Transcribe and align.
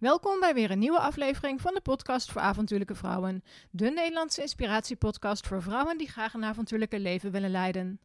Welkom 0.00 0.40
bij 0.40 0.54
weer 0.54 0.70
een 0.70 0.78
nieuwe 0.78 0.98
aflevering 0.98 1.60
van 1.60 1.74
de 1.74 1.80
podcast 1.80 2.30
voor 2.30 2.40
avontuurlijke 2.40 2.94
vrouwen. 2.94 3.44
De 3.70 3.90
Nederlandse 3.90 4.40
inspiratiepodcast 4.40 5.46
voor 5.46 5.62
vrouwen 5.62 5.98
die 5.98 6.08
graag 6.08 6.34
een 6.34 6.44
avontuurlijke 6.44 7.00
leven 7.00 7.30
willen 7.30 7.50
leiden. 7.50 8.00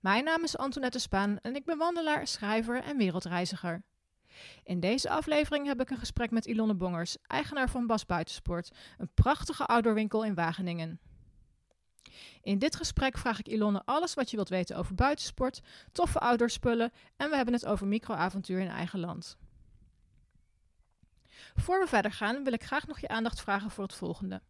Mijn 0.00 0.24
naam 0.24 0.42
is 0.42 0.56
Antoinette 0.56 0.98
Spaan 0.98 1.38
en 1.42 1.56
ik 1.56 1.64
ben 1.64 1.78
wandelaar, 1.78 2.26
schrijver 2.26 2.82
en 2.82 2.96
wereldreiziger. 2.96 3.82
In 4.62 4.80
deze 4.80 5.10
aflevering 5.10 5.66
heb 5.66 5.80
ik 5.80 5.90
een 5.90 5.98
gesprek 5.98 6.30
met 6.30 6.46
Ilonne 6.46 6.74
Bongers, 6.74 7.16
eigenaar 7.26 7.70
van 7.70 7.86
Bas 7.86 8.06
Buitensport, 8.06 8.70
een 8.98 9.10
prachtige 9.14 9.66
outdoorwinkel 9.66 10.24
in 10.24 10.34
Wageningen. 10.34 11.00
In 12.42 12.58
dit 12.58 12.76
gesprek 12.76 13.18
vraag 13.18 13.38
ik 13.38 13.48
Ilonne 13.48 13.82
alles 13.84 14.14
wat 14.14 14.30
je 14.30 14.36
wilt 14.36 14.48
weten 14.48 14.76
over 14.76 14.94
buitensport, 14.94 15.60
toffe 15.92 16.18
outdoorspullen 16.18 16.92
en 17.16 17.30
we 17.30 17.36
hebben 17.36 17.54
het 17.54 17.66
over 17.66 17.86
microavontuur 17.86 18.60
in 18.60 18.68
eigen 18.68 19.00
land. 19.00 19.36
Voor 21.54 21.80
we 21.80 21.86
verder 21.86 22.12
gaan 22.12 22.44
wil 22.44 22.52
ik 22.52 22.64
graag 22.64 22.86
nog 22.86 22.98
je 22.98 23.08
aandacht 23.08 23.40
vragen 23.40 23.70
voor 23.70 23.84
het 23.84 23.94
volgende. 23.94 24.42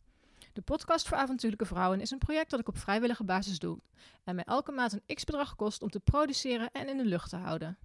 De 0.52 0.62
podcast 0.62 1.08
voor 1.08 1.16
avontuurlijke 1.16 1.66
vrouwen 1.66 2.00
is 2.00 2.10
een 2.10 2.18
project 2.18 2.50
dat 2.50 2.60
ik 2.60 2.68
op 2.68 2.78
vrijwillige 2.78 3.24
basis 3.24 3.58
doe 3.58 3.78
en 4.24 4.34
mij 4.34 4.44
elke 4.44 4.72
maand 4.72 4.92
een 4.92 5.14
x-bedrag 5.14 5.56
kost 5.56 5.82
om 5.82 5.90
te 5.90 6.00
produceren 6.00 6.70
en 6.72 6.88
in 6.88 6.96
de 6.96 7.04
lucht 7.04 7.30
te 7.30 7.36
houden. 7.36 7.78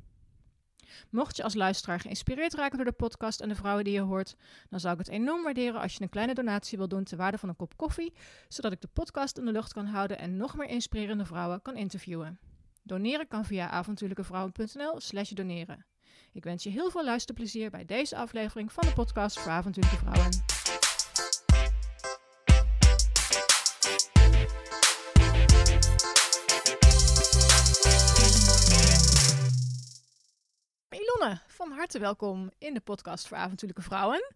Mocht 1.09 1.37
je 1.37 1.43
als 1.43 1.53
luisteraar 1.53 1.99
geïnspireerd 1.99 2.53
raken 2.53 2.77
door 2.77 2.85
de 2.85 2.91
podcast 2.91 3.41
en 3.41 3.49
de 3.49 3.55
vrouwen 3.55 3.83
die 3.83 3.93
je 3.93 3.99
hoort, 3.99 4.35
dan 4.69 4.79
zou 4.79 4.93
ik 4.93 4.99
het 4.99 5.09
enorm 5.09 5.43
waarderen 5.43 5.81
als 5.81 5.93
je 5.93 6.01
een 6.01 6.09
kleine 6.09 6.33
donatie 6.33 6.77
wil 6.77 6.87
doen 6.87 7.03
ter 7.03 7.17
waarde 7.17 7.37
van 7.37 7.49
een 7.49 7.55
kop 7.55 7.77
koffie, 7.77 8.13
zodat 8.47 8.71
ik 8.71 8.81
de 8.81 8.89
podcast 8.93 9.37
in 9.37 9.45
de 9.45 9.51
lucht 9.51 9.73
kan 9.73 9.85
houden 9.85 10.17
en 10.19 10.37
nog 10.37 10.55
meer 10.55 10.67
inspirerende 10.67 11.25
vrouwen 11.25 11.61
kan 11.61 11.75
interviewen. 11.75 12.39
Doneren 12.83 13.27
kan 13.27 13.45
via 13.45 13.69
avontuurlijkevrouwen.nl/slash 13.69 15.29
doneren. 15.29 15.85
Ik 16.33 16.43
wens 16.43 16.63
je 16.63 16.69
heel 16.69 16.89
veel 16.89 17.03
luisterplezier 17.03 17.69
bij 17.69 17.85
deze 17.85 18.15
aflevering 18.15 18.71
van 18.71 18.85
de 18.85 18.93
podcast 18.93 19.39
voor 19.39 19.51
avontuurlijke 19.51 19.97
vrouwen. 19.97 20.29
Ilonne, 30.89 31.39
van 31.47 31.71
harte 31.71 31.99
welkom 31.99 32.51
in 32.57 32.73
de 32.73 32.79
podcast 32.79 33.27
voor 33.27 33.37
avontuurlijke 33.37 33.83
vrouwen. 33.83 34.33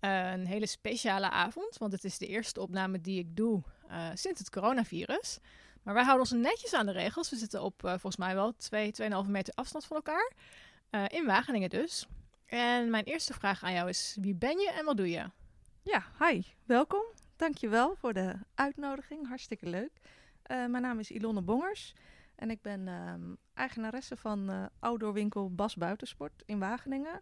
Uh, 0.00 0.32
een 0.32 0.46
hele 0.46 0.66
speciale 0.66 1.30
avond, 1.30 1.78
want 1.78 1.92
het 1.92 2.04
is 2.04 2.18
de 2.18 2.26
eerste 2.26 2.60
opname 2.60 3.00
die 3.00 3.18
ik 3.18 3.36
doe 3.36 3.62
uh, 3.90 4.08
sinds 4.14 4.38
het 4.38 4.50
coronavirus. 4.50 5.38
Maar 5.82 5.94
wij 5.94 6.04
houden 6.04 6.30
ons 6.30 6.42
netjes 6.42 6.74
aan 6.74 6.86
de 6.86 6.92
regels. 6.92 7.30
We 7.30 7.36
zitten 7.36 7.62
op 7.62 7.82
uh, 7.84 7.90
volgens 7.90 8.16
mij 8.16 8.34
wel 8.34 8.56
2, 8.56 8.92
2,5 9.02 9.08
meter 9.26 9.54
afstand 9.54 9.84
van 9.84 9.96
elkaar. 9.96 10.32
Uh, 10.90 11.04
in 11.08 11.26
Wageningen 11.26 11.70
dus. 11.70 12.08
En 12.46 12.90
mijn 12.90 13.04
eerste 13.04 13.34
vraag 13.34 13.62
aan 13.62 13.72
jou 13.72 13.88
is: 13.88 14.16
wie 14.20 14.34
ben 14.34 14.58
je 14.58 14.70
en 14.70 14.84
wat 14.84 14.96
doe 14.96 15.10
je? 15.10 15.30
Ja, 15.82 16.04
hi, 16.18 16.42
welkom. 16.64 17.04
Dankjewel 17.36 17.96
voor 17.96 18.12
de 18.12 18.34
uitnodiging. 18.54 19.28
Hartstikke 19.28 19.68
leuk. 19.68 19.90
Uh, 19.92 20.66
mijn 20.66 20.82
naam 20.82 20.98
is 20.98 21.10
Ilonne 21.10 21.42
Bongers 21.42 21.94
en 22.34 22.50
ik 22.50 22.62
ben 22.62 22.86
uh, 22.86 23.14
eigenaresse 23.54 24.16
van 24.16 24.50
uh, 24.50 24.66
outdoorwinkel 24.78 25.54
Bas 25.54 25.76
Buitensport 25.76 26.42
in 26.46 26.58
Wageningen. 26.58 27.20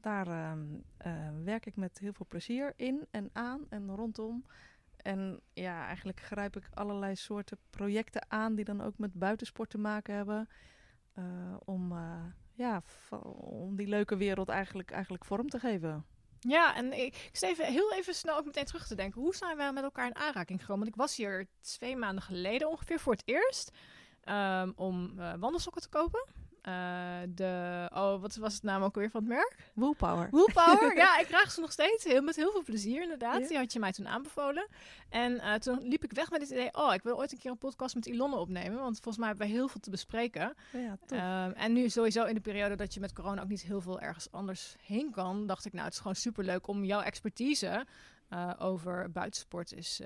Daar 0.00 0.26
ehm, 0.26 1.44
werk 1.44 1.66
ik 1.66 1.76
met 1.76 1.98
heel 1.98 2.12
veel 2.12 2.26
plezier 2.28 2.72
in 2.76 3.06
en 3.10 3.30
aan 3.32 3.66
en 3.68 3.94
rondom. 3.94 4.44
En 4.96 5.40
ja, 5.52 5.86
eigenlijk 5.86 6.20
grijp 6.20 6.56
ik 6.56 6.68
allerlei 6.74 7.16
soorten 7.16 7.58
projecten 7.70 8.30
aan 8.30 8.54
die 8.54 8.64
dan 8.64 8.80
ook 8.80 8.98
met 8.98 9.12
buitensport 9.14 9.70
te 9.70 9.78
maken 9.78 10.14
hebben. 10.14 10.48
om 11.64 11.92
ja, 12.58 12.82
om 13.40 13.76
die 13.76 13.86
leuke 13.86 14.16
wereld 14.16 14.48
eigenlijk, 14.48 14.90
eigenlijk 14.90 15.24
vorm 15.24 15.48
te 15.48 15.58
geven. 15.58 16.04
Ja, 16.40 16.74
en 16.74 16.92
ik, 16.92 17.16
ik 17.16 17.36
sta 17.36 17.48
even 17.48 17.66
heel 17.66 17.92
even 17.92 18.14
snel 18.14 18.36
ook 18.36 18.44
meteen 18.44 18.64
terug 18.64 18.86
te 18.86 18.94
denken. 18.94 19.20
Hoe 19.20 19.34
zijn 19.34 19.56
wij 19.56 19.72
met 19.72 19.82
elkaar 19.82 20.06
in 20.06 20.16
aanraking 20.16 20.60
gekomen? 20.60 20.84
Want 20.84 20.94
ik 20.94 21.00
was 21.00 21.16
hier 21.16 21.46
twee 21.60 21.96
maanden 21.96 22.22
geleden 22.22 22.68
ongeveer 22.68 23.00
voor 23.00 23.12
het 23.12 23.22
eerst 23.24 23.70
um, 24.24 24.72
om 24.76 25.18
uh, 25.18 25.32
wandelsokken 25.38 25.82
te 25.82 25.88
kopen. 25.88 26.26
Uh, 26.62 26.74
de, 27.34 27.86
oh, 27.94 28.20
wat 28.20 28.36
was 28.36 28.54
het 28.54 28.62
naam 28.62 28.82
ook 28.82 28.94
weer 28.94 29.10
van 29.10 29.20
het 29.20 29.28
merk? 29.28 29.56
Woolpower. 29.74 30.28
Woolpower, 30.30 30.96
ja, 31.04 31.18
ik 31.18 31.26
draag 31.26 31.50
ze 31.50 31.60
nog 31.60 31.72
steeds 31.72 32.04
heel, 32.04 32.22
met 32.22 32.36
heel 32.36 32.50
veel 32.50 32.62
plezier 32.62 33.02
inderdaad. 33.02 33.40
Ja. 33.40 33.48
Die 33.48 33.56
had 33.56 33.72
je 33.72 33.78
mij 33.78 33.92
toen 33.92 34.08
aanbevolen. 34.08 34.66
En 35.08 35.32
uh, 35.32 35.54
toen 35.54 35.78
liep 35.82 36.04
ik 36.04 36.12
weg 36.12 36.30
met 36.30 36.40
het 36.40 36.50
idee, 36.50 36.74
oh, 36.74 36.94
ik 36.94 37.02
wil 37.02 37.16
ooit 37.16 37.32
een 37.32 37.38
keer 37.38 37.50
een 37.50 37.58
podcast 37.58 37.94
met 37.94 38.06
Ilonne 38.06 38.36
opnemen. 38.36 38.78
Want 38.78 38.94
volgens 38.94 39.16
mij 39.16 39.28
hebben 39.28 39.46
wij 39.46 39.56
heel 39.56 39.68
veel 39.68 39.80
te 39.80 39.90
bespreken. 39.90 40.54
Ja, 40.72 41.46
um, 41.46 41.52
en 41.52 41.72
nu 41.72 41.88
sowieso 41.88 42.24
in 42.24 42.34
de 42.34 42.40
periode 42.40 42.74
dat 42.74 42.94
je 42.94 43.00
met 43.00 43.12
corona 43.12 43.42
ook 43.42 43.48
niet 43.48 43.62
heel 43.62 43.80
veel 43.80 44.00
ergens 44.00 44.30
anders 44.32 44.76
heen 44.86 45.10
kan, 45.10 45.46
dacht 45.46 45.64
ik, 45.64 45.72
nou, 45.72 45.84
het 45.84 45.92
is 45.92 46.00
gewoon 46.00 46.16
superleuk 46.16 46.66
om 46.66 46.84
jouw 46.84 47.00
expertise 47.00 47.86
uh, 48.30 48.50
over 48.58 49.10
buitensport 49.10 49.72
is 49.72 50.00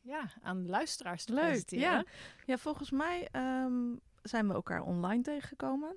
ja, 0.00 0.28
aan 0.42 0.62
de 0.62 0.68
luisteraars 0.68 1.24
te 1.24 1.32
Leuk, 1.32 1.44
presenteren. 1.44 1.82
Ja. 1.82 2.04
ja, 2.46 2.56
volgens 2.58 2.90
mij 2.90 3.28
um, 3.32 4.00
zijn 4.24 4.48
we 4.48 4.54
elkaar 4.54 4.82
online 4.82 5.22
tegengekomen. 5.22 5.96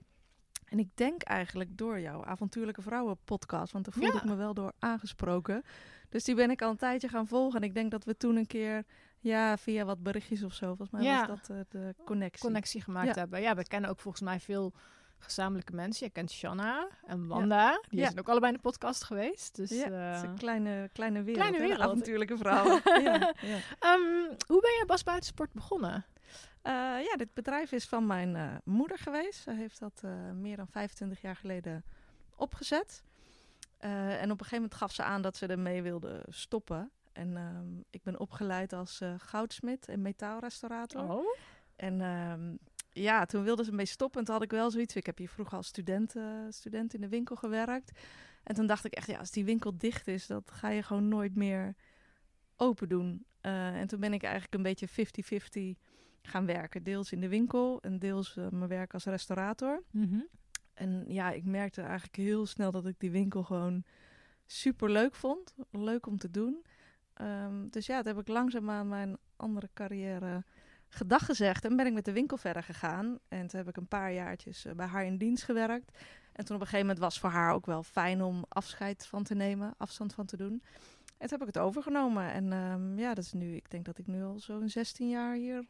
En 0.65 0.79
ik 0.79 0.89
denk 0.95 1.21
eigenlijk 1.21 1.77
door 1.77 1.99
jouw 1.99 2.25
avontuurlijke 2.25 2.81
vrouwen 2.81 3.17
podcast, 3.23 3.71
want 3.71 3.85
daar 3.85 3.93
voelde 3.93 4.13
ja. 4.13 4.19
ik 4.19 4.25
me 4.29 4.35
wel 4.35 4.53
door 4.53 4.71
aangesproken. 4.79 5.63
Dus 6.09 6.23
die 6.23 6.35
ben 6.35 6.49
ik 6.49 6.61
al 6.61 6.69
een 6.69 6.77
tijdje 6.77 7.07
gaan 7.07 7.27
volgen. 7.27 7.61
En 7.61 7.67
ik 7.67 7.73
denk 7.73 7.91
dat 7.91 8.03
we 8.03 8.17
toen 8.17 8.35
een 8.35 8.47
keer, 8.47 8.85
ja, 9.19 9.57
via 9.57 9.85
wat 9.85 10.03
berichtjes 10.03 10.43
of 10.43 10.53
zo, 10.53 10.65
volgens 10.67 10.89
mij 10.89 11.03
ja. 11.03 11.27
was 11.27 11.47
dat 11.47 11.49
uh, 11.51 11.59
de 11.69 11.95
connectie. 12.05 12.45
Connectie 12.45 12.81
gemaakt 12.81 13.15
ja. 13.15 13.19
hebben. 13.21 13.41
Ja, 13.41 13.55
we 13.55 13.67
kennen 13.67 13.89
ook 13.89 13.99
volgens 13.99 14.23
mij 14.23 14.39
veel 14.39 14.73
gezamenlijke 15.19 15.75
mensen. 15.75 16.05
Je 16.05 16.11
kent 16.11 16.31
Shanna 16.31 16.87
en 17.05 17.27
Wanda. 17.27 17.81
Die 17.89 17.99
zijn 17.99 18.19
ook 18.19 18.29
allebei 18.29 18.51
in 18.51 18.57
de 18.57 18.63
podcast 18.63 19.03
geweest. 19.03 19.55
Dus, 19.55 19.69
ja, 19.69 19.89
uh, 19.89 20.07
het 20.07 20.23
is 20.23 20.29
een 20.29 20.37
kleine, 20.37 20.89
kleine 20.93 21.23
wereld. 21.23 21.47
Kleine 21.47 21.67
wereld. 21.67 21.89
Avontuurlijke 21.89 22.37
vrouwen. 22.37 22.81
ja, 23.03 23.33
um, 23.95 24.27
hoe 24.47 24.61
ben 24.61 24.71
je 24.79 24.83
Bas 24.87 25.03
Buitensport 25.03 25.53
begonnen? 25.53 26.05
Uh, 26.67 26.73
ja, 27.05 27.15
dit 27.15 27.33
bedrijf 27.33 27.71
is 27.71 27.85
van 27.85 28.05
mijn 28.05 28.35
uh, 28.35 28.55
moeder 28.63 28.97
geweest. 28.97 29.41
Ze 29.41 29.51
heeft 29.51 29.79
dat 29.79 30.01
uh, 30.05 30.31
meer 30.31 30.55
dan 30.55 30.67
25 30.67 31.21
jaar 31.21 31.35
geleden 31.35 31.83
opgezet. 32.35 33.03
en 33.77 34.23
op 34.23 34.39
een 34.39 34.45
gegeven 34.45 34.55
moment 34.55 34.73
gaf 34.73 34.91
ze 34.91 35.03
aan 35.03 35.21
dat 35.21 35.37
ze 35.37 35.45
ermee 35.45 35.81
wilde 35.81 36.23
stoppen. 36.27 36.91
En 37.13 37.35
um, 37.37 37.83
ik 37.89 38.03
ben 38.03 38.19
opgeleid 38.19 38.73
als 38.73 39.01
goudsmid 39.17 39.87
en 39.87 40.01
metaalrestaurator. 40.01 41.09
Oh. 41.09 41.35
En 41.75 42.01
um, 42.01 42.59
ja, 42.89 43.25
toen 43.25 43.43
wilde 43.43 43.63
ze 43.63 43.71
mee 43.71 43.85
stoppen. 43.85 44.19
En 44.19 44.25
toen 44.25 44.35
had 44.35 44.43
ik 44.43 44.51
wel 44.51 44.71
zoiets. 44.71 44.95
Ik 44.95 45.05
heb 45.05 45.17
hier 45.17 45.29
vroeger 45.29 45.57
als 45.57 45.67
student, 45.67 46.15
student 46.49 46.93
in 46.93 47.01
de 47.01 47.09
winkel 47.09 47.35
gewerkt. 47.35 47.99
En 48.43 48.55
toen 48.55 48.67
dacht 48.67 48.85
ik 48.85 48.93
echt, 48.93 49.07
ja, 49.07 49.17
als 49.17 49.31
die 49.31 49.45
winkel 49.45 49.77
dicht 49.77 50.07
is, 50.07 50.27
dat 50.27 50.51
ga 50.51 50.69
je 50.69 50.83
gewoon 50.83 51.07
nooit 51.07 51.35
meer 51.35 51.75
open 52.55 52.89
doen. 52.89 53.25
en 53.41 53.87
toen 53.87 53.99
ben 53.99 54.13
ik 54.13 54.23
eigenlijk 54.23 54.53
een 54.53 54.63
beetje 54.63 55.75
50-50 55.75 55.87
gaan 56.27 56.45
werken. 56.45 56.83
Deels 56.83 57.11
in 57.11 57.21
de 57.21 57.27
winkel 57.27 57.81
en 57.81 57.99
deels 57.99 58.35
uh, 58.35 58.47
mijn 58.49 58.69
werk 58.69 58.93
als 58.93 59.05
restaurator. 59.05 59.83
Mm 59.91 60.09
-hmm. 60.09 60.27
En 60.73 61.03
ja, 61.07 61.31
ik 61.31 61.43
merkte 61.43 61.81
eigenlijk 61.81 62.15
heel 62.15 62.45
snel 62.45 62.71
dat 62.71 62.85
ik 62.85 62.99
die 62.99 63.11
winkel 63.11 63.43
gewoon 63.43 63.83
super 64.45 64.91
leuk 64.91 65.15
vond. 65.15 65.53
Leuk 65.71 66.07
om 66.07 66.17
te 66.17 66.31
doen. 66.31 66.65
Um, 67.21 67.69
dus 67.69 67.85
ja, 67.85 67.95
dat 67.95 68.05
heb 68.05 68.19
ik 68.19 68.27
langzaamaan 68.27 68.87
mijn 68.87 69.17
andere 69.35 69.69
carrière 69.73 70.43
gedag 70.87 71.25
gezegd. 71.25 71.65
En 71.65 71.75
ben 71.75 71.85
ik 71.85 71.93
met 71.93 72.05
de 72.05 72.11
winkel 72.11 72.37
verder 72.37 72.63
gegaan. 72.63 73.19
En 73.27 73.47
toen 73.47 73.59
heb 73.59 73.69
ik 73.69 73.77
een 73.77 73.87
paar 73.87 74.13
jaartjes 74.13 74.65
uh, 74.65 74.73
bij 74.73 74.85
haar 74.85 75.05
in 75.05 75.17
dienst 75.17 75.43
gewerkt. 75.43 75.91
En 76.33 76.45
toen 76.45 76.55
op 76.55 76.61
een 76.61 76.67
gegeven 76.67 76.87
moment 76.87 76.99
was 76.99 77.19
voor 77.19 77.29
haar 77.29 77.53
ook 77.53 77.65
wel 77.65 77.83
fijn 77.83 78.21
om 78.21 78.45
afscheid 78.47 79.05
van 79.05 79.23
te 79.23 79.35
nemen, 79.35 79.73
afstand 79.77 80.13
van 80.13 80.25
te 80.25 80.37
doen. 80.37 80.63
En 81.17 81.27
toen 81.27 81.39
heb 81.39 81.47
ik 81.47 81.53
het 81.55 81.63
overgenomen. 81.63 82.31
En 82.31 82.51
um, 82.53 82.99
ja, 82.99 83.13
dat 83.13 83.23
is 83.23 83.33
nu, 83.33 83.55
ik 83.55 83.69
denk 83.69 83.85
dat 83.85 83.97
ik 83.97 84.07
nu 84.07 84.23
al 84.23 84.39
zo'n 84.39 84.69
16 84.69 85.09
jaar 85.09 85.35
hier 85.35 85.65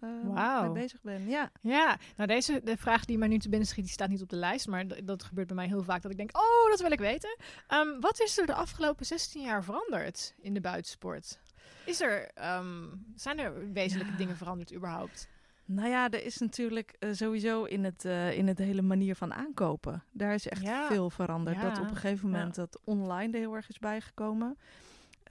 uh, 0.00 0.10
wow. 0.24 0.62
mee 0.62 0.82
bezig 0.82 1.02
ben. 1.02 1.28
Ja. 1.28 1.50
ja, 1.60 1.98
nou 2.16 2.28
deze 2.28 2.60
de 2.64 2.76
vraag 2.76 3.04
die 3.04 3.18
mij 3.18 3.28
nu 3.28 3.38
te 3.38 3.48
binnen 3.48 3.68
schiet, 3.68 3.84
die 3.84 3.92
staat 3.92 4.08
niet 4.08 4.22
op 4.22 4.28
de 4.28 4.36
lijst, 4.36 4.66
maar 4.66 5.04
dat 5.04 5.22
gebeurt 5.22 5.46
bij 5.46 5.56
mij 5.56 5.66
heel 5.66 5.82
vaak 5.82 6.02
dat 6.02 6.10
ik 6.10 6.16
denk, 6.16 6.36
oh, 6.36 6.70
dat 6.70 6.80
wil 6.80 6.90
ik 6.90 6.98
weten. 6.98 7.36
Um, 7.68 8.00
wat 8.00 8.20
is 8.20 8.38
er 8.38 8.46
de 8.46 8.54
afgelopen 8.54 9.06
16 9.06 9.42
jaar 9.42 9.64
veranderd 9.64 10.34
in 10.40 10.54
de 10.54 10.60
buitensport? 10.60 11.38
Is 11.84 12.00
er, 12.00 12.30
um, 12.58 13.04
zijn 13.14 13.38
er 13.38 13.72
wezenlijke 13.72 14.12
ja. 14.12 14.18
dingen 14.18 14.36
veranderd 14.36 14.74
überhaupt? 14.74 15.28
Nou 15.66 15.88
ja, 15.88 16.10
er 16.10 16.24
is 16.24 16.38
natuurlijk 16.38 16.96
uh, 17.00 17.12
sowieso 17.12 17.64
in 17.64 17.84
het, 17.84 18.04
uh, 18.04 18.38
in 18.38 18.46
het 18.46 18.58
hele 18.58 18.82
manier 18.82 19.14
van 19.14 19.34
aankopen. 19.34 20.02
Daar 20.12 20.34
is 20.34 20.48
echt 20.48 20.62
ja. 20.62 20.86
veel 20.86 21.10
veranderd. 21.10 21.56
Ja. 21.56 21.62
Dat 21.62 21.78
op 21.78 21.90
een 21.90 21.96
gegeven 21.96 22.30
moment 22.30 22.54
dat 22.54 22.80
online 22.84 23.32
er 23.32 23.38
heel 23.38 23.54
erg 23.54 23.68
is 23.68 23.78
bijgekomen. 23.78 24.58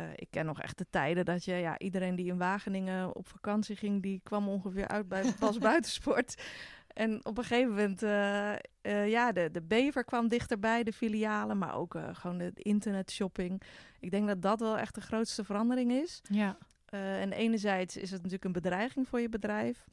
Uh, 0.02 0.08
ik 0.16 0.28
ken 0.30 0.46
nog 0.46 0.62
echt 0.62 0.78
de 0.78 0.86
tijden 0.90 1.26
dat 1.26 1.46
je, 1.46 1.54
ja, 1.54 1.80
iedereen 1.80 2.16
die 2.16 2.26
in 2.26 2.38
Wageningen 2.38 3.16
op 3.16 3.28
vakantie 3.28 3.76
ging, 3.76 4.02
die 4.02 4.22
kwam 4.24 4.48
ongeveer 4.48 4.88
uit 4.88 5.08
bij 5.08 5.34
Bas 5.40 5.58
Buitensport. 5.70 6.42
En 6.88 7.26
op 7.26 7.38
een 7.38 7.44
gegeven 7.44 7.70
moment, 7.70 8.04
uh, 8.04 8.52
uh, 8.82 9.10
ja, 9.10 9.32
de, 9.32 9.52
de 9.52 9.62
Bever 9.62 10.04
kwam 10.04 10.28
dichterbij, 10.28 10.84
de 10.84 10.94
filialen, 10.94 11.58
maar 11.58 11.76
ook 11.76 11.98
gewoon 12.12 12.38
de 12.38 12.52
internetshopping. 12.56 13.62
Ik 14.00 14.12
denk 14.12 14.28
dat 14.28 14.42
dat 14.42 14.60
wel 14.60 14.78
echt 14.78 14.96
de 14.96 15.02
grootste 15.02 15.44
verandering 15.44 15.92
is. 15.92 16.22
Ja. 16.30 16.58
en 16.90 17.32
enerzijds 17.32 17.98
is 17.98 18.12
het 18.12 18.18
natuurlijk 18.18 18.44
een 18.44 18.62
bedreiging 18.62 19.08
voor 19.08 19.22
je 19.22 19.30
bedrijf. 19.30 19.88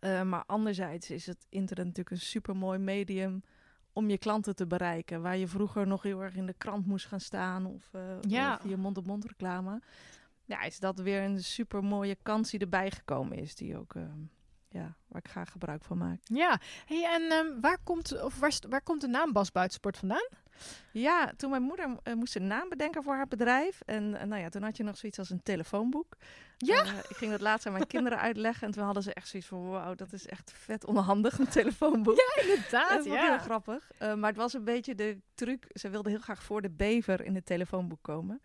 maar 0.00 0.44
anderzijds 0.46 1.10
is 1.10 1.26
het 1.26 1.46
internet 1.48 1.86
natuurlijk 1.86 2.16
een 2.16 2.26
supermooi 2.26 2.78
medium 2.78 3.42
om 3.92 4.10
je 4.10 4.18
klanten 4.18 4.56
te 4.56 4.66
bereiken. 4.66 5.22
Waar 5.22 5.36
je 5.36 5.48
vroeger 5.48 5.86
nog 5.86 6.02
heel 6.02 6.22
erg 6.22 6.34
in 6.36 6.46
de 6.46 6.54
krant 6.58 6.86
moest 6.86 7.06
gaan 7.06 7.20
staan 7.20 7.66
of, 7.66 7.90
uh, 7.92 8.02
Ja. 8.20 8.54
of 8.54 8.60
via 8.60 8.76
mond-op-mond 8.76 9.24
reclame. 9.24 9.80
Ja, 10.44 10.62
is 10.62 10.78
dat 10.78 10.98
weer 10.98 11.22
een 11.22 11.42
super 11.44 11.84
mooie 11.84 12.16
kans 12.22 12.50
die 12.50 12.60
erbij 12.60 12.90
gekomen 12.90 13.38
is. 13.38 13.54
Die 13.54 13.78
ook, 13.78 13.94
eh, 13.94 14.02
ja, 14.68 14.96
waar 15.08 15.22
ik 15.24 15.30
graag 15.30 15.50
gebruik 15.50 15.84
van 15.84 15.98
maak. 15.98 16.18
Ja, 16.24 16.60
hey, 16.86 17.04
en 17.14 17.22
ehm, 17.30 17.60
waar, 17.60 17.78
komt, 17.84 18.22
of 18.22 18.38
waar, 18.38 18.58
waar 18.68 18.82
komt 18.82 19.00
de 19.00 19.08
naam 19.08 19.32
Bas 19.32 19.52
Buitensport 19.52 19.96
vandaan? 19.96 20.28
Ja, 20.92 21.32
toen 21.36 21.50
mijn 21.50 21.62
moeder 21.62 21.96
eh, 22.02 22.14
moest 22.14 22.36
een 22.36 22.46
naam 22.46 22.68
bedenken 22.68 23.02
voor 23.02 23.14
haar 23.14 23.28
bedrijf. 23.28 23.80
En 23.86 24.14
eh, 24.14 24.26
nou 24.26 24.42
ja, 24.42 24.48
toen 24.48 24.62
had 24.62 24.76
je 24.76 24.82
nog 24.82 24.96
zoiets 24.96 25.18
als 25.18 25.30
een 25.30 25.42
telefoonboek. 25.42 26.16
Ja? 26.66 26.84
Eh, 26.84 26.98
ik 27.08 27.16
ging 27.16 27.30
dat 27.30 27.40
laatst 27.40 27.66
aan 27.66 27.72
mijn 27.72 27.86
kinderen 27.86 28.18
uitleggen. 28.28 28.66
En 28.66 28.72
toen 28.72 28.84
hadden 28.84 29.02
ze 29.02 29.14
echt 29.14 29.28
zoiets 29.28 29.48
van, 29.48 29.68
wauw, 29.68 29.94
dat 29.94 30.12
is 30.12 30.26
echt 30.26 30.52
vet 30.54 30.84
onhandig, 30.84 31.38
een 31.38 31.48
telefoonboek. 31.48 32.16
Ja, 32.16 32.42
inderdaad. 32.42 32.88
dat 32.88 33.02
vond 33.02 33.06
ik 33.06 33.12
ja. 33.12 33.28
heel 33.28 33.38
grappig. 33.38 33.90
Maar 33.98 34.28
het 34.28 34.36
was 34.36 34.52
een 34.52 34.64
beetje 34.64 34.94
de 34.94 35.18
truc. 35.34 35.66
Ze 35.72 35.88
wilde 35.88 36.10
heel 36.10 36.18
graag 36.18 36.42
voor 36.42 36.62
de 36.62 36.70
bever 36.70 37.24
in 37.24 37.34
het 37.34 37.46
telefoonboek 37.46 38.02
komen. 38.02 38.42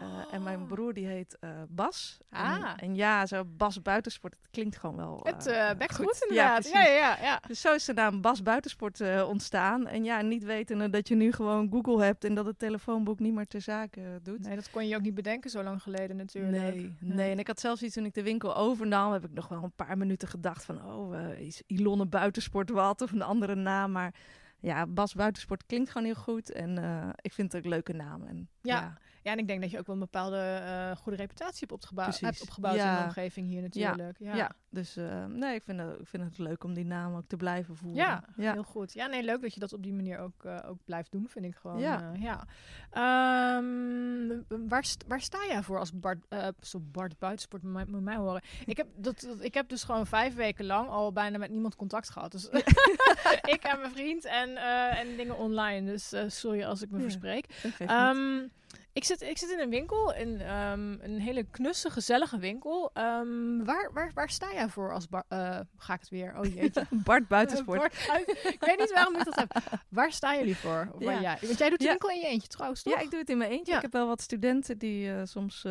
Eh, 0.00 0.34
en 0.34 0.42
mijn 0.42 0.66
broer 0.66 0.94
die 0.94 1.06
heet 1.06 1.38
Bas. 1.68 2.18
Oh. 2.32 2.40
Ah. 2.40 2.72
en 2.76 2.94
ja, 2.94 3.26
zo 3.26 3.44
Bas 3.44 3.82
Buitensport, 3.82 4.34
het 4.34 4.50
klinkt 4.50 4.76
gewoon 4.76 4.96
wel 4.96 5.20
Het 5.22 5.78
bekt 5.78 5.94
goed. 5.94 6.26
inderdaad. 6.28 6.68
Ja, 6.68 6.82
ja, 6.82 6.92
ja. 6.92 7.18
ja. 7.22 7.40
Dus 7.46 7.60
zo 7.60 7.74
is 7.74 7.84
de 7.84 7.92
naam 7.92 8.20
Bas 8.20 8.42
Buitensport 8.42 9.00
ontstaan. 9.24 9.86
En 9.86 10.04
ja, 10.04 10.20
niet 10.20 10.44
wetende 10.44 10.90
dat 10.90 11.08
je 11.08 11.14
nu 11.14 11.32
gewoon 11.36 11.70
Google 11.70 12.04
hebt 12.04 12.24
en 12.24 12.34
dat 12.34 12.46
het 12.46 12.58
telefoonboek 12.58 13.18
niet 13.18 13.34
meer 13.34 13.46
ter 13.46 13.60
zake 13.60 14.20
doet. 14.22 14.42
Nee, 14.42 14.54
dat 14.54 14.70
kon 14.70 14.86
je 14.86 14.96
ook 14.96 15.02
niet 15.02 15.14
bedenken 15.14 15.50
zo 15.50 15.62
lang 15.62 15.82
geleden 15.82 16.16
natuurlijk. 16.16 16.74
Nee, 16.74 16.96
nee. 17.00 17.30
En 17.30 17.38
ik 17.38 17.46
had 17.46 17.60
zelfs 17.60 17.82
iets 17.82 17.94
toen 17.94 18.04
ik 18.04 18.14
de 18.14 18.22
winkel 18.22 18.56
overnam, 18.56 19.12
heb 19.12 19.24
ik 19.24 19.32
nog 19.32 19.48
wel 19.48 19.62
een 19.62 19.76
paar 19.76 19.98
minuten 19.98 20.28
gedacht 20.28 20.64
van, 20.64 20.84
oh, 20.84 21.18
eh, 21.18 21.40
is 21.40 21.62
Ilonne 21.66 22.06
Buitensport 22.06 22.70
wat 22.70 23.00
of 23.00 23.12
een 23.12 23.22
andere 23.22 23.54
naam. 23.54 23.92
Maar 23.92 24.14
ja, 24.60 24.86
Bas 24.86 25.14
Buitensport 25.14 25.66
klinkt 25.66 25.90
gewoon 25.90 26.06
heel 26.06 26.22
goed 26.22 26.52
en 26.52 26.78
eh, 26.78 27.08
ik 27.20 27.32
vind 27.32 27.52
het 27.52 27.60
ook 27.60 27.64
een 27.64 27.74
leuke 27.74 27.92
naam. 27.92 28.24
En, 28.24 28.48
Ja. 28.62 28.80
Ja, 28.80 28.98
en 29.32 29.38
ik 29.38 29.46
denk 29.46 29.60
dat 29.60 29.70
je 29.70 29.78
ook 29.78 29.86
wel 29.86 29.94
een 29.94 30.00
bepaalde 30.00 30.36
eh, 30.38 30.96
goede 30.96 31.18
reputatie 31.18 31.58
hebt, 31.60 31.72
opgebouw- 31.72 32.04
Precies. 32.04 32.20
hebt 32.26 32.42
opgebouwd 32.42 32.74
in 32.74 32.80
Ja. 32.80 32.98
de 32.98 33.04
omgeving 33.04 33.46
hier 33.46 33.62
natuurlijk. 33.62 34.18
Ja, 34.18 34.34
ja. 34.34 34.50
dus 34.70 34.96
eh, 34.96 35.24
nee, 35.24 35.54
ik 35.54 35.62
vind, 35.62 35.80
het, 35.80 36.00
ik 36.00 36.06
vind 36.06 36.22
het 36.22 36.38
leuk 36.38 36.64
om 36.64 36.74
die 36.74 36.84
naam 36.84 37.14
ook 37.16 37.26
te 37.26 37.36
blijven 37.36 37.76
voeren. 37.76 37.98
Ja, 38.04 38.24
ja. 38.36 38.52
heel 38.52 38.62
goed. 38.62 38.92
Ja, 38.92 39.06
nee, 39.06 39.22
leuk 39.22 39.42
dat 39.42 39.54
je 39.54 39.60
dat 39.60 39.72
op 39.72 39.82
die 39.82 39.92
manier 39.94 40.18
ook, 40.18 40.44
eh, 40.44 40.58
ook 40.66 40.78
blijft 40.84 41.10
doen, 41.12 41.28
vind 41.28 41.44
ik 41.44 41.54
gewoon. 41.56 41.78
Ja. 41.78 42.12
ja. 42.18 42.44
Ehm, 42.90 44.40
waar, 44.68 44.84
waar 45.08 45.20
sta 45.20 45.38
jij 45.48 45.62
voor 45.62 45.78
als 45.78 45.98
Bart, 45.98 46.26
zo 46.60 46.80
Bart 46.82 47.18
Buitensport, 47.18 47.62
moet 47.62 47.72
mij, 47.72 47.84
moet 47.88 48.02
mij 48.02 48.16
horen. 48.16 48.42
Ik 48.66 48.76
heb, 48.76 48.86
dat, 48.96 49.20
dat- 49.20 49.42
ik 49.44 49.54
heb 49.54 49.68
dus 49.68 49.84
gewoon 49.84 50.06
vijf 50.06 50.34
weken 50.34 50.64
lang 50.66 50.88
al 50.88 51.12
bijna 51.12 51.38
met 51.38 51.50
niemand 51.50 51.76
contact 51.76 52.10
gehad. 52.10 52.32
Dus 52.32 52.48
ik 53.54 53.62
en 53.62 53.80
mijn 53.80 53.92
vriend 53.92 54.24
en, 54.24 54.56
eh, 54.56 54.98
en 54.98 55.16
dingen 55.16 55.36
online. 55.36 55.90
Dus 55.90 56.12
eh, 56.12 56.24
sorry 56.26 56.64
als 56.64 56.82
ik 56.82 56.90
me 56.90 56.96
Ja. 56.96 57.02
verspreek. 57.02 57.46
Ehm, 57.78 58.46
ik, 58.92 59.04
zit, 59.04 59.22
ik 59.22 59.38
zit 59.38 59.50
in 59.50 59.58
een 59.58 59.70
winkel, 59.70 60.14
in 60.14 60.40
ehm, 60.40 60.92
een 61.00 61.20
hele 61.20 61.44
knusse, 61.50 61.90
gezellige 61.90 62.38
winkel. 62.38 62.90
Ehm, 62.94 63.64
waar, 63.64 63.90
waar, 63.92 64.10
waar 64.14 64.30
sta 64.30 64.52
jij 64.52 64.68
voor 64.68 64.92
als 64.92 65.08
bar? 65.08 65.24
eh, 65.28 65.60
ga 65.76 65.94
ik 65.94 66.00
het 66.00 66.08
weer? 66.08 66.38
Oh 66.38 66.54
jeetje. 66.54 66.86
Bart 67.04 67.28
Buitensport. 67.28 67.78
Bart 67.78 68.28
ik 68.54 68.56
weet 68.64 68.78
niet 68.78 68.92
waarom 68.92 69.16
ik 69.16 69.24
dat 69.24 69.34
heb. 69.34 69.62
Waar 69.88 70.12
staan 70.12 70.38
jullie 70.38 70.56
voor? 70.56 70.88
Of 70.94 71.04
waar 71.04 71.14
Ja. 71.14 71.20
jij? 71.20 71.38
Want 71.46 71.58
jij 71.58 71.68
doet 71.70 71.78
de 71.78 71.86
winkel 71.88 72.10
in 72.10 72.20
je 72.20 72.26
eentje 72.26 72.48
trouwens, 72.48 72.82
toch? 72.82 72.94
Ja, 72.94 73.00
ik 73.00 73.10
doe 73.10 73.18
het 73.20 73.30
in 73.30 73.38
mijn 73.38 73.50
eentje. 73.50 73.74
Ik 73.74 73.82
heb 73.82 73.92
wel 73.92 74.06
wat 74.06 74.20
studenten 74.22 74.78
die 74.78 75.26
soms 75.26 75.62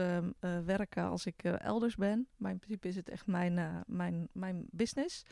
werken 0.66 1.04
als 1.04 1.26
ik 1.26 1.44
elders 1.44 1.96
ben. 1.96 2.28
Maar 2.38 2.52
in 2.52 2.60
principe 2.60 2.88
is 2.88 2.96
het 2.96 3.10
echt 3.10 3.28
mijn, 3.28 3.84
mijn, 3.88 4.28
mijn 4.34 4.66
business. 4.72 5.24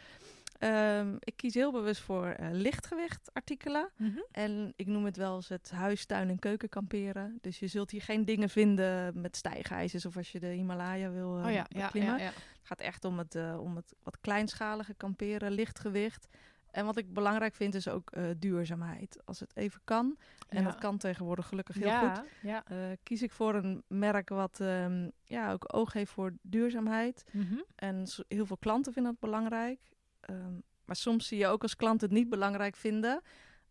Ehm, 0.63 1.15
ik 1.19 1.33
kies 1.35 1.53
heel 1.53 1.71
bewust 1.71 2.01
voor 2.01 2.25
eh, 2.27 2.47
lichtgewicht 2.51 3.29
artikelen. 3.33 3.89
Mhm. 3.97 4.17
En 4.31 4.73
ik 4.75 4.87
noem 4.87 5.05
het 5.05 5.17
wel 5.17 5.35
eens 5.35 5.49
het 5.49 5.71
huis, 5.71 6.05
tuin 6.05 6.29
en 6.29 6.39
keuken 6.39 6.69
kamperen. 6.69 7.37
Dus 7.41 7.59
je 7.59 7.67
zult 7.67 7.91
hier 7.91 8.01
geen 8.01 8.25
dingen 8.25 8.49
vinden 8.49 9.21
met 9.21 9.35
stijgijzers 9.35 10.05
of 10.05 10.17
als 10.17 10.31
je 10.31 10.39
de 10.39 10.47
Himalaya 10.47 11.09
wil 11.11 11.37
eh, 11.37 11.45
Oh 11.45 11.51
ja, 11.51 11.65
ja, 11.69 11.81
beklimmen. 11.85 12.17
ja, 12.17 12.23
ja. 12.23 12.31
Het 12.31 12.61
gaat 12.71 12.79
echt 12.79 13.05
om 13.05 13.17
het, 13.17 13.35
eh, 13.35 13.59
om 13.61 13.75
het 13.75 13.93
wat 14.03 14.17
kleinschalige 14.21 14.93
kamperen, 14.93 15.51
lichtgewicht. 15.51 16.27
En 16.71 16.85
wat 16.85 16.97
ik 16.97 17.13
belangrijk 17.13 17.55
vind 17.55 17.75
is 17.75 17.87
ook 17.87 18.11
eh, 18.11 18.23
duurzaamheid. 18.37 19.21
Als 19.25 19.39
het 19.39 19.55
even 19.55 19.81
kan, 19.83 20.17
en 20.49 20.57
Ja. 20.57 20.63
dat 20.63 20.75
kan 20.79 20.97
tegenwoordig 20.97 21.47
gelukkig 21.47 21.75
heel 21.75 21.87
ja, 21.87 22.15
goed, 22.15 22.25
Ja. 22.41 22.63
eh, 22.65 22.77
kies 23.03 23.21
ik 23.21 23.31
voor 23.31 23.55
een 23.55 23.83
merk 23.87 24.29
wat 24.29 24.59
ehm, 24.59 25.09
ja, 25.23 25.51
ook 25.51 25.75
oog 25.75 25.93
heeft 25.93 26.11
voor 26.11 26.33
duurzaamheid. 26.41 27.23
Mhm. 27.31 27.55
En 27.75 28.05
heel 28.27 28.45
veel 28.45 28.57
klanten 28.57 28.93
vinden 28.93 29.11
dat 29.11 29.21
belangrijk. 29.29 29.79
Ehm, 30.23 30.53
maar 30.85 30.95
soms 30.95 31.27
zie 31.27 31.37
je 31.37 31.47
ook 31.47 31.61
als 31.61 31.75
klanten 31.75 32.07
het 32.09 32.17
niet 32.17 32.29
belangrijk 32.29 32.75
vinden, 32.75 33.21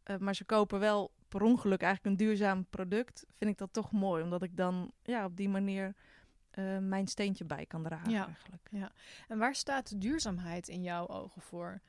eh, 0.03 0.17
maar 0.17 0.35
ze 0.35 0.45
kopen 0.45 0.81
wel 0.81 1.11
per 1.29 1.43
ongeluk 1.43 1.83
eigenlijk 1.83 2.13
een 2.21 2.27
duurzaam 2.27 2.67
product. 2.71 3.25
Vind 3.37 3.51
ik 3.51 3.59
dat 3.59 3.73
toch 3.73 3.93
mooi, 3.93 4.23
omdat 4.23 4.43
ik 4.43 4.57
dan 4.57 4.93
ja, 5.03 5.25
op 5.25 5.37
die 5.37 5.49
manier 5.49 5.95
eh, 6.51 6.79
mijn 6.79 7.07
steentje 7.07 7.45
bij 7.45 7.67
kan 7.67 7.83
dragen 7.83 8.11
Ja. 8.11 8.27
eigenlijk. 8.27 8.69
En 9.29 9.39
waar 9.39 9.55
staat 9.55 10.01
duurzaamheid 10.01 10.69
in 10.69 10.83
jouw 10.83 11.09
ogen 11.09 11.43
voor? 11.43 11.81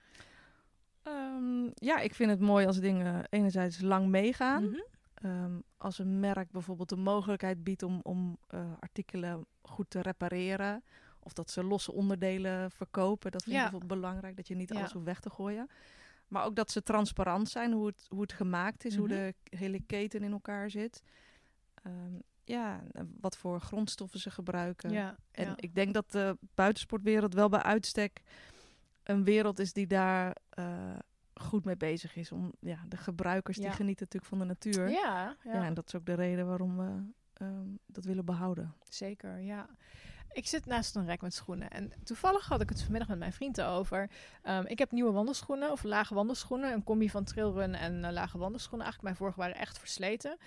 Ehm, 1.04 1.70
ja, 1.74 2.00
ik 2.00 2.16
vind 2.16 2.30
het 2.30 2.40
mooi 2.40 2.66
als 2.66 2.80
dingen 2.80 3.26
enerzijds 3.30 3.82
lang 3.82 4.08
meegaan. 4.08 4.64
Mhm. 4.64 4.80
Ehm, 5.14 5.60
als 5.78 6.00
een 6.00 6.20
merk 6.20 6.52
bijvoorbeeld 6.52 6.90
de 6.90 6.96
mogelijkheid 6.96 7.64
biedt 7.64 7.84
om, 7.84 8.00
om 8.04 8.38
eh, 8.48 8.72
artikelen 8.80 9.46
goed 9.62 9.90
te 9.90 10.02
repareren. 10.02 10.84
Of 11.24 11.34
dat 11.34 11.52
ze 11.52 11.64
losse 11.64 11.92
onderdelen 11.92 12.72
verkopen. 12.72 13.32
Dat 13.32 13.44
vind 13.44 13.56
Ja. 13.56 13.66
ik 13.66 13.70
bijvoorbeeld 13.72 14.02
belangrijk, 14.02 14.36
dat 14.36 14.48
je 14.48 14.56
niet 14.56 14.74
alles 14.74 14.92
hoeft 14.92 15.06
weg 15.06 15.20
te 15.20 15.30
gooien. 15.30 15.70
Maar 16.28 16.46
ook 16.46 16.56
dat 16.56 16.72
ze 16.72 16.84
transparant 16.84 17.50
zijn, 17.50 17.72
hoe 17.72 17.86
het, 17.88 18.06
hoe 18.10 18.22
het 18.22 18.34
gemaakt 18.34 18.86
is, 18.86 18.96
hoe 18.96 19.08
Mhm. 19.08 19.16
de 19.16 19.34
hele 19.58 19.80
keten 19.82 20.24
in 20.24 20.32
elkaar 20.32 20.70
zit. 20.70 21.04
Ehm, 21.84 22.14
ja, 22.44 22.84
wat 23.20 23.38
voor 23.38 23.60
grondstoffen 23.62 24.20
ze 24.20 24.32
gebruiken. 24.32 24.92
Ja, 24.92 25.16
En 25.32 25.46
ja. 25.46 25.54
ik 25.56 25.76
denk 25.76 25.94
dat 25.94 26.12
de 26.12 26.38
buitensportwereld 26.56 27.34
wel 27.34 27.50
bij 27.50 27.62
uitstek 27.62 28.22
een 29.04 29.24
wereld 29.24 29.60
is 29.60 29.74
die 29.74 29.88
daar 29.88 30.36
eh, 30.50 30.96
goed 31.34 31.64
mee 31.66 31.78
bezig 31.78 32.16
is. 32.16 32.32
Om, 32.32 32.54
ja, 32.60 32.84
de 32.88 32.98
gebruikers 32.98 33.58
die 33.58 33.72
genieten 33.72 34.04
natuurlijk 34.06 34.26
van 34.32 34.40
de 34.40 34.46
natuur. 34.46 34.90
Ja. 34.90 35.36
Ja, 35.44 35.54
ja, 35.54 35.66
en 35.66 35.74
dat 35.74 35.88
is 35.88 35.96
ook 35.96 36.06
de 36.06 36.14
reden 36.14 36.48
waarom 36.48 36.78
we 36.78 37.12
ehm, 37.34 37.68
dat 37.86 38.06
willen 38.06 38.26
behouden. 38.26 38.74
zeker, 38.90 39.40
ja. 39.40 39.70
Ik 40.34 40.48
zit 40.48 40.66
naast 40.66 40.96
een 40.96 41.06
rek 41.06 41.22
met 41.22 41.34
schoenen. 41.34 41.70
En 41.70 41.92
toevallig 42.04 42.48
had 42.48 42.62
ik 42.62 42.70
het 42.70 42.82
vanmiddag 42.82 43.08
met 43.08 43.20
mijn 43.20 43.34
vriend 43.34 43.62
over. 43.62 44.10
Ehm, 44.42 44.64
ik 44.66 44.80
heb 44.80 44.92
nieuwe 44.92 45.12
wandelschoenen, 45.12 45.72
of 45.72 45.84
lage 45.84 46.14
wandelschoenen. 46.14 46.74
Een 46.74 46.84
combi 46.84 47.10
van 47.10 47.24
trailrun 47.24 47.76
en 47.76 48.06
eh, 48.06 48.12
lage 48.12 48.38
wandelschoenen. 48.38 48.86
Eigenlijk 48.86 49.04
mijn 49.04 49.16
vorige 49.16 49.40
waren 49.40 49.62
echt 49.62 49.80
versleten. 49.80 50.38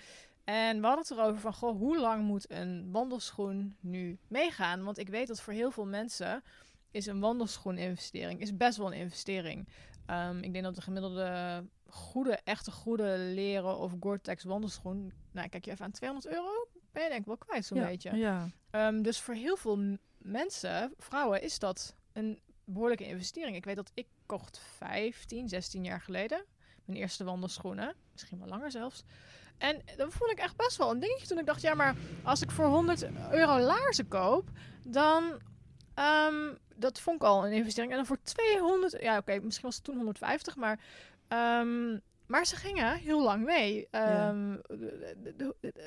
En 0.43 0.79
we 0.79 0.87
hadden 0.87 1.05
het 1.07 1.11
erover 1.11 1.39
van, 1.39 1.53
goh, 1.53 1.77
hoe 1.77 1.99
lang 1.99 2.23
moet 2.23 2.51
een 2.51 2.91
wandelschoen 2.91 3.75
nu 3.79 4.19
meegaan? 4.27 4.83
Want 4.83 4.97
ik 4.97 5.09
weet 5.09 5.27
dat 5.27 5.41
voor 5.41 5.53
heel 5.53 5.71
veel 5.71 5.85
mensen 5.85 6.43
is 6.91 7.05
een 7.05 7.19
wandelschoen-investering 7.19 8.41
is 8.41 8.57
best 8.57 8.77
wel 8.77 8.87
een 8.87 8.99
investering. 8.99 9.67
Ehm, 10.05 10.37
ik 10.37 10.51
denk 10.51 10.63
dat 10.63 10.75
de 10.75 10.81
gemiddelde 10.81 11.63
goede, 11.87 12.39
echte 12.43 12.71
goede 12.71 13.17
leren 13.17 13.77
of 13.77 13.93
Gore-Tex 13.99 14.43
wandelschoen... 14.43 15.13
Nou, 15.31 15.49
kijk 15.49 15.65
je 15.65 15.71
even 15.71 15.85
aan 15.85 15.91
200 15.91 16.33
euro, 16.33 16.67
ben 16.97 17.05
je 17.05 17.11
denk 17.11 17.21
ik 17.21 17.27
wel 17.27 17.47
kwijt 17.47 17.65
zo'n 17.65 17.77
ja. 17.77 17.85
beetje. 17.85 18.15
Ja. 18.15 18.49
Ehm, 18.69 19.01
dus 19.01 19.21
voor 19.21 19.33
heel 19.33 19.57
veel 19.57 19.97
mensen, 20.17 20.93
vrouwen, 20.97 21.41
is 21.41 21.59
dat 21.59 21.95
een 22.13 22.39
behoorlijke 22.65 23.07
investering. 23.07 23.55
Ik 23.55 23.65
weet 23.65 23.75
dat 23.75 23.91
ik 23.93 24.07
kocht 24.25 24.61
15, 24.77 25.49
16 25.49 25.83
jaar 25.83 26.01
geleden 26.01 26.45
mijn 26.85 26.99
eerste 26.99 27.23
wandelschoenen. 27.23 27.95
Misschien 28.11 28.39
wel 28.39 28.47
langer 28.47 28.71
zelfs. 28.71 29.03
En 29.57 29.81
dan 29.95 30.11
vond 30.11 30.31
ik 30.31 30.37
echt 30.37 30.55
best 30.55 30.77
wel 30.77 30.91
een 30.91 30.99
dingetje 30.99 31.27
toen 31.27 31.39
ik 31.39 31.45
dacht, 31.45 31.61
ja, 31.61 31.73
maar 31.73 31.95
als 32.23 32.41
ik 32.41 32.51
voor 32.51 32.65
100 32.65 33.07
euro 33.31 33.59
laarzen 33.59 34.07
koop, 34.07 34.49
dan 34.87 35.41
ehm, 35.93 36.55
dat 36.75 36.99
vond 36.99 37.21
ik 37.21 37.27
al 37.27 37.45
een 37.45 37.51
investering. 37.51 37.91
En 37.91 37.97
dan 37.97 38.07
voor 38.07 38.21
200, 38.21 39.01
ja, 39.01 39.17
oké, 39.17 39.39
misschien 39.39 39.65
was 39.65 39.75
het 39.75 39.83
toen 39.83 39.95
150, 39.95 40.55
maar 40.55 40.79
ehm, 41.27 41.97
maar 42.27 42.45
ze 42.45 42.55
gingen 42.55 42.95
heel 42.95 43.23
lang 43.23 43.43
mee. 43.45 43.87
Ja. 43.91 44.27
Ehm, 44.29 44.57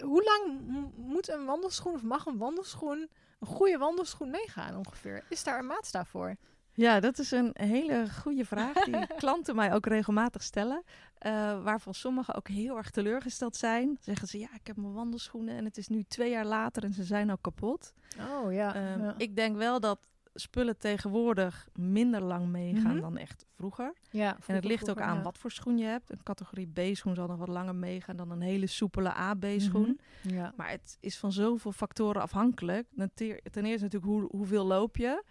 hoe 0.00 0.22
lang 0.24 0.60
moet 0.96 1.28
een 1.28 1.44
wandelschoen 1.44 1.94
of 1.94 2.02
mag 2.02 2.26
een 2.26 2.38
wandelschoen, 2.38 3.10
een 3.40 3.46
goede 3.46 3.78
wandelschoen 3.78 4.30
meegaan 4.30 4.76
ongeveer? 4.76 5.24
Is 5.28 5.44
daar 5.44 5.58
een 5.58 5.66
maatstaf 5.66 6.08
voor? 6.08 6.36
ja, 6.72 7.00
dat 7.00 7.18
is 7.18 7.30
een 7.30 7.50
hele 7.52 8.06
goede 8.22 8.44
vraag 8.44 8.72
die 8.84 9.06
klanten 9.16 9.56
mij 9.56 9.74
ook 9.74 9.86
regelmatig 9.86 10.42
stellen. 10.42 10.82
eh, 11.18 11.62
waarvan 11.62 11.94
sommigen 11.94 12.34
ook 12.34 12.48
heel 12.48 12.76
erg 12.76 12.90
teleurgesteld 12.90 13.56
zijn. 13.56 13.86
Dan 13.86 13.96
zeggen 14.00 14.28
ze, 14.28 14.38
ja, 14.38 14.48
ik 14.54 14.66
heb 14.66 14.76
mijn 14.76 14.92
wandelschoenen 14.92 15.56
en 15.56 15.64
het 15.64 15.76
is 15.76 15.88
nu 15.88 16.02
twee 16.02 16.30
jaar 16.30 16.44
later 16.46 16.84
en 16.84 16.92
ze 16.92 17.04
zijn 17.04 17.30
al 17.30 17.38
kapot. 17.38 17.92
Oh 18.30 18.52
ja. 18.52 18.74
Ehm, 18.74 19.12
Ik 19.16 19.36
denk 19.36 19.56
wel 19.56 19.80
dat 19.80 19.98
spullen 20.34 20.78
tegenwoordig 20.78 21.68
minder 21.74 22.22
lang 22.22 22.46
meegaan 22.48 22.92
Mhm. 22.92 23.00
dan 23.00 23.16
echt 23.16 23.46
vroeger. 23.54 23.92
ja, 24.10 24.36
En 24.46 24.54
het 24.54 24.64
ligt 24.64 24.90
ook 24.90 25.00
aan 25.00 25.22
wat 25.22 25.38
voor 25.38 25.50
schoen 25.50 25.78
je 25.78 25.84
hebt. 25.84 26.10
Een 26.10 26.22
categorie 26.22 26.66
B-schoen 26.72 27.14
zal 27.14 27.26
nog 27.26 27.38
wat 27.38 27.48
langer 27.48 27.74
meegaan 27.74 28.16
dan 28.16 28.30
een 28.30 28.40
hele 28.40 28.66
soepele 28.66 29.12
AB-schoen. 29.14 29.98
Mhm. 30.22 30.34
Ja. 30.34 30.52
Maar 30.56 30.70
het 30.70 30.96
is 31.00 31.18
van 31.18 31.32
zoveel 31.32 31.72
factoren 31.72 32.22
afhankelijk. 32.22 32.86
Ten 33.14 33.64
eerste 33.64 33.84
natuurlijk 33.84 34.04
hoe, 34.04 34.28
hoeveel 34.30 34.64
loop 34.66 34.96
je. 34.96 35.24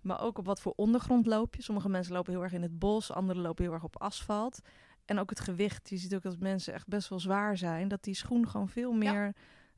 Maar 0.00 0.20
ook 0.20 0.38
op 0.38 0.46
wat 0.46 0.60
voor 0.60 0.72
ondergrond 0.76 1.26
loop 1.26 1.54
je. 1.54 1.62
Sommige 1.62 1.88
mensen 1.88 2.12
lopen 2.12 2.32
heel 2.32 2.42
erg 2.42 2.52
in 2.52 2.62
het 2.62 2.78
bos. 2.78 3.12
Anderen 3.12 3.42
lopen 3.42 3.64
heel 3.64 3.72
erg 3.72 3.84
op 3.84 4.00
asfalt. 4.02 4.60
en 5.04 5.18
ook 5.18 5.30
het 5.30 5.40
gewicht. 5.40 5.88
Je 5.90 5.96
ziet 5.96 6.14
ook 6.14 6.22
dat 6.22 6.38
mensen 6.38 6.74
echt 6.74 6.86
best 6.86 7.08
wel 7.08 7.20
zwaar 7.20 7.56
zijn. 7.56 7.88
Dat 7.88 8.02
die 8.02 8.14
schoen 8.14 8.48
gewoon 8.48 8.68
veel 8.68 8.92
meer 8.92 9.34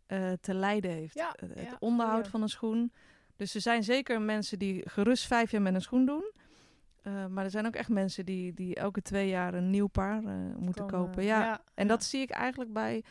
eh, 0.07 0.33
te 0.41 0.55
lijden 0.55 0.91
heeft. 0.91 1.15
Ja, 1.15 1.35
Eh, 1.35 1.49
het 1.49 1.61
ja, 1.71 1.77
onderhoud 1.79 2.29
van 2.29 2.43
een 2.43 2.49
schoen. 2.49 2.93
Dus 3.38 3.54
er 3.54 3.61
zijn 3.61 3.85
zeker 3.85 4.21
mensen 4.21 4.59
die 4.59 4.88
gerust 4.88 5.26
vijf 5.26 5.50
jaar 5.50 5.62
met 5.62 5.75
een 5.75 5.83
schoen 5.83 6.07
doen. 6.07 6.33
Eh, 7.02 7.26
maar 7.26 7.45
er 7.45 7.50
zijn 7.50 7.66
ook 7.66 7.75
echt 7.75 7.88
mensen 7.88 8.25
die, 8.25 8.54
die 8.54 8.75
elke 8.75 9.02
twee 9.02 9.28
jaar 9.28 9.54
een 9.54 9.71
nieuw 9.71 9.87
paar 9.87 10.25
eh, 10.25 10.35
moeten 10.59 10.87
Komen, 10.87 11.07
kopen. 11.07 11.25
Ja. 11.25 11.61
En 11.75 11.85
ja. 11.87 11.88
dat 11.90 12.04
zie 12.04 12.21
ik 12.21 12.30
eigenlijk 12.30 12.73
bij, 12.73 13.02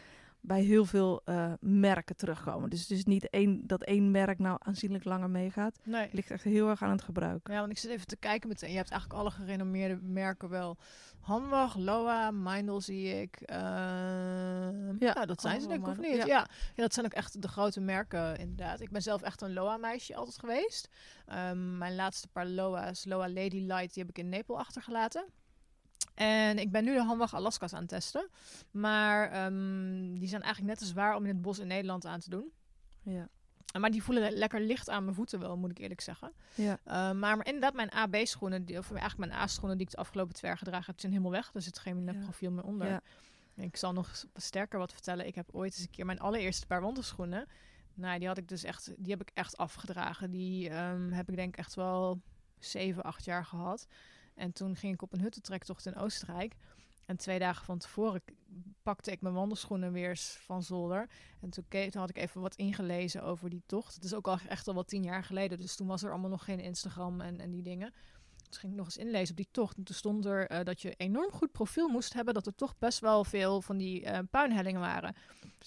bij 0.41 0.61
heel 0.61 0.85
veel 0.85 1.21
eh, 1.25 1.53
merken 1.59 2.15
terugkomen. 2.15 2.69
Dus 2.69 2.81
het 2.81 2.91
is 2.91 3.05
niet 3.05 3.29
één, 3.29 3.67
dat 3.67 3.83
één 3.83 4.11
merk 4.11 4.39
nou 4.39 4.57
aanzienlijk 4.59 5.03
langer 5.03 5.29
meegaat. 5.29 5.79
Nee. 5.83 6.01
Het 6.01 6.13
ligt 6.13 6.31
echt 6.31 6.43
heel 6.43 6.69
erg 6.69 6.81
aan 6.81 6.91
het 6.91 7.01
gebruik. 7.01 7.47
Ja, 7.47 7.59
want 7.59 7.71
ik 7.71 7.77
zit 7.77 7.91
even 7.91 8.07
te 8.07 8.17
kijken 8.17 8.49
meteen. 8.49 8.71
Je 8.71 8.77
hebt 8.77 8.91
eigenlijk 8.91 9.21
alle 9.21 9.31
gerenommeerde 9.31 9.99
merken 10.01 10.49
wel. 10.49 10.77
Hanwag, 11.27 11.75
Loa, 11.75 12.31
Mindel 12.31 12.81
zie 12.81 13.21
ik. 13.21 13.41
Ehm, 13.41 14.87
ja, 14.99 15.13
Ja, 15.15 15.25
dat 15.25 15.41
zijn 15.41 15.61
ze 15.61 15.67
denk 15.67 15.81
ik, 15.81 15.87
of 15.87 15.97
niet? 15.97 16.15
Ja. 16.15 16.25
Ja. 16.25 16.47
dat 16.75 16.93
zijn 16.93 17.05
ook 17.05 17.13
echt 17.13 17.41
de 17.41 17.47
grote 17.47 17.79
merken 17.79 18.37
inderdaad. 18.37 18.79
Ik 18.81 18.91
ben 18.91 19.01
zelf 19.01 19.21
echt 19.21 19.41
een 19.41 19.53
Loa-meisje 19.53 20.15
altijd 20.15 20.39
geweest. 20.39 20.89
Ehm, 21.25 21.77
mijn 21.77 21.95
laatste 21.95 22.27
paar 22.27 22.45
Loa's, 22.45 23.05
Loa 23.05 23.29
Lady 23.29 23.59
Light, 23.59 23.93
die 23.93 24.03
heb 24.03 24.09
ik 24.09 24.17
in 24.17 24.29
Nepal 24.29 24.59
achtergelaten. 24.59 25.25
En 26.13 26.57
ik 26.59 26.71
ben 26.71 26.83
nu 26.83 26.93
de 26.93 27.03
Hanwag 27.03 27.33
Alaska's 27.33 27.73
aan 27.73 27.79
het 27.79 27.89
testen. 27.89 28.29
Maar 28.71 29.31
ehm, 29.31 30.17
die 30.19 30.27
zijn 30.27 30.41
eigenlijk 30.41 30.73
net 30.73 30.77
te 30.77 30.93
zwaar 30.93 31.15
om 31.15 31.23
in 31.23 31.33
het 31.33 31.41
bos 31.41 31.59
in 31.59 31.67
Nederland 31.67 32.05
aan 32.05 32.19
te 32.19 32.29
doen. 32.29 32.51
Ja. 33.03 33.27
Maar 33.79 33.91
die 33.91 34.03
voelen 34.03 34.31
lekker 34.33 34.61
licht 34.61 34.89
aan 34.89 35.03
mijn 35.03 35.15
voeten 35.15 35.39
wel, 35.39 35.57
moet 35.57 35.71
ik 35.71 35.77
eerlijk 35.77 36.01
zeggen. 36.01 36.31
Ja. 36.55 36.79
Uh, 36.87 37.11
maar, 37.11 37.45
inderdaad, 37.45 37.73
mijn 37.73 37.91
AB-schoenen, 37.91 38.65
die- 38.65 38.77
of 38.77 38.91
eigenlijk 38.91 39.29
mijn 39.29 39.41
A-schoenen 39.41 39.77
die 39.77 39.85
ik 39.85 39.91
de 39.91 39.97
afgelopen 39.97 40.33
twee 40.35 40.49
jaar 40.49 40.59
gedragen 40.59 40.85
heb, 40.85 40.99
zijn 40.99 41.11
helemaal 41.11 41.31
weg. 41.33 41.51
Er 41.53 41.61
zit 41.61 41.79
geen 41.79 42.05
Ja. 42.05 42.13
profiel 42.23 42.51
meer 42.51 42.63
onder. 42.63 42.87
Ja. 42.87 43.01
Ik 43.55 43.75
zal 43.77 43.93
nog 43.93 44.25
sterker 44.35 44.79
wat 44.79 44.91
vertellen. 44.93 45.27
Ik 45.27 45.35
heb 45.35 45.49
ooit 45.51 45.73
eens 45.73 45.81
een 45.81 45.89
keer 45.89 46.05
mijn 46.05 46.19
allereerste 46.19 46.65
paar 46.65 46.81
wandelschoenen. 46.81 47.47
Nou, 47.93 48.19
die 48.19 48.27
had 48.27 48.37
ik 48.37 48.47
dus 48.47 48.63
echt, 48.63 48.93
die 48.97 49.11
heb 49.11 49.21
ik 49.21 49.31
echt 49.33 49.57
afgedragen. 49.57 50.31
Die 50.31 50.69
ehm, 50.69 51.11
heb 51.11 51.29
ik 51.29 51.35
denk 51.35 51.49
ik 51.53 51.57
echt 51.57 51.75
wel 51.75 52.21
zeven, 52.59 53.03
acht 53.03 53.25
jaar 53.25 53.45
gehad. 53.45 53.87
En 54.35 54.51
toen 54.51 54.75
ging 54.75 54.93
ik 54.93 55.01
op 55.01 55.13
een 55.13 55.21
huttentrektocht 55.21 55.85
in 55.85 55.95
Oostenrijk. 55.95 56.55
En 57.07 57.17
twee 57.17 57.39
dagen 57.39 57.65
van 57.65 57.77
tevoren 57.77 58.21
pakte 58.83 59.11
ik 59.11 59.21
mijn 59.21 59.33
wandelschoenen 59.33 59.91
weer 59.91 60.09
eens 60.09 60.37
van 60.41 60.63
zolder. 60.63 61.09
En 61.41 61.49
toen, 61.49 61.65
had 61.93 62.09
ik 62.09 62.17
even 62.17 62.41
wat 62.41 62.55
ingelezen 62.55 63.23
over 63.23 63.49
die 63.49 63.63
tocht. 63.65 63.95
Het 63.95 64.03
is 64.03 64.13
ook 64.13 64.27
al 64.27 64.37
echt 64.47 64.67
al 64.67 64.73
wat 64.73 64.87
tien 64.87 65.03
jaar 65.03 65.23
geleden. 65.23 65.57
Dus 65.57 65.75
toen 65.75 65.87
was 65.87 66.03
er 66.03 66.11
allemaal 66.11 66.29
nog 66.29 66.43
geen 66.43 66.59
Instagram 66.59 67.21
en, 67.21 67.39
en 67.39 67.51
die 67.51 67.61
dingen. 67.61 67.93
Toen 68.49 68.59
ging 68.59 68.71
ik 68.71 68.77
nog 68.77 68.87
eens 68.87 68.97
inlezen 68.97 69.29
op 69.29 69.35
die 69.37 69.47
tocht. 69.51 69.77
En 69.77 69.83
toen 69.83 69.95
stond 69.95 70.25
er 70.25 70.47
eh, 70.47 70.63
dat 70.63 70.81
je 70.81 70.93
enorm 70.97 71.31
goed 71.31 71.51
profiel 71.51 71.87
moest 71.87 72.13
hebben. 72.13 72.33
Dat 72.33 72.45
er 72.45 72.55
toch 72.55 72.75
best 72.79 72.99
wel 72.99 73.23
veel 73.23 73.61
van 73.61 73.77
die 73.77 74.03
eh, 74.05 74.19
puinhellingen 74.31 74.81
waren. 74.81 75.15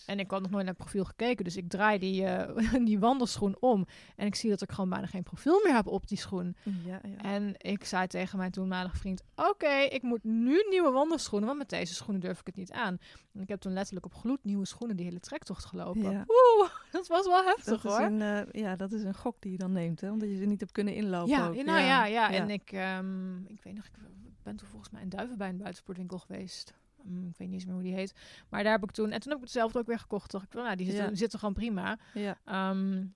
En 0.07 0.19
ik 0.19 0.31
had 0.31 0.43
nog 0.43 0.51
nooit 0.51 0.65
naar 0.65 0.75
het 0.75 0.83
profiel 0.83 1.05
gekeken. 1.05 1.45
Dus 1.45 1.57
ik 1.57 1.69
draai 1.69 1.99
die, 1.99 2.25
eh, 2.25 2.75
die 2.85 2.99
wandelschoen 2.99 3.57
om. 3.61 3.87
En 4.17 4.27
ik 4.27 4.35
zie 4.35 4.51
dat 4.51 4.63
ik 4.63 4.71
gewoon 4.73 4.91
bijna 4.91 5.07
geen 5.07 5.23
profiel 5.23 5.61
meer 5.65 5.75
heb 5.75 5.87
op 5.87 6.09
die 6.09 6.19
schoen. 6.19 6.57
Ja, 6.85 7.01
ja. 7.03 7.23
En 7.23 7.55
ik 7.57 7.85
zei 7.85 8.07
tegen 8.07 8.39
mijn 8.39 8.51
toenmalige 8.51 8.97
vriend: 8.97 9.23
Oké, 9.35 9.73
ik 9.73 10.03
moet 10.03 10.25
nu 10.25 10.67
nieuwe 10.69 10.91
wandelschoenen, 10.91 11.47
want 11.49 11.59
met 11.59 11.69
deze 11.69 11.95
schoenen 11.95 12.21
durf 12.21 12.41
ik 12.41 12.47
het 12.47 12.57
niet 12.57 12.73
aan. 12.73 12.99
En 13.33 13.41
ik 13.41 13.49
heb 13.49 13.61
toen 13.61 13.73
letterlijk 13.73 14.07
op 14.07 14.15
gloednieuwe 14.15 14.67
schoenen 14.67 14.97
die 14.97 15.07
hele 15.07 15.21
trektocht 15.21 15.65
gelopen. 15.65 16.11
Ja. 16.11 16.25
Oeh, 16.27 16.71
dat 16.93 17.07
was 17.07 17.27
wel 17.27 17.45
heftig 17.45 17.65
Dat 17.65 17.85
is, 17.85 17.99
hoor. 17.99 18.01
een, 18.01 18.49
ja, 18.53 18.77
dat 18.77 18.93
is 18.93 19.03
een 19.03 19.15
gok 19.15 19.37
die 19.39 19.53
je 19.53 19.59
dan 19.59 19.73
neemt, 19.73 20.01
hè? 20.01 20.11
omdat 20.11 20.29
je 20.29 20.37
ze 20.37 20.45
niet 20.45 20.61
hebt 20.61 20.73
kunnen 20.73 20.95
inlopen. 20.95 21.31
Ja, 21.31 21.49
nou 21.49 21.81
ja, 21.81 22.07
ja. 22.07 22.31
En 22.31 22.51
ik, 22.51 22.70
ehm, 22.73 23.45
ik 23.45 23.63
weet 23.63 23.75
nog, 23.75 23.85
ik 23.87 24.43
ben 24.43 24.57
toen 24.57 24.69
volgens 24.69 24.91
mij 24.91 25.03
in 25.03 25.09
Duiven 25.09 25.39
bij 25.39 25.49
een 25.49 25.57
buitensportwinkel 25.57 26.19
geweest. 26.19 26.75
Hm, 27.03 27.27
ik 27.29 27.37
weet 27.37 27.49
niet 27.49 27.53
eens 27.53 27.65
meer 27.65 27.75
hoe 27.75 27.83
die 27.83 27.95
heet. 27.95 28.15
Maar 28.49 28.63
daar 28.63 28.73
heb 28.73 28.83
ik 28.83 28.91
toen, 28.91 29.11
en 29.11 29.21
toen 29.21 29.29
heb 29.31 29.39
ik 29.39 29.45
het 29.45 29.53
zelf 29.53 29.77
ook 29.77 29.87
weer 29.87 29.99
gekocht. 29.99 30.31
Dacht 30.31 30.45
ik, 30.45 30.53
nou, 30.53 30.77
die 30.77 30.87
zitten, 30.87 31.09
Ja. 31.11 31.15
zitten 31.15 31.39
gewoon 31.39 31.55
prima. 31.55 31.99
ja. 32.15 32.39
Ehm, 32.45 33.07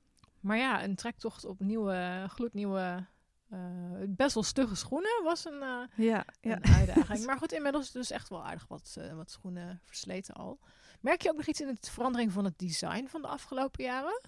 maar 0.40 0.56
ja, 0.56 0.84
een 0.84 0.94
trektocht 0.94 1.44
op 1.44 1.60
nieuwe, 1.60 2.24
gloednieuwe, 2.28 3.06
eh, 3.48 3.60
best 4.08 4.34
wel 4.34 4.42
stugge 4.42 4.74
schoenen 4.74 5.20
was 5.22 5.44
een, 5.44 5.62
eh, 5.62 6.06
ja, 6.06 6.24
ja. 6.40 6.56
een 6.56 6.64
uitdaging. 6.74 7.24
Maar 7.26 7.38
goed, 7.38 7.52
inmiddels 7.52 7.90
dus 7.90 8.10
echt 8.10 8.28
wel 8.28 8.44
aardig 8.44 8.66
wat, 8.68 8.94
eh, 8.98 9.12
wat 9.14 9.30
schoenen 9.30 9.80
versleten 9.84 10.34
al. 10.34 10.58
Merk 11.00 11.22
je 11.22 11.30
ook 11.30 11.36
nog 11.36 11.46
iets 11.46 11.60
in 11.60 11.66
de 11.80 11.90
verandering 11.90 12.32
van 12.32 12.44
het 12.44 12.58
design 12.58 13.06
van 13.06 13.22
de 13.22 13.28
afgelopen 13.28 13.84
jaren? 13.84 14.20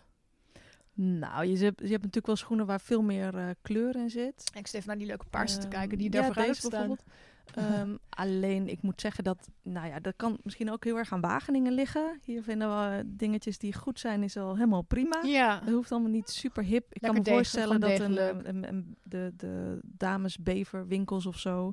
Nou, 0.98 1.44
je 1.46 1.56
hebt, 1.64 1.80
je 1.80 1.88
hebt 1.88 2.02
natuurlijk 2.02 2.26
wel 2.26 2.36
schoenen 2.36 2.66
waar 2.66 2.80
veel 2.80 3.02
meer 3.02 3.34
eh, 3.38 3.48
kleur 3.62 3.96
in 3.96 4.10
zit. 4.10 4.50
Ik 4.54 4.66
zit 4.66 4.74
even 4.74 4.88
naar 4.88 4.98
die 4.98 5.06
leuke 5.06 5.24
paarse 5.30 5.56
te 5.58 5.66
Ehm, 5.66 5.70
kijken 5.70 5.98
die 5.98 6.06
ja, 6.06 6.12
daar 6.12 6.24
vooruit 6.26 6.46
deze 6.48 6.60
staan. 6.60 6.70
bijvoorbeeld. 6.70 7.04
Ehm, 7.54 7.96
alleen, 8.08 8.68
ik 8.68 8.82
moet 8.82 9.00
zeggen 9.00 9.24
dat, 9.24 9.48
nou 9.62 9.86
ja, 9.86 10.00
dat 10.00 10.14
kan 10.16 10.38
misschien 10.42 10.70
ook 10.70 10.84
heel 10.84 10.96
erg 10.98 11.12
aan 11.12 11.20
Wageningen 11.20 11.72
liggen. 11.72 12.18
Hier 12.22 12.42
vinden 12.42 12.68
we 12.68 13.02
dingetjes 13.06 13.58
die 13.58 13.74
goed 13.74 13.98
zijn, 14.00 14.22
is 14.22 14.36
al 14.36 14.54
helemaal 14.54 14.82
prima. 14.82 15.22
Ja, 15.22 15.60
Het 15.64 15.74
hoeft 15.74 15.92
allemaal 15.92 16.10
niet 16.10 16.30
super 16.30 16.62
hip. 16.62 16.86
Ik 16.92 17.00
kan 17.02 17.14
me 17.14 17.24
voorstellen 17.24 17.80
dat 17.80 17.98
een, 18.00 18.48
een, 18.48 18.68
een- 18.68 18.96
de, 19.02 19.32
de 19.36 19.78
dames 19.82 20.38
beverwinkels 20.38 21.26
of 21.26 21.38
zo 21.38 21.72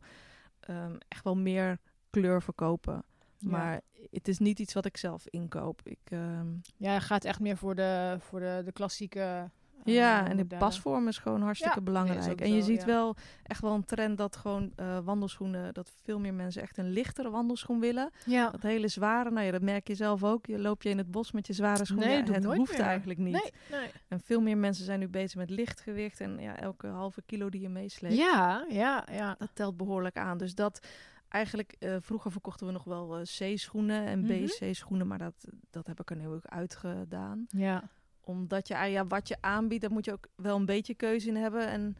ehm, 0.59 0.95
echt 1.07 1.23
wel 1.23 1.35
meer 1.37 1.77
kleur 2.09 2.41
verkopen. 2.41 3.03
Ja. 3.43 3.49
Maar 3.49 3.81
het 4.11 4.27
is 4.27 4.39
niet 4.39 4.59
iets 4.59 4.73
wat 4.73 4.85
ik 4.85 4.97
zelf 4.97 5.27
inkoop. 5.29 5.81
Ik, 5.83 5.99
ehm, 6.03 6.47
ja, 6.77 6.99
gaat 6.99 7.23
echt 7.25 7.39
meer 7.39 7.57
voor 7.57 7.75
de, 7.75 8.15
voor 8.19 8.39
de, 8.39 8.61
de 8.65 8.71
klassieke. 8.71 9.19
eh, 9.19 9.93
ja, 9.93 10.27
en 10.27 10.37
de 10.37 10.45
pasvorm 10.45 11.07
is 11.07 11.17
gewoon 11.17 11.41
hartstikke 11.41 11.77
Ja, 11.77 11.83
belangrijk. 11.83 12.41
en 12.41 12.53
je 12.53 12.59
zo, 12.59 12.65
ziet 12.65 12.79
ja. 12.79 12.85
wel 12.85 13.15
echt 13.43 13.61
wel 13.61 13.73
een 13.73 13.85
trend 13.85 14.17
dat 14.17 14.35
gewoon 14.35 14.71
eh, 14.75 14.97
wandelschoenen, 15.03 15.73
dat 15.73 15.91
veel 16.03 16.19
meer 16.19 16.33
mensen 16.33 16.61
echt 16.61 16.77
een 16.77 16.89
lichtere 16.91 17.29
wandelschoen 17.29 17.79
willen. 17.79 18.09
Ja, 18.25 18.49
Dat 18.49 18.61
hele 18.61 18.87
zware, 18.87 19.31
nou 19.31 19.45
ja, 19.45 19.51
dat 19.51 19.61
merk 19.61 19.87
je 19.87 19.95
zelf 19.95 20.23
ook. 20.23 20.45
Je 20.45 20.59
loop 20.59 20.83
je 20.83 20.89
in 20.89 20.97
het 20.97 21.11
bos 21.11 21.31
met 21.31 21.47
je 21.47 21.53
zware 21.53 21.85
schoenen. 21.85 22.07
Nee, 22.07 22.33
het 22.35 22.45
hoeft 22.45 22.71
meer. 22.77 22.81
eigenlijk 22.81 23.19
niet. 23.19 23.33
nee, 23.33 23.51
nee. 23.79 23.89
En 24.07 24.19
veel 24.19 24.41
meer 24.41 24.57
mensen 24.57 24.85
zijn 24.85 24.99
nu 24.99 25.07
bezig 25.07 25.35
met 25.35 25.49
lichtgewicht. 25.49 26.19
En 26.19 26.39
ja, 26.39 26.57
elke 26.59 26.87
halve 26.87 27.21
kilo 27.25 27.49
die 27.49 27.61
je 27.61 27.69
meesleept, 27.69 28.15
Ja, 28.15 28.65
ja, 28.69 29.07
ja. 29.11 29.35
dat 29.37 29.49
telt 29.53 29.77
behoorlijk 29.77 30.17
aan. 30.17 30.37
Dus 30.37 30.55
dat 30.55 30.87
eigenlijk, 31.33 31.75
eh, 31.79 31.95
vroeger 31.99 32.31
verkochten 32.31 32.65
we 32.67 32.71
nog 32.73 32.83
wel 32.83 33.17
eh, 33.17 33.21
C-schoenen 33.23 34.05
en 34.05 34.19
Mhm. 34.19 34.45
B-C-schoenen. 34.45 35.07
Maar 35.07 35.17
dat, 35.17 35.45
dat 35.69 35.87
heb 35.87 35.99
ik 35.99 36.09
er 36.09 36.15
nu 36.15 36.27
ook 36.27 36.45
uitgedaan. 36.45 37.45
Ja, 37.49 37.89
Omdat 38.21 38.67
je, 38.67 38.77
ah 38.77 38.89
ja, 38.91 39.07
wat 39.07 39.27
je 39.27 39.37
aanbiedt, 39.41 39.81
daar 39.81 39.91
moet 39.91 40.05
je 40.05 40.11
ook 40.11 40.27
wel 40.35 40.55
een 40.55 40.65
beetje 40.65 40.93
keuze 40.95 41.27
in 41.27 41.35
hebben. 41.35 41.67
En 41.67 41.97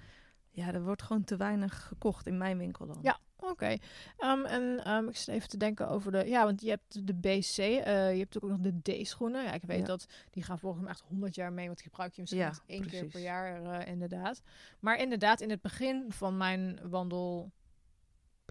ja, 0.50 0.74
er 0.74 0.84
wordt 0.84 1.02
gewoon 1.02 1.24
te 1.24 1.36
weinig 1.38 1.84
gekocht 1.88 2.28
in 2.28 2.38
mijn 2.38 2.58
winkel 2.58 2.86
dan. 2.88 2.98
Ja. 3.02 3.20
Oké. 3.36 3.78
Ehm, 4.18 4.46
en 4.46 4.84
ehm, 4.84 5.08
ik 5.08 5.16
zit 5.16 5.36
even 5.36 5.50
te 5.50 5.58
denken 5.58 5.90
over 5.90 6.12
de... 6.12 6.24
Ja, 6.28 6.44
want 6.44 6.62
je 6.62 6.70
hebt 6.70 7.08
de 7.08 7.14
BC, 7.14 7.58
eh, 7.58 8.14
je 8.14 8.20
hebt 8.20 8.42
ook 8.42 8.50
nog 8.50 8.60
de 8.60 8.82
D-schoenen. 8.82 9.44
Ja, 9.44 9.54
ik 9.54 9.64
weet 9.64 9.80
Ja. 9.80 9.86
dat 9.86 10.06
die 10.32 10.44
gaan 10.44 10.60
volgens 10.60 10.82
mij 10.84 10.92
echt 10.92 11.04
100 11.08 11.36
jaar 11.36 11.54
mee, 11.54 11.66
want 11.66 11.78
die 11.78 11.88
gebruik 11.88 12.14
je 12.14 12.22
misschien 12.22 12.42
Ja, 12.44 12.54
één 12.66 12.86
keer 12.88 13.06
per 13.06 13.20
jaar 13.22 13.64
eh, 13.64 13.88
inderdaad. 13.88 14.42
Maar 14.80 15.00
inderdaad, 15.00 15.42
in 15.42 15.50
het 15.50 15.62
begin 15.62 16.06
van 16.12 16.38
mijn 16.38 16.80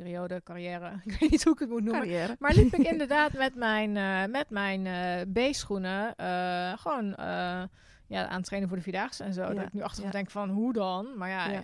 wandelperiode, 0.03 0.43
carrière, 0.43 1.01
ik 1.05 1.21
weet 1.21 1.31
niet 1.31 1.45
hoe 1.45 1.53
ik 1.53 1.59
het 1.59 1.69
moet 1.69 1.83
noemen. 1.83 2.03
Carrière. 2.03 2.37
Maar 2.39 2.55
liep 2.55 2.75
ik 2.75 2.87
inderdaad 2.93 3.33
met 3.33 3.55
mijn, 3.55 3.97
eh, 3.97 4.25
met 4.33 4.51
mijn 4.51 4.87
eh, 4.87 5.49
B-schoenen 5.51 6.17
eh, 6.17 6.73
gewoon 6.79 7.15
ja, 8.07 8.27
aan 8.27 8.37
het 8.37 8.45
trainen 8.45 8.69
voor 8.69 8.79
de 8.79 8.85
Vierdaagse 8.85 9.25
en 9.25 9.33
zo. 9.33 9.43
Ja, 9.43 9.55
Dat 9.55 9.65
ik 9.65 9.73
nu 9.73 9.83
achteraf 9.83 10.07
ja. 10.07 10.13
denk 10.13 10.31
van, 10.31 10.51
hoe 10.51 10.73
dan? 10.73 11.17
Maar 11.17 11.29
ja, 11.29 11.51
Ja. 11.51 11.61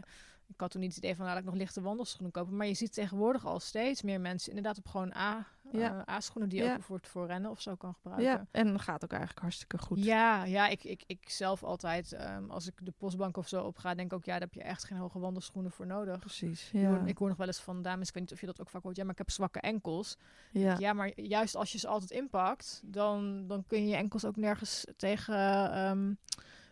ik 0.49 0.61
had 0.61 0.71
toen 0.71 0.81
niet 0.81 0.95
het 0.95 1.05
idee 1.05 1.17
van, 1.17 1.27
laat 1.27 1.39
ik 1.39 1.45
nog 1.45 1.55
lichte 1.55 1.81
wandelschoenen 1.81 2.31
kopen. 2.33 2.57
Maar 2.57 2.67
je 2.67 2.75
ziet 2.75 2.93
tegenwoordig 2.93 3.47
al 3.47 3.61
steeds 3.61 4.03
meer 4.03 4.21
mensen 4.21 4.49
inderdaad 4.49 4.79
op 4.79 4.87
gewoon 4.87 5.15
A, 5.15 5.47
Ja. 5.73 6.05
eh, 6.07 6.15
A-schoenen 6.15 6.49
die 6.51 6.59
je 6.59 6.65
Ja. 6.65 6.75
ook 6.75 6.83
voor, 6.83 7.01
voor 7.03 7.27
rennen 7.27 7.51
of 7.51 7.61
zo 7.61 7.75
kan 7.75 7.95
gebruiken. 7.95 8.27
Ja, 8.31 8.47
en 8.51 8.73
dat 8.73 8.81
gaat 8.81 9.05
ook 9.05 9.11
eigenlijk 9.11 9.41
hartstikke 9.41 9.79
goed. 9.79 10.05
Ja, 10.05 10.45
ja 10.45 10.69
ik, 10.69 10.85
ik, 10.85 11.03
ik 11.07 11.31
zelf 11.31 11.63
altijd, 11.65 12.13
ehm, 12.13 12.51
als 12.51 12.67
ik 12.67 12.75
de 12.83 12.93
postbank 12.99 13.37
of 13.37 13.49
zo 13.49 13.63
opga, 13.65 13.95
denk 13.95 14.11
ik 14.13 14.17
ook, 14.19 14.25
ja, 14.25 14.33
daar 14.33 14.41
heb 14.41 14.55
je 14.55 14.63
echt 14.63 14.85
geen 14.85 14.99
hoge 14.99 15.19
wandelschoenen 15.19 15.71
voor 15.73 15.87
nodig. 15.87 16.19
Precies. 16.19 16.67
Ik 16.73 16.81
Ja. 16.81 16.89
hoor- 16.89 17.09
Ik 17.09 17.19
hoor 17.19 17.29
nog 17.29 17.37
wel 17.37 17.47
eens 17.47 17.61
van 17.61 17.83
dames, 17.83 18.09
ik 18.09 18.15
weet 18.15 18.23
niet 18.23 18.33
of 18.33 18.41
je 18.41 18.47
dat 18.47 18.61
ook 18.61 18.69
vaak 18.71 18.83
hoort, 18.83 18.97
ja, 18.97 19.03
maar 19.03 19.13
ik 19.13 19.19
heb 19.19 19.31
zwakke 19.31 19.61
enkels. 19.61 20.17
ja. 20.53 20.77
Ja, 20.79 20.93
maar 20.93 21.21
juist 21.21 21.55
als 21.57 21.73
je 21.73 21.79
ze 21.79 21.89
altijd 21.89 22.11
inpakt, 22.11 22.83
dan, 22.85 23.47
dan 23.47 23.65
kun 23.67 23.81
je 23.83 23.89
je 23.89 23.97
enkels 23.97 24.25
ook 24.25 24.37
nergens 24.37 24.85
tegen, 24.97 25.73
ehm, 25.73 26.15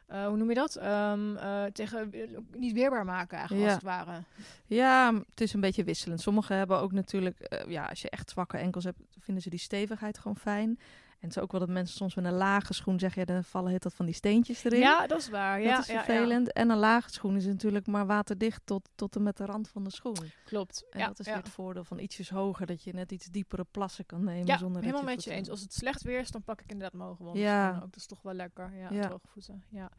eh, 0.07 0.27
hoe 0.27 0.37
noem 0.37 0.49
je 0.49 0.55
dat? 0.55 0.77
Ehm, 0.77 1.37
eh, 1.37 1.65
tegen 1.65 2.13
eh, 2.13 2.21
niet 2.57 2.73
weerbaar 2.73 3.05
maken 3.05 3.39
eigenlijk, 3.39 3.67
Ja. 3.67 3.73
als 3.75 3.83
het 3.83 3.93
ware. 4.07 4.23
Ja, 4.67 5.15
het 5.31 5.41
is 5.41 5.53
een 5.53 5.61
beetje 5.61 5.85
wisselend. 5.85 6.21
Sommigen 6.21 6.57
hebben 6.57 6.79
ook 6.79 6.93
natuurlijk, 6.93 7.65
ja, 7.69 7.85
als 7.87 8.03
je 8.03 8.11
echt 8.11 8.31
zwakke 8.31 8.57
enkels 8.57 8.85
hebt, 8.85 8.99
vinden 9.19 9.43
ze 9.43 9.51
die 9.51 9.59
stevigheid 9.59 10.19
gewoon 10.19 10.37
fijn. 10.37 10.79
En 11.27 11.33
het 11.33 11.37
is 11.41 11.43
ook 11.45 11.51
wel 11.53 11.61
dat 11.61 11.69
mensen 11.77 11.97
soms 11.97 12.15
met 12.15 12.25
een 12.25 12.33
lage 12.33 12.75
schoen 12.75 12.99
zeggen, 12.99 13.21
ja, 13.27 13.35
dan 13.35 13.45
vallen 13.45 13.73
het 13.73 13.83
dat 13.83 13.95
van 13.95 14.07
die 14.07 14.15
steentjes 14.15 14.65
erin. 14.65 14.79
Ja, 14.79 15.07
dat 15.07 15.19
is 15.19 15.29
waar. 15.29 15.59
dat 15.59 15.67
ja, 15.67 15.79
is 15.79 15.87
ja, 15.87 15.93
ja. 15.95 16.05
vervelend. 16.05 16.53
En 16.53 16.71
een 16.71 16.77
lage 16.79 17.11
schoen 17.11 17.37
is 17.37 17.47
natuurlijk 17.47 17.87
maar 17.87 18.07
waterdicht 18.07 18.61
tot, 18.65 18.89
tot 18.95 19.17
en 19.17 19.23
met 19.23 19.37
de 19.37 19.45
rand 19.45 19.69
van 19.69 19.85
de 19.85 19.91
schoen. 19.91 20.17
Klopt. 20.45 20.85
En 20.91 20.99
ja, 21.01 21.07
dat 21.07 21.19
is 21.19 21.27
weer 21.27 21.37
het 21.37 21.49
voordeel 21.49 21.85
van 21.85 21.99
ietsjes 21.99 22.31
hoger, 22.31 22.67
dat 22.67 22.83
je 22.83 22.93
net 22.93 23.13
iets 23.13 23.27
diepere 23.27 23.65
plassen 23.71 24.07
kan 24.07 24.25
nemen 24.25 24.47
Ja, 24.47 24.59
zonder 24.59 24.81
helemaal 24.83 25.05
dat 25.05 25.15
met 25.15 25.25
je 25.25 25.31
eens. 25.31 25.51
Als 25.51 25.61
het 25.61 25.75
slecht 25.75 26.03
weer 26.03 26.19
is, 26.21 26.31
dan 26.31 26.43
pak 26.43 26.61
ik 26.61 26.71
inderdaad 26.71 26.99
mijn 26.99 27.09
hoge 27.09 27.39
Ja. 27.39 27.75
ook. 27.75 27.81
Dat 27.81 27.97
is 27.97 28.07
toch 28.07 28.23
wel 28.23 28.35
lekker. 28.35 28.73
Ja, 28.77 28.89
Ja. 28.91 29.07
droge 29.07 29.27
voeten. 29.27 29.65
Ja. 29.69 29.91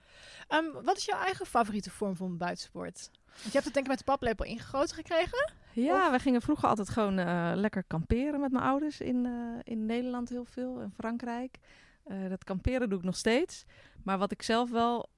Ehm, 0.47 0.65
wat 0.83 0.97
is 0.97 1.05
jouw 1.05 1.19
eigen 1.19 1.45
favoriete 1.45 1.89
vorm 1.91 2.15
van 2.15 2.37
buitensport? 2.37 3.11
Je 3.43 3.51
hebt 3.51 3.65
het 3.65 3.73
denk 3.73 3.85
ik 3.85 3.91
met 3.91 3.97
de 3.97 4.03
paplepel 4.03 4.45
ingegoten 4.45 4.95
gekregen? 4.95 5.51
Ja, 5.73 6.11
we 6.11 6.19
gingen 6.19 6.41
vroeger 6.41 6.69
altijd 6.69 6.89
gewoon 6.89 7.17
eh, 7.17 7.51
lekker 7.55 7.83
kamperen 7.83 8.39
met 8.39 8.51
mijn 8.51 8.63
ouders 8.63 9.01
in, 9.01 9.25
eh, 9.25 9.73
in 9.73 9.85
Nederland 9.85 10.29
heel 10.29 10.45
veel, 10.45 10.81
in 10.81 10.93
Frankrijk. 10.97 11.57
Eh, 12.03 12.29
dat 12.29 12.43
kamperen 12.43 12.89
doe 12.89 12.99
ik 12.99 13.05
nog 13.05 13.15
steeds. 13.15 13.65
Maar 14.03 14.17
wat 14.17 14.31
ik 14.31 14.41
zelf 14.41 14.69
wel 14.71 15.09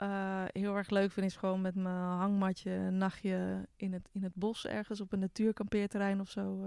heel 0.52 0.76
erg 0.76 0.90
leuk 0.90 1.12
vind, 1.12 1.26
is 1.26 1.36
gewoon 1.36 1.62
met 1.62 1.76
mijn 1.76 1.96
hangmatje 1.96 2.72
een 2.72 2.98
nachtje 2.98 3.68
in 3.76 3.94
het, 3.94 4.10
in 4.12 4.24
het 4.24 4.36
bos 4.36 4.66
ergens 4.66 5.02
op 5.02 5.14
een 5.14 5.20
natuurkampeerterrein 5.20 6.20
of 6.20 6.30
zo 6.30 6.66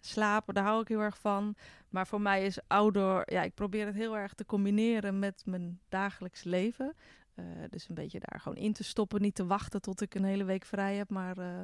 slapen. 0.00 0.54
Daar 0.54 0.64
hou 0.64 0.80
ik 0.80 0.88
heel 0.88 1.00
erg 1.00 1.18
van. 1.18 1.54
Maar 1.88 2.06
voor 2.06 2.20
mij 2.20 2.44
is 2.44 2.58
outdoor, 2.66 3.22
ja, 3.32 3.42
ik 3.42 3.54
probeer 3.54 3.86
het 3.86 3.94
heel 3.94 4.16
erg 4.16 4.34
te 4.34 4.46
combineren 4.46 5.18
met 5.18 5.42
mijn 5.44 5.80
dagelijks 5.88 6.44
leven. 6.44 6.94
Eh, 7.36 7.44
dus 7.70 7.88
een 7.88 7.94
beetje 7.94 8.20
daar 8.20 8.40
gewoon 8.40 8.58
in 8.58 8.72
te 8.72 8.84
stoppen, 8.84 9.20
niet 9.20 9.34
te 9.34 9.46
wachten 9.46 9.80
tot 9.80 10.00
ik 10.00 10.14
een 10.14 10.24
hele 10.24 10.44
week 10.44 10.64
vrij 10.64 10.96
heb, 10.96 11.10
maar... 11.10 11.38
eh, 11.38 11.62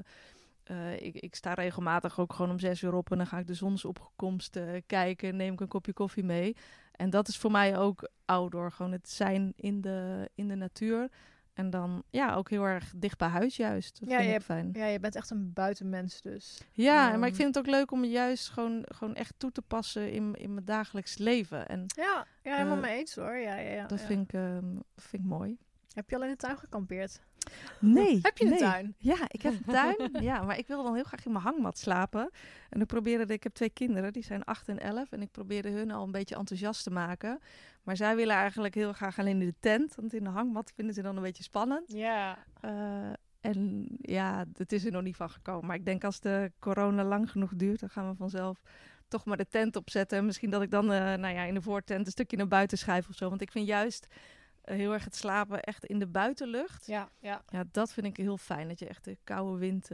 eh, 0.63 1.01
ik, 1.01 1.15
ik 1.15 1.35
sta 1.35 1.55
regelmatig 1.55 2.21
ook 2.21 2.33
gewoon 2.33 2.51
om 2.51 2.59
zes 2.59 2.83
uur 2.83 2.95
op 2.95 3.11
en 3.11 3.17
dan 3.17 3.27
ga 3.27 3.39
ik 3.39 3.47
de 3.47 3.55
zonsopkomst 3.55 4.61
kijken. 4.87 5.37
Neem 5.37 5.53
ik 5.53 5.61
een 5.61 5.69
kopje 5.69 5.93
koffie 5.93 6.25
mee. 6.25 6.57
En 6.93 7.11
dat 7.11 7.29
is 7.29 7.37
voor 7.37 7.51
mij 7.51 7.79
ook 7.79 8.11
outdoor. 8.25 8.73
Gewoon 8.73 8.93
het 8.93 9.09
zijn 9.09 9.53
in 9.57 9.81
de, 9.81 10.31
in 10.35 10.49
de 10.49 10.55
natuur. 10.55 11.11
En 11.53 11.71
dan 11.71 12.03
ja, 12.11 12.35
ook 12.35 12.51
heel 12.51 12.65
erg 12.65 12.93
dicht 12.97 13.19
bij 13.19 13.29
huis 13.29 13.57
juist. 13.57 14.01
Dat 14.01 14.09
Ja, 14.11 14.17
vind 14.17 14.29
je 14.31 14.35
ik 14.37 14.43
fijn. 14.43 14.71
Ja, 14.73 14.87
je 14.87 15.01
bent 15.01 15.17
echt 15.17 15.31
een 15.31 15.53
buitenmens 15.53 16.21
dus. 16.21 16.61
Ja, 16.73 17.11
Ehm. 17.11 17.19
maar 17.19 17.29
ik 17.29 17.35
vind 17.35 17.55
het 17.55 17.59
ook 17.67 17.71
leuk 17.75 17.91
om 17.91 18.03
het 18.03 18.11
juist 18.11 18.49
gewoon, 18.49 18.85
gewoon 18.89 19.15
echt 19.15 19.35
toe 19.37 19.53
te 19.53 19.63
passen 19.63 20.13
in, 20.13 20.35
in 20.35 20.55
mijn 20.55 20.65
dagelijks 20.67 21.19
leven. 21.19 21.69
En 21.69 21.85
Ja, 21.97 22.27
ja 22.43 22.57
helemaal 22.57 22.77
Eh, 22.77 22.83
mee 22.83 22.99
eens 22.99 23.15
hoor. 23.15 23.37
Ja, 23.37 23.57
ja, 23.57 23.71
ja, 23.71 23.87
dat 23.87 24.01
ja. 24.01 24.07
vind, 24.07 24.23
ik, 24.29 24.33
ehm, 24.33 24.67
vind 24.97 25.23
ik 25.23 25.29
mooi. 25.29 25.59
Heb 25.95 26.11
je 26.11 26.17
al 26.17 26.23
in 26.23 26.29
de 26.31 26.37
tuin 26.37 26.59
gekampeerd? 26.59 27.21
Nee. 27.81 28.19
Heb 28.23 28.39
je 28.39 28.45
een 28.45 28.51
nee. 28.51 28.59
tuin? 28.59 28.95
Ja, 28.99 29.17
ik 29.29 29.43
heb 29.43 29.53
een 29.53 29.73
tuin. 29.73 29.97
ja, 30.29 30.43
maar 30.43 30.59
ik 30.59 30.67
wil 30.67 30.83
dan 30.83 30.95
heel 30.95 31.05
graag 31.05 31.25
in 31.27 31.33
mijn 31.33 31.45
hangmat 31.45 31.79
slapen. 31.79 32.31
En 32.71 32.81
ik 32.81 32.87
probeerde, 32.87 33.33
ik 33.33 33.43
heb 33.43 33.55
twee 33.55 33.71
kinderen, 33.71 34.13
die 34.13 34.25
zijn 34.25 34.45
8 34.45 34.69
en 34.69 34.79
11. 34.79 35.13
En 35.13 35.23
ik 35.23 35.31
probeerde 35.31 35.71
hun 35.71 35.91
al 35.91 36.05
een 36.05 36.11
beetje 36.13 36.37
enthousiast 36.37 36.83
te 36.83 36.91
maken. 36.91 37.41
Maar 37.83 37.97
zij 37.97 38.17
willen 38.17 38.37
eigenlijk 38.37 38.75
heel 38.75 38.93
graag 38.93 39.19
alleen 39.19 39.41
in 39.41 39.47
de 39.47 39.55
tent. 39.61 39.95
Want 39.95 40.13
in 40.13 40.25
de 40.25 40.31
hangmat 40.31 40.73
vinden 40.75 40.95
ze 40.95 41.03
dan 41.03 41.17
een 41.17 41.23
beetje 41.23 41.43
spannend. 41.43 41.93
Ja. 41.93 42.39
Eh, 42.61 43.13
en 43.41 43.87
ja, 44.01 44.45
het 44.57 44.73
is 44.73 44.85
er 44.85 44.93
nog 44.93 45.03
niet 45.03 45.17
van 45.17 45.31
gekomen. 45.31 45.67
Maar 45.67 45.77
ik 45.77 45.85
denk 45.85 46.05
als 46.05 46.21
de 46.21 46.53
corona 46.59 47.05
lang 47.05 47.31
genoeg 47.31 47.53
duurt, 47.55 47.81
dan 47.81 47.89
gaan 47.89 48.11
we 48.11 48.17
vanzelf 48.17 48.63
toch 49.09 49.25
maar 49.25 49.37
de 49.37 49.49
tent 49.49 49.77
opzetten. 49.77 50.19
En 50.19 50.27
misschien 50.27 50.51
dat 50.51 50.63
ik 50.63 50.71
dan 50.71 50.93
eh, 50.93 50.99
nou 50.99 51.35
ja, 51.35 51.43
in 51.43 51.55
de 51.55 51.63
voortent 51.63 52.07
een 52.07 52.13
stukje 52.13 52.37
naar 52.37 52.49
buiten 52.49 52.79
schrijf 52.79 53.09
of 53.09 53.15
zo. 53.15 53.29
Want 53.29 53.41
ik 53.41 53.51
vind 53.51 53.67
juist 53.67 54.07
eh, 54.61 54.77
heel 54.77 54.93
erg 54.93 55.05
het 55.05 55.17
slapen 55.17 55.63
echt 55.63 55.85
in 55.85 55.99
de 55.99 56.07
buitenlucht. 56.07 56.87
Ja, 56.87 57.09
ja. 57.19 57.43
Ja, 57.49 57.65
dat 57.71 57.93
vind 57.93 58.07
ik 58.07 58.17
heel 58.17 58.39
fijn. 58.39 58.69
Dat 58.69 58.79
je 58.79 58.87
echt 58.87 59.05
de 59.05 59.19
koude 59.25 59.59
wind 59.59 59.91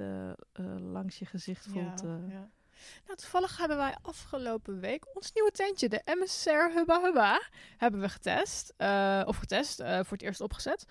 langs 0.78 1.18
je 1.18 1.26
gezicht 1.26 1.66
voelt. 1.66 2.02
Ja, 2.02 2.21
ja. 2.28 2.50
Nou, 3.06 3.18
toevallig 3.18 3.56
hebben 3.58 3.76
wij 3.76 3.97
afgelopen 4.02 4.80
week 4.80 5.16
ons 5.16 5.32
nieuwe 5.32 5.50
tentje, 5.50 5.88
de 5.88 6.02
MSR 6.04 6.75
Hubba 6.75 7.00
Hubba, 7.00 7.42
hebben 7.76 8.00
we 8.00 8.08
getest. 8.08 8.73
Eh, 8.76 9.23
of 9.26 9.37
getest, 9.37 9.80
eh, 9.80 9.94
voor 9.94 10.16
het 10.16 10.23
eerst 10.23 10.40
opgezet. 10.40 10.87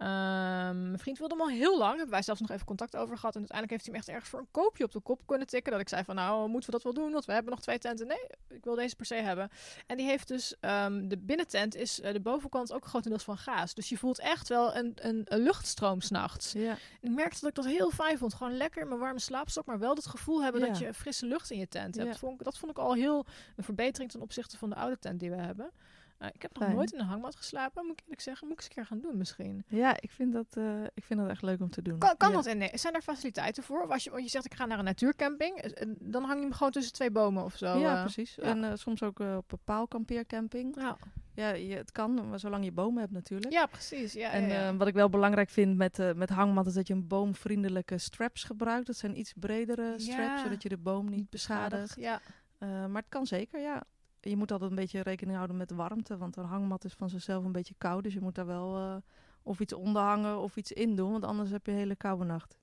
Ehm, 0.00 0.82
mijn 0.86 0.98
vriend 0.98 1.18
wilde 1.18 1.34
hem 1.34 1.42
al 1.42 1.50
heel 1.50 1.78
lang. 1.78 1.90
Hebben 1.90 2.10
wij 2.10 2.22
zelfs 2.22 2.40
nog 2.40 2.50
even 2.50 2.66
contact 2.66 2.96
over 2.96 3.18
gehad. 3.18 3.34
En 3.34 3.40
uiteindelijk 3.40 3.70
heeft 3.70 3.84
hij 3.84 3.94
hem 3.94 4.02
echt 4.02 4.08
ergens 4.08 4.30
voor 4.30 4.38
een 4.38 4.50
koopje 4.50 4.84
op 4.84 4.92
de 4.92 5.00
kop 5.00 5.26
kunnen 5.26 5.46
tikken. 5.46 5.72
Dat 5.72 5.80
ik 5.80 5.88
zei 5.88 6.04
van, 6.04 6.14
nou, 6.14 6.48
moeten 6.48 6.70
we 6.70 6.76
dat 6.76 6.84
wel 6.84 7.02
doen? 7.02 7.12
Want 7.12 7.24
we 7.24 7.32
hebben 7.32 7.50
nog 7.50 7.60
twee 7.60 7.78
tenten. 7.78 8.06
Nee, 8.06 8.26
ik 8.48 8.64
wil 8.64 8.74
deze 8.74 8.96
per 8.96 9.06
se 9.06 9.14
hebben. 9.14 9.50
En 9.86 9.96
die 9.96 10.06
heeft 10.06 10.28
dus, 10.28 10.54
ehm, 10.60 11.08
de 11.08 11.18
binnentent 11.18 11.74
is 11.74 12.00
eh, 12.00 12.12
de 12.12 12.20
bovenkant 12.20 12.72
ook 12.72 12.86
grotendeels 12.86 13.22
van 13.22 13.38
gaas. 13.38 13.74
Dus 13.74 13.88
je 13.88 13.98
voelt 13.98 14.18
echt 14.18 14.48
wel 14.48 14.76
een, 14.76 14.92
een, 14.94 15.22
een 15.24 15.42
luchtstroom 15.42 16.00
s'nachts. 16.00 16.52
Ja. 16.52 16.76
Ik 17.00 17.10
merkte 17.10 17.40
dat 17.40 17.48
ik 17.48 17.54
dat 17.54 17.64
heel 17.64 17.90
fijn 17.90 18.18
vond. 18.18 18.34
Gewoon 18.34 18.56
lekker 18.56 18.82
in 18.82 18.88
mijn 18.88 19.00
warme 19.00 19.20
slaapstok, 19.20 19.66
maar 19.66 19.78
wel 19.78 19.94
het 19.94 20.06
gevoel 20.06 20.42
hebben 20.42 20.60
dat 20.60 20.78
je 20.78 20.94
frisse 20.94 21.26
lucht 21.26 21.50
in 21.50 21.58
je 21.58 21.68
tent 21.68 21.96
hebt. 21.96 22.08
Ja. 22.08 22.16
Vond 22.16 22.38
ik, 22.38 22.44
dat 22.44 22.58
vond 22.58 22.70
ik 22.70 22.78
al 22.78 22.94
heel 22.94 23.26
een 23.56 23.64
verbetering 23.64 24.10
ten 24.10 24.20
opzichte 24.20 24.58
van 24.58 24.70
de 24.70 24.76
oude 24.76 24.98
tent 24.98 25.20
die 25.20 25.30
we 25.30 25.36
hebben. 25.36 25.70
Eh, 26.20 26.28
ik 26.32 26.42
heb 26.42 26.58
nog 26.58 26.68
nooit 26.68 26.92
in 26.92 26.98
een 26.98 27.06
hangmat 27.06 27.36
geslapen, 27.36 27.86
moet 27.86 27.92
ik 27.92 28.00
eerlijk 28.00 28.20
zeggen. 28.20 28.46
Moet 28.46 28.56
ik 28.56 28.62
eens 28.62 28.68
een 28.68 28.74
keer 28.74 28.86
gaan 28.86 29.00
doen 29.00 29.16
misschien. 29.16 29.64
ja, 29.68 30.00
ik 30.00 30.10
vind, 30.10 30.32
dat, 30.32 30.46
eh, 30.56 30.82
ik 30.94 31.04
vind 31.04 31.20
dat 31.20 31.28
echt 31.28 31.42
leuk 31.42 31.60
om 31.60 31.70
te 31.70 31.82
doen. 31.82 31.98
Kan, 31.98 32.16
kan 32.16 32.28
ja. 32.30 32.34
dat 32.34 32.46
en 32.46 32.58
nee? 32.58 32.70
Zijn 32.72 32.94
er 32.94 33.02
faciliteiten 33.02 33.62
voor? 33.62 33.82
Of 33.82 33.90
als 33.90 34.04
je, 34.04 34.10
want 34.10 34.22
je 34.22 34.30
zegt 34.30 34.44
ik 34.44 34.54
ga 34.54 34.66
naar 34.66 34.78
een 34.78 34.84
natuurcamping, 34.84 35.56
eh, 35.56 35.82
eh, 35.82 35.88
dan 36.00 36.22
hang 36.22 36.38
je 36.38 36.44
hem 36.44 36.52
gewoon 36.52 36.72
tussen 36.72 36.92
twee 36.92 37.10
bomen 37.10 37.44
of 37.44 37.56
zo. 37.56 37.78
ja, 37.78 38.00
precies. 38.00 38.34
ja. 38.34 38.42
En 38.42 38.78
soms 38.78 39.02
ook 39.02 39.18
op 39.18 39.52
een 39.52 39.58
paalkampeercamping. 39.64 40.80
Ja. 40.80 40.96
Ja, 41.34 41.50
je, 41.50 41.76
het 41.76 41.92
kan, 41.92 42.28
maar 42.28 42.38
zolang 42.38 42.64
je 42.64 42.72
bomen 42.72 43.00
hebt 43.00 43.12
natuurlijk. 43.12 43.52
ja, 43.52 43.66
precies. 43.66 44.12
Ja, 44.12 44.30
En 44.30 44.48
ja, 44.48 44.76
wat 44.76 44.86
ik 44.86 44.94
wel 44.94 45.08
belangrijk 45.08 45.50
vind 45.50 45.76
met, 45.76 46.14
met 46.16 46.30
hangmat 46.30 46.66
is 46.66 46.74
dat 46.74 46.86
je 46.86 46.94
een 46.94 47.06
boomvriendelijke 47.06 47.98
straps 47.98 48.44
gebruikt. 48.44 48.86
Dat 48.86 48.96
zijn 48.96 49.18
iets 49.18 49.32
bredere 49.36 49.94
straps, 49.96 50.42
zodat 50.42 50.62
je 50.62 50.68
de 50.68 50.78
boom 50.78 51.10
niet 51.10 51.30
beschadigt. 51.30 51.94
Ja, 51.98 52.20
maar 52.58 53.02
het 53.02 53.08
kan 53.08 53.26
zeker, 53.26 53.60
ja. 53.60 53.82
Je 54.20 54.36
moet 54.36 54.52
altijd 54.52 54.70
een 54.70 54.76
beetje 54.76 55.02
rekening 55.02 55.36
houden 55.36 55.56
met 55.56 55.70
warmte, 55.70 56.16
want 56.16 56.36
een 56.36 56.44
hangmat 56.44 56.84
is 56.84 56.92
van 56.94 57.08
zichzelf 57.10 57.44
een 57.44 57.52
beetje 57.52 57.74
koud. 57.78 58.02
Dus 58.02 58.14
je 58.14 58.20
moet 58.20 58.34
daar 58.34 58.46
wel 58.46 58.76
eh, 58.76 58.96
of 59.42 59.60
iets 59.60 59.72
onder 59.72 60.02
hangen 60.02 60.38
of 60.38 60.56
iets 60.56 60.72
in 60.72 60.96
doen, 60.96 61.10
want 61.10 61.24
anders 61.24 61.50
heb 61.50 61.66
je 61.66 61.72
een 61.72 61.78
hele 61.78 61.96
koude 61.96 62.24
nacht. 62.24 62.58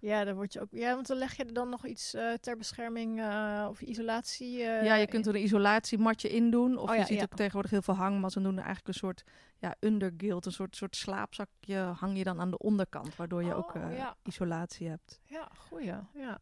ja, 0.00 0.24
dan 0.24 0.34
word 0.34 0.52
je 0.52 0.60
ook. 0.60 0.68
Ja, 0.70 0.94
want 0.94 1.06
dan 1.06 1.16
leg 1.16 1.36
je 1.36 1.44
er 1.44 1.52
dan 1.54 1.68
nog 1.68 1.86
iets 1.86 2.14
eh, 2.14 2.32
ter 2.32 2.56
bescherming 2.56 3.20
eh, 3.20 3.66
of 3.70 3.80
isolatie. 3.80 4.56
ja, 4.58 4.94
je 4.94 5.06
kunt 5.06 5.26
er 5.26 5.34
een 5.34 5.42
isolatiematje 5.42 6.28
in 6.28 6.50
doen. 6.50 6.76
Of 6.78 6.88
Oh 6.88 6.94
je 6.94 7.00
ja, 7.00 7.06
ziet 7.06 7.16
ja. 7.16 7.22
ook 7.22 7.34
tegenwoordig 7.36 7.70
heel 7.70 7.82
veel 7.82 7.94
hangmats 7.94 8.36
en 8.36 8.42
doen 8.42 8.52
er 8.56 8.64
eigenlijk 8.64 8.88
een 8.88 8.94
soort 8.94 9.24
ja, 9.58 9.74
undergilt, 9.80 10.46
een 10.46 10.52
soort, 10.52 10.76
soort 10.76 10.96
slaapzakje 10.96 11.76
hang 11.76 12.16
je 12.16 12.24
dan 12.24 12.40
aan 12.40 12.50
de 12.50 12.58
onderkant, 12.58 13.16
waardoor 13.16 13.44
je 13.44 13.54
ook 13.54 13.74
Oh, 13.74 13.96
ja. 13.96 14.16
isolatie 14.22 14.88
hebt. 14.88 15.20
Ja, 15.24 15.48
goeie. 15.58 15.92
Ja. 16.14 16.38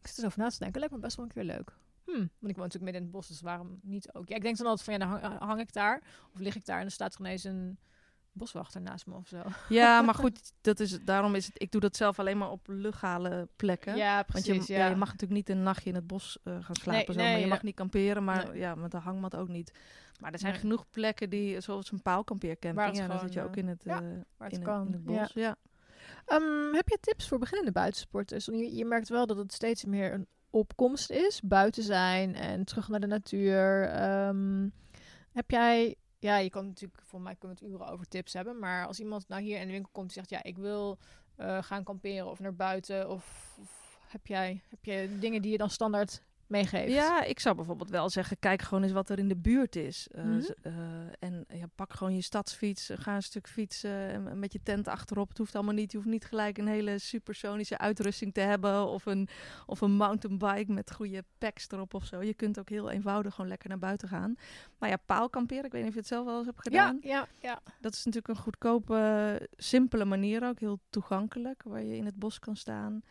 Ik 0.00 0.06
zit 0.06 0.18
erover 0.18 0.38
na 0.38 0.48
te 0.48 0.58
denken. 0.58 0.78
Lijkt 0.80 0.94
me 0.94 1.00
best 1.00 1.16
wel 1.16 1.24
een 1.24 1.32
keer 1.32 1.44
leuk. 1.44 1.72
Hm, 2.04 2.10
want 2.12 2.28
ik 2.28 2.56
woon 2.56 2.64
natuurlijk 2.64 2.82
midden 2.82 2.94
in 2.94 3.02
het 3.02 3.10
bos, 3.10 3.28
dus 3.28 3.40
waarom 3.40 3.78
niet 3.82 4.12
ook? 4.12 4.28
Ja, 4.28 4.36
ik 4.36 4.42
denk 4.42 4.56
dan 4.56 4.66
altijd 4.66 4.84
van, 4.84 4.94
ja, 5.08 5.18
dan 5.20 5.30
hang, 5.30 5.38
hang 5.42 5.60
ik 5.60 5.72
daar. 5.72 6.02
Of 6.34 6.40
lig 6.40 6.56
ik 6.56 6.64
daar 6.64 6.78
en 6.78 6.84
er 6.84 6.90
staat 6.90 7.14
er 7.14 7.20
ineens 7.20 7.44
een 7.44 7.78
boswachter 8.34 8.80
naast 8.80 9.06
me 9.06 9.14
of 9.14 9.28
zo. 9.28 9.42
Ja, 9.68 10.00
maar 10.02 10.14
goed, 10.14 10.52
dat 10.60 10.80
is, 10.80 10.98
daarom 11.04 11.34
is 11.34 11.46
het, 11.46 11.62
ik 11.62 11.70
doe 11.72 11.80
dat 11.80 11.96
zelf 11.96 12.18
alleen 12.18 12.38
maar 12.38 12.50
op 12.50 12.66
legale 12.68 13.48
plekken. 13.56 13.96
Ja, 13.96 14.14
Want 14.14 14.26
precies. 14.26 14.66
je, 14.66 14.72
ja. 14.72 14.78
ja, 14.78 14.86
je 14.88 14.96
mag 14.96 15.10
natuurlijk 15.12 15.32
niet 15.48 15.56
een 15.56 15.62
nachtje 15.62 15.88
in 15.88 15.94
het 15.94 16.06
bos 16.06 16.38
eh, 16.44 16.52
gaan 16.60 16.74
slapen. 16.74 17.16
Nee, 17.16 17.26
zo, 17.26 17.30
maar 17.32 17.40
je 17.40 17.46
mag 17.46 17.62
niet 17.62 17.74
kamperen, 17.74 18.24
maar 18.24 18.48
Nee. 18.48 18.58
ja, 18.58 18.74
met 18.74 18.94
een 18.94 19.00
hangmat 19.00 19.36
ook 19.36 19.48
niet. 19.48 19.72
Maar 20.20 20.32
er 20.32 20.38
zijn 20.38 20.54
genoeg 20.54 20.84
plekken 20.90 21.30
die, 21.30 21.60
zoals 21.60 21.92
een 21.92 22.02
paalkampeercamping, 22.02 22.96
ja, 22.96 23.06
dan 23.06 23.18
zit 23.18 23.32
je 23.32 23.42
ook 23.42 23.56
eh, 23.56 23.62
in 23.62 23.68
het, 23.68 23.86
eh, 23.86 23.94
het 23.94 24.04
in, 24.52 24.58
het- 24.58 24.62
kan. 24.62 24.86
in 24.86 24.92
het 24.92 25.04
bos. 25.04 25.32
Ja. 25.32 25.56
Ehm, 26.26 26.72
heb 26.74 26.88
je 26.88 26.98
tips 27.00 27.28
voor 27.28 27.38
beginnende 27.38 27.72
buitensporters? 27.72 28.46
Want 28.46 28.58
je, 28.58 28.74
je 28.74 28.84
merkt 28.84 29.08
wel 29.08 29.26
dat 29.26 29.36
het 29.36 29.52
steeds 29.52 29.84
meer 29.84 30.12
een 30.12 30.26
opkomst 30.52 31.10
is. 31.10 31.40
Buiten 31.40 31.82
zijn 31.82 32.34
en 32.34 32.64
terug 32.64 32.88
naar 32.88 33.00
de 33.00 33.06
natuur. 33.06 33.88
Ehm, 33.88 34.68
heb 35.32 35.50
jij... 35.50 35.96
Ja, 36.18 36.36
je 36.36 36.50
kan 36.50 36.66
natuurlijk... 36.66 37.02
Voor 37.04 37.20
mij 37.20 37.36
kunnen 37.36 37.58
we 37.58 37.64
het 37.64 37.74
uren 37.74 37.86
over 37.86 38.08
tips 38.08 38.32
hebben. 38.32 38.58
Maar 38.58 38.86
als 38.86 39.00
iemand 39.00 39.28
nou 39.28 39.42
hier 39.42 39.60
in 39.60 39.66
de 39.66 39.72
winkel 39.72 39.90
komt 39.92 40.08
en 40.08 40.14
zegt... 40.14 40.30
Ja, 40.30 40.42
ik 40.42 40.56
wil 40.56 40.98
eh, 41.36 41.62
gaan 41.62 41.84
kamperen 41.84 42.30
of 42.30 42.40
naar 42.40 42.54
buiten. 42.54 43.10
Of, 43.10 43.56
of 43.60 43.98
heb, 44.08 44.26
jij, 44.26 44.62
heb 44.68 44.84
je 44.84 45.18
dingen 45.18 45.42
die 45.42 45.50
je 45.50 45.58
dan 45.58 45.70
standaard 45.70 46.22
meegeeft? 46.52 46.92
Ja, 46.92 47.22
ik 47.24 47.40
zou 47.40 47.56
bijvoorbeeld 47.56 47.90
wel 47.90 48.10
zeggen, 48.10 48.38
kijk 48.38 48.62
gewoon 48.62 48.82
eens 48.82 48.92
wat 48.92 49.08
er 49.10 49.18
in 49.18 49.28
de 49.28 49.36
buurt 49.36 49.76
is. 49.76 50.08
Eh, 50.10 50.24
Mhm. 50.24 50.40
eh, 50.62 50.72
en 51.18 51.44
ja, 51.48 51.66
pak 51.74 51.92
gewoon 51.92 52.14
je 52.14 52.22
stadsfiets, 52.22 52.90
eh, 52.90 52.96
ga 53.00 53.14
een 53.14 53.22
stuk 53.22 53.48
fietsen 53.48 53.90
en, 54.08 54.28
en 54.28 54.38
met 54.38 54.52
je 54.52 54.60
tent 54.62 54.88
achterop. 54.88 55.28
Het 55.28 55.38
hoeft 55.38 55.54
allemaal 55.54 55.74
niet. 55.74 55.90
Je 55.90 55.96
hoeft 55.96 56.08
niet 56.08 56.24
gelijk 56.24 56.58
een 56.58 56.66
hele 56.66 56.98
supersonische 56.98 57.78
uitrusting 57.78 58.34
te 58.34 58.40
hebben 58.40 58.86
of 58.86 59.06
een, 59.06 59.28
of 59.66 59.80
een 59.80 59.92
mountainbike 59.92 60.72
met 60.72 60.92
goede 60.92 61.24
packs 61.38 61.70
erop 61.70 61.94
of 61.94 62.04
zo. 62.04 62.22
Je 62.22 62.34
kunt 62.34 62.58
ook 62.58 62.68
heel 62.68 62.90
eenvoudig 62.90 63.34
gewoon 63.34 63.50
lekker 63.50 63.68
naar 63.68 63.78
buiten 63.78 64.08
gaan. 64.08 64.34
Nou 64.78 64.92
ja, 64.92 64.98
paalkamperen, 65.06 65.64
ik 65.64 65.72
weet 65.72 65.80
niet 65.80 65.88
of 65.88 65.94
je 65.94 66.00
het 66.00 66.08
zelf 66.08 66.24
wel 66.26 66.36
eens 66.36 66.46
hebt 66.46 66.58
ja, 66.70 66.86
gedaan. 66.86 66.98
ja, 67.02 67.26
ja. 67.40 67.60
Dat 67.80 67.92
is 67.92 68.04
natuurlijk 68.04 68.34
een 68.34 68.42
goedkope, 68.44 69.48
simpele 69.56 70.04
manier 70.04 70.44
ook. 70.48 70.60
Heel 70.60 70.78
toegankelijk, 70.90 71.62
waar 71.62 71.82
je 71.82 71.96
in 71.96 72.04
het 72.04 72.16
bos 72.18 72.38
kan 72.38 72.56
staan. 72.56 73.02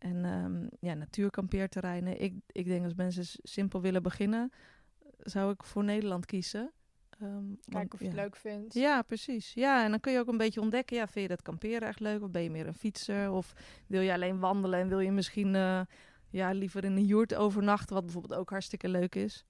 En 0.00 0.24
ehm, 0.24 0.66
ja, 0.80 0.94
natuurkampeerterreinen. 0.94 2.20
Ik, 2.20 2.34
ik 2.46 2.66
denk 2.66 2.84
als 2.84 2.94
mensen 2.94 3.24
simpel 3.42 3.80
willen 3.80 4.02
beginnen, 4.02 4.52
zou 5.18 5.52
ik 5.52 5.64
voor 5.64 5.84
Nederland 5.84 6.26
kiezen. 6.26 6.72
Want, 7.20 7.58
Kijken 7.68 7.92
of 7.92 7.98
je 7.98 8.04
ja. 8.04 8.10
het 8.10 8.20
leuk 8.20 8.36
vindt. 8.36 8.74
Ja, 8.74 9.02
precies. 9.02 9.54
Ja, 9.54 9.84
en 9.84 9.90
dan 9.90 10.00
kun 10.00 10.12
je 10.12 10.18
ook 10.18 10.28
een 10.28 10.36
beetje 10.36 10.60
ontdekken. 10.60 10.96
Ja, 10.96 11.06
vind 11.06 11.28
je 11.28 11.34
dat 11.34 11.42
kamperen 11.42 11.88
echt 11.88 12.00
leuk? 12.00 12.22
Of 12.22 12.30
ben 12.30 12.42
je 12.42 12.50
meer 12.50 12.66
een 12.66 12.74
fietser? 12.74 13.30
Of 13.30 13.52
wil 13.86 14.00
je 14.00 14.12
alleen 14.12 14.38
wandelen 14.38 14.80
en 14.80 14.88
wil 14.88 15.00
je 15.00 15.12
misschien 15.12 15.54
eh, 15.54 15.80
ja, 16.30 16.50
liever 16.50 16.84
in 16.84 16.96
een 16.96 17.06
joert 17.06 17.34
overnachten? 17.34 17.94
Wat 17.94 18.04
bijvoorbeeld 18.04 18.40
ook 18.40 18.50
hartstikke 18.50 18.88
leuk 18.88 19.14
is. 19.14 19.44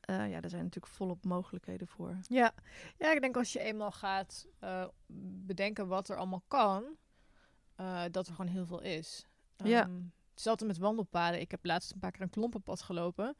Eh, 0.00 0.30
ja, 0.30 0.40
er 0.40 0.50
zijn 0.50 0.62
natuurlijk 0.62 0.94
volop 0.94 1.24
mogelijkheden 1.24 1.86
voor. 1.86 2.16
Ja. 2.22 2.52
ja, 2.98 3.12
ik 3.12 3.20
denk 3.20 3.36
als 3.36 3.52
je 3.52 3.60
eenmaal 3.60 3.92
gaat 3.92 4.46
eh, 4.58 4.86
bedenken 5.46 5.86
wat 5.86 6.08
er 6.08 6.16
allemaal 6.16 6.44
kan, 6.48 6.84
dat 8.10 8.26
er 8.26 8.34
gewoon 8.34 8.50
heel 8.50 8.66
veel 8.66 8.82
is. 8.82 9.26
Ja. 9.64 9.82
Ehm, 9.82 10.00
Hetzelfde 10.30 10.64
met 10.66 10.78
wandelpaden. 10.78 11.40
Ik 11.40 11.50
heb 11.50 11.64
laatst 11.64 11.92
een 11.92 11.98
paar 11.98 12.10
keer 12.10 12.22
een 12.22 12.30
klompenpad 12.30 12.82
gelopen. 12.82 13.36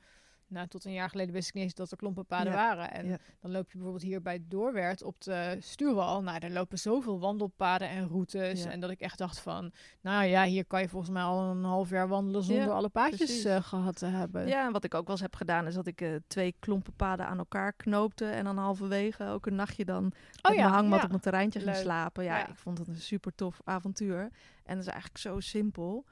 Nou, 0.49 0.67
tot 0.69 0.85
een 0.85 0.93
jaar 0.93 1.11
geleden 1.11 1.33
wist 1.35 1.49
ik 1.49 1.55
niet 1.55 1.63
eens 1.63 1.75
dat 1.75 1.91
er 1.91 1.97
klompenpaden 1.97 2.53
Ja, 2.53 2.59
waren. 2.59 2.91
En 2.93 3.07
ja. 3.07 3.17
dan 3.41 3.51
loop 3.51 3.67
je 3.71 3.73
bijvoorbeeld 3.77 4.03
hier 4.05 4.23
bij 4.23 4.43
Doorwerd 4.49 5.03
op 5.03 5.21
de 5.23 5.57
stuurwal. 5.61 6.23
Nou, 6.23 6.39
daar 6.39 6.51
lopen 6.51 6.79
zoveel 6.79 7.21
wandelpaden 7.21 7.89
en 7.89 8.09
routes. 8.09 8.63
Ja. 8.63 8.71
En 8.71 8.81
dat 8.81 8.91
ik 8.91 9.01
echt 9.01 9.19
dacht 9.19 9.39
van, 9.41 9.73
nou 10.01 10.25
ja, 10.25 10.45
hier 10.45 10.65
kan 10.67 10.81
je 10.81 10.89
volgens 10.89 11.11
mij 11.13 11.23
al 11.23 11.51
een 11.51 11.65
half 11.65 11.91
jaar 11.91 12.09
wandelen 12.09 12.43
zonder 12.43 12.71
alle 12.71 12.89
paadjes 12.89 13.45
eh, 13.45 13.63
gehad 13.63 13.97
te 13.99 14.07
hebben. 14.07 14.47
Ja, 14.47 14.67
en 14.67 14.73
wat 14.73 14.85
ik 14.85 14.95
ook 14.95 15.03
wel 15.07 15.11
eens 15.15 15.21
heb 15.21 15.35
gedaan, 15.37 15.67
is 15.67 15.75
dat 15.75 15.87
ik 15.87 16.01
eh, 16.01 16.15
twee 16.27 16.55
klompenpaden 16.59 17.27
aan 17.27 17.39
elkaar 17.39 17.73
knoopte. 17.73 18.25
En 18.27 18.45
dan 18.45 18.59
halverwege 18.59 19.25
ook 19.25 19.47
een 19.47 19.55
nachtje 19.55 19.85
dan 19.85 20.03
met 20.05 20.15
Oh 20.43 20.55
ja, 20.55 20.61
mijn 20.63 20.75
hangmat 20.75 21.03
op 21.03 21.09
mijn 21.09 21.21
terreintje 21.21 21.65
Leuk. 21.65 21.75
slapen. 21.75 22.25
Ja, 22.25 22.39
Ja. 22.39 22.49
ik 22.49 22.57
vond 22.57 22.79
het 22.79 22.89
een 22.89 22.97
super 22.97 23.35
tof 23.35 23.61
avontuur. 23.65 24.21
En 24.65 24.75
dat 24.77 24.85
is 24.87 24.93
eigenlijk 24.93 25.19
zo 25.19 25.41
simpel. 25.41 26.05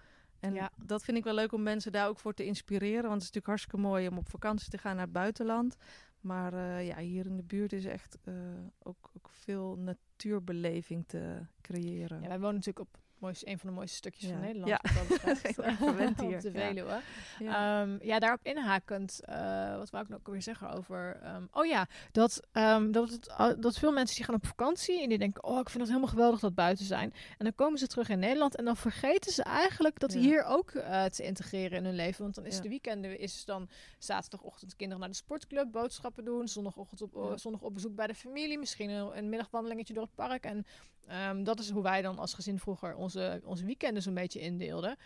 En 0.46 0.54
Ja. 0.54 0.70
dat 0.76 1.04
vind 1.04 1.16
ik 1.16 1.24
wel 1.24 1.34
leuk 1.34 1.52
om 1.52 1.62
mensen 1.62 1.92
daar 1.92 2.08
ook 2.08 2.18
voor 2.18 2.34
te 2.34 2.44
inspireren. 2.44 3.02
Want 3.02 3.12
het 3.12 3.22
is 3.22 3.26
natuurlijk 3.26 3.46
hartstikke 3.46 3.76
mooi 3.78 4.08
om 4.08 4.18
op 4.18 4.28
vakantie 4.28 4.70
te 4.70 4.78
gaan 4.78 4.94
naar 4.96 5.04
het 5.04 5.12
buitenland. 5.12 5.76
Maar 6.20 6.52
eh, 6.52 6.86
ja, 6.86 6.98
hier 6.98 7.26
in 7.26 7.36
de 7.36 7.42
buurt 7.42 7.72
is 7.72 7.84
echt 7.84 8.18
eh, 8.24 8.34
ook, 8.82 9.10
ook 9.16 9.28
veel 9.32 9.76
natuurbeleving 9.76 11.04
te 11.06 11.38
creëren. 11.60 12.20
Ja, 12.22 12.28
wij 12.28 12.38
wonen 12.40 12.54
natuurlijk 12.54 12.88
op 12.94 12.98
mooiste, 13.18 13.48
een 13.48 13.58
van 13.58 13.68
de 13.68 13.74
mooiste 13.74 13.96
stukjes 13.96 14.30
van 14.30 14.40
Nederland. 14.40 14.68
Ja. 14.68 14.80
dat 15.24 15.38
verwend 15.76 16.20
hier, 16.26 16.34
op 16.34 16.40
de. 16.40 16.50
Veluwe. 16.50 17.00
Ja. 17.38 17.82
Ja. 17.82 17.96
ja, 18.00 18.18
daarop 18.18 18.40
inhakend, 18.42 19.20
eh, 19.24 19.76
wat 19.76 19.90
wou 19.90 20.02
ik 20.02 20.08
nou 20.08 20.20
ook 20.20 20.32
weer 20.32 20.42
zeggen 20.42 20.70
over... 20.70 21.20
ehm, 21.22 21.44
oh 21.52 21.66
ja, 21.66 21.86
dat, 22.12 22.40
ehm, 22.52 22.90
dat, 22.90 23.18
dat 23.58 23.78
veel 23.78 23.92
mensen 23.92 24.16
die 24.16 24.24
gaan 24.24 24.34
op 24.34 24.46
vakantie 24.46 25.02
en 25.02 25.08
die 25.08 25.18
denken... 25.18 25.44
oh, 25.44 25.58
ik 25.58 25.68
vind 25.68 25.78
het 25.82 25.88
helemaal 25.88 26.10
geweldig 26.10 26.40
dat 26.40 26.54
buiten 26.54 26.84
zijn. 26.84 27.12
En 27.38 27.44
dan 27.44 27.54
komen 27.54 27.78
ze 27.78 27.86
terug 27.86 28.08
in 28.08 28.18
Nederland 28.18 28.56
en 28.56 28.64
dan 28.64 28.76
vergeten 28.76 29.32
ze 29.32 29.42
eigenlijk 29.42 29.98
dat 29.98 30.12
hier 30.12 30.44
ook 30.44 30.70
eh, 30.70 31.04
te 31.04 31.24
integreren 31.24 31.78
in 31.78 31.84
hun 31.84 31.94
leven. 31.94 32.22
Want 32.22 32.34
dan 32.34 32.46
is 32.46 32.60
de 32.60 32.68
weekenden 32.68 33.18
is 33.18 33.44
dan 33.44 33.68
zaterdagochtend 33.98 34.76
kinderen 34.76 35.00
naar 35.00 35.10
de 35.10 35.16
sportclub, 35.16 35.72
boodschappen 35.72 36.24
doen. 36.24 36.48
Zondagochtend 36.48 37.02
op, 37.02 37.32
zondag 37.34 37.60
op 37.60 37.74
bezoek 37.74 37.94
bij 37.94 38.06
de 38.06 38.14
familie. 38.14 38.58
Misschien 38.58 38.90
een, 38.90 39.16
een 39.18 39.28
middagwandelingetje 39.28 39.94
door 39.94 40.02
het 40.02 40.14
park. 40.14 40.44
En 40.44 40.66
ehm, 41.06 41.42
dat 41.44 41.58
is 41.60 41.70
hoe 41.70 41.82
wij 41.82 42.02
dan 42.02 42.18
als 42.18 42.34
gezin 42.34 42.58
vroeger 42.58 42.94
onze, 42.94 43.40
onze 43.44 43.64
weekenden 43.64 44.02
zo'n 44.02 44.14
beetje 44.14 44.40
indeelden. 44.40 44.96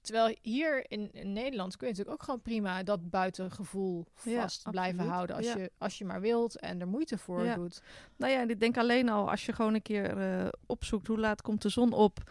Terwijl 0.00 0.36
hier 0.42 0.90
in, 0.90 1.12
in 1.12 1.32
Nederland 1.32 1.76
kun 1.76 1.86
je 1.86 1.92
natuurlijk 1.92 2.20
ook 2.20 2.24
gewoon 2.24 2.42
prima 2.42 2.82
dat 2.82 3.10
buitengevoel 3.10 4.06
Ja, 4.22 4.40
vast 4.40 4.70
blijven 4.70 4.90
absoluut. 4.98 5.12
houden. 5.14 5.36
Als, 5.36 5.46
Ja. 5.46 5.56
je, 5.56 5.70
als 5.78 5.98
je 5.98 6.04
maar 6.04 6.20
wilt 6.20 6.58
en 6.60 6.80
er 6.80 6.88
moeite 6.88 7.18
voor 7.18 7.44
Ja. 7.44 7.54
doet. 7.54 7.82
Nou 8.16 8.32
ja, 8.32 8.40
en 8.40 8.50
ik 8.50 8.60
denk 8.60 8.76
alleen 8.78 9.08
al 9.08 9.30
als 9.30 9.46
je 9.46 9.52
gewoon 9.52 9.74
een 9.74 9.82
keer 9.82 10.16
eh, 10.18 10.48
opzoekt 10.66 11.06
hoe 11.06 11.18
laat 11.18 11.42
komt 11.42 11.62
de 11.62 11.68
zon 11.68 11.92
op. 11.92 12.30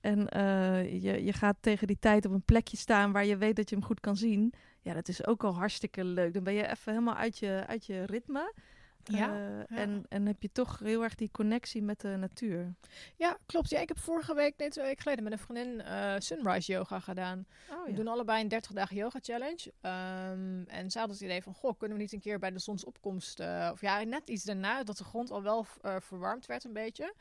En 0.00 0.28
eh, 0.28 1.02
je, 1.02 1.24
je 1.24 1.32
gaat 1.32 1.56
tegen 1.60 1.86
die 1.86 1.98
tijd 2.00 2.24
op 2.26 2.32
een 2.32 2.42
plekje 2.44 2.76
staan 2.76 3.12
waar 3.12 3.24
je 3.26 3.36
weet 3.36 3.56
dat 3.56 3.68
je 3.70 3.76
hem 3.76 3.84
goed 3.84 4.00
kan 4.00 4.16
zien. 4.16 4.52
Ja, 4.82 4.94
dat 4.94 5.08
is 5.08 5.26
ook 5.26 5.44
al 5.44 5.54
hartstikke 5.54 6.04
leuk. 6.04 6.34
Dan 6.34 6.42
ben 6.44 6.54
je 6.54 6.62
even 6.70 6.92
helemaal 6.92 7.14
uit 7.16 7.38
je, 7.38 7.64
uit 7.66 7.86
je 7.86 8.04
ritme. 8.04 8.52
Ja, 9.12 9.28
Eh, 9.34 9.58
ja. 9.58 9.76
En, 9.76 10.04
en 10.08 10.26
heb 10.26 10.42
je 10.42 10.52
toch 10.52 10.78
heel 10.78 11.02
erg 11.02 11.14
die 11.14 11.30
connectie 11.32 11.82
met 11.82 12.00
de 12.00 12.08
natuur. 12.08 12.74
Ja, 13.16 13.38
klopt. 13.46 13.70
Ja, 13.70 13.80
ik 13.80 13.88
heb 13.88 13.98
vorige 13.98 14.34
week, 14.34 14.54
nee, 14.56 14.68
twee 14.68 14.84
weken 14.84 15.02
geleden, 15.02 15.24
met 15.24 15.32
een 15.32 15.38
vriendin 15.38 15.80
eh, 15.80 16.14
sunrise 16.18 16.72
yoga 16.72 17.00
gedaan. 17.00 17.46
Oh, 17.70 17.84
We 17.84 17.92
doen 17.92 18.08
allebei 18.08 18.42
een 18.42 18.48
30 18.48 18.72
dagen 18.72 18.96
yoga 18.96 19.18
challenge. 19.22 19.72
Ehm, 19.80 20.62
en 20.66 20.90
ze 20.90 20.98
had 20.98 21.10
het 21.10 21.20
idee 21.20 21.42
van, 21.42 21.54
goh, 21.54 21.78
kunnen 21.78 21.96
we 21.96 22.02
niet 22.02 22.12
een 22.12 22.20
keer 22.20 22.38
bij 22.38 22.50
de 22.50 22.58
zonsopkomst, 22.58 23.40
eh, 23.40 23.68
of 23.72 23.80
ja, 23.80 24.02
net 24.02 24.28
iets 24.28 24.44
daarna, 24.44 24.84
dat 24.84 24.96
de 24.96 25.04
grond 25.04 25.30
al 25.30 25.42
wel 25.42 25.66
verwarmd 26.00 26.46
werd 26.46 26.64
een 26.64 26.72
beetje. 26.72 27.14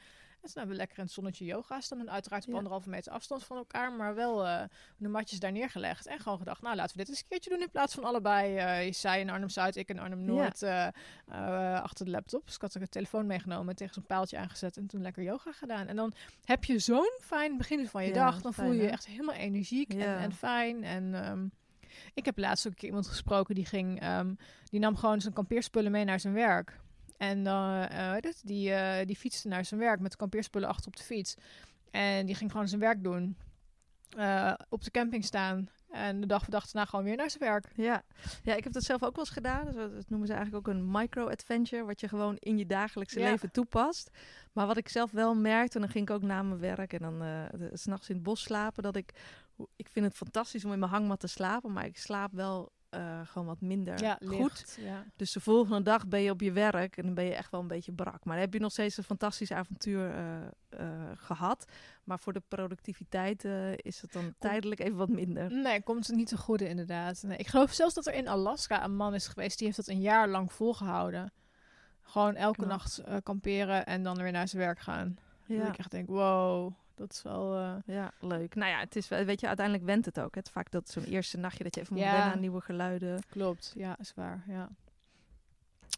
En 0.46 0.52
toen 0.52 0.60
hebben 0.62 0.76
we 0.76 0.82
lekker 0.82 0.98
in 0.98 1.04
het 1.04 1.14
zonnetje 1.14 1.46
yoga 1.46 1.80
staan. 1.82 2.00
En 2.00 2.10
uiteraard 2.12 2.44
op 2.44 2.50
Ja. 2.50 2.56
anderhalve 2.56 2.90
meter 2.90 3.12
afstand 3.12 3.44
van 3.44 3.58
elkaar, 3.58 3.92
maar 3.92 4.16
wel 4.16 4.46
eh, 4.46 4.64
de 4.98 5.08
matjes 5.08 5.40
daar 5.40 5.52
neergelegd. 5.52 6.06
En 6.08 6.20
gewoon 6.20 6.38
gedacht, 6.38 6.62
nou 6.62 6.76
laten 6.76 6.92
we 6.92 6.98
dit 6.98 7.10
eens 7.10 7.20
een 7.20 7.28
keertje 7.30 7.50
doen 7.50 7.62
in 7.62 7.70
plaats 7.72 7.94
van 7.94 8.04
allebei. 8.04 8.58
eh 8.58 8.94
zij 8.94 9.20
in 9.20 9.30
Arnhem-Zuid, 9.30 9.76
ik 9.76 9.90
in 9.90 10.00
Arnhem-Noord 10.00 10.62
eh, 10.62 10.88
achter 11.82 12.06
de 12.06 12.12
laptop. 12.12 12.46
Dus 12.46 12.56
ik 12.56 12.62
had 12.62 12.76
ook 12.78 12.84
een 12.84 12.90
telefoon 12.90 13.26
meegenomen, 13.26 13.76
tegen 13.76 13.94
zo'n 13.94 14.06
paaltje 14.06 14.38
aangezet 14.38 14.78
en 14.78 14.88
toen 14.88 15.02
lekker 15.02 15.24
yoga 15.24 15.52
gedaan. 15.52 15.88
En 15.88 15.96
dan 15.96 16.14
heb 16.44 16.64
je 16.64 16.80
zo'n 16.80 17.18
fijn 17.22 17.58
begin 17.58 17.88
van 17.88 18.04
je 18.04 18.14
Ja, 18.14 18.14
dag. 18.16 18.42
Dan 18.42 18.54
fijn, 18.54 18.68
voel 18.68 18.78
je 18.78 18.84
je 18.84 18.90
echt 18.90 19.06
helemaal 19.06 19.36
energiek 19.36 19.94
en, 19.94 20.18
en 20.18 20.32
fijn. 20.34 20.84
En 20.84 21.14
ehm, 21.24 21.48
ik 22.14 22.26
heb 22.26 22.38
laatst 22.38 22.68
ook 22.68 22.74
een 22.78 22.86
iemand 22.86 23.08
gesproken 23.08 23.56
die 23.56 23.66
ging, 23.66 24.02
ehm, 24.02 24.34
die 24.64 24.80
nam 24.80 24.96
gewoon 24.96 25.22
zijn 25.22 25.34
kampeerspullen 25.34 25.92
mee 25.92 26.04
naar 26.06 26.20
zijn 26.20 26.34
werk. 26.34 26.80
En 27.18 27.48
eh, 27.48 28.16
eh, 28.18 28.24
die, 28.44 28.72
eh, 28.74 29.06
die 29.06 29.16
fietste 29.16 29.48
naar 29.48 29.66
zijn 29.66 29.80
werk 29.80 30.00
met 30.00 30.12
de 30.12 30.18
kampeerspullen 30.18 30.70
achter 30.70 30.88
op 30.88 30.96
de 30.96 31.04
fiets. 31.04 31.36
En 31.92 32.26
die 32.26 32.36
ging 32.36 32.52
gewoon 32.52 32.68
zijn 32.68 32.82
werk 32.82 33.04
doen. 33.04 33.38
Eh, 34.18 34.54
op 34.70 34.84
de 34.84 34.92
camping 34.92 35.24
staan. 35.26 35.70
En 35.90 36.22
de 36.22 36.28
dag 36.28 36.44
voor 36.44 36.52
dag 36.52 36.66
daarna 36.66 36.90
gewoon 36.90 37.06
weer 37.06 37.16
naar 37.16 37.30
zijn 37.30 37.44
werk. 37.52 37.68
Ja. 37.76 38.04
ja, 38.44 38.56
ik 38.56 38.64
heb 38.64 38.74
dat 38.74 38.84
zelf 38.84 39.04
ook 39.04 39.16
wel 39.16 39.26
eens 39.26 39.34
gedaan. 39.34 39.66
Dus 39.66 39.76
dat 39.76 40.10
noemen 40.10 40.28
ze 40.28 40.34
eigenlijk 40.34 40.68
ook 40.68 40.74
een 40.74 40.92
micro-adventure, 40.92 41.84
wat 41.84 42.00
je 42.00 42.08
gewoon 42.08 42.36
in 42.40 42.58
je 42.58 42.66
dagelijkse 42.66 43.20
Ja. 43.20 43.30
leven 43.30 43.52
toepast. 43.52 44.10
Maar 44.54 44.68
wat 44.68 44.78
ik 44.78 44.90
zelf 44.90 45.12
wel 45.12 45.36
merkte, 45.36 45.76
en 45.76 45.82
dan 45.82 45.90
ging 45.92 46.10
ik 46.10 46.16
ook 46.16 46.22
na 46.22 46.44
mijn 46.44 46.60
werk 46.60 46.94
en 46.94 47.00
dan 47.02 47.50
's 47.74 47.82
s'nachts 47.82 48.10
in 48.10 48.16
het 48.16 48.24
bos 48.24 48.42
slapen, 48.42 48.84
dat 48.84 48.96
ik, 48.96 49.14
ik 49.76 49.88
vind 49.88 50.06
het 50.06 50.16
fantastisch 50.16 50.66
om 50.66 50.72
in 50.72 50.80
mijn 50.80 50.92
hangmat 50.92 51.20
te 51.20 51.28
slapen, 51.28 51.74
maar 51.74 51.86
ik 51.86 51.98
slaap 51.98 52.32
wel 52.32 52.72
eh, 52.96 53.20
gewoon 53.26 53.48
wat 53.48 53.62
minder 53.62 54.02
Ja, 54.02 54.20
goed. 54.26 54.78
Ja. 54.80 55.04
Dus 55.16 55.32
de 55.32 55.40
volgende 55.40 55.82
dag 55.82 56.08
ben 56.08 56.22
je 56.22 56.32
op 56.32 56.42
je 56.42 56.52
werk 56.52 56.98
en 56.98 57.04
dan 57.04 57.14
ben 57.14 57.26
je 57.26 57.34
echt 57.34 57.52
wel 57.52 57.62
een 57.62 57.68
beetje 57.68 57.92
brak. 57.92 58.26
Maar 58.26 58.34
dan 58.36 58.44
heb 58.46 58.54
je 58.54 58.60
nog 58.60 58.72
steeds 58.72 58.98
een 58.98 59.04
fantastisch 59.04 59.52
avontuur 59.52 60.12
eh, 60.12 60.36
eh, 60.70 61.12
gehad. 61.16 61.66
Maar 62.04 62.20
voor 62.20 62.34
de 62.34 62.42
productiviteit 62.48 63.44
is 63.76 64.02
het 64.02 64.12
dan 64.14 64.34
tijdelijk 64.40 64.80
even 64.80 64.98
wat 64.98 65.10
minder. 65.10 65.52
Nee, 65.52 65.84
komt 65.84 66.08
het 66.08 66.16
niet 66.16 66.28
te 66.28 66.38
goede 66.38 66.68
inderdaad. 66.70 67.24
Nee, 67.24 67.38
ik 67.38 67.48
geloof 67.48 67.72
zelfs 67.72 67.94
dat 67.94 68.08
er 68.08 68.14
in 68.14 68.28
Alaska 68.28 68.84
een 68.84 68.96
man 68.96 69.14
is 69.14 69.28
geweest 69.28 69.58
die 69.58 69.66
heeft 69.68 69.78
dat 69.80 69.88
een 69.88 70.02
jaar 70.02 70.28
lang 70.30 70.52
volgehouden. 70.54 71.34
Gewoon 72.02 72.36
elke 72.36 72.58
Knap. 72.58 72.70
nacht 72.70 73.02
kamperen 73.24 73.86
en 73.86 74.04
dan 74.04 74.18
weer 74.18 74.32
naar 74.32 74.48
zijn 74.48 74.62
werk 74.62 74.80
gaan. 74.80 75.18
Dat 75.48 75.58
Ja. 75.58 75.68
ik 75.68 75.78
echt 75.78 75.92
denk, 75.92 76.08
wow, 76.08 76.74
dat 76.96 77.12
is 77.12 77.22
wel... 77.22 77.56
eh, 77.58 77.76
Ja, 77.96 78.12
leuk. 78.20 78.56
Nou 78.56 78.72
ja, 78.72 78.80
het 78.80 78.96
is, 78.96 79.08
wel- 79.08 79.24
weet 79.26 79.40
je, 79.40 79.48
uiteindelijk 79.48 79.86
went 79.86 80.06
het 80.06 80.20
ook. 80.20 80.36
Het 80.36 80.50
vaak 80.50 80.72
dat 80.72 80.90
zo'n 80.90 81.04
eerste 81.04 81.38
nachtje 81.38 81.64
dat 81.64 81.76
je 81.76 81.82
even 81.82 81.94
moet 81.94 82.04
wennen 82.04 82.22
aan 82.32 82.40
nieuwe 82.40 82.62
geluiden. 82.62 83.22
Klopt, 83.30 83.74
ja, 83.76 83.98
is 84.00 84.14
waar. 84.16 84.44
Ja. 84.48 84.70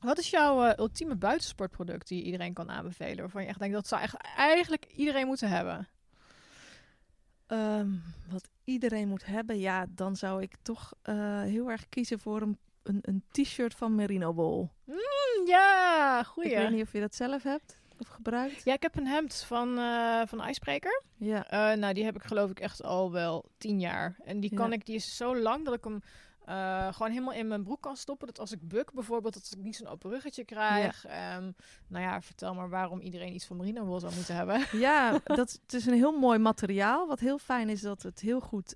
Wat 0.02 0.18
is 0.18 0.30
jouw 0.30 0.64
eh, 0.66 0.78
ultieme 0.78 1.16
buitensportproduct 1.16 2.08
die 2.08 2.18
je 2.18 2.24
iedereen 2.24 2.54
kan 2.54 2.70
aanbevelen? 2.70 3.18
Waarvan 3.18 3.42
je 3.42 3.48
echt 3.48 3.60
denkt 3.60 3.74
dat 3.76 3.88
zou 3.88 4.00
eigenlijk, 4.02 4.30
eigenlijk 4.38 4.86
iedereen 4.86 5.28
moeten 5.28 5.50
hebben? 5.50 5.88
Ehm, 7.48 7.90
wat 8.30 8.50
iedereen 8.64 9.08
moet 9.08 9.26
hebben, 9.26 9.60
ja, 9.60 9.86
dan 9.90 10.16
zou 10.16 10.42
ik 10.42 10.56
toch 10.62 10.94
eh, 11.02 11.42
heel 11.42 11.70
erg 11.72 11.90
kiezen 11.90 12.20
voor 12.20 12.42
een, 12.42 12.58
een, 12.84 13.00
een 13.02 13.24
t-shirt 13.32 13.74
van 13.74 13.96
Merino 13.96 14.34
Wool. 14.34 14.72
Mm, 14.84 15.48
ja, 15.48 16.24
goeie. 16.24 16.50
Ik 16.52 16.58
weet 16.58 16.72
niet 16.72 16.82
of 16.82 16.92
je 16.94 17.00
dat 17.00 17.16
zelf 17.16 17.44
hebt 17.44 17.78
of 18.00 18.08
gebruikt. 18.08 18.64
Ja, 18.64 18.74
ik 18.74 18.82
heb 18.82 18.96
een 18.96 19.08
hemd 19.08 19.44
van, 19.48 19.78
eh 19.78 20.22
van 20.26 20.42
IJsbreker. 20.42 21.02
Ja, 21.16 21.50
Eh, 21.50 21.78
nou, 21.80 21.94
die 21.94 22.06
heb 22.06 22.16
ik 22.16 22.24
geloof 22.24 22.50
ik 22.50 22.60
echt 22.60 22.84
al 22.84 23.12
wel 23.12 23.46
tien 23.58 23.80
jaar. 23.80 24.16
En 24.24 24.40
die 24.40 24.54
kan 24.56 24.68
Ja. 24.70 24.74
ik, 24.76 24.86
die 24.86 24.96
is 24.96 25.16
zo 25.18 25.38
lang 25.38 25.66
dat 25.66 25.74
ik 25.74 25.84
hem 25.84 26.02
eh, 26.46 26.94
gewoon 26.94 27.12
helemaal 27.12 27.34
in 27.34 27.48
mijn 27.48 27.64
broek 27.64 27.82
kan 27.82 27.96
stoppen. 27.96 28.28
Dat 28.28 28.40
als 28.40 28.52
ik 28.52 28.68
buk 28.68 28.92
bijvoorbeeld, 28.94 29.34
dat 29.34 29.54
ik 29.58 29.64
niet 29.64 29.76
zo'n 29.76 29.88
open 29.88 30.10
ruggetje 30.10 30.46
krijg. 30.46 31.06
Ehm, 31.06 31.52
nou 31.88 32.04
ja, 32.04 32.22
vertel 32.22 32.54
maar 32.54 32.70
waarom 32.70 33.00
iedereen 33.00 33.34
iets 33.34 33.46
van 33.46 33.58
merino 33.58 33.86
wool 33.86 34.00
zou 34.00 34.16
moeten 34.16 34.36
hebben. 34.36 34.66
ja 34.88 35.20
dat, 35.24 35.60
het 35.62 35.74
is 35.74 35.86
een 35.86 35.94
heel 35.94 36.18
mooi 36.20 36.40
materiaal. 36.40 37.08
Wat 37.08 37.20
heel 37.20 37.38
fijn 37.38 37.70
is 37.70 37.82
dat 37.82 38.02
het 38.04 38.20
heel 38.20 38.40
goed 38.40 38.76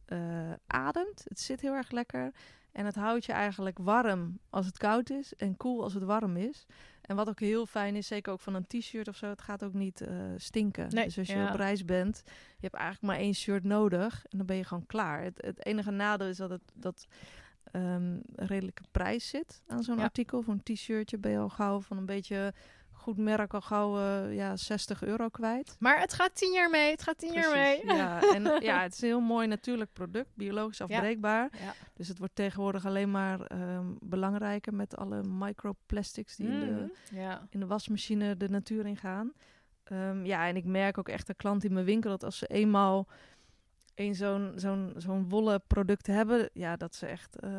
ademt. 0.68 1.24
Het 1.28 1.40
zit 1.40 1.62
heel 1.62 1.74
erg 1.74 1.92
lekker. 1.92 2.32
En 2.72 2.86
het 2.86 2.96
houdt 2.96 3.26
je 3.26 3.32
eigenlijk 3.32 3.78
warm 3.82 4.40
als 4.50 4.66
het 4.66 4.78
koud 4.78 5.10
is 5.10 5.34
en 5.36 5.58
koel 5.58 5.84
als 5.84 5.94
het 5.94 6.04
warm 6.04 6.38
is. 6.38 6.66
En 7.12 7.18
wat 7.18 7.30
ook 7.30 7.40
heel 7.40 7.66
fijn 7.66 7.96
is, 7.96 8.08
zeker 8.08 8.32
ook 8.34 8.40
van 8.40 8.54
een 8.56 8.68
t-shirt 8.68 9.08
of 9.08 9.16
zo, 9.16 9.28
het 9.28 9.42
gaat 9.42 9.64
ook 9.64 9.74
niet 9.74 10.02
eh, 10.02 10.16
stinken. 10.38 10.88
Nee, 10.90 11.06
dus 11.06 11.18
als 11.18 11.28
je 11.28 11.34
ja. 11.34 11.50
op 11.50 11.56
reis 11.56 11.86
bent, 11.86 12.22
je 12.26 12.32
hebt 12.62 12.74
eigenlijk 12.74 13.14
maar 13.14 13.24
één 13.24 13.34
shirt 13.34 13.64
nodig 13.64 14.26
en 14.30 14.38
dan 14.38 14.48
ben 14.48 14.56
je 14.56 14.64
gewoon 14.64 14.86
klaar. 14.86 15.24
Het, 15.24 15.42
het 15.42 15.66
enige 15.66 15.92
nadeel 15.92 16.28
is 16.28 16.38
dat 16.38 16.50
het 16.50 16.62
dat 16.74 17.08
ehm, 17.72 17.84
een 18.36 18.48
redelijke 18.48 18.84
prijs 18.92 19.30
zit 19.30 19.62
aan 19.68 19.84
zo'n 19.84 19.98
Ja. 19.98 20.04
artikel. 20.04 20.42
Voor 20.42 20.54
een 20.54 20.64
t-shirtje 20.64 21.18
ben 21.18 21.32
je 21.32 21.38
al 21.38 21.50
gauw 21.50 21.82
van 21.82 21.98
een 21.98 22.06
beetje 22.06 22.54
goed 23.02 23.18
merk 23.18 23.54
al 23.54 23.62
gauw 23.62 23.98
eh, 23.98 24.36
ja, 24.36 24.56
60 24.56 25.04
euro 25.04 25.30
kwijt. 25.30 25.76
Maar 25.80 26.00
het 26.00 26.14
gaat 26.14 26.36
tien 26.36 26.52
jaar 26.54 26.70
mee. 26.70 26.92
Het 26.92 27.02
gaat 27.04 27.18
tien 27.18 27.34
jaar 27.34 27.52
mee. 27.52 27.80
Precies, 27.80 27.98
Ja, 27.98 28.22
en 28.34 28.44
ja, 28.70 28.82
het 28.82 28.94
is 28.94 29.02
een 29.02 29.08
heel 29.08 29.20
mooi 29.20 29.48
natuurlijk 29.48 29.94
product, 29.94 30.30
biologisch 30.36 30.82
afbreekbaar. 30.82 31.50
Ja. 31.64 31.74
Dus 31.94 32.08
het 32.08 32.18
wordt 32.18 32.36
tegenwoordig 32.36 32.86
alleen 32.86 33.12
maar 33.12 33.42
ehm, 33.42 33.86
belangrijker 34.00 34.74
met 34.74 34.96
alle 34.98 35.24
microplastics 35.24 36.36
die 36.36 36.48
in, 36.48 36.60
de, 36.60 36.66
Mhm. 36.66 37.20
ja. 37.20 37.48
in 37.50 37.60
de 37.60 37.66
wasmachine 37.68 38.38
de 38.38 38.50
natuur 38.50 38.86
ingaan. 38.86 39.34
Ehm, 39.84 40.26
ja, 40.26 40.48
en 40.48 40.56
ik 40.56 40.66
merk 40.66 40.98
ook 40.98 41.10
echt 41.10 41.28
de 41.28 41.34
klant 41.34 41.64
in 41.64 41.74
mijn 41.74 41.86
winkel 41.86 42.10
dat 42.10 42.24
als 42.24 42.38
ze 42.38 42.48
eenmaal 42.48 43.08
een 43.96 44.16
zo'n 44.16 44.52
zo'n 44.56 44.94
zo'n 44.98 45.30
wollen 45.30 45.62
product 45.68 46.08
hebben, 46.08 46.50
ja, 46.54 46.76
dat 46.76 46.96
ze 46.96 47.06
echt 47.06 47.40
eh 47.40 47.52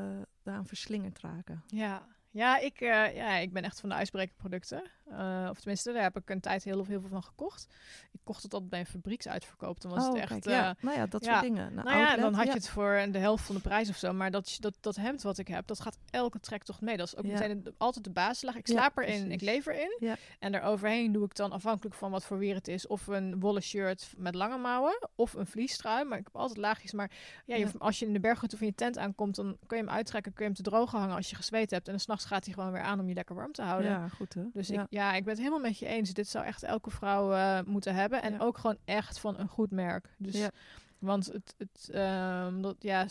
daaraan 0.42 0.66
verslingerd 0.66 1.20
raken. 1.20 1.62
Ja. 1.66 2.06
Ja, 2.30 2.58
ik, 2.58 2.80
eh, 2.80 3.14
ja, 3.14 3.36
ik 3.36 3.52
ben 3.52 3.62
echt 3.62 3.80
van 3.80 3.88
de 3.88 3.94
ijsbrekerproducten. 3.94 4.82
Eh, 5.18 5.46
of 5.50 5.58
tenminste, 5.58 5.92
daar 5.92 6.02
heb 6.02 6.16
ik 6.16 6.30
een 6.30 6.40
tijd 6.40 6.64
heel, 6.64 6.84
heel 6.84 7.00
veel 7.00 7.08
van 7.08 7.22
gekocht. 7.22 7.66
Ik 8.12 8.20
kocht 8.24 8.42
het 8.42 8.52
altijd 8.52 8.70
bij 8.70 8.80
een 8.80 8.86
fabrieksuitverkoop. 8.86 9.80
Dan 9.80 9.90
was 9.90 10.06
oh, 10.06 10.12
het 10.12 10.20
echt... 10.20 10.28
kijk, 10.28 10.44
ja. 10.44 10.76
eh, 10.76 10.82
nou 10.82 10.98
ja, 10.98 11.06
dat 11.06 11.24
ja. 11.24 11.30
soort 11.30 11.42
dingen. 11.42 11.74
nou 11.74 11.98
ja, 11.98 12.16
dan 12.16 12.34
had 12.34 12.46
je 12.46 12.52
het 12.52 12.68
voor 12.68 13.06
de 13.10 13.18
helft 13.18 13.44
van 13.44 13.54
de 13.54 13.60
prijs 13.60 13.88
of 13.88 13.96
zo. 13.96 14.12
Maar 14.12 14.30
dat, 14.30 14.56
dat, 14.60 14.74
dat 14.80 14.96
hemd 14.96 15.22
wat 15.22 15.38
ik 15.38 15.48
heb, 15.48 15.66
dat 15.66 15.80
gaat 15.80 15.98
elke 16.10 16.40
trektocht 16.40 16.80
mee. 16.80 16.96
Dat 16.96 17.06
is 17.06 17.16
ook 17.16 17.26
meteen 17.26 17.62
de- 17.62 17.74
altijd 17.78 18.04
de 18.04 18.10
basislaag. 18.10 18.56
Ik 18.56 18.66
slaap 18.66 18.98
erin, 18.98 19.30
ik 19.30 19.40
leef 19.40 19.66
erin. 19.66 20.16
En 20.38 20.52
daaroverheen 20.52 21.12
doe 21.12 21.24
ik 21.24 21.34
dan 21.34 21.52
afhankelijk 21.52 21.94
van 21.94 22.10
wat 22.10 22.24
voor 22.24 22.38
weer 22.38 22.54
het 22.54 22.68
is... 22.68 22.86
of 22.86 23.06
een 23.06 23.40
wollen 23.40 23.62
shirt 23.62 24.14
met 24.16 24.34
lange 24.34 24.58
mouwen 24.58 25.08
of 25.14 25.32
een 25.32 25.46
vliestrui. 25.46 26.04
Maar 26.04 26.18
ik 26.18 26.24
heb 26.24 26.36
altijd 26.36 26.58
laagjes. 26.58 26.92
Maar 26.92 27.10
ja, 27.44 27.56
je, 27.56 27.68
als 27.78 27.98
je 27.98 28.06
in 28.06 28.12
de 28.12 28.20
berghut 28.20 28.54
of 28.54 28.60
in 28.60 28.66
je 28.66 28.74
tent 28.74 28.98
aankomt... 28.98 29.36
dan 29.36 29.56
kun 29.66 29.76
je 29.76 29.84
hem 29.84 29.92
uittrekken, 29.92 30.32
kun 30.32 30.44
je 30.44 30.52
hem 30.54 30.62
te 30.62 30.70
drogen 30.70 30.98
hangen 30.98 31.16
als 31.16 31.30
je 31.30 31.36
gezweet 31.36 31.70
hebt. 31.70 31.88
En 31.88 32.00
s'nachts 32.00 32.24
gaat 32.24 32.44
hij 32.44 32.54
gewoon 32.54 32.72
weer 32.72 32.82
aan 32.82 33.00
om 33.00 33.08
je 33.08 33.14
lekker 33.14 33.34
warm 33.34 33.52
te 33.52 33.62
houden. 33.62 33.90
Ja, 33.90 34.08
goed 34.08 34.34
hè. 34.34 34.42
Dus. 34.52 34.70
Ik, 34.70 34.86
ja, 34.88 35.01
ik 35.10 35.20
ben 35.24 35.28
het 35.32 35.38
helemaal 35.38 35.60
met 35.60 35.78
je 35.78 35.86
eens. 35.86 36.10
Dit 36.12 36.28
zou 36.28 36.44
echt 36.44 36.62
elke 36.62 36.90
vrouw 36.90 37.32
eh, 37.32 37.60
moeten 37.66 37.94
hebben. 37.94 38.22
En 38.22 38.32
Ja. 38.32 38.38
ook 38.38 38.58
gewoon 38.58 38.78
echt 38.84 39.18
van 39.18 39.38
een 39.38 39.48
goed 39.48 39.70
merk. 39.70 40.14
Dus, 40.18 40.34
Ja. 40.36 40.50
Want 40.98 41.26
het, 41.26 41.54
het 41.58 41.88
ehm, 41.92 42.60
dat, 42.60 42.76
ja, 42.78 43.06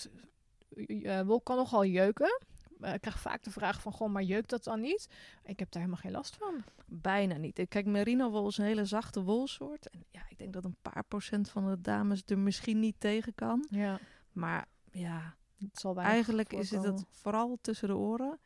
eh, 0.88 1.22
wol 1.22 1.42
kan 1.42 1.56
nogal 1.58 1.86
jeuken. 1.86 2.40
Eh, 2.82 2.94
ik 2.94 3.02
krijg 3.02 3.20
vaak 3.20 3.44
de 3.44 3.52
vraag 3.52 3.82
van, 3.82 3.92
goh, 3.92 4.10
maar 4.10 4.24
jeukt 4.24 4.50
dat 4.50 4.64
dan 4.64 4.80
niet? 4.82 5.08
Ik 5.44 5.60
heb 5.60 5.72
daar 5.72 5.82
helemaal 5.82 6.02
geen 6.04 6.12
last 6.12 6.36
van. 6.36 6.64
Bijna 6.86 7.36
niet. 7.38 7.60
Ik- 7.60 7.70
Kijk, 7.70 7.86
merino 7.86 8.30
wol 8.30 8.48
is 8.48 8.58
een 8.58 8.66
hele 8.66 8.86
zachte 8.86 9.24
wolsoort. 9.24 9.90
En 9.90 10.06
ja, 10.10 10.22
ik 10.30 10.38
denk 10.38 10.54
dat 10.54 10.66
een 10.66 10.76
paar 10.82 11.04
procent 11.08 11.50
van 11.50 11.70
de 11.70 11.82
dames 11.82 12.22
er 12.26 12.38
misschien 12.40 12.80
niet 12.80 12.96
tegen 13.00 13.36
kan. 13.36 13.66
Ja, 13.70 14.00
Maar 14.32 14.66
ja, 14.92 15.36
het 15.60 15.80
zal 15.80 15.98
eigenlijk 15.98 16.54
is 16.54 16.72
het 16.72 16.84
het 16.84 17.04
vooral 17.10 17.58
tussen 17.62 17.88
de 17.88 17.96
oren. 17.98 18.40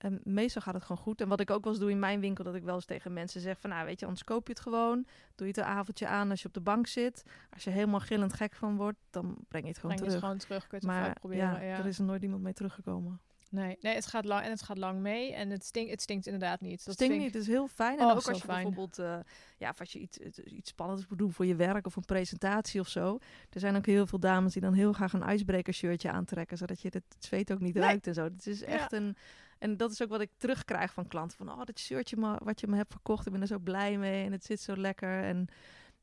En 0.00 0.20
meestal 0.24 0.62
gaat 0.62 0.74
het 0.74 0.82
gewoon 0.84 1.02
goed. 1.02 1.20
En 1.20 1.28
wat 1.28 1.40
ik 1.40 1.50
ook 1.50 1.62
wel 1.64 1.72
eens 1.72 1.82
doe 1.82 1.90
in 1.90 1.98
mijn 1.98 2.20
winkel, 2.20 2.44
dat 2.44 2.54
ik 2.54 2.62
wel 2.62 2.74
eens 2.74 2.84
tegen 2.84 3.12
mensen 3.12 3.40
zeg 3.40 3.60
van, 3.60 3.70
nou 3.70 3.86
weet 3.86 4.00
je, 4.00 4.06
anders 4.06 4.24
koop 4.24 4.46
je 4.46 4.52
het 4.52 4.62
gewoon. 4.62 4.94
Doe 5.34 5.46
je 5.46 5.52
het 5.52 5.56
een 5.56 5.64
avondje 5.72 6.06
aan 6.06 6.30
als 6.30 6.40
je 6.42 6.48
op 6.48 6.54
de 6.54 6.60
bank 6.60 6.86
zit. 6.86 7.22
Als 7.50 7.64
je 7.64 7.70
helemaal 7.70 8.00
gillend 8.00 8.32
gek 8.32 8.54
van 8.54 8.76
wordt, 8.76 8.98
dan 9.10 9.36
breng 9.48 9.64
je 9.64 9.70
het 9.70 9.78
gewoon 9.78 9.96
Breng 9.96 10.10
je 10.10 10.16
het 10.16 10.20
terug. 10.20 10.20
gewoon 10.20 10.38
terug, 10.38 10.66
het 10.70 10.82
maar 10.82 11.12
proberen. 11.12 11.44
ja, 11.52 11.60
Ja, 11.60 11.78
er 11.78 11.86
is 11.86 11.98
er 11.98 12.04
nooit 12.04 12.22
iemand 12.22 12.42
mee 12.42 12.52
teruggekomen. 12.52 13.20
nee, 13.50 13.76
nee, 13.80 13.94
het 13.94 14.06
gaat 14.06 14.24
lang 14.24 14.44
en 14.44 14.50
het 14.50 14.62
gaat 14.62 14.78
lang 14.78 15.00
mee. 15.00 15.34
En 15.34 15.50
het 15.50 15.64
stinkt, 15.64 15.90
het 15.90 16.02
stinkt 16.02 16.26
inderdaad 16.26 16.60
niet. 16.60 16.84
Dat 16.84 16.94
Stinkt 16.94 17.16
niet, 17.16 17.24
het 17.34 17.42
is 17.42 17.46
heel 17.46 17.68
fijn. 17.68 17.98
En 17.98 18.04
Oh, 18.04 18.10
ook 18.10 18.26
als 18.26 18.38
je 18.38 18.44
fijn. 18.44 18.62
bijvoorbeeld, 18.64 18.98
eh, 18.98 19.18
ja, 19.58 19.74
als 19.78 19.92
je 19.92 19.98
iets, 19.98 20.18
het- 20.22 20.36
iets 20.38 20.70
spannends 20.70 21.06
moet 21.08 21.18
doen 21.18 21.32
voor 21.32 21.46
je 21.46 21.54
werk 21.56 21.86
of 21.86 21.96
een 21.96 22.04
presentatie 22.04 22.80
of 22.80 22.88
zo. 22.88 23.18
Er 23.50 23.60
zijn 23.60 23.76
ook 23.76 23.86
heel 23.86 24.06
veel 24.06 24.20
dames 24.20 24.52
die 24.52 24.62
dan 24.62 24.72
heel 24.74 24.92
graag 24.92 25.12
een 25.12 25.28
icebreaker 25.28 25.74
shirtje 25.74 26.10
aantrekken, 26.10 26.56
zodat 26.56 26.80
je 26.80 26.88
het 26.92 27.16
zweet 27.18 27.52
ook 27.52 27.60
niet 27.60 27.74
Nee. 27.74 27.82
ruikt 27.82 28.06
en 28.06 28.14
zo. 28.14 28.24
Het 28.24 28.46
is 28.46 28.60
Ja. 28.60 28.66
echt 28.66 28.92
een, 28.92 29.16
en 29.60 29.76
dat 29.76 29.90
is 29.90 30.02
ook 30.02 30.08
wat 30.08 30.20
ik 30.20 30.30
terugkrijg 30.36 30.92
van 30.92 31.06
klanten. 31.08 31.36
Van, 31.36 31.50
oh, 31.50 31.64
dat 31.64 31.78
shirtje 31.78 32.38
wat 32.42 32.60
je 32.60 32.66
me 32.66 32.76
hebt 32.76 32.92
verkocht, 32.92 33.26
ik 33.26 33.32
ben 33.32 33.40
er 33.40 33.46
zo 33.46 33.58
blij 33.58 33.98
mee 33.98 34.24
en 34.24 34.32
het 34.32 34.44
zit 34.44 34.60
zo 34.60 34.76
lekker. 34.76 35.22
En 35.22 35.48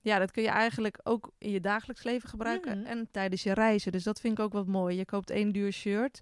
ja, 0.02 0.20
dat 0.20 0.32
kun 0.32 0.43
je 0.43 0.50
eigenlijk 0.50 1.00
ook 1.04 1.32
in 1.38 1.52
je 1.52 1.60
dagelijks 1.62 2.04
leven 2.04 2.30
gebruiken 2.30 2.78
Mhm. 2.80 2.88
en 2.88 3.08
tijdens 3.12 3.43
je 3.43 3.54
reizen. 3.54 3.91
Dus 3.91 4.04
dat 4.04 4.20
vind 4.20 4.38
ik 4.38 4.43
ook 4.46 4.54
wat 4.54 4.67
mooi. 4.67 4.98
Je 4.98 5.06
koopt 5.06 5.30
één 5.30 5.52
duur 5.52 5.72
shirt, 5.72 6.22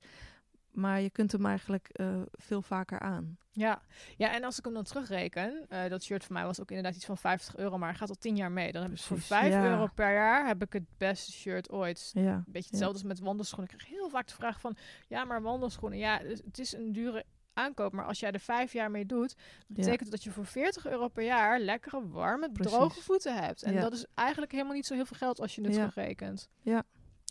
maar 0.75 1.01
je 1.01 1.09
kunt 1.09 1.31
hem 1.31 1.45
eigenlijk 1.45 1.87
eh, 1.91 2.21
veel 2.31 2.61
vaker 2.61 2.99
aan. 2.99 3.37
Ja. 3.51 3.81
ja, 4.17 4.33
en 4.33 4.43
als 4.43 4.57
ik 4.57 4.65
hem 4.65 4.73
dan 4.73 4.83
terugreken, 4.83 5.65
eh, 5.69 5.89
dat 5.89 6.03
shirt 6.03 6.23
voor 6.23 6.33
mij 6.33 6.45
was 6.45 6.61
ook 6.61 6.69
inderdaad 6.69 6.95
iets 6.95 7.05
van 7.05 7.17
50 7.17 7.57
euro, 7.57 7.77
maar 7.77 7.95
gaat 7.95 8.09
al 8.09 8.15
10 8.15 8.35
jaar 8.35 8.51
mee. 8.51 8.71
Dan 8.71 8.81
heb 8.81 8.91
ik 8.91 8.97
voor 8.97 9.17
Precies, 9.17 9.35
5 9.35 9.53
ja. 9.53 9.63
euro 9.63 9.87
per 9.95 10.13
jaar 10.13 10.47
heb 10.47 10.61
ik 10.63 10.73
het 10.73 10.83
beste 10.97 11.31
shirt 11.31 11.71
ooit. 11.71 12.11
Ja. 12.13 12.33
Een 12.33 12.43
beetje 12.47 12.69
hetzelfde 12.69 12.97
als 12.97 13.03
met 13.07 13.19
wandelschoenen. 13.19 13.71
Ik 13.71 13.77
krijg 13.77 13.93
heel 13.93 14.09
vaak 14.09 14.27
de 14.27 14.33
vraag 14.33 14.59
van, 14.59 14.75
ja, 15.07 15.23
maar 15.25 15.41
wandelschoenen, 15.41 15.97
ja, 15.99 16.17
dus 16.19 16.41
het 16.45 16.59
is 16.59 16.73
een 16.73 16.91
dure 16.91 17.25
aankoop, 17.53 17.91
maar 17.93 18.05
als 18.05 18.19
jij 18.19 18.31
er 18.31 18.39
vijf 18.39 18.73
jaar 18.73 18.91
mee 18.91 19.05
doet, 19.05 19.35
betekent 19.67 20.11
dat 20.11 20.23
je 20.23 20.31
voor 20.31 20.45
40 20.45 20.85
euro 20.87 21.07
per 21.07 21.23
jaar 21.23 21.59
lekkere, 21.59 22.07
warme, 22.09 22.51
Precies. 22.51 22.71
droge 22.73 23.01
voeten 23.01 23.35
hebt. 23.43 23.63
En 23.63 23.73
Ja. 23.73 23.81
dat 23.81 23.93
is 23.93 24.05
eigenlijk 24.13 24.51
helemaal 24.51 24.73
niet 24.73 24.85
zo 24.85 24.93
heel 24.93 25.05
veel 25.05 25.17
geld 25.17 25.39
als 25.39 25.55
je 25.55 25.61
het 25.61 25.71
Ja. 25.71 25.77
terugrekent. 25.77 26.49
Ja. 26.61 26.83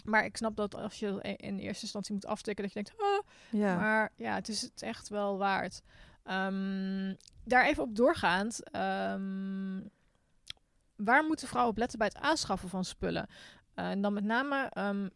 Maar 0.04 0.24
ik 0.24 0.36
snap 0.36 0.56
dat 0.56 0.74
als 0.74 0.98
je 0.98 1.18
in- 1.36 1.58
eerste 1.58 1.82
instantie 1.82 2.14
moet 2.14 2.26
aftikken, 2.26 2.64
dat 2.64 2.72
je 2.72 2.82
denkt, 2.82 3.02
Ja. 3.50 3.76
maar 3.76 4.12
ja, 4.16 4.34
het 4.34 4.48
is 4.48 4.60
het 4.62 4.82
echt 4.82 5.08
wel 5.08 5.38
waard. 5.38 5.82
Ehm, 6.24 7.14
daar 7.44 7.64
even 7.66 7.82
op 7.82 7.96
doorgaand. 7.96 8.70
ehm, 8.70 9.80
waar 10.96 11.24
moeten 11.24 11.48
vrouwen 11.48 11.72
op 11.72 11.78
letten 11.78 11.98
bij 11.98 12.06
het 12.12 12.22
aanschaffen 12.22 12.68
van 12.68 12.84
spullen? 12.84 13.26
Eh, 13.74 13.90
en 13.90 14.00
dan 14.02 14.12
met 14.12 14.24
name, 14.24 14.66
ehm, 14.70 15.08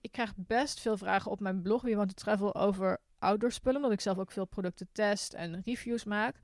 ik 0.00 0.12
krijg 0.12 0.32
best 0.36 0.80
veel 0.80 0.96
vragen 0.96 1.30
op 1.30 1.40
mijn 1.40 1.62
blog, 1.62 1.82
wie 1.82 1.96
want 1.96 2.08
to 2.16 2.22
travel, 2.24 2.54
over 2.54 2.98
outdoor 3.18 3.52
spullen. 3.52 3.76
Omdat 3.76 3.92
ik 3.92 4.00
zelf 4.00 4.18
ook 4.18 4.32
veel 4.32 4.44
producten 4.44 4.88
test 4.92 5.32
en 5.34 5.62
reviews 5.64 6.04
maak. 6.04 6.40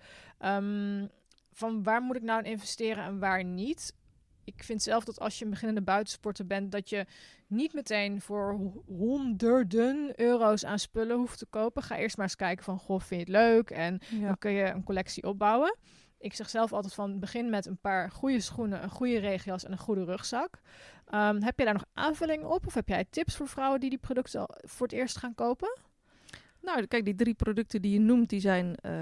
Van 1.53 1.83
waar 1.83 2.03
moet 2.03 2.17
ik 2.17 2.23
nou 2.23 2.39
in 2.43 2.51
investeren 2.51 3.05
en 3.05 3.19
waar 3.19 3.45
niet? 3.45 3.95
Ik 4.45 4.63
vind 4.65 4.83
zelf 4.83 5.05
dat 5.05 5.21
als 5.21 5.39
je 5.39 5.45
een 5.45 5.51
beginnende 5.51 5.83
buitensporter 5.83 6.47
bent, 6.47 6.73
dat 6.73 6.89
je 6.89 7.07
niet 7.47 7.73
meteen 7.73 8.21
voor 8.21 8.53
ho- 8.53 8.83
honderden 8.87 10.21
euro's 10.21 10.65
aan 10.65 10.79
spullen 10.79 11.17
hoeft 11.17 11.39
te 11.39 11.47
kopen. 11.47 11.83
Ga 11.83 11.97
eerst 11.97 12.17
maar 12.17 12.27
eens 12.27 12.37
kijken 12.37 12.65
van, 12.65 12.79
goh, 12.79 13.01
vind 13.01 13.09
je 13.29 13.33
het 13.33 13.43
leuk? 13.45 13.71
En 13.71 14.01
Ja. 14.11 14.27
dan 14.27 14.39
kun 14.39 14.53
je 14.53 14.65
een 14.65 14.85
collectie 14.85 15.23
opbouwen. 15.25 15.77
Ik 16.19 16.35
zeg 16.35 16.51
zelf 16.51 16.73
altijd 16.73 16.95
van, 16.95 17.19
begin 17.19 17.51
met 17.51 17.67
een 17.67 17.79
paar 17.81 18.11
goede 18.11 18.41
schoenen, 18.41 18.83
een 18.83 18.91
goede 18.91 19.19
regenjas 19.19 19.65
en 19.65 19.73
een 19.73 19.79
goede 19.79 20.05
rugzak. 20.05 20.61
Ehm, 21.07 21.43
heb 21.43 21.59
je 21.59 21.65
daar 21.65 21.75
nog 21.75 21.85
aanvullingen 21.93 22.51
op? 22.51 22.67
Of 22.67 22.75
heb 22.75 22.89
jij 22.89 23.05
tips 23.11 23.37
voor 23.37 23.49
vrouwen 23.49 23.81
die 23.81 23.91
die 23.91 23.99
producten 23.99 24.47
voor 24.49 24.87
het 24.87 24.97
eerst 24.97 25.17
gaan 25.19 25.35
kopen? 25.35 25.79
Nou, 26.61 26.87
kijk, 26.87 27.05
die 27.05 27.15
drie 27.15 27.35
producten 27.35 27.83
die 27.83 27.93
je 27.93 28.01
noemt, 28.01 28.29
die 28.29 28.41
zijn 28.41 28.75
eh, 28.75 28.93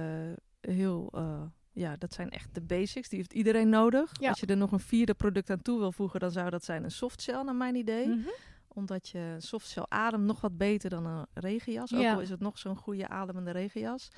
heel... 0.60 1.08
eh, 1.14 1.42
ja, 1.72 1.96
dat 1.96 2.12
zijn 2.12 2.30
echt 2.30 2.54
de 2.54 2.60
basics. 2.60 3.08
Die 3.08 3.18
heeft 3.18 3.32
iedereen 3.32 3.68
nodig. 3.68 4.10
Ja. 4.20 4.28
Als 4.28 4.40
je 4.40 4.46
er 4.46 4.56
nog 4.56 4.72
een 4.72 4.80
vierde 4.80 5.14
product 5.14 5.50
aan 5.50 5.62
toe 5.62 5.78
wil 5.78 5.92
voegen, 5.92 6.20
dan 6.20 6.30
zou 6.30 6.50
dat 6.50 6.64
zijn 6.64 6.84
een 6.84 6.90
softshell, 6.90 7.42
naar 7.42 7.54
mijn 7.54 7.74
idee. 7.74 8.08
Mhm. 8.08 8.28
Omdat 8.68 9.08
je 9.08 9.36
softshell 9.38 9.86
ademt 9.88 10.24
nog 10.24 10.40
wat 10.40 10.56
beter 10.56 10.90
dan 10.90 11.06
een 11.06 11.26
regenjas. 11.34 11.94
Ook 11.94 12.04
al 12.04 12.20
is 12.20 12.30
het 12.30 12.40
nog 12.40 12.58
zo'n 12.58 12.76
goede 12.76 13.08
ademende 13.08 13.50
regenjas. 13.50 14.08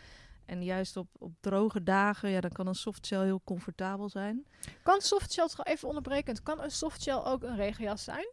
En 0.45 0.65
juist 0.65 0.97
op, 0.97 1.09
op 1.19 1.33
droge 1.41 1.83
dagen, 1.83 2.31
ja, 2.31 2.41
dan 2.41 2.51
kan 2.51 2.67
een 2.67 2.75
softshell 2.75 3.25
heel 3.25 3.41
comfortabel 3.45 4.09
zijn. 4.09 4.47
Kan 4.83 5.01
softshell, 5.01 5.49
even 5.63 5.89
onderbrekend, 5.89 6.43
kan 6.43 6.61
een 6.61 6.71
softshell 6.71 7.21
ook 7.25 7.43
een 7.43 7.57
regenjas 7.57 8.05
zijn? 8.05 8.27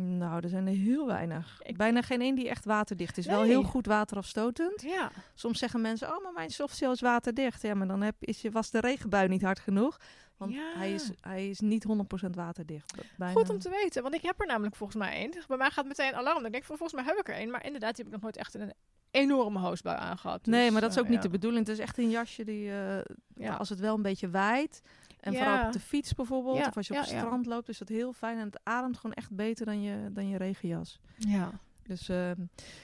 Nou, 0.00 0.40
er 0.42 0.48
zijn 0.48 0.66
er 0.66 0.72
heel 0.74 1.06
weinig. 1.06 1.60
Ik- 1.62 1.76
Bijna 1.76 2.02
geen 2.02 2.20
één 2.20 2.34
die 2.34 2.48
echt 2.48 2.64
waterdicht 2.64 3.18
is. 3.18 3.26
Wel 3.26 3.42
heel 3.42 3.62
goed 3.62 3.86
waterafstotend. 3.86 4.82
Ja. 4.82 5.10
Soms 5.34 5.58
zeggen 5.58 5.80
mensen, 5.80 6.16
oh, 6.16 6.22
maar 6.22 6.32
mijn 6.32 6.50
softshell 6.50 6.90
is 6.90 7.00
waterdicht. 7.00 7.62
Ja, 7.62 7.74
maar 7.74 7.86
dan 7.86 8.00
heb, 8.02 8.14
is 8.20 8.40
je, 8.42 8.50
was 8.50 8.70
de 8.70 8.80
regenbui 8.80 9.28
niet 9.28 9.42
hard 9.42 9.58
genoeg. 9.58 10.00
Want 10.36 10.52
Ja. 10.52 10.72
hij, 10.74 10.92
is, 10.92 11.10
hij 11.20 11.48
is 11.48 11.60
niet 11.60 11.84
100% 11.84 12.34
waterdicht. 12.34 12.94
Bijna. 13.16 13.34
Goed 13.40 13.50
om 13.50 13.58
te 13.58 13.70
weten, 13.70 14.02
want 14.02 14.14
ik 14.14 14.22
heb 14.22 14.40
er 14.40 14.46
namelijk 14.46 14.76
volgens 14.76 14.98
mij 14.98 15.12
één. 15.12 15.30
Bij 15.48 15.56
mij 15.56 15.70
gaat 15.70 15.86
meteen 15.86 16.14
alarm. 16.14 16.44
Ik 16.44 16.52
denk 16.52 16.64
volgens 16.64 16.92
mij 16.92 17.04
heb 17.04 17.16
ik 17.16 17.28
er 17.28 17.34
één. 17.34 17.50
Maar 17.50 17.64
inderdaad, 17.64 17.94
die 17.96 18.04
heb 18.04 18.06
ik 18.06 18.12
nog 18.12 18.22
nooit 18.22 18.36
echt 18.36 18.54
in 18.54 18.60
een 18.60 18.72
enorme 19.10 19.58
hoosbui 19.58 19.98
aangehad. 19.98 20.46
Nee, 20.46 20.62
Dus, 20.62 20.72
maar 20.72 20.80
dat 20.80 20.90
is 20.90 20.96
eh, 20.96 21.02
ook 21.02 21.08
niet 21.08 21.16
ja. 21.18 21.22
de 21.24 21.30
bedoeling. 21.30 21.66
Het 21.66 21.76
is 21.78 21.82
echt 21.82 21.98
een 21.98 22.10
jasje 22.10 22.44
die, 22.44 22.70
eh, 22.70 22.98
Ja. 23.34 23.54
als 23.54 23.68
het 23.68 23.80
wel 23.80 23.94
een 23.94 24.02
beetje 24.02 24.30
waait. 24.30 24.82
En 25.20 25.32
Ja. 25.32 25.38
vooral 25.44 25.66
op 25.66 25.72
de 25.72 25.80
fiets 25.80 26.14
bijvoorbeeld. 26.14 26.56
Ja, 26.56 26.66
Of 26.66 26.76
als 26.76 26.86
je 26.86 26.92
op 26.92 26.98
het 27.00 27.08
strand 27.08 27.46
loopt, 27.46 27.68
is 27.68 27.78
dat 27.78 27.88
heel 27.88 28.12
fijn. 28.12 28.38
En 28.38 28.44
het 28.44 28.60
ademt 28.62 28.96
gewoon 28.96 29.16
echt 29.16 29.30
beter 29.30 29.66
dan 29.66 29.82
je, 29.82 30.08
dan 30.12 30.28
je 30.28 30.36
regenjas. 30.36 31.00
Ja. 31.16 31.50
Dus 31.82 32.08
ehm, 32.08 32.40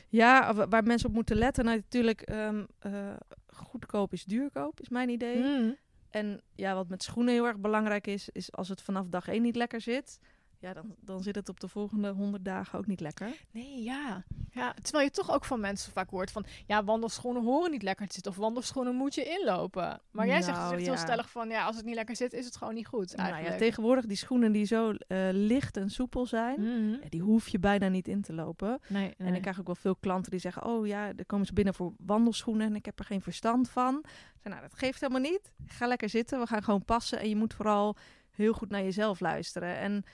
ja, 0.09 0.55
wa- 0.55 0.69
waar 0.69 0.83
mensen 0.85 1.09
op 1.09 1.15
moeten 1.15 1.37
letten. 1.37 1.65
Nou, 1.65 1.77
natuurlijk, 1.77 2.21
ehm, 2.21 2.65
eh, 2.79 3.15
goedkoop 3.47 4.13
is 4.13 4.25
duurkoop, 4.25 4.81
is 4.81 4.89
mijn 4.89 5.09
idee. 5.09 5.43
Mm. 5.43 5.77
En 6.11 6.41
ja, 6.55 6.75
wat 6.75 6.89
met 6.89 7.03
schoenen 7.03 7.33
heel 7.35 7.47
erg 7.47 7.59
belangrijk 7.59 8.07
is, 8.07 8.29
is 8.29 8.53
als 8.53 8.69
het 8.69 8.83
vanaf 8.83 9.07
dag 9.09 9.29
één 9.29 9.43
niet 9.43 9.57
lekker 9.57 9.81
zit. 9.81 10.19
Ja, 10.59 10.73
dan, 10.73 10.95
dan 11.01 11.23
zit 11.23 11.35
het 11.35 11.49
op 11.49 11.61
de 11.61 11.69
volgende 11.69 12.11
honderd 12.11 12.45
dagen 12.45 12.79
ook 12.79 12.87
niet 12.87 13.01
lekker. 13.01 13.31
Nee, 13.51 13.83
ja. 13.83 14.25
ja. 14.51 14.75
Terwijl 14.83 15.05
je 15.05 15.11
toch 15.11 15.31
ook 15.31 15.45
van 15.45 15.61
mensen 15.61 15.93
vaak 15.93 16.11
hoort 16.11 16.31
van... 16.31 16.45
Ja, 16.67 16.85
wandelschoenen 16.85 17.43
horen 17.43 17.71
niet 17.71 17.83
lekker 17.83 18.07
te 18.07 18.13
zitten. 18.15 18.33
Of 18.33 18.39
wandelschoenen 18.39 18.95
moet 18.95 19.15
je 19.15 19.25
inlopen. 19.25 20.01
Maar 20.11 20.27
jij 20.27 20.43
zegt 20.43 20.57
Nou, 20.57 20.69
dus 20.71 20.79
echt 20.79 20.89
heel 20.89 20.97
stellig 21.05 21.31
van... 21.31 21.49
Ja, 21.49 21.65
als 21.65 21.77
het 21.77 21.85
niet 21.85 21.95
lekker 21.95 22.17
zit, 22.17 22.33
is 22.33 22.45
het 22.45 22.57
gewoon 22.57 22.75
niet 22.75 22.87
goed 22.87 23.17
Nou 23.17 23.29
eigenlijk. 23.29 23.61
ja, 23.61 23.67
tegenwoordig 23.67 24.07
die 24.07 24.17
schoenen 24.17 24.53
die 24.53 24.65
zo 24.65 24.91
eh, 24.91 25.19
licht 25.33 25.77
en 25.77 25.91
soepel 25.91 26.27
zijn, 26.27 26.61
Mhm. 26.61 26.91
ja, 27.03 27.09
die 27.09 27.21
hoef 27.23 27.49
je 27.49 27.59
bijna 27.59 27.89
niet 27.89 28.09
in 28.09 28.23
te 28.23 28.33
lopen. 28.33 28.79
Nee, 28.89 29.15
En 29.19 29.35
ik 29.35 29.41
krijg 29.43 29.61
ook 29.61 29.67
wel 29.67 29.75
veel 29.75 29.97
klanten 29.97 30.31
die 30.31 30.41
zeggen, 30.41 30.65
oh 30.65 30.87
ja, 30.87 31.13
dan 31.13 31.27
komen 31.27 31.47
ze 31.47 31.53
binnen 31.53 31.75
voor 31.75 31.93
wandelschoenen 31.99 32.67
en 32.67 32.75
ik 32.75 32.85
heb 32.85 32.99
er 32.99 33.05
geen 33.05 33.23
verstand 33.23 33.71
van. 33.71 34.05
Zeg, 34.43 34.53
nou, 34.53 34.61
dat 34.69 34.75
geeft 34.79 35.01
helemaal 35.01 35.31
niet. 35.31 35.53
Ga 35.67 35.87
lekker 35.87 36.09
zitten, 36.09 36.39
we 36.41 36.47
gaan 36.47 36.63
gewoon 36.63 36.85
passen 36.85 37.19
en 37.19 37.29
je 37.29 37.37
moet 37.37 37.55
vooral 37.55 37.97
heel 38.31 38.53
goed 38.53 38.71
naar 38.71 38.83
jezelf 38.83 39.21
luisteren. 39.21 39.77
En 39.77 40.05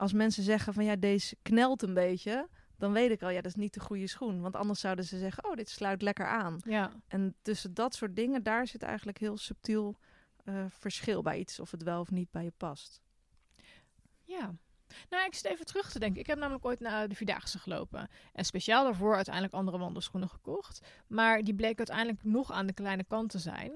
als 0.00 0.12
mensen 0.12 0.42
zeggen 0.42 0.74
van 0.74 0.84
ja, 0.84 0.96
deze 0.96 1.36
knelt 1.42 1.82
een 1.82 1.94
beetje, 1.94 2.48
dan 2.76 2.92
weet 2.92 3.10
ik 3.10 3.22
al, 3.22 3.28
ja, 3.28 3.40
dat 3.40 3.50
is 3.50 3.54
niet 3.54 3.74
de 3.74 3.80
goede 3.80 4.06
schoen. 4.06 4.40
Want 4.40 4.56
anders 4.56 4.80
zouden 4.80 5.04
ze 5.04 5.18
zeggen, 5.18 5.44
oh, 5.44 5.54
dit 5.54 5.68
sluit 5.68 6.02
lekker 6.02 6.26
aan. 6.26 6.58
Ja. 6.64 6.90
En 7.08 7.34
tussen 7.42 7.74
dat 7.74 7.94
soort 7.94 8.16
dingen, 8.16 8.42
daar 8.42 8.66
zit 8.66 8.82
eigenlijk 8.82 9.18
heel 9.18 9.36
subtiel 9.36 9.96
eh, 10.44 10.64
verschil 10.68 11.22
bij 11.22 11.38
iets, 11.38 11.60
of 11.60 11.70
het 11.70 11.82
wel 11.82 12.00
of 12.00 12.10
niet 12.10 12.30
bij 12.30 12.44
je 12.44 12.52
past. 12.56 13.00
Ja. 14.22 14.54
Nou, 15.08 15.24
ik 15.26 15.34
zit 15.34 15.44
even 15.44 15.66
terug 15.66 15.90
te 15.90 15.98
denken. 15.98 16.20
Ik 16.20 16.26
heb 16.26 16.38
namelijk 16.38 16.64
ooit 16.64 16.80
naar 16.80 17.08
de 17.08 17.14
Vierdaagse 17.14 17.58
gelopen. 17.58 18.08
En 18.32 18.44
speciaal 18.44 18.84
daarvoor 18.84 19.14
uiteindelijk 19.14 19.54
andere 19.54 19.78
wandelschoenen 19.78 20.28
gekocht. 20.28 20.80
Maar 21.06 21.42
die 21.42 21.54
bleek 21.54 21.78
uiteindelijk 21.78 22.24
nog 22.24 22.52
aan 22.52 22.66
de 22.66 22.72
kleine 22.72 23.04
kant 23.04 23.30
te 23.30 23.38
zijn. 23.38 23.72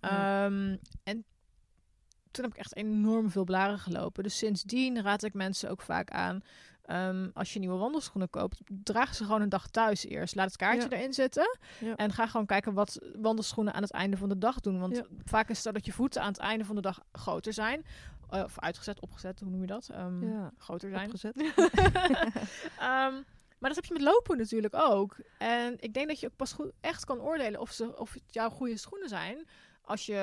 Ehm, 0.00 0.76
en 1.02 1.24
toen 2.34 2.44
heb 2.44 2.52
ik 2.52 2.58
echt 2.58 2.76
enorm 2.76 3.30
veel 3.30 3.44
blaren 3.44 3.78
gelopen. 3.78 4.22
Dus 4.22 4.38
sindsdien 4.38 5.02
raad 5.02 5.22
ik 5.22 5.34
mensen 5.34 5.70
ook 5.70 5.82
vaak 5.82 6.10
aan. 6.10 6.40
ehm, 6.84 7.28
als 7.34 7.52
je 7.52 7.58
nieuwe 7.58 7.76
wandelschoenen 7.78 8.30
koopt, 8.30 8.60
draag 8.68 9.14
ze 9.14 9.24
gewoon 9.24 9.40
een 9.40 9.48
dag 9.48 9.68
thuis 9.68 10.04
eerst. 10.06 10.34
Laat 10.34 10.46
het 10.46 10.56
kaartje 10.56 10.88
Ja. 10.90 10.96
erin 10.96 11.12
zitten. 11.12 11.58
Ja. 11.80 11.96
En 11.96 12.12
ga 12.12 12.26
gewoon 12.26 12.46
kijken 12.46 12.72
wat 12.74 12.98
wandelschoenen 13.20 13.74
aan 13.74 13.82
het 13.82 13.90
einde 13.92 14.16
van 14.16 14.28
de 14.28 14.38
dag 14.38 14.60
doen. 14.60 14.80
Want 14.80 14.96
Ja. 14.96 15.04
vaak 15.24 15.48
is 15.48 15.54
het 15.56 15.64
zo 15.66 15.72
dat 15.72 15.86
je 15.86 15.92
voeten 15.92 16.22
aan 16.22 16.28
het 16.28 16.38
einde 16.38 16.64
van 16.64 16.74
de 16.74 16.80
dag 16.80 17.00
groter 17.12 17.52
zijn. 17.52 17.84
Eh, 18.30 18.42
of 18.44 18.58
uitgezet, 18.60 19.00
opgezet, 19.00 19.40
hoe 19.40 19.50
noem 19.50 19.60
je 19.60 19.66
dat? 19.66 19.88
Ehm, 19.88 20.48
Groter 20.58 20.90
zijn. 20.90 21.04
opgezet. 21.04 21.36
Ehm, 22.78 23.14
maar 23.58 23.72
dat 23.72 23.74
heb 23.74 23.84
je 23.84 23.92
met 23.92 24.02
lopen 24.02 24.36
natuurlijk 24.38 24.74
ook. 24.78 25.16
En 25.38 25.74
ik 25.78 25.94
denk 25.94 26.08
dat 26.08 26.20
je 26.20 26.26
ook 26.26 26.36
pas 26.36 26.52
goed 26.52 26.72
echt 26.80 27.04
kan 27.04 27.20
oordelen 27.20 27.60
of, 27.60 27.70
ze, 27.70 27.98
of 27.98 28.12
het 28.12 28.22
jouw 28.26 28.50
goede 28.50 28.76
schoenen 28.76 29.08
zijn. 29.08 29.46
Als 29.82 30.06
je, 30.06 30.14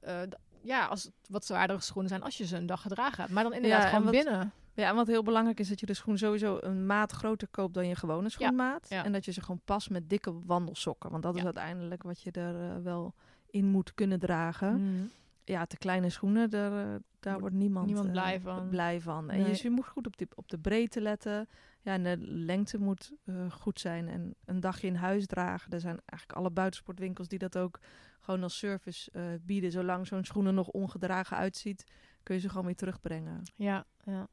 eh, 0.00 0.20
ja, 0.62 0.86
als 0.86 1.02
het 1.02 1.12
wat 1.28 1.44
zwaardere 1.44 1.80
schoenen 1.80 2.08
zijn, 2.10 2.22
als 2.22 2.36
je 2.38 2.46
ze 2.46 2.56
een 2.56 2.66
dag 2.66 2.82
gedragen 2.82 3.20
hebt. 3.22 3.32
Maar 3.32 3.42
dan 3.42 3.52
inderdaad 3.52 3.82
Ja, 3.82 3.88
gewoon 3.88 4.02
wat- 4.04 4.12
binnen. 4.12 4.52
Ja, 4.74 4.88
en 4.88 4.94
wat 4.94 5.06
heel 5.06 5.22
belangrijk 5.22 5.60
is 5.60 5.68
dat 5.68 5.80
je 5.80 5.86
de 5.86 5.94
schoen 5.94 6.18
sowieso 6.18 6.58
een 6.60 6.86
maat 6.86 7.12
groter 7.12 7.48
koopt 7.48 7.74
dan 7.74 7.86
je 7.88 7.94
gewone 7.94 8.28
schoenmaat. 8.28 8.86
ja. 8.88 9.04
En 9.04 9.12
dat 9.12 9.24
je 9.24 9.32
ze 9.32 9.40
gewoon 9.40 9.60
past 9.64 9.90
met 9.90 10.08
dikke 10.10 10.32
wandelsokken. 10.44 11.10
Want 11.10 11.22
dat 11.22 11.36
is 11.36 11.44
uiteindelijk 11.44 12.02
wat 12.02 12.22
je 12.22 12.30
er 12.30 12.60
eh, 12.70 12.82
wel 12.82 13.14
in 13.50 13.66
moet 13.66 13.94
kunnen 13.94 14.18
dragen. 14.18 14.82
Mhm. 14.94 15.02
Ja, 15.44 15.64
te 15.66 15.76
kleine 15.76 16.10
schoenen, 16.10 16.50
daar, 16.50 16.72
eh, 16.72 16.78
daar 16.78 16.98
Wordt 17.22 17.40
wordt 17.40 17.54
niemand, 17.54 17.86
niemand 17.86 18.10
blij 18.12 18.40
van. 18.40 18.68
blij 18.68 19.00
van. 19.00 19.30
En 19.30 19.36
Nee. 19.36 19.44
je, 19.44 19.50
dus 19.52 19.62
je 19.62 19.70
moet 19.70 19.86
goed 19.86 20.06
op 20.06 20.16
de, 20.16 20.28
op 20.34 20.48
de 20.48 20.58
breedte 20.58 21.00
letten. 21.00 21.48
Ja, 21.82 21.92
en 21.92 22.02
de 22.02 22.16
lengte 22.20 22.78
moet 22.78 23.12
goed 23.50 23.80
zijn. 23.80 24.08
En 24.08 24.34
een 24.44 24.60
dagje 24.60 24.86
in 24.86 24.94
huis 24.94 25.26
dragen. 25.26 25.72
Er 25.72 25.80
zijn 25.80 26.00
eigenlijk 26.04 26.38
alle 26.40 26.50
buitensportwinkels 26.50 27.28
die 27.28 27.38
dat 27.38 27.58
ook 27.58 27.78
gewoon 28.28 28.42
als 28.42 28.58
service 28.58 29.10
eh, 29.10 29.22
bieden. 29.40 29.70
Zolang 29.70 30.06
zo'n 30.06 30.24
schoenen 30.24 30.54
nog 30.54 30.68
ongedragen 30.68 31.36
uitziet, 31.36 31.84
kun 32.22 32.34
je 32.34 32.40
ze 32.40 32.48
gewoon 32.48 32.64
weer 32.64 32.76
terugbrengen. 32.76 33.42
Ja, 33.54 33.84
ja. 34.04 34.28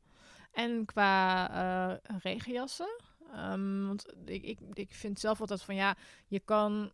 En 0.52 0.86
qua 0.86 1.50
eh, 1.50 2.18
regenjassen. 2.22 3.02
ehm, 3.34 3.86
want 3.88 4.14
ik, 4.26 4.44
ik, 4.44 4.60
ik 4.74 4.94
vind 4.94 5.20
zelf 5.20 5.40
altijd 5.40 5.62
van 5.62 5.76
ja, 5.76 5.96
je 6.28 6.40
kan. 6.40 6.92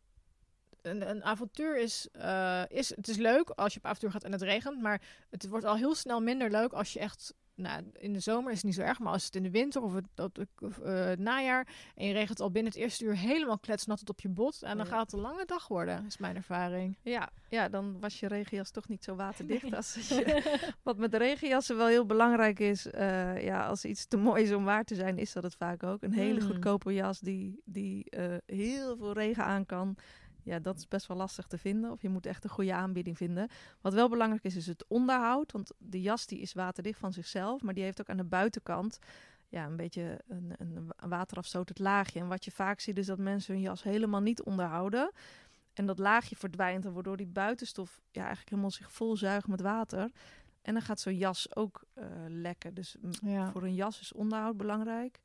Een, 0.82 1.10
een 1.10 1.24
avontuur 1.24 1.78
is, 1.80 2.08
eh, 2.12 2.64
is. 2.68 2.96
Het 2.96 3.08
is 3.08 3.18
leuk 3.18 3.50
als 3.50 3.74
je 3.74 3.80
op 3.80 3.86
avontuur 3.86 4.12
gaat 4.12 4.24
en 4.24 4.32
het 4.32 4.42
regent. 4.42 4.82
Maar 4.82 5.02
het 5.30 5.48
wordt 5.48 5.66
al 5.66 5.76
heel 5.76 5.96
snel 5.96 6.22
minder 6.22 6.52
leuk 6.52 6.74
als 6.74 6.94
je 6.94 7.00
echt. 7.00 7.34
Nou, 7.62 7.84
in 7.94 8.14
de 8.14 8.20
zomer 8.20 8.50
is 8.52 8.58
het 8.58 8.66
niet 8.66 8.76
zo 8.76 8.82
erg, 8.82 9.00
maar 9.00 9.14
als 9.14 9.26
het 9.26 9.36
in 9.36 9.44
de 9.44 9.52
winter 9.52 9.82
of 9.82 9.94
het, 9.94 10.06
of, 10.16 10.32
of, 10.60 10.78
eh, 10.80 11.06
het 11.06 11.20
najaar. 11.20 11.68
en 11.96 12.06
je 12.08 12.14
regent 12.14 12.40
al 12.40 12.52
binnen 12.52 12.72
het 12.72 12.82
eerste 12.82 13.04
uur 13.06 13.18
helemaal 13.18 13.60
kletsnat 13.60 14.10
op 14.10 14.20
je 14.22 14.30
bot. 14.30 14.62
En 14.64 14.78
dan 14.78 14.86
Ja. 14.86 14.92
gaat 14.92 15.02
het 15.02 15.14
een 15.14 15.20
lange 15.20 15.46
dag 15.46 15.68
worden, 15.68 16.06
is 16.06 16.18
mijn 16.18 16.36
ervaring. 16.36 16.98
Ja, 17.02 17.30
ja, 17.50 17.70
dan 17.70 18.00
was 18.00 18.20
je 18.20 18.28
regenjas 18.28 18.72
toch 18.72 18.88
niet 18.88 19.04
zo 19.04 19.16
waterdicht 19.16 19.64
Nee. 19.64 19.76
als 19.76 19.94
je 20.10 20.74
Wat 20.84 20.98
met 20.98 21.12
de 21.12 21.18
regenjassen 21.18 21.78
wel 21.78 21.88
heel 21.88 22.06
belangrijk 22.06 22.60
is, 22.60 22.88
eh, 22.90 23.44
ja, 23.44 23.66
als 23.68 23.86
iets 23.86 24.06
te 24.06 24.18
mooi 24.18 24.44
is 24.44 24.52
om 24.54 24.64
waar 24.64 24.84
te 24.84 24.96
zijn, 24.96 25.18
is 25.18 25.34
dat 25.34 25.44
het 25.44 25.56
vaak 25.56 25.84
ook. 25.84 26.02
Een 26.04 26.14
hele 26.14 26.40
Mm. 26.40 26.46
goedkope 26.46 26.94
jas 26.94 27.20
die, 27.20 27.62
die 27.66 28.10
eh, 28.10 28.36
heel 28.46 28.98
veel 28.98 29.14
regen 29.14 29.44
aan 29.44 29.66
kan. 29.66 29.96
Ja, 30.44 30.60
dat 30.60 30.78
is 30.78 30.88
best 30.88 31.08
wel 31.08 31.18
lastig 31.18 31.48
te 31.48 31.58
vinden. 31.58 31.92
Of 31.92 32.02
je 32.02 32.10
moet 32.10 32.26
echt 32.26 32.44
een 32.44 32.50
goede 32.50 32.74
aanbieding 32.74 33.18
vinden. 33.18 33.50
Wat 33.82 33.94
wel 33.94 34.10
belangrijk 34.10 34.44
is, 34.44 34.56
is 34.56 34.68
het 34.68 34.86
onderhoud. 34.88 35.52
Want 35.52 35.72
de 35.78 36.02
jas 36.02 36.26
die 36.26 36.40
is 36.40 36.54
waterdicht 36.54 37.00
van 37.00 37.14
zichzelf, 37.14 37.62
maar 37.62 37.74
die 37.74 37.84
heeft 37.84 38.02
ook 38.02 38.10
aan 38.10 38.18
de 38.18 38.24
buitenkant 38.24 39.00
ja, 39.48 39.66
een 39.66 39.76
beetje 39.76 40.20
een, 40.28 40.54
een 40.58 40.86
wa- 40.88 41.08
waterafstotend 41.08 41.80
laagje. 41.80 42.20
En 42.20 42.28
wat 42.28 42.46
je 42.46 42.52
vaak 42.52 42.80
ziet 42.80 42.98
is 42.98 43.06
dat 43.06 43.18
mensen 43.18 43.54
hun 43.54 43.64
jas 43.64 43.84
helemaal 43.84 44.22
niet 44.22 44.42
onderhouden. 44.42 45.12
En 45.74 45.86
dat 45.86 46.00
laagje 46.00 46.36
verdwijnt, 46.36 46.86
en 46.86 46.94
waardoor 46.94 47.18
die 47.18 47.28
buitenstof 47.28 48.02
ja, 48.12 48.20
eigenlijk 48.20 48.50
helemaal 48.50 48.72
zich 48.72 48.92
volzuigt 48.92 49.48
met 49.48 49.62
water. 49.62 50.12
En 50.62 50.74
dan 50.74 50.82
gaat 50.82 51.00
zo'n 51.00 51.18
jas 51.18 51.56
ook 51.56 51.84
eh, 51.94 52.06
lekken. 52.28 52.74
Dus 52.74 52.96
Ja. 53.24 53.52
voor 53.52 53.64
een 53.64 53.76
jas 53.76 54.00
is 54.00 54.14
onderhoud 54.14 54.58
belangrijk. 54.58 55.20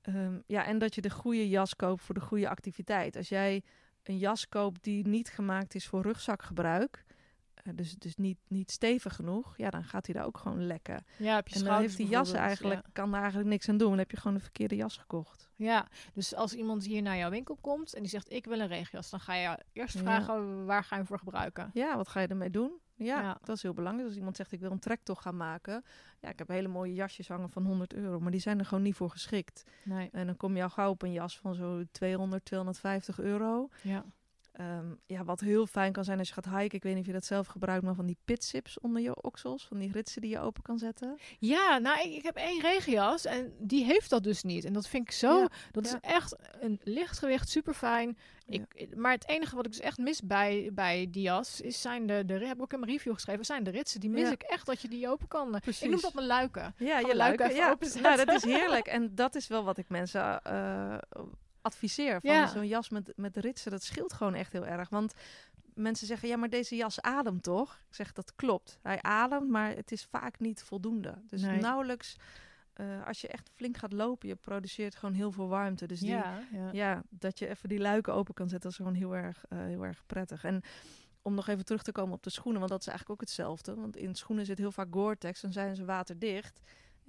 Ehm, 0.00 0.38
ja, 0.46 0.64
en 0.64 0.78
dat 0.78 0.94
je 0.94 1.00
de 1.00 1.10
goede 1.10 1.48
jas 1.48 1.76
koopt 1.76 2.02
voor 2.02 2.14
de 2.14 2.20
goede 2.20 2.48
activiteit. 2.48 3.16
Als 3.16 3.28
jij 3.28 3.62
een 4.02 4.18
jas 4.18 4.48
koopt 4.48 4.84
die 4.84 5.06
niet 5.06 5.28
gemaakt 5.28 5.74
is 5.74 5.86
voor 5.86 6.02
rugzakgebruik, 6.02 7.04
eh, 7.54 7.72
dus, 7.76 7.94
dus 7.94 8.16
niet, 8.16 8.38
niet 8.48 8.70
stevig 8.70 9.14
genoeg, 9.14 9.56
ja, 9.56 9.70
dan 9.70 9.84
gaat 9.84 10.06
hij 10.06 10.14
daar 10.14 10.24
ook 10.26 10.38
gewoon 10.38 10.66
lekken. 10.66 11.04
Ja, 11.16 11.34
heb 11.34 11.48
je 11.48 11.58
En 11.58 11.64
dan 11.64 11.80
heeft 11.80 11.96
die 11.96 12.08
jas 12.08 12.32
eigenlijk, 12.32 12.82
ja. 12.84 12.90
kan 12.92 13.10
daar 13.10 13.20
eigenlijk 13.20 13.50
niks 13.50 13.68
aan 13.68 13.76
doen. 13.76 13.88
Dan 13.88 13.98
heb 13.98 14.10
je 14.10 14.16
gewoon 14.16 14.34
een 14.34 14.42
verkeerde 14.42 14.76
jas 14.76 14.96
gekocht. 14.96 15.48
Ja, 15.56 15.86
dus 16.14 16.34
als 16.34 16.54
iemand 16.54 16.84
hier 16.84 17.02
naar 17.02 17.16
jouw 17.16 17.30
winkel 17.30 17.58
komt 17.60 17.94
en 17.94 18.00
die 18.00 18.10
zegt 18.10 18.32
ik 18.32 18.44
wil 18.44 18.60
een 18.60 18.66
regenjas, 18.68 19.10
dan 19.10 19.20
ga 19.20 19.34
je 19.34 19.58
eerst 19.72 19.94
Ja. 19.94 20.00
vragen 20.00 20.64
waar 20.64 20.82
ga 20.82 20.88
je 20.88 20.94
hem 20.96 21.06
voor 21.06 21.18
gebruiken. 21.18 21.70
Ja, 21.74 21.96
wat 21.96 22.08
ga 22.08 22.20
je 22.20 22.26
ermee 22.26 22.50
doen? 22.50 22.72
Ja, 23.04 23.20
Ja. 23.20 23.38
dat 23.44 23.56
is 23.56 23.62
heel 23.62 23.74
belangrijk. 23.74 24.08
Als 24.08 24.16
iemand 24.16 24.36
zegt 24.36 24.52
ik 24.52 24.60
wil 24.60 24.70
een 24.70 24.78
trektocht 24.78 25.22
gaan 25.22 25.36
maken. 25.36 25.84
Ja, 26.20 26.28
ik 26.28 26.38
heb 26.38 26.48
hele 26.48 26.68
mooie 26.68 26.94
jasjes 26.94 27.28
hangen 27.28 27.50
van 27.50 27.64
100 27.64 27.94
euro, 27.94 28.20
maar 28.20 28.30
die 28.30 28.40
zijn 28.40 28.58
er 28.58 28.64
gewoon 28.64 28.82
niet 28.84 28.94
voor 28.94 29.10
geschikt. 29.10 29.62
Nee. 29.84 30.08
En 30.12 30.26
dan 30.26 30.36
kom 30.36 30.56
je 30.56 30.62
al 30.62 30.70
gauw 30.70 30.90
op 30.90 31.02
een 31.02 31.12
jas 31.12 31.38
van 31.38 31.54
zo 31.54 31.82
200, 31.92 32.44
250 32.44 33.20
euro. 33.20 33.68
Ja. 33.82 34.04
Ehm, 34.52 34.86
ja, 35.06 35.24
wat 35.24 35.40
heel 35.40 35.66
fijn 35.66 35.92
kan 35.92 36.04
zijn 36.04 36.18
als 36.18 36.28
je 36.28 36.34
gaat 36.34 36.44
hiken. 36.48 36.76
Ik 36.76 36.82
weet 36.82 36.92
niet 36.92 37.00
of 37.02 37.06
je 37.06 37.12
dat 37.12 37.24
zelf 37.24 37.46
gebruikt, 37.46 37.84
maar 37.84 37.94
van 37.94 38.06
die 38.06 38.16
pitsips 38.24 38.78
onder 38.80 39.02
je 39.02 39.22
oksels. 39.22 39.66
Van 39.66 39.78
die 39.78 39.92
ritsen 39.92 40.20
die 40.20 40.30
je 40.30 40.40
open 40.40 40.62
kan 40.62 40.78
zetten. 40.78 41.18
Ja, 41.38 41.78
nou 41.78 42.00
ik, 42.00 42.14
ik 42.14 42.22
heb 42.22 42.36
één 42.36 42.60
regenjas 42.60 43.24
en 43.24 43.52
die 43.58 43.84
heeft 43.84 44.10
dat 44.10 44.22
dus 44.22 44.42
niet. 44.42 44.64
En 44.64 44.72
dat 44.72 44.88
vind 44.88 45.06
ik 45.06 45.12
zo, 45.12 45.38
Ja, 45.38 45.48
dat 45.70 45.86
ja. 45.88 45.94
is 46.02 46.10
echt 46.12 46.36
een 46.60 46.80
lichtgewicht, 46.84 47.48
super 47.48 47.74
fijn. 47.74 48.18
Ik, 48.46 48.96
Maar 48.96 49.12
het 49.12 49.28
enige 49.28 49.56
wat 49.56 49.66
ik 49.66 49.72
dus 49.72 49.80
echt 49.80 49.98
mis 49.98 50.22
bij, 50.22 50.70
bij 50.72 51.06
die 51.10 51.22
jas, 51.22 51.60
is 51.60 51.80
zijn 51.80 52.06
de, 52.06 52.24
de, 52.24 52.32
heb 52.46 52.56
ik 52.56 52.62
ook 52.62 52.72
in 52.72 52.80
mijn 52.80 52.92
review 52.92 53.14
geschreven, 53.14 53.44
zijn 53.44 53.64
de 53.64 53.70
ritsen. 53.70 54.00
Die 54.00 54.10
mis 54.10 54.30
ik 54.30 54.42
echt 54.42 54.66
dat 54.66 54.80
je 54.82 54.88
die 54.88 55.08
open 55.08 55.28
kan. 55.28 55.54
eh, 55.54 55.60
Precies. 55.60 55.82
Ik 55.82 55.90
noem 55.90 56.00
dat 56.00 56.14
mijn 56.14 56.26
luiken. 56.26 56.74
Ja, 56.78 56.98
je 56.98 57.16
luiken 57.16 57.54
Ja, 57.54 57.76
nou, 58.02 58.24
dat 58.24 58.34
is 58.34 58.44
heerlijk. 58.44 58.86
En 59.00 59.14
dat 59.14 59.34
is 59.34 59.46
wel 59.48 59.64
wat 59.64 59.78
ik 59.78 59.88
mensen 59.88 60.42
eh, 60.42 60.98
adviseer. 61.62 62.20
Van 62.20 62.30
Ja. 62.30 62.46
Zo'n 62.46 62.66
jas 62.66 62.88
met, 62.88 63.12
met 63.16 63.36
ritsen, 63.36 63.70
dat 63.70 63.82
scheelt 63.82 64.12
gewoon 64.12 64.34
echt 64.34 64.52
heel 64.52 64.66
erg. 64.66 64.88
Want 64.88 65.14
mensen 65.74 66.06
zeggen, 66.06 66.28
ja, 66.28 66.36
maar 66.36 66.48
deze 66.48 66.76
jas 66.76 67.00
ademt 67.00 67.42
toch? 67.42 67.80
Ik 67.88 67.94
zeg, 67.94 68.12
dat 68.12 68.34
klopt. 68.36 68.78
Hij 68.82 69.02
ademt, 69.02 69.48
maar 69.48 69.76
het 69.76 69.92
is 69.92 70.04
vaak 70.04 70.38
niet 70.38 70.62
voldoende. 70.62 71.14
Dus 71.26 71.42
Nee. 71.42 71.60
nauwelijks, 71.60 72.16
eh, 72.72 73.06
als 73.06 73.20
je 73.20 73.28
echt 73.28 73.50
flink 73.54 73.76
gaat 73.76 73.92
lopen, 73.92 74.28
je 74.28 74.36
produceert 74.36 74.94
gewoon 74.94 75.14
heel 75.14 75.32
veel 75.32 75.48
warmte. 75.48 75.86
Dus 75.86 76.00
die, 76.00 76.08
Ja, 76.08 76.38
ja. 76.52 76.68
ja, 76.72 77.02
dat 77.08 77.38
je 77.38 77.48
even 77.48 77.68
die 77.68 77.80
luiken 77.80 78.14
open 78.14 78.34
kan 78.34 78.48
zetten, 78.48 78.70
dat 78.70 78.78
is 78.80 78.86
gewoon 78.86 79.00
heel 79.00 79.16
erg, 79.24 79.44
eh, 79.48 79.58
heel 79.58 79.84
erg 79.84 80.02
prettig. 80.06 80.44
En 80.44 80.62
om 81.22 81.34
nog 81.34 81.48
even 81.48 81.64
terug 81.64 81.82
te 81.82 81.92
komen 81.92 82.14
op 82.14 82.22
de 82.22 82.30
schoenen, 82.30 82.58
want 82.58 82.70
dat 82.72 82.80
is 82.80 82.86
eigenlijk 82.86 83.20
ook 83.20 83.28
hetzelfde. 83.28 83.74
Want 83.74 83.96
in 83.96 84.14
schoenen 84.14 84.46
zit 84.46 84.58
heel 84.58 84.72
vaak 84.72 84.86
Gore-Tex, 84.90 85.40
dan 85.40 85.52
zijn 85.52 85.74
ze 85.76 85.84
waterdicht. 85.84 86.60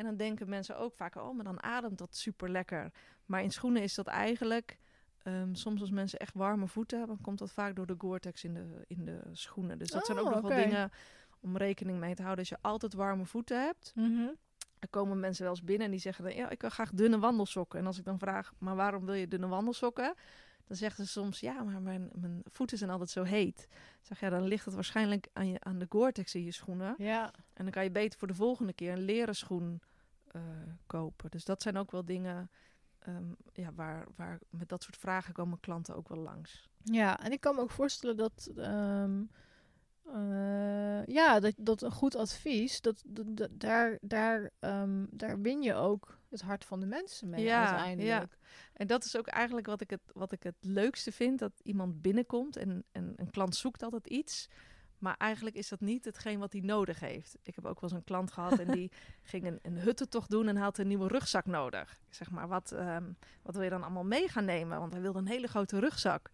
En 0.01 0.07
dan 0.07 0.17
denken 0.17 0.49
mensen 0.49 0.77
ook 0.77 0.93
vaak, 0.95 1.15
oh, 1.15 1.35
maar 1.35 1.43
dan 1.43 1.63
ademt 1.63 1.97
dat 1.97 2.15
super 2.15 2.49
lekker. 2.49 2.91
Maar 3.25 3.43
in 3.43 3.51
schoenen 3.51 3.81
is 3.81 3.95
dat 3.95 4.07
eigenlijk, 4.07 4.77
ehm, 5.23 5.53
soms 5.53 5.81
als 5.81 5.91
mensen 5.91 6.19
echt 6.19 6.33
warme 6.33 6.67
voeten 6.67 6.99
hebben, 6.99 7.21
komt 7.21 7.37
dat 7.39 7.51
vaak 7.51 7.75
door 7.75 7.85
de 7.85 7.95
Gore-Tex 7.97 8.43
in 8.43 8.53
de, 8.53 8.83
in 8.87 9.05
de 9.05 9.19
schoenen. 9.31 9.77
Dus 9.77 9.89
dat 9.89 10.05
zijn 10.05 10.17
ook 10.17 10.25
Oh, 10.25 10.31
nog 10.31 10.41
wel 10.41 10.57
dingen 10.63 10.91
om 11.39 11.57
rekening 11.57 11.99
mee 11.99 12.15
te 12.15 12.21
houden. 12.21 12.39
Als 12.39 12.49
je 12.49 12.57
altijd 12.61 12.93
warme 12.93 13.25
voeten 13.25 13.61
hebt, 13.63 13.91
Mhm. 13.95 14.27
er 14.79 14.87
komen 14.89 15.19
mensen 15.19 15.43
wel 15.43 15.51
eens 15.53 15.63
binnen 15.63 15.85
en 15.85 15.91
die 15.91 15.99
zeggen 16.01 16.23
dan, 16.23 16.35
ja, 16.35 16.49
ik 16.49 16.61
wil 16.61 16.69
graag 16.69 16.91
dunne 16.91 17.19
wandelsokken. 17.19 17.79
En 17.79 17.85
als 17.85 17.97
ik 17.97 18.05
dan 18.05 18.19
vraag, 18.19 18.53
maar 18.57 18.75
waarom 18.75 19.05
wil 19.05 19.13
je 19.13 19.27
dunne 19.27 19.47
wandelsokken? 19.47 20.13
Dan 20.67 20.77
zeggen 20.79 21.05
ze 21.05 21.11
soms, 21.11 21.39
ja, 21.39 21.63
maar 21.63 21.81
mijn, 21.81 22.09
mijn 22.13 22.41
voeten 22.51 22.77
zijn 22.77 22.89
altijd 22.89 23.09
zo 23.09 23.23
heet. 23.23 23.67
Ik 23.71 24.05
zeg, 24.07 24.19
ja, 24.19 24.29
dan 24.29 24.43
ligt 24.43 24.65
het 24.65 24.73
waarschijnlijk 24.73 25.27
aan, 25.33 25.47
je, 25.47 25.59
aan 25.59 25.79
de 25.79 25.85
Gore-Tex 25.89 26.35
in 26.35 26.43
je 26.43 26.51
schoenen. 26.51 26.95
Ja, 26.97 27.25
En 27.53 27.63
dan 27.63 27.71
kan 27.71 27.83
je 27.83 27.91
beter 27.91 28.19
voor 28.19 28.27
de 28.27 28.33
volgende 28.33 28.73
keer 28.73 28.91
een 28.91 29.01
leren 29.05 29.35
schoen 29.35 29.81
eh, 30.33 30.41
kopen. 30.85 31.31
Dus 31.31 31.45
dat 31.45 31.61
zijn 31.61 31.77
ook 31.77 31.91
wel 31.91 32.05
dingen 32.05 32.51
ehm, 32.99 33.31
ja, 33.53 33.73
waar, 33.73 34.07
waar 34.15 34.39
met 34.49 34.69
dat 34.69 34.83
soort 34.83 34.97
vragen 34.97 35.33
komen 35.33 35.59
klanten 35.59 35.95
ook 35.95 36.07
wel 36.09 36.17
langs. 36.17 36.69
Ja, 36.83 37.19
en 37.19 37.31
ik 37.31 37.39
kan 37.41 37.55
me 37.55 37.61
ook 37.61 37.71
voorstellen 37.71 38.17
dat, 38.17 38.49
ehm, 38.55 39.23
eh, 40.05 41.05
ja, 41.05 41.39
dat, 41.39 41.53
dat 41.57 41.81
een 41.81 41.91
goed 41.91 42.15
advies, 42.15 42.81
dat, 42.81 43.03
dat, 43.05 43.25
dat- 43.37 43.49
daar, 43.59 43.97
daar, 44.01 44.49
ehm, 44.59 45.05
daar 45.09 45.41
win 45.41 45.61
je 45.61 45.73
ook 45.73 46.19
het 46.29 46.41
hart 46.41 46.65
van 46.65 46.79
de 46.79 46.85
mensen 46.85 47.29
mee 47.29 47.43
Ja, 47.43 47.69
uiteindelijk. 47.69 48.37
En 48.73 48.87
dat 48.87 49.03
is 49.03 49.17
ook 49.17 49.27
eigenlijk 49.27 49.67
wat 49.67 49.81
ik 49.81 49.89
het, 49.89 50.01
wat 50.13 50.31
ik 50.31 50.43
het 50.43 50.55
leukste 50.59 51.11
vind. 51.11 51.39
Dat 51.39 51.51
iemand 51.63 52.01
binnenkomt 52.01 52.55
en, 52.55 52.83
en 52.91 53.13
een 53.15 53.29
klant 53.31 53.55
zoekt 53.55 53.83
altijd 53.83 54.07
iets. 54.07 54.47
Maar 55.01 55.15
eigenlijk 55.17 55.55
is 55.55 55.69
dat 55.69 55.79
niet 55.79 56.05
hetgeen 56.05 56.39
wat 56.39 56.51
hij 56.51 56.61
nodig 56.61 56.99
heeft. 56.99 57.37
Ik 57.43 57.55
heb 57.55 57.65
ook 57.65 57.79
wel 57.79 57.89
eens 57.89 57.99
een 57.99 58.05
klant 58.05 58.31
gehad 58.31 58.59
en 58.59 58.71
die 58.71 58.91
ging 59.23 59.45
een, 59.45 59.59
een 59.61 59.77
huttentocht 59.77 60.29
doen 60.29 60.47
en 60.47 60.55
had 60.55 60.77
een 60.77 60.87
nieuwe 60.87 61.07
rugzak 61.07 61.45
nodig. 61.45 61.99
Ik 62.07 62.13
zeg 62.13 62.31
maar, 62.31 62.47
wat, 62.47 62.71
ehm, 62.71 63.03
wat 63.41 63.55
wil 63.55 63.63
je 63.63 63.69
dan 63.69 63.83
allemaal 63.83 64.03
mee 64.03 64.27
gaan 64.27 64.45
nemen? 64.45 64.79
Want 64.79 64.93
hij 64.93 65.01
wilde 65.01 65.19
een 65.19 65.27
hele 65.27 65.47
grote 65.47 65.79
rugzak 65.79 66.29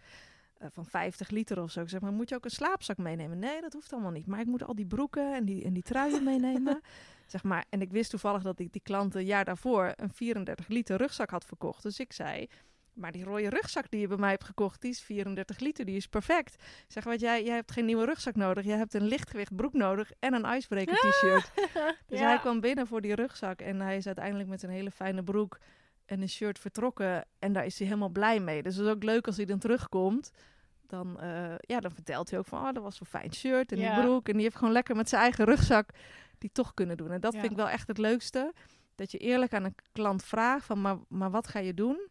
eh, 0.58 0.68
van 0.72 0.86
50 0.86 1.30
liter 1.30 1.62
of 1.62 1.72
zo. 1.72 1.82
Ik 1.82 1.90
zeg 1.90 2.02
maar, 2.02 2.12
moet 2.12 2.30
je 2.30 2.36
ook 2.36 2.46
een 2.46 2.52
slaapzak 2.52 2.98
meenemen? 2.98 3.40
Nee, 3.40 3.62
dat 3.62 3.74
hoeft 3.74 3.94
allemaal 3.94 4.12
niet. 4.12 4.28
Maar 4.28 4.40
ik 4.40 4.46
moet 4.46 4.64
al 4.64 4.76
die 4.76 4.86
broeken 4.86 5.36
en 5.36 5.46
die, 5.46 5.64
en 5.64 5.74
die 5.74 5.84
truien 5.84 6.24
meenemen. 6.24 6.82
Zeg 7.28 7.44
maar, 7.44 7.66
en 7.70 7.82
ik 7.82 7.92
wist 7.92 8.10
toevallig 8.10 8.42
dat 8.42 8.60
ik 8.60 8.72
die 8.72 8.82
klant 8.82 9.16
een 9.16 9.26
jaar 9.26 9.46
daarvoor 9.46 9.94
een 9.96 10.14
34 10.14 10.68
liter 10.68 10.98
rugzak 10.98 11.30
had 11.30 11.46
verkocht. 11.46 11.84
Dus 11.84 12.00
ik 12.00 12.14
zei, 12.14 12.50
maar 12.98 13.12
die 13.12 13.24
rode 13.24 13.50
rugzak 13.50 13.90
die 13.92 14.00
je 14.00 14.08
bij 14.08 14.18
mij 14.18 14.30
hebt 14.30 14.44
gekocht, 14.44 14.82
die 14.82 14.92
is 14.92 15.02
34 15.02 15.60
liter, 15.60 15.86
die 15.86 15.96
is 15.96 16.08
perfect. 16.08 16.64
Zeg, 16.88 17.04
wat 17.04 17.20
jij, 17.20 17.44
jij 17.44 17.56
hebt 17.56 17.72
geen 17.72 17.86
nieuwe 17.86 18.06
rugzak 18.06 18.36
nodig. 18.36 18.66
Jij 18.66 18.78
hebt 18.78 18.94
een 18.94 19.08
lichtgewicht 19.08 19.56
broek 19.56 19.74
nodig 19.74 20.12
en 20.20 20.34
een 20.34 20.56
icebreaker 20.56 20.96
t-shirt. 20.96 21.52
Dus 22.08 22.20
hij 22.20 22.40
kwam 22.40 22.60
binnen 22.60 22.88
voor 22.88 23.02
die 23.02 23.16
rugzak 23.16 23.62
en 23.62 23.82
hij 23.82 23.98
is 23.98 24.06
uiteindelijk 24.06 24.50
met 24.50 24.64
een 24.64 24.70
hele 24.70 24.92
fijne 24.92 25.24
broek 25.24 25.58
en 26.06 26.22
een 26.22 26.30
shirt 26.30 26.60
vertrokken. 26.60 27.26
En 27.40 27.54
daar 27.54 27.66
is 27.66 27.78
hij 27.78 27.88
helemaal 27.88 28.10
blij 28.10 28.40
mee. 28.40 28.64
Dus 28.64 28.76
het 28.76 28.86
is 28.86 28.92
ook 28.92 29.04
leuk 29.04 29.26
als 29.28 29.36
hij 29.38 29.46
dan 29.46 29.60
terugkomt. 29.60 30.32
Dan, 30.88 31.20
eh, 31.20 31.54
ja, 31.60 31.80
dan 31.80 31.92
vertelt 31.92 32.30
hij 32.30 32.40
ook 32.40 32.46
van, 32.46 32.68
oh, 32.68 32.74
dat 32.74 32.84
was 32.84 33.00
een 33.00 33.06
fijn 33.06 33.34
shirt 33.34 33.72
en 33.72 33.78
Ja. 33.80 33.96
die 33.96 34.04
broek. 34.04 34.28
En 34.28 34.34
die 34.34 34.44
heeft 34.44 34.56
gewoon 34.56 34.74
lekker 34.74 34.96
met 34.96 35.10
zijn 35.10 35.22
eigen 35.22 35.46
rugzak 35.46 35.90
die 36.38 36.52
toch 36.52 36.74
kunnen 36.74 36.98
doen. 36.98 37.12
En 37.12 37.22
dat 37.22 37.34
vind 37.34 37.52
ik 37.52 37.58
wel 37.58 37.70
echt 37.70 37.88
het 37.88 37.98
leukste. 37.98 38.54
Dat 38.96 39.12
je 39.12 39.18
eerlijk 39.18 39.54
aan 39.54 39.64
een 39.64 39.76
klant 39.92 40.24
vraagt 40.24 40.66
van, 40.66 40.82
maar, 40.82 40.98
maar 41.08 41.32
wat 41.32 41.48
ga 41.48 41.60
je 41.60 41.74
doen? 41.74 42.08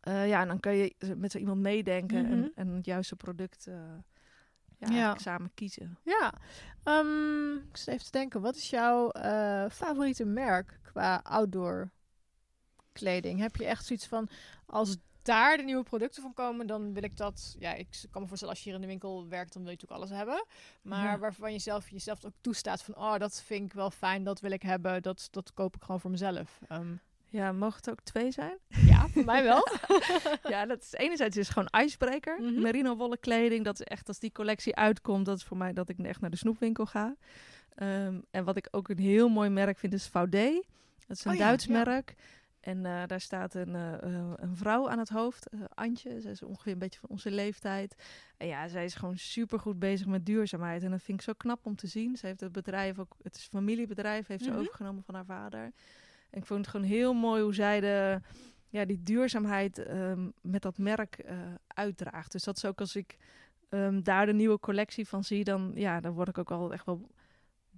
Eh, 0.00 0.28
ja, 0.28 0.40
en 0.40 0.48
dan 0.48 0.60
kun 0.60 0.72
je 0.72 0.94
met 1.16 1.32
zo 1.32 1.38
iemand 1.38 1.60
meedenken 1.60 2.22
Mhm. 2.24 2.32
en, 2.32 2.52
en 2.54 2.68
het 2.68 2.84
juiste 2.84 3.16
product 3.16 3.66
eh, 3.66 3.74
ja, 4.78 5.16
samen 5.18 5.50
kiezen. 5.54 5.98
Ja, 6.02 6.32
Ehm, 6.82 7.54
ik 7.56 7.76
zit 7.76 7.88
even 7.88 8.04
te 8.04 8.10
denken. 8.10 8.40
Wat 8.40 8.56
is 8.56 8.70
jouw 8.70 9.10
eh, 9.10 9.64
favoriete 9.70 10.24
merk 10.24 10.78
qua 10.82 11.20
outdoor 11.22 11.90
kleding? 12.92 13.40
Heb 13.40 13.56
je 13.56 13.64
echt 13.66 13.84
zoiets 13.86 14.06
van, 14.06 14.28
als 14.66 14.96
daar 15.22 15.56
de 15.56 15.62
nieuwe 15.62 15.82
producten 15.82 16.22
van 16.22 16.34
komen, 16.34 16.66
dan 16.66 16.92
wil 16.92 17.02
ik 17.02 17.16
dat... 17.16 17.56
Ja, 17.58 17.74
ik 17.74 18.04
kan 18.10 18.22
me 18.22 18.28
voorstellen, 18.28 18.54
als 18.54 18.62
je 18.64 18.70
hier 18.70 18.78
in 18.78 18.84
de 18.84 18.90
winkel 18.92 19.28
werkt, 19.28 19.52
dan 19.52 19.62
wil 19.62 19.70
je 19.70 19.78
natuurlijk 19.80 20.00
alles 20.10 20.18
hebben. 20.18 20.46
Maar 20.82 21.04
Ja. 21.12 21.18
waarvan 21.18 21.52
je 21.52 21.58
zelf, 21.58 21.90
jezelf 21.90 22.24
ook 22.24 22.32
toestaat 22.40 22.82
van, 22.82 22.96
oh, 22.96 23.16
dat 23.18 23.42
vind 23.42 23.64
ik 23.64 23.72
wel 23.72 23.90
fijn, 23.90 24.24
dat 24.24 24.40
wil 24.40 24.50
ik 24.50 24.62
hebben. 24.62 25.02
Dat, 25.02 25.28
dat 25.30 25.52
koop 25.54 25.76
ik 25.76 25.82
gewoon 25.82 26.00
voor 26.00 26.10
mezelf. 26.10 26.60
Ehm, 26.68 26.94
Ja, 27.36 27.52
mogen 27.52 27.76
het 27.76 27.90
ook 27.90 28.00
twee 28.02 28.30
zijn? 28.30 28.58
ja, 28.68 29.08
voor 29.08 29.24
mij 29.24 29.42
wel. 29.42 29.66
ja, 30.54 30.66
dat 30.66 30.82
is 30.82 30.92
enerzijds 30.92 31.36
is 31.36 31.48
gewoon 31.48 31.68
icebreaker. 31.84 32.40
Mhm. 32.40 32.60
Merino 32.60 32.96
wollen 32.96 33.20
kleding. 33.20 33.64
Dat 33.64 33.80
is 33.80 33.86
echt 33.86 34.08
als 34.08 34.18
die 34.18 34.32
collectie 34.32 34.74
uitkomt, 34.76 35.26
dat 35.26 35.36
is 35.36 35.44
voor 35.44 35.56
mij 35.56 35.72
dat 35.72 35.88
ik 35.88 35.98
echt 35.98 36.20
naar 36.20 36.30
de 36.30 36.36
snoepwinkel 36.36 36.86
ga. 36.86 37.16
Ehm, 37.74 38.20
en 38.30 38.44
wat 38.44 38.56
ik 38.56 38.68
ook 38.70 38.88
een 38.88 38.98
heel 38.98 39.28
mooi 39.28 39.48
merk 39.50 39.78
vind 39.78 39.92
is 39.92 40.06
Vaudet. 40.06 40.66
Dat 41.06 41.16
is 41.16 41.24
een 41.24 41.32
Oh 41.32 41.38
Duits 41.38 41.64
ja. 41.64 41.72
merk. 41.84 42.14
En 42.60 42.86
eh, 42.86 43.02
daar 43.06 43.20
staat 43.20 43.54
een, 43.54 43.74
eh, 43.74 44.02
eh, 44.02 44.32
een 44.36 44.56
vrouw 44.56 44.88
aan 44.88 44.98
het 44.98 45.08
hoofd, 45.08 45.46
Antje. 45.74 46.20
Zij 46.20 46.30
is 46.30 46.42
ongeveer 46.42 46.72
een 46.72 46.78
beetje 46.78 47.00
van 47.00 47.08
onze 47.08 47.30
leeftijd. 47.30 47.94
En 48.36 48.46
ja, 48.46 48.68
zij 48.68 48.84
is 48.84 48.94
gewoon 48.94 49.18
super 49.18 49.60
goed 49.60 49.78
bezig 49.78 50.06
met 50.06 50.26
duurzaamheid. 50.26 50.82
En 50.82 50.90
dat 50.90 51.02
vind 51.02 51.18
ik 51.18 51.24
zo 51.24 51.32
knap 51.36 51.66
om 51.66 51.76
te 51.76 51.86
zien. 51.86 52.16
Ze 52.16 52.26
heeft 52.26 52.40
het 52.40 52.52
bedrijf 52.52 52.98
ook, 52.98 53.16
het 53.22 53.36
is 53.36 53.48
familiebedrijf, 53.50 54.26
heeft 54.26 54.44
ze 54.44 54.50
Mhm. 54.50 54.58
overgenomen 54.58 55.02
van 55.02 55.14
haar 55.14 55.24
vader. 55.24 55.72
En 56.30 56.38
ik 56.40 56.46
vond 56.46 56.60
het 56.60 56.68
gewoon 56.68 56.86
heel 56.86 57.14
mooi 57.14 57.42
hoe 57.42 57.54
zij 57.54 57.80
de, 57.80 58.20
ja, 58.68 58.84
die 58.84 59.02
duurzaamheid 59.02 59.78
ehm, 59.78 60.28
met 60.40 60.62
dat 60.62 60.78
merk 60.78 61.18
eh, 61.18 61.36
uitdraagt. 61.66 62.32
Dus 62.32 62.44
dat 62.44 62.56
is 62.56 62.64
ook 62.64 62.80
als 62.80 62.96
ik 62.96 63.16
ehm, 63.68 64.02
daar 64.02 64.26
de 64.26 64.32
nieuwe 64.34 64.58
collectie 64.58 65.08
van 65.08 65.24
zie, 65.24 65.44
dan, 65.44 65.72
ja, 65.74 66.00
dan 66.00 66.12
word 66.12 66.28
ik 66.28 66.38
ook 66.38 66.50
al 66.50 66.72
echt 66.72 66.86
wel 66.86 67.08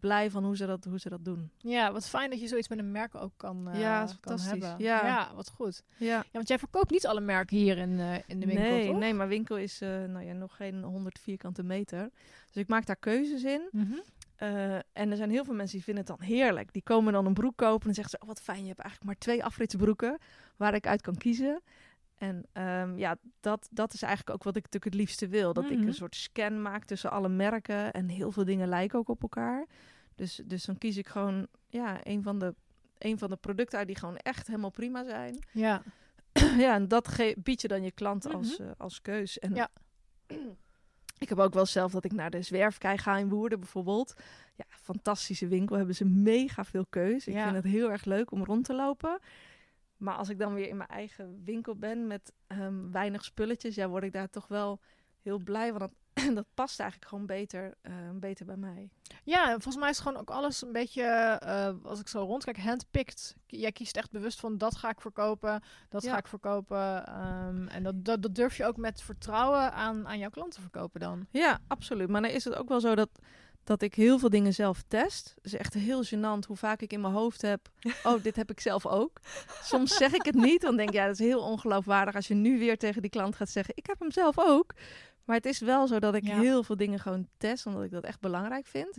blij 0.00 0.30
van 0.30 0.44
hoe 0.44 0.56
ze 0.56 0.66
dat, 0.66 0.84
hoe 0.84 0.98
ze 1.00 1.08
dat 1.08 1.24
doen. 1.24 1.50
ja, 1.56 1.92
wat 1.92 2.08
fijn 2.08 2.30
dat 2.30 2.40
je 2.40 2.46
zoiets 2.48 2.68
met 2.68 2.78
een 2.78 2.90
merk 2.92 3.14
ook 3.14 3.32
kan, 3.36 3.68
eh, 3.68 3.80
Ja, 3.80 3.98
kan 3.98 4.08
fantastisch. 4.08 4.50
hebben. 4.50 4.84
Ja. 4.86 5.30
wat 5.34 5.48
goed. 5.50 5.82
Ja. 5.96 6.06
Ja, 6.06 6.24
want 6.32 6.48
jij 6.48 6.58
verkoopt 6.58 6.90
niet 6.90 7.06
alle 7.06 7.20
merken 7.20 7.56
hier 7.56 7.78
in, 7.78 7.98
eh, 8.00 8.14
in 8.26 8.40
de 8.40 8.46
winkel, 8.46 8.64
nee, 8.64 8.86
toch? 8.86 8.98
nee, 8.98 9.14
maar 9.14 9.28
winkel 9.28 9.56
is 9.56 9.78
nou 9.80 10.20
ja, 10.20 10.32
nog 10.32 10.56
geen 10.56 10.82
100 10.82 11.18
vierkante 11.18 11.62
meter. 11.62 12.10
Dus 12.46 12.62
ik 12.62 12.68
maak 12.68 12.86
daar 12.86 12.96
keuzes 12.96 13.44
in. 13.44 13.68
Mhm. 13.72 13.94
Eh, 14.38 14.74
en 14.74 15.10
er 15.10 15.16
zijn 15.16 15.30
heel 15.30 15.44
veel 15.44 15.54
mensen 15.54 15.76
die 15.76 15.84
vinden 15.84 16.04
het 16.06 16.18
dan 16.18 16.26
heerlijk. 16.26 16.72
Die 16.72 16.82
komen 16.82 17.12
dan 17.12 17.26
een 17.26 17.34
broek 17.34 17.56
kopen 17.56 17.88
en 17.88 17.94
zeggen 17.94 18.10
ze... 18.18 18.20
Oh, 18.22 18.28
wat 18.28 18.40
fijn, 18.40 18.60
je 18.62 18.66
hebt 18.68 18.80
eigenlijk 18.80 19.10
maar 19.10 19.18
twee 19.20 19.44
afritsbroeken 19.44 20.18
waar 20.56 20.74
ik 20.74 20.86
uit 20.86 21.00
kan 21.02 21.16
kiezen. 21.16 21.62
En 22.14 22.44
ehm, 22.52 22.96
ja, 22.98 23.16
dat, 23.40 23.68
dat 23.70 23.92
is 23.94 24.02
eigenlijk 24.02 24.36
ook 24.36 24.42
wat 24.42 24.56
ik 24.56 24.62
natuurlijk 24.62 24.92
het 24.92 25.02
liefste 25.02 25.28
wil. 25.28 25.52
Dat 25.52 25.70
ik 25.70 25.78
Mhm. 25.78 25.86
een 25.86 25.94
soort 25.94 26.16
scan 26.16 26.62
maak 26.62 26.84
tussen 26.84 27.10
alle 27.10 27.28
merken. 27.28 27.92
En 27.92 28.08
heel 28.08 28.32
veel 28.32 28.44
dingen 28.44 28.68
lijken 28.68 28.98
ook 28.98 29.08
op 29.08 29.22
elkaar. 29.22 29.66
Dus, 30.14 30.40
dus 30.44 30.64
dan 30.64 30.78
kies 30.78 30.96
ik 30.96 31.06
gewoon 31.06 31.46
ja, 31.68 31.98
een, 32.02 32.22
van 32.22 32.38
de, 32.38 32.54
een 32.98 33.18
van 33.18 33.28
de 33.30 33.36
producten 33.36 33.78
uit 33.78 33.86
die 33.86 33.96
gewoon 33.98 34.16
echt 34.16 34.46
helemaal 34.46 34.70
prima 34.70 35.04
zijn. 35.04 35.38
Ja. 35.52 35.82
ja, 36.64 36.74
en 36.74 36.88
dat 36.88 37.16
bied 37.36 37.60
je 37.60 37.68
dan 37.68 37.82
je 37.82 37.92
klant 37.92 38.24
Mhm. 38.24 38.36
als, 38.36 38.58
eh, 38.58 38.66
als 38.76 39.00
keus. 39.02 39.38
En 39.38 39.54
Ja. 39.54 39.68
ik 41.18 41.28
heb 41.28 41.38
ook 41.38 41.54
wel 41.54 41.66
zelf 41.66 41.92
dat 41.92 42.04
ik 42.04 42.12
naar 42.12 42.30
de 42.30 42.42
zwerfkei 42.42 42.98
ga 42.98 43.16
in 43.16 43.28
Woerden 43.28 43.58
bijvoorbeeld. 43.60 44.14
Ja, 44.54 44.64
fantastische 44.68 45.48
winkel. 45.48 45.76
Hebben 45.76 45.94
ze 45.94 46.04
mega 46.04 46.64
veel 46.64 46.86
keus. 46.90 47.26
Ik 47.26 47.34
Ja. 47.34 47.42
vind 47.42 47.54
het 47.56 47.72
heel 47.72 47.90
erg 47.90 48.04
leuk 48.04 48.30
om 48.30 48.44
rond 48.44 48.64
te 48.64 48.74
lopen. 48.74 49.18
Maar 49.96 50.14
als 50.14 50.28
ik 50.28 50.38
dan 50.38 50.54
weer 50.54 50.68
in 50.68 50.76
mijn 50.76 50.88
eigen 50.88 51.42
winkel 51.44 51.76
ben 51.76 52.06
met 52.06 52.32
ehm, 52.46 52.90
weinig 52.90 53.24
spulletjes, 53.24 53.74
ja, 53.74 53.88
word 53.88 54.02
ik 54.04 54.12
daar 54.12 54.30
toch 54.30 54.48
wel 54.48 54.80
heel 55.22 55.38
blij 55.38 55.72
van. 55.72 55.92
Dat, 56.34 56.44
past 56.54 56.80
eigenlijk 56.80 57.10
gewoon 57.10 57.26
beter, 57.26 57.74
eh, 57.82 57.92
beter 58.14 58.46
bij 58.46 58.56
mij. 58.56 58.88
Ja, 59.24 59.44
en 59.44 59.50
volgens 59.62 59.76
mij 59.76 59.90
is 59.90 59.98
gewoon 59.98 60.20
ook 60.20 60.30
alles 60.30 60.62
een 60.62 60.72
beetje, 60.72 61.02
eh, 61.02 61.74
als 61.82 62.00
ik 62.00 62.08
zo 62.08 62.20
rondkijk, 62.20 62.58
handpicked. 62.58 63.36
Jij 63.46 63.72
kiest 63.72 63.96
echt 63.96 64.10
bewust 64.10 64.40
van 64.40 64.58
dat 64.58 64.76
ga 64.76 64.90
ik 64.90 65.00
verkopen, 65.00 65.62
dat 65.88 66.02
Ja. 66.02 66.10
ga 66.12 66.18
ik 66.18 66.26
verkopen. 66.26 67.06
ehm, 67.06 67.66
en 67.66 67.82
dat, 67.82 68.04
dat, 68.04 68.22
dat 68.22 68.34
durf 68.34 68.56
je 68.56 68.64
ook 68.66 68.76
met 68.76 69.02
vertrouwen 69.02 69.72
aan, 69.72 70.08
aan 70.08 70.18
jouw 70.18 70.30
klanten 70.30 70.60
verkopen 70.62 71.00
dan. 71.00 71.26
Ja, 71.30 71.58
absoluut. 71.66 72.08
Maar 72.08 72.22
dan 72.22 72.30
is 72.30 72.44
het 72.44 72.54
ook 72.54 72.68
wel 72.68 72.80
zo 72.80 72.94
dat, 72.94 73.08
dat 73.64 73.82
ik 73.82 73.94
heel 73.94 74.18
veel 74.18 74.30
dingen 74.30 74.54
zelf 74.54 74.82
test. 74.88 75.32
Het 75.34 75.44
is 75.44 75.54
echt 75.54 75.74
heel 75.74 76.04
gênant 76.04 76.46
hoe 76.46 76.56
vaak 76.56 76.80
ik 76.80 76.92
in 76.92 77.00
mijn 77.00 77.12
hoofd 77.12 77.42
heb... 77.42 77.68
oh, 78.04 78.22
dit 78.22 78.36
heb 78.36 78.50
ik 78.50 78.60
zelf 78.60 78.86
ook. 78.86 79.20
Soms 79.62 79.96
zeg 79.96 80.12
ik 80.12 80.24
het 80.24 80.34
niet, 80.34 80.60
dan 80.60 80.76
denk 80.76 80.88
ik... 80.88 80.94
ja, 80.94 81.06
dat 81.06 81.20
is 81.20 81.26
heel 81.26 81.40
ongeloofwaardig 81.40 82.14
als 82.14 82.28
je 82.28 82.34
nu 82.34 82.58
weer 82.58 82.78
tegen 82.78 83.02
die 83.02 83.10
klant 83.10 83.36
gaat 83.36 83.48
zeggen... 83.50 83.74
ik 83.76 83.86
heb 83.86 83.98
hem 83.98 84.10
zelf 84.12 84.38
ook. 84.38 84.74
Maar 85.28 85.36
het 85.36 85.46
is 85.46 85.58
wel 85.58 85.86
zo 85.86 85.98
dat 85.98 86.14
ik 86.14 86.26
Ja. 86.26 86.40
heel 86.40 86.62
veel 86.62 86.76
dingen 86.76 86.98
gewoon 86.98 87.28
test... 87.36 87.66
omdat 87.66 87.82
ik 87.82 87.90
dat 87.90 88.04
echt 88.04 88.20
belangrijk 88.20 88.66
vind. 88.66 88.98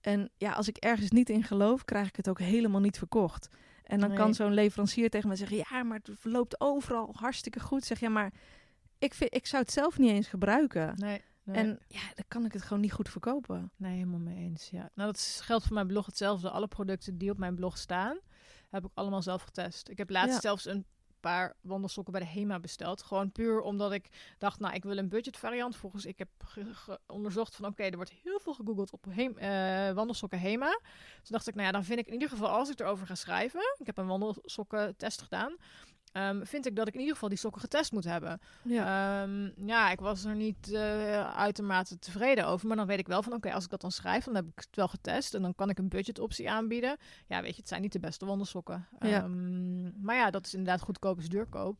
En 0.00 0.30
ja, 0.36 0.52
als 0.52 0.68
ik 0.68 0.76
ergens 0.76 1.10
niet 1.10 1.30
in 1.30 1.42
geloof, 1.42 1.84
krijg 1.84 2.08
ik 2.08 2.16
het 2.16 2.28
ook 2.28 2.38
helemaal 2.38 2.80
niet 2.80 2.98
verkocht. 2.98 3.48
En 3.82 4.00
dan 4.00 4.08
Nee. 4.08 4.18
kan 4.18 4.34
zo'n 4.34 4.54
leverancier 4.54 5.10
tegen 5.10 5.28
me 5.28 5.36
zeggen... 5.36 5.56
ja, 5.56 5.82
maar 5.82 6.00
het 6.02 6.24
loopt 6.24 6.60
overal 6.60 7.14
hartstikke 7.18 7.60
goed. 7.60 7.84
Zeg 7.84 8.00
ja, 8.00 8.08
maar 8.08 8.32
ik, 8.98 9.14
vind, 9.14 9.34
ik 9.34 9.46
zou 9.46 9.62
het 9.62 9.72
zelf 9.72 9.98
niet 9.98 10.10
eens 10.10 10.28
gebruiken. 10.28 10.92
Nee, 10.96 11.20
nee, 11.42 11.56
En 11.56 11.78
ja, 11.88 12.00
dan 12.14 12.24
kan 12.28 12.44
ik 12.44 12.52
het 12.52 12.62
gewoon 12.62 12.80
niet 12.80 12.92
goed 12.92 13.08
verkopen. 13.08 13.70
nee, 13.76 13.92
helemaal 13.94 14.18
mee 14.18 14.36
eens. 14.36 14.70
Ja. 14.70 14.90
Nou, 14.94 15.10
dat 15.12 15.40
geldt 15.44 15.64
voor 15.64 15.74
mijn 15.74 15.86
blog 15.86 16.06
hetzelfde. 16.06 16.50
Alle 16.50 16.68
producten 16.68 17.18
die 17.18 17.30
op 17.30 17.38
mijn 17.38 17.54
blog 17.54 17.78
staan, 17.78 18.18
heb 18.68 18.84
ik 18.84 18.90
allemaal 18.94 19.22
zelf 19.22 19.42
getest. 19.42 19.88
Ik 19.88 19.98
heb 19.98 20.10
laatst 20.10 20.34
Ja. 20.34 20.40
zelfs 20.40 20.64
een 20.66 20.84
paar 21.20 21.56
wandelsokken 21.60 22.12
bij 22.12 22.22
de 22.22 22.28
HEMA 22.28 22.60
besteld. 22.60 23.02
Gewoon 23.02 23.32
puur 23.32 23.60
omdat 23.60 23.92
ik 23.92 24.08
dacht, 24.38 24.60
nou, 24.60 24.74
ik 24.74 24.82
wil 24.82 24.98
een 24.98 25.08
budget 25.08 25.36
variant. 25.36 25.76
Volgens 25.76 26.06
ik 26.06 26.18
heb 26.18 26.28
onderzocht 27.06 27.56
van, 27.56 27.66
oké, 27.66 27.82
er 27.82 27.96
wordt 27.96 28.12
heel 28.22 28.40
veel 28.40 28.54
gegoogeld 28.54 28.92
op 28.92 29.06
eh, 29.06 29.92
wandelsokken 29.92 30.40
HEMA. 30.40 30.70
Toen 31.22 31.32
dacht 31.32 31.48
ik, 31.48 31.54
nou 31.54 31.66
ja, 31.66 31.72
dan 31.72 31.84
vind 31.84 31.98
ik 31.98 32.06
in 32.06 32.12
ieder 32.12 32.28
geval, 32.28 32.48
als 32.48 32.70
ik 32.70 32.80
erover 32.80 33.06
ga 33.06 33.14
schrijven, 33.14 33.76
ik 33.78 33.86
heb 33.86 33.96
een 33.96 34.06
wandelsokken 34.06 34.96
test 34.96 35.22
gedaan, 35.22 35.56
ehm, 36.12 36.44
vind 36.44 36.66
ik 36.66 36.76
dat 36.76 36.86
ik 36.88 36.92
in 36.94 36.98
ieder 37.00 37.14
geval 37.14 37.28
die 37.28 37.38
sokken 37.38 37.60
getest 37.60 37.92
moet 37.92 38.04
hebben. 38.04 38.40
Ja. 38.62 39.22
Ehm, 39.22 39.50
ja, 39.66 39.90
ik 39.90 40.00
was 40.00 40.24
er 40.24 40.34
niet 40.36 40.72
eh, 40.72 41.30
uitermate 41.36 41.98
tevreden 41.98 42.46
over. 42.46 42.66
Maar 42.68 42.76
dan 42.76 42.86
weet 42.86 42.98
ik 42.98 43.06
wel 43.06 43.22
van, 43.22 43.32
oké, 43.32 43.52
als 43.52 43.64
ik 43.64 43.70
dat 43.70 43.80
dan 43.80 43.90
schrijf, 43.90 44.24
dan 44.24 44.34
heb 44.34 44.44
ik 44.46 44.52
het 44.58 44.76
wel 44.76 44.88
getest. 44.88 45.34
En 45.34 45.42
dan 45.42 45.54
kan 45.54 45.68
ik 45.70 45.78
een 45.78 45.88
budgetoptie 45.88 46.50
aanbieden. 46.50 46.96
Ja, 47.26 47.40
weet 47.42 47.50
je, 47.54 47.56
het 47.60 47.68
zijn 47.68 47.82
niet 47.82 47.92
de 47.92 48.00
beste 48.00 48.26
wandelsokken. 48.26 48.86
Ja. 49.00 49.22
Ehm, 49.22 50.02
maar 50.04 50.16
ja, 50.16 50.30
dat 50.30 50.46
is 50.46 50.54
inderdaad 50.54 50.80
goedkoop 50.80 51.18
is 51.18 51.28
duurkoop. 51.28 51.76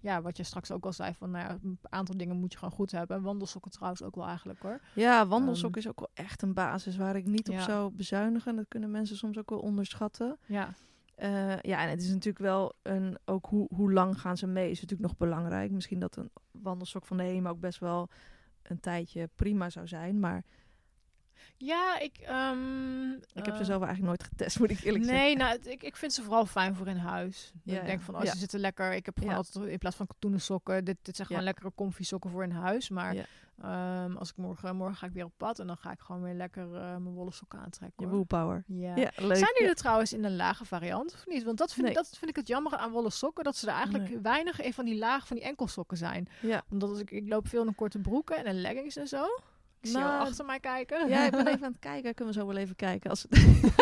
Ja, 0.00 0.22
wat 0.22 0.36
je 0.36 0.42
straks 0.42 0.70
ook 0.70 0.84
al 0.84 0.92
zei, 0.92 1.14
van 1.18 1.30
nou 1.30 1.44
ja, 1.44 1.58
een 1.62 1.78
aantal 1.82 2.16
dingen 2.16 2.36
moet 2.36 2.52
je 2.52 2.58
gewoon 2.58 2.74
goed 2.74 2.90
hebben. 2.90 3.22
Wandelsokken 3.22 3.70
trouwens 3.70 4.02
ook 4.02 4.14
wel 4.14 4.26
eigenlijk 4.26 4.62
hoor. 4.62 4.80
ja, 4.94 5.26
wandelsok 5.26 5.76
is 5.76 5.88
ook 5.88 5.98
wel 5.98 6.10
echt 6.14 6.42
een 6.42 6.54
basis 6.54 6.96
waar 6.96 7.16
ik 7.16 7.26
niet 7.26 7.46
Ja. 7.46 7.54
op 7.58 7.60
zou 7.60 7.92
bezuinigen. 7.92 8.56
Dat 8.56 8.64
kunnen 8.68 8.90
mensen 8.90 9.16
soms 9.16 9.38
ook 9.38 9.50
wel 9.50 9.58
onderschatten. 9.58 10.38
Ja, 10.46 10.74
Eh, 11.20 11.58
ja, 11.60 11.82
en 11.82 11.88
het 11.88 12.02
is 12.02 12.08
natuurlijk 12.08 12.38
wel 12.38 12.72
een, 12.82 13.18
ook 13.24 13.46
hoe, 13.46 13.66
hoe 13.74 13.92
lang 13.92 14.20
gaan 14.20 14.36
ze 14.36 14.46
mee 14.46 14.70
is 14.70 14.80
natuurlijk 14.80 15.08
nog 15.08 15.16
belangrijk. 15.18 15.70
Misschien 15.70 16.00
dat 16.00 16.16
een 16.16 16.30
wandelsok 16.50 17.06
van 17.06 17.16
de 17.16 17.22
HEMA 17.22 17.50
ook 17.50 17.60
best 17.60 17.78
wel 17.78 18.08
een 18.62 18.80
tijdje 18.80 19.28
prima 19.34 19.70
zou 19.70 19.86
zijn. 19.88 20.20
Maar 20.20 20.44
ja 21.56 21.98
ik... 22.00 22.16
ehm, 22.18 23.10
ik 23.12 23.44
heb 23.44 23.54
ze 23.54 23.60
eh, 23.60 23.66
zelf 23.66 23.82
eigenlijk 23.82 24.02
nooit 24.02 24.22
getest, 24.22 24.58
moet 24.58 24.70
ik 24.70 24.80
eerlijk 24.80 25.04
zeggen. 25.04 25.22
Nee, 25.24 25.36
nou, 25.36 25.50
het- 25.52 25.66
ik, 25.66 25.82
ik 25.82 25.96
vind 25.96 26.12
ze 26.12 26.22
vooral 26.22 26.46
fijn 26.46 26.74
voor 26.74 26.86
in 26.88 26.96
huis. 26.96 27.52
Ja, 27.62 27.80
ik 27.80 27.86
denk 27.86 27.98
ja. 27.98 28.04
van, 28.04 28.16
oh, 28.16 28.22
Ja. 28.22 28.30
ze 28.32 28.38
zitten 28.38 28.60
lekker. 28.60 28.92
Ik 28.92 29.06
heb 29.06 29.18
gewoon 29.18 29.34
altijd 29.34 29.64
in 29.64 29.78
plaats 29.78 29.96
van 29.96 30.06
katoenen 30.06 30.40
sokken. 30.40 30.84
Dit, 30.84 30.96
dit 31.02 31.16
zijn 31.16 31.26
gewoon 31.28 31.42
lekkere 31.42 31.72
comfy 31.74 32.02
sokken 32.02 32.30
voor 32.30 32.42
in 32.42 32.50
huis. 32.50 32.88
Maar 32.88 33.14
Ehm, 33.62 34.16
als 34.16 34.30
ik 34.30 34.36
morgen, 34.36 34.76
morgen 34.76 34.96
ga 34.96 35.06
ik 35.06 35.12
weer 35.12 35.24
op 35.24 35.32
pad 35.36 35.58
en 35.58 35.66
dan 35.66 35.76
ga 35.76 35.90
ik 35.92 36.00
gewoon 36.00 36.22
weer 36.22 36.34
lekker 36.34 36.74
eh, 36.74 36.80
mijn 36.80 37.04
wollen 37.14 37.32
sokken 37.32 37.58
aantrekken. 37.58 38.06
Je 38.06 38.12
woolpower. 38.12 38.64
Ja. 38.66 38.96
Ja, 38.96 39.10
leuk. 39.16 39.36
Zijn 39.36 39.52
die 39.54 39.62
Ja. 39.62 39.68
er 39.68 39.74
trouwens 39.74 40.12
in 40.12 40.24
een 40.24 40.36
lage 40.36 40.64
variant 40.64 41.12
of 41.14 41.26
niet? 41.26 41.42
Want 41.44 41.58
dat 41.58 41.72
vind, 41.72 41.88
ik, 41.88 41.94
dat 41.94 42.08
vind 42.18 42.30
ik 42.30 42.36
het 42.36 42.48
jammer 42.48 42.76
aan 42.76 42.90
wollen 42.90 43.12
sokken. 43.12 43.44
Dat 43.44 43.56
ze 43.56 43.66
er 43.66 43.72
eigenlijk 43.74 44.08
Nee. 44.08 44.18
weinig 44.20 44.60
in 44.60 44.72
van 44.72 44.84
die 44.84 44.98
laag 44.98 45.26
van 45.26 45.36
die 45.36 45.44
enkelsokken 45.44 45.96
zijn. 45.96 46.28
Ja. 46.42 46.62
Omdat 46.70 46.98
ik, 47.00 47.10
ik 47.10 47.28
loop 47.28 47.48
veel 47.48 47.62
in 47.62 47.68
een 47.68 47.74
korte 47.74 47.98
broeken 47.98 48.36
en 48.36 48.44
in 48.44 48.60
leggings 48.60 48.96
en 48.96 49.08
zo. 49.08 49.24
Ik 49.80 49.86
zie 49.88 49.98
Nou, 49.98 50.20
achter 50.20 50.44
mij 50.44 50.60
kijken. 50.60 51.08
Ja, 51.08 51.24
ik 51.24 51.30
ben 51.30 51.46
even 51.52 51.64
aan 51.64 51.70
het 51.72 51.80
kijken. 51.80 52.14
Kunnen 52.14 52.34
we 52.34 52.40
zo 52.40 52.46
wel 52.46 52.56
even 52.56 52.76
kijken. 52.76 53.10
Als 53.10 53.26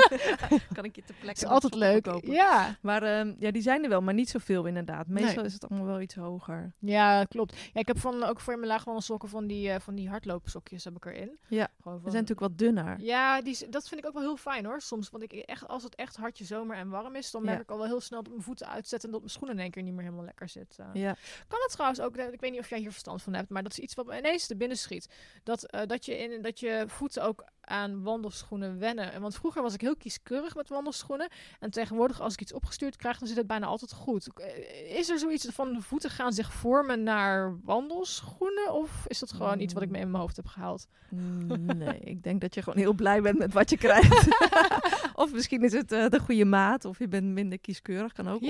kan 0.75 0.85
ik 0.85 0.97
je 0.97 1.03
te 1.03 1.13
plekke 1.13 1.27
Het 1.29 1.37
is 1.37 1.45
altijd 1.45 1.75
leuk. 1.75 2.05
verkopen. 2.05 2.31
Ja. 2.33 2.77
Maar 2.83 3.03
ehm, 3.03 3.35
ja, 3.39 3.51
die 3.51 3.63
zijn 3.63 3.83
er 3.83 3.89
wel, 3.89 4.01
maar 4.03 4.15
niet 4.15 4.29
zoveel 4.29 4.65
inderdaad. 4.67 5.07
Meestal 5.07 5.35
Nee. 5.37 5.45
is 5.45 5.53
het 5.53 5.69
allemaal 5.69 5.87
wel 5.87 6.01
iets 6.01 6.15
hoger. 6.15 6.73
ja, 6.79 7.25
klopt. 7.25 7.57
Ja, 7.73 7.81
ik 7.81 7.87
heb 7.87 7.99
van, 7.99 8.23
ook 8.23 8.41
voor 8.41 8.53
in 8.53 8.59
mijn 8.59 8.73
laagwandelsokken 8.73 9.29
van 9.29 9.47
die, 9.47 9.71
eh, 9.71 9.81
van 9.81 9.95
die 9.95 10.09
hardloopsokjes 10.09 10.85
heb 10.85 10.97
ik 10.97 11.05
erin. 11.05 11.39
Ja, 11.49 11.69
van, 11.81 11.93
zijn 11.93 12.05
natuurlijk 12.13 12.41
wat 12.41 12.59
dunner. 12.59 13.01
Ja, 13.01 13.43
die, 13.43 13.69
dat 13.69 13.89
vind 13.89 14.01
ik 14.01 14.07
ook 14.07 14.13
wel 14.13 14.23
heel 14.23 14.37
fijn 14.37 14.65
hoor. 14.65 14.81
Soms, 14.81 15.11
want 15.11 15.23
ik 15.23 15.33
echt, 15.33 15.69
als 15.69 15.83
het 15.83 15.95
echt 15.95 16.17
hartje 16.17 16.45
zomer 16.45 16.77
en 16.77 16.89
warm 16.89 17.15
is, 17.15 17.31
dan 17.31 17.43
merk 17.45 17.57
Ja. 17.57 17.63
ik 17.63 17.71
al 17.71 17.77
wel 17.79 17.87
heel 17.87 18.01
snel 18.01 18.23
dat 18.23 18.33
mijn 18.33 18.45
voeten 18.45 18.69
uitzetten 18.69 19.09
en 19.09 19.13
dat 19.15 19.21
mijn 19.21 19.33
schoenen 19.33 19.57
in 19.57 19.63
één 19.63 19.71
keer 19.71 19.83
niet 19.83 19.93
meer 19.95 20.05
helemaal 20.05 20.25
lekker 20.25 20.49
zitten. 20.49 20.91
Ja. 20.93 21.17
Kan 21.49 21.59
het 21.63 21.71
trouwens 21.73 22.01
ook, 22.01 22.17
eh, 22.17 22.33
ik 22.33 22.41
weet 22.41 22.51
niet 22.51 22.61
of 22.61 22.69
jij 22.69 22.79
hier 22.79 22.91
verstand 22.91 23.23
van 23.23 23.35
hebt, 23.35 23.49
maar 23.51 23.63
dat 23.63 23.73
is 23.73 23.79
iets 23.79 23.95
wat 23.95 24.07
me 24.07 24.19
ineens 24.19 24.47
te 24.47 24.57
binnen 24.57 24.77
schiet. 24.79 25.09
Dat, 25.43 25.65
eh, 25.65 25.87
dat, 25.89 26.05
je 26.05 26.19
in, 26.19 26.43
dat 26.43 26.61
je 26.61 26.85
voeten 26.87 27.23
ook 27.23 27.45
aan 27.61 28.03
wandelschoenen 28.03 28.79
wennen. 28.79 29.13
En 29.13 29.21
Want 29.21 29.35
vroeger 29.35 29.63
was 29.63 29.75
ik 29.75 29.81
heel 29.81 29.97
kieskeurig 29.97 30.55
met 30.57 30.69
wandelschoenen. 30.69 31.29
En 31.61 31.71
tegenwoordig, 31.71 32.21
als 32.21 32.33
ik 32.33 32.41
iets 32.41 32.53
opgestuurd 32.53 32.97
krijg, 32.97 33.19
dan 33.19 33.29
zit 33.29 33.37
het 33.37 33.47
bijna 33.47 33.67
altijd 33.67 33.93
goed. 33.93 34.29
Eh, 34.35 34.99
Is 34.99 35.09
er 35.09 35.19
zoiets 35.19 35.49
van 35.53 35.73
de 35.73 35.81
voeten 35.81 36.11
gaan 36.11 36.33
zich 36.33 36.53
vormen 36.53 37.03
naar 37.03 37.59
wandelschoenen? 37.65 38.73
Of 38.73 39.05
is 39.07 39.19
dat 39.19 39.33
gewoon 39.33 39.61
iets 39.61 39.75
wat 39.75 39.83
ik 39.83 39.91
me 39.91 39.99
in 39.99 40.11
mijn 40.11 40.23
hoofd 40.23 40.37
heb 40.37 40.47
gehaald? 40.47 40.87
Mm, 41.09 41.47
Nee, 41.77 41.99
ik 42.01 42.23
denk 42.23 42.41
dat 42.41 42.55
je 42.55 42.63
gewoon 42.63 42.79
heel 42.79 42.93
blij 42.95 43.21
bent 43.21 43.39
met 43.39 43.53
wat 43.53 43.71
je 43.71 43.77
krijgt. 43.79 44.29
of 45.23 45.33
misschien 45.33 45.63
is 45.63 45.73
het 45.73 45.93
eh, 45.93 46.09
de 46.09 46.21
goede 46.21 46.45
maat, 46.45 46.85
of 46.85 46.99
je 46.99 47.09
bent 47.09 47.25
minder 47.27 47.59
kieskeurig, 47.59 48.13
kan 48.13 48.29
ook. 48.29 48.43
Of 48.43 48.49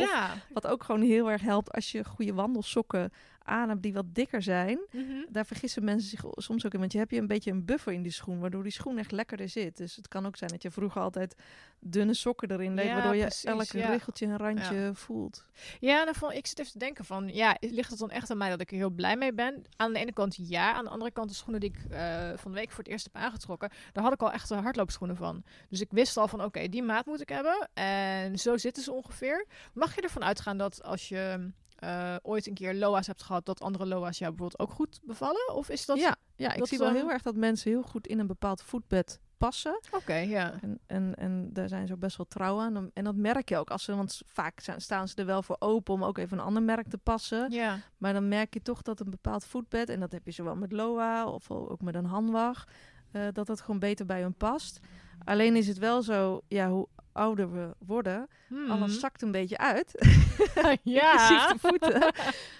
wat 0.53 0.66
ook 0.66 0.84
gewoon 0.84 1.03
heel 1.03 1.30
erg 1.30 1.43
helpt 1.43 1.72
als 1.72 1.93
je 1.93 2.05
goede 2.05 2.34
wandelsokken 2.34 3.11
aan 3.49 3.68
hebt 3.68 3.82
die 3.82 3.92
wat 3.92 4.14
dikker 4.14 4.42
zijn. 4.42 4.78
Mhm. 4.90 5.03
Daar 5.28 5.46
vergissen 5.46 5.84
mensen 5.84 6.09
zich 6.09 6.24
soms 6.30 6.66
ook 6.66 6.72
in, 6.72 6.80
want 6.80 6.92
je 6.92 6.99
hebt 6.99 7.11
je 7.11 7.20
een 7.20 7.26
beetje 7.26 7.51
een 7.51 7.64
buffer 7.64 7.92
in 7.92 8.03
die 8.03 8.12
schoen, 8.12 8.40
waardoor 8.40 8.62
die 8.62 8.72
schoen 8.72 8.99
echt 8.99 9.12
lekkerder 9.12 9.49
zit. 9.49 9.76
Dus 9.76 9.96
het 9.96 10.09
kan 10.09 10.26
ook 10.26 10.36
zijn 10.36 10.51
dat 10.51 10.62
je 10.62 10.70
vroeger 10.70 11.01
altijd 11.01 11.34
dunne 11.80 12.14
sokken 12.14 12.51
erin 12.51 12.76
deed, 12.76 12.86
Ja, 12.86 12.92
waardoor 12.92 13.16
je 13.16 13.20
precies, 13.20 13.44
elk 13.44 13.62
ja. 13.62 13.88
regeltje 13.88 14.26
en 14.26 14.36
randje 14.36 14.90
voelt. 14.94 15.46
Ja, 15.80 16.05
dan 16.05 16.14
vond, 16.14 16.32
ik 16.32 16.46
zit 16.46 16.59
even 16.59 16.72
te 16.72 16.78
denken 16.78 17.05
van, 17.05 17.28
ja, 17.28 17.57
ligt 17.61 17.90
het 17.90 17.99
dan 17.99 18.11
echt 18.11 18.30
aan 18.30 18.38
mij 18.38 18.51
dat 18.51 18.61
ik 18.61 18.70
er 18.70 18.76
heel 18.76 18.90
blij 18.90 19.16
mee 19.16 19.32
ben? 19.32 19.62
Aan 19.76 19.92
de 19.92 19.99
ene 19.99 20.12
kant 20.12 20.36
ja, 20.49 20.72
aan 20.72 20.84
de 20.84 20.90
andere 20.90 21.11
kant 21.11 21.28
de 21.28 21.34
schoenen 21.34 21.61
die 21.61 21.70
ik 21.70 21.90
eh, 21.90 22.30
van 22.34 22.51
de 22.51 22.59
week 22.59 22.70
voor 22.70 22.84
het 22.84 22.92
eerst 22.92 23.05
heb 23.05 23.22
aangetrokken, 23.22 23.70
daar 23.92 24.05
had 24.05 24.12
ik 24.12 24.22
al 24.22 24.32
echt 24.32 24.49
hardloopschoenen 24.49 25.16
van. 25.16 25.42
Dus 25.68 25.80
ik 25.80 25.90
wist 25.90 26.16
al 26.16 26.28
van, 26.28 26.44
oké, 26.44 26.68
die 26.68 26.82
maat 26.82 27.07
moet 27.07 27.20
ik 27.20 27.28
hebben 27.28 27.68
en 27.74 28.38
zo 28.38 28.57
zitten 28.57 28.82
ze 28.82 28.92
ongeveer. 28.92 29.46
Mag 29.72 29.94
je 29.94 30.01
ervan 30.01 30.24
uitgaan 30.24 30.59
dat 30.59 30.82
als 30.82 31.09
je 31.09 31.51
eh, 31.79 32.14
ooit 32.22 32.47
een 32.47 32.55
keer 32.55 32.74
LOA's 32.74 33.07
hebt 33.07 33.22
gehad, 33.22 33.47
dat 33.47 33.61
andere 33.61 33.87
LOA's 33.87 34.18
jou 34.18 34.31
bijvoorbeeld 34.35 34.61
ook 34.70 34.76
goed 34.76 35.01
bevallen? 35.03 35.55
Of 35.55 35.68
is 35.68 35.87
dat... 35.87 35.99
ja, 35.99 36.16
ja, 36.37 36.53
ik 36.53 36.59
dat, 36.59 36.68
zie 36.68 36.79
wel 36.79 36.87
ehm, 36.87 36.97
heel 36.97 37.11
erg 37.11 37.22
dat 37.22 37.35
mensen 37.37 37.70
heel 37.70 37.83
goed 37.83 38.07
in 38.07 38.18
een 38.18 38.26
bepaald 38.26 38.62
voetbed 38.62 39.20
passen. 39.37 39.81
Oké, 39.91 40.14
ja. 40.14 40.55
En, 40.61 40.79
en, 40.87 41.14
en 41.14 41.53
daar 41.53 41.68
zijn 41.68 41.87
ze 41.87 41.93
ook 41.93 41.99
best 41.99 42.16
wel 42.16 42.26
trouw 42.26 42.61
aan. 42.61 42.91
En- 42.95 43.05
dat 43.05 43.14
merk 43.16 43.49
je 43.49 43.57
ook. 43.57 43.70
Als 43.70 43.85
ze, 43.85 43.95
want 43.97 44.22
vaak 44.26 44.61
zijn- 44.61 44.81
staan 44.81 45.09
ze 45.09 45.14
er 45.16 45.26
wel 45.26 45.43
voor 45.43 45.57
open 45.59 45.95
om 45.95 46.05
ook 46.05 46.18
even 46.18 46.39
een 46.39 46.45
ander 46.45 46.62
merk 46.62 46.89
te 46.89 46.99
passen. 46.99 47.51
Ja. 47.51 47.79
Maar 47.99 48.12
dan 48.12 48.29
merk 48.29 48.55
je 48.55 48.62
toch 48.62 48.83
dat 48.83 49.01
een 49.01 49.11
bepaald 49.11 49.45
voetbed, 49.45 49.89
en 49.89 50.01
dat 50.01 50.12
heb 50.12 50.24
je 50.26 50.33
zowel 50.33 50.57
met 50.57 50.72
Loa 50.72 51.26
of 51.26 51.51
ook 51.51 51.81
met 51.81 51.95
een 51.95 52.05
handwag, 52.05 52.64
eh, 53.11 53.22
dat 53.33 53.47
dat 53.47 53.61
gewoon 53.61 53.79
beter 53.81 54.07
bij 54.07 54.20
hun 54.22 54.35
past. 54.35 54.81
Alleen 55.24 55.57
is 55.57 55.66
het 55.68 55.79
wel 55.79 56.03
zo, 56.03 56.41
ja, 56.49 56.70
hoe 56.70 56.89
ouder 57.19 57.53
we 57.53 57.75
worden, 57.87 58.29
Hmm. 58.49 58.71
alles 58.71 59.01
zakt 59.01 59.23
een 59.23 59.31
beetje 59.31 59.59
uit. 59.59 59.93
ja. 60.83 61.53
De 61.53 61.59
voeten. 61.59 62.03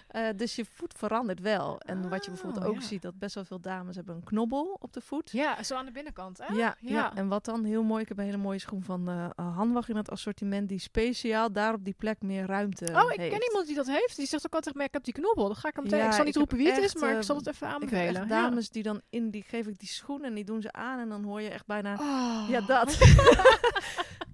Eh, 0.09 0.25
dus 0.37 0.57
je 0.57 0.65
voet 0.65 0.95
verandert 0.97 1.41
wel. 1.41 1.81
En 1.81 2.09
wat 2.09 2.25
je 2.25 2.31
bijvoorbeeld 2.31 2.65
Oh, 2.65 2.69
ook 2.71 2.75
ja. 2.81 2.87
ziet, 2.87 3.03
dat 3.03 3.19
best 3.19 3.35
wel 3.35 3.45
veel 3.45 3.61
dames 3.61 3.97
hebben 3.97 4.15
een 4.15 4.25
knobbel 4.25 4.77
op 4.81 4.93
de 4.93 5.01
voet. 5.01 5.31
Ja, 5.31 5.63
zo 5.63 5.75
aan 5.77 5.85
de 5.85 5.91
binnenkant, 5.91 6.39
hè? 6.39 6.55
Ja, 6.55 6.77
ja. 6.81 6.93
Ja. 6.93 7.13
en 7.15 7.29
wat 7.29 7.45
dan 7.45 7.65
heel 7.65 7.83
mooi, 7.83 8.03
ik 8.03 8.09
heb 8.09 8.19
een 8.19 8.25
hele 8.25 8.37
mooie 8.37 8.59
schoen 8.59 8.83
van 8.85 9.09
eh 9.09 9.55
handwag 9.55 9.89
in 9.89 9.97
het 9.97 10.11
assortiment, 10.11 10.69
die 10.69 10.79
speciaal 10.79 11.53
daar 11.53 11.75
op 11.75 11.85
die 11.85 11.95
plek 11.99 12.23
meer 12.23 12.47
ruimte 12.47 12.85
Oh, 12.85 13.13
ik 13.13 13.19
heeft. 13.19 13.33
ken 13.35 13.43
iemand 13.49 13.67
die 13.67 13.75
dat 13.77 13.87
heeft. 13.87 14.17
Die 14.17 14.27
zegt 14.27 14.47
ook 14.47 14.55
altijd, 14.55 14.75
maar 14.75 14.85
ik 14.87 14.93
heb 14.93 15.05
die 15.05 15.15
knobbel. 15.15 15.47
Dan 15.47 15.57
ga 15.57 15.69
ik 15.69 15.75
hem 15.75 15.85
meteen. 15.85 16.05
Ik 16.07 16.13
zal 16.13 16.25
niet 16.25 16.35
ik 16.35 16.39
roepen 16.41 16.57
wie 16.57 16.71
het 16.73 16.85
is, 16.85 16.95
maar 16.95 17.17
ik 17.17 17.23
zal 17.23 17.37
het 17.37 17.47
even 17.47 17.67
aanbevelen. 17.69 18.29
dames 18.29 18.71
die 18.71 18.83
dan 18.83 19.01
in, 19.11 19.31
die 19.31 19.43
geef 19.43 19.67
ik 19.67 19.79
die 19.79 19.89
schoen 19.89 20.25
en 20.25 20.35
die 20.35 20.45
doen 20.45 20.61
ze 20.63 20.73
aan 20.73 20.99
en 20.99 21.09
dan 21.09 21.25
hoor 21.25 21.41
je 21.41 21.49
echt 21.49 21.67
bijna, 21.67 21.93
Oh. 22.01 22.49
ja 22.51 22.61
dat. 22.61 22.99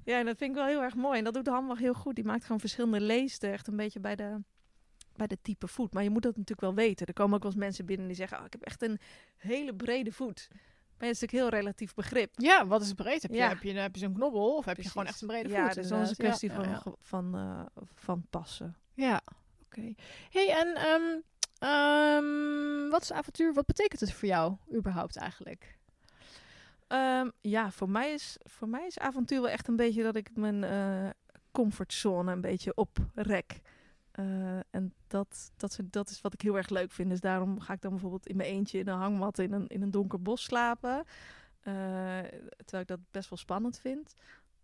Ja, 0.04 0.18
en 0.18 0.24
dat 0.26 0.36
vind 0.36 0.50
ik 0.50 0.56
wel 0.56 0.66
heel 0.66 0.82
erg 0.82 0.94
mooi. 0.94 1.18
En 1.18 1.24
dat 1.24 1.34
doet 1.34 1.44
de 1.44 1.50
handwag 1.50 1.78
heel 1.78 1.94
goed. 1.94 2.14
Die 2.14 2.24
maakt 2.24 2.42
gewoon 2.44 2.60
verschillende 2.60 3.00
leesten, 3.00 3.52
echt 3.52 3.66
een 3.66 3.76
beetje 3.76 4.00
bij 4.00 4.16
de, 4.16 4.40
bij 5.16 5.26
de 5.26 5.38
type 5.42 5.68
voet. 5.68 5.92
Maar 5.92 6.02
je 6.02 6.10
moet 6.10 6.22
dat 6.22 6.36
natuurlijk 6.36 6.60
wel 6.60 6.74
weten. 6.74 7.06
Er 7.06 7.12
komen 7.12 7.34
ook 7.36 7.42
wel 7.42 7.50
eens 7.50 7.60
mensen 7.60 7.86
binnen 7.86 8.06
die 8.06 8.16
zeggen, 8.16 8.38
oh, 8.38 8.44
ik 8.44 8.52
heb 8.52 8.62
echt 8.62 8.82
een 8.82 8.98
hele 9.36 9.74
brede 9.74 10.12
voet. 10.12 10.48
Maar 10.98 11.08
het 11.08 11.14
is 11.16 11.20
natuurlijk 11.20 11.52
heel 11.52 11.60
relatief 11.60 11.94
begrip. 11.94 12.30
Ja, 12.34 12.66
wat 12.66 12.82
is 12.82 12.92
breed? 12.92 13.22
Heb 13.22 13.30
je, 13.30 13.36
Ja. 13.36 13.48
heb 13.48 13.62
je, 13.62 13.72
heb 13.72 13.94
je 13.94 14.00
zo'n 14.00 14.14
knobbel 14.14 14.56
of 14.56 14.64
heb 14.64 14.76
je 14.76 14.88
gewoon 14.88 15.06
echt 15.06 15.20
een 15.20 15.26
brede 15.28 15.48
ja, 15.48 15.64
voet? 15.66 15.74
dus 15.74 15.88
dan 15.88 16.00
is 16.00 16.08
een 16.10 16.16
kwestie 16.16 16.48
Ja, 16.48 16.54
van, 16.54 16.68
ja, 16.68 16.82
van, 17.00 17.34
eh, 17.34 17.82
van 17.94 18.26
passen. 18.30 18.76
Ja, 18.94 19.20
oké. 19.64 19.94
hey, 20.30 20.50
en 20.50 20.74
ehm, 20.74 21.20
ehm, 21.58 22.90
wat 22.90 23.02
is 23.02 23.12
avontuur? 23.12 23.52
Wat 23.54 23.66
betekent 23.66 24.00
het 24.00 24.12
voor 24.12 24.28
jou 24.28 24.56
überhaupt 24.74 25.16
eigenlijk? 25.16 25.78
Ehm, 26.86 27.30
ja, 27.40 27.70
voor 27.70 27.90
mij, 27.90 28.12
is, 28.12 28.36
voor 28.42 28.68
mij 28.68 28.86
is 28.86 28.98
avontuur 28.98 29.40
wel 29.40 29.50
echt 29.50 29.68
een 29.68 29.76
beetje 29.76 30.02
dat 30.02 30.16
ik 30.16 30.36
mijn 30.36 30.64
eh, 30.64 31.08
comfortzone 31.52 32.32
een 32.32 32.40
beetje 32.40 32.74
oprek. 32.74 33.60
Eh, 34.10 34.58
en 34.70 34.94
dat, 35.06 35.52
dat, 35.56 35.78
dat 35.84 36.10
is 36.10 36.20
wat 36.20 36.32
ik 36.32 36.40
heel 36.40 36.56
erg 36.56 36.68
leuk 36.68 36.90
vind. 36.92 37.10
Dus 37.10 37.20
daarom 37.20 37.60
ga 37.60 37.72
ik 37.72 37.80
dan 37.80 37.90
bijvoorbeeld 37.90 38.26
in 38.26 38.36
mijn 38.36 38.48
eentje 38.48 38.78
in 38.78 38.88
een 38.88 38.98
hangmat 38.98 39.38
in 39.38 39.52
een, 39.52 39.66
in 39.66 39.82
een 39.82 39.90
donker 39.90 40.22
bos 40.22 40.42
slapen. 40.44 41.04
Eh, 41.60 41.74
terwijl 42.56 42.82
ik 42.82 42.86
dat 42.86 43.00
best 43.10 43.28
wel 43.28 43.38
spannend 43.38 43.78
vind. 43.78 44.14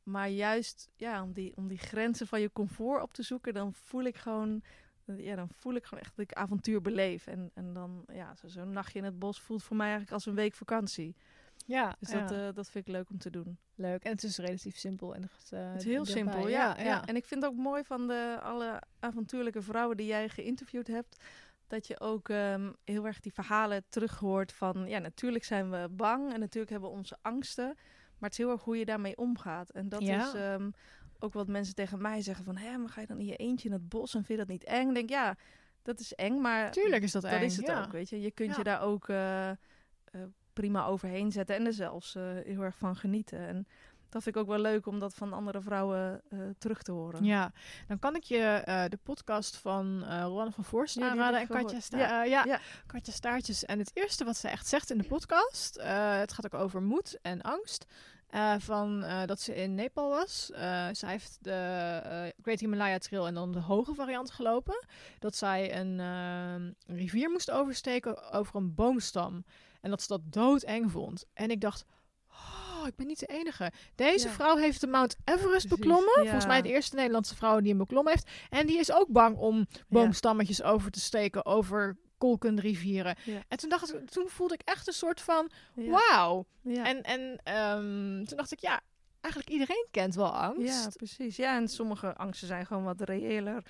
Maar 0.03 0.29
juist 0.29 0.89
ja, 0.97 1.23
om, 1.23 1.33
die, 1.33 1.57
om 1.57 1.68
die 1.68 1.79
grenzen 1.79 2.27
van 2.27 2.41
je 2.41 2.53
comfort 2.53 3.03
op 3.03 3.12
te 3.12 3.23
zoeken, 3.23 3.55
dan 3.55 3.73
voel 3.75 4.03
ik 4.05 4.16
gewoon, 4.16 4.62
ja, 5.05 5.37
dan 5.37 5.49
voel 5.49 5.75
ik 5.75 5.85
gewoon 5.85 6.05
echt 6.05 6.16
dat 6.16 6.25
ik 6.25 6.33
avontuur 6.33 6.81
beleef. 6.81 7.27
En, 7.27 7.51
en 7.55 7.73
dan, 7.73 8.05
ja, 8.12 8.35
zo- 8.35 8.49
zo'n 8.49 8.71
nachtje 8.73 8.99
in 8.99 9.05
het 9.05 9.18
bos 9.18 9.41
voelt 9.41 9.62
voor 9.62 9.77
mij 9.77 9.87
eigenlijk 9.87 10.14
als 10.14 10.27
een 10.27 10.35
week 10.35 10.55
vakantie. 10.55 11.16
Ja, 11.71 11.97
Dus 11.99 12.11
dat, 12.11 12.31
eh, 12.31 12.49
dat 12.55 12.71
vind 12.71 12.87
ik 12.87 12.93
leuk 12.93 13.11
om 13.11 13.18
te 13.18 13.31
doen. 13.31 13.59
leuk. 13.75 14.03
En 14.03 14.11
het 14.11 14.23
is 14.23 14.39
relatief 14.39 14.77
simpel. 14.77 15.14
En 15.14 15.23
echt, 15.23 15.53
eh, 15.53 15.73
Het 15.73 15.81
is 15.81 15.85
heel 15.85 16.05
simpel, 16.05 16.49
ja, 16.49 16.79
ja, 16.79 17.07
En 17.07 17.16
ik 17.16 17.27
vind 17.27 17.43
het 17.43 17.53
ook 17.53 17.59
mooi 17.59 17.85
van 17.85 18.07
de, 18.07 18.39
alle 18.43 18.83
avontuurlijke 18.99 19.62
vrouwen 19.62 19.97
die 19.97 20.07
jij 20.07 20.29
geïnterviewd 20.29 20.87
hebt... 20.87 21.23
dat 21.66 21.87
je 21.87 22.01
ook 22.01 22.29
ehm, 22.29 22.73
heel 22.85 23.07
erg 23.07 23.21
die 23.21 23.33
verhalen 23.33 23.85
terughoort 23.89 24.53
van... 24.53 24.89
ja, 24.89 24.99
natuurlijk 24.99 25.45
zijn 25.45 25.71
we 25.71 25.89
bang 25.91 26.33
en 26.33 26.41
natuurlijk 26.41 26.73
hebben 26.73 26.91
we 26.91 26.97
onze 26.97 27.16
angsten... 27.23 27.66
maar 28.18 28.31
het 28.31 28.33
is 28.33 28.39
heel 28.39 28.51
erg 28.51 28.62
hoe 28.62 28.79
je 28.79 28.85
daarmee 28.85 29.16
omgaat. 29.16 29.71
En 29.71 29.89
dat 29.89 30.01
is 30.01 30.33
ehm, 30.35 30.71
ook 31.18 31.33
wat 31.33 31.49
mensen 31.49 31.75
tegen 31.75 32.01
mij 32.01 32.23
zeggen 32.23 32.45
van... 32.45 32.57
hè, 32.57 32.77
maar 32.79 32.89
ga 32.89 33.01
je 33.01 33.07
dan 33.07 33.18
in 33.18 33.27
je 33.27 33.37
eentje 33.37 33.68
in 33.68 33.75
het 33.75 33.89
bos 33.89 34.14
en 34.14 34.25
vind 34.25 34.39
je 34.39 34.47
dat 34.47 34.55
niet 34.55 34.64
eng? 34.64 34.89
Ik 34.89 34.95
denk, 34.95 35.09
ja, 35.09 35.37
dat 35.83 36.01
is 36.01 36.14
eng, 36.14 36.41
maar 36.41 36.71
Tuurlijk 36.71 37.03
is 37.03 37.12
dat 37.12 37.23
dat 37.23 37.31
eng, 37.31 37.43
is 37.43 37.57
het 37.57 37.71
ook, 37.71 37.93
weet 37.93 38.09
je. 38.09 38.21
Je 38.21 38.31
kunt 38.31 38.57
je 38.57 38.62
daar 38.62 38.81
ook 38.81 39.09
eh, 39.09 39.51
prima 40.61 40.87
overheen 40.87 41.33
zetten 41.33 41.57
en 41.57 41.67
er 41.67 41.73
zelfs 41.73 42.15
eh, 42.15 42.23
heel 42.45 42.63
erg 42.63 42.77
van 42.77 42.97
genieten. 42.97 43.39
En 43.39 43.67
dat 44.09 44.23
vind 44.23 44.37
ik 44.37 44.43
ook 44.43 44.49
wel 44.49 44.59
leuk 44.59 44.87
om 44.87 44.99
dat 44.99 45.15
van 45.15 45.33
andere 45.33 45.61
vrouwen 45.61 46.23
eh, 46.31 46.39
terug 46.59 46.83
te 46.83 46.93
horen. 46.93 47.25
Ja, 47.25 47.53
dan 47.89 47.99
kan 47.99 48.17
ik 48.17 48.23
je 48.23 48.39
eh, 48.39 48.85
de 48.89 48.99
podcast 49.03 49.57
van 49.57 50.05
Roanne 50.05 50.53
van 50.53 50.65
Voorst 50.65 50.95
Ja, 50.95 51.11
aanraden 51.11 51.41
en 51.41 51.47
Katja. 51.47 51.81
Sta 51.81 51.99
Ja, 51.99 52.25
ja, 52.25 52.45
ja. 52.45 52.61
Katja 52.87 53.13
Staartjes. 53.13 53.65
En 53.65 53.79
het 53.79 53.91
eerste 53.95 54.25
wat 54.25 54.37
ze 54.37 54.49
echt 54.49 54.67
zegt 54.67 54.91
in 54.91 54.99
de 54.99 55.09
podcast, 55.09 55.75
het 56.21 56.33
gaat 56.33 56.55
ook 56.55 56.61
over 56.61 56.83
moed 56.83 57.19
en 57.23 57.43
angst. 57.43 57.87
Eh, 58.31 58.55
van 58.59 59.05
eh, 59.05 59.26
dat 59.26 59.41
ze 59.41 59.55
in 59.55 59.74
Nepal 59.74 60.09
was. 60.09 60.51
Eh, 60.55 60.87
zij 60.93 61.11
heeft 61.11 61.39
de 61.41 62.33
Great 62.43 62.61
Himalaya 62.61 62.99
Trail 62.99 63.26
en 63.26 63.35
dan 63.35 63.53
de 63.53 63.61
hoge 63.61 63.95
variant 63.95 64.31
gelopen. 64.31 64.85
Dat 65.18 65.37
zij 65.37 65.76
een 65.81 66.76
rivier 66.87 67.31
moest 67.31 67.51
oversteken 67.51 68.33
over 68.33 68.57
een 68.57 68.74
boomstam. 68.74 69.45
En 69.81 69.91
dat 69.91 70.01
ze 70.03 70.09
dat 70.09 70.20
doodeng 70.24 70.91
vond. 70.91 71.24
En 71.35 71.51
ik 71.51 71.61
dacht, 71.61 71.85
oh, 72.28 72.87
ik 72.87 72.97
ben 72.97 73.07
niet 73.07 73.18
de 73.18 73.26
enige. 73.26 73.72
Deze 73.95 74.26
Ja. 74.28 74.33
vrouw 74.35 74.57
heeft 74.57 74.81
de 74.81 74.87
Mount 74.87 75.16
Everest 75.24 75.51
Precies, 75.51 75.68
beklommen. 75.68 76.12
ja. 76.16 76.22
Volgens 76.22 76.47
mij 76.47 76.62
de 76.62 76.68
eerste 76.68 76.97
Nederlandse 76.97 77.37
vrouw 77.37 77.59
die 77.61 77.68
hem 77.68 77.78
beklommen 77.78 78.12
heeft. 78.12 78.31
En 78.49 78.66
die 78.66 78.78
is 78.78 78.93
ook 78.93 79.09
bang 79.09 79.37
om 79.37 79.66
boomstammetjes 79.89 80.62
over 80.62 80.91
te 80.91 81.01
steken 81.01 81.45
over 81.47 81.97
kolkende 82.21 82.61
rivieren. 82.61 83.16
Ja. 83.25 83.43
En 83.49 83.59
toen, 83.59 83.68
dacht 83.68 83.95
ik, 83.95 84.11
toen 84.11 84.29
voelde 84.29 84.55
ik 84.55 84.62
echt 84.64 84.87
een 84.87 84.93
soort 84.93 85.21
van, 85.21 85.51
wauw. 85.75 86.47
En, 86.64 87.03
en 87.03 87.41
ehm, 87.43 88.25
toen 88.25 88.37
dacht 88.37 88.53
ik, 88.53 88.59
ja, 88.59 88.81
eigenlijk 89.21 89.53
iedereen 89.53 89.87
kent 89.91 90.14
wel 90.14 90.37
angst. 90.37 90.85
ja, 90.85 90.91
precies. 90.97 91.37
Ja, 91.37 91.57
en 91.57 91.68
sommige 91.68 92.16
angsten 92.16 92.47
zijn 92.49 92.66
gewoon 92.66 92.85
wat 92.85 93.01
reëler 93.01 93.62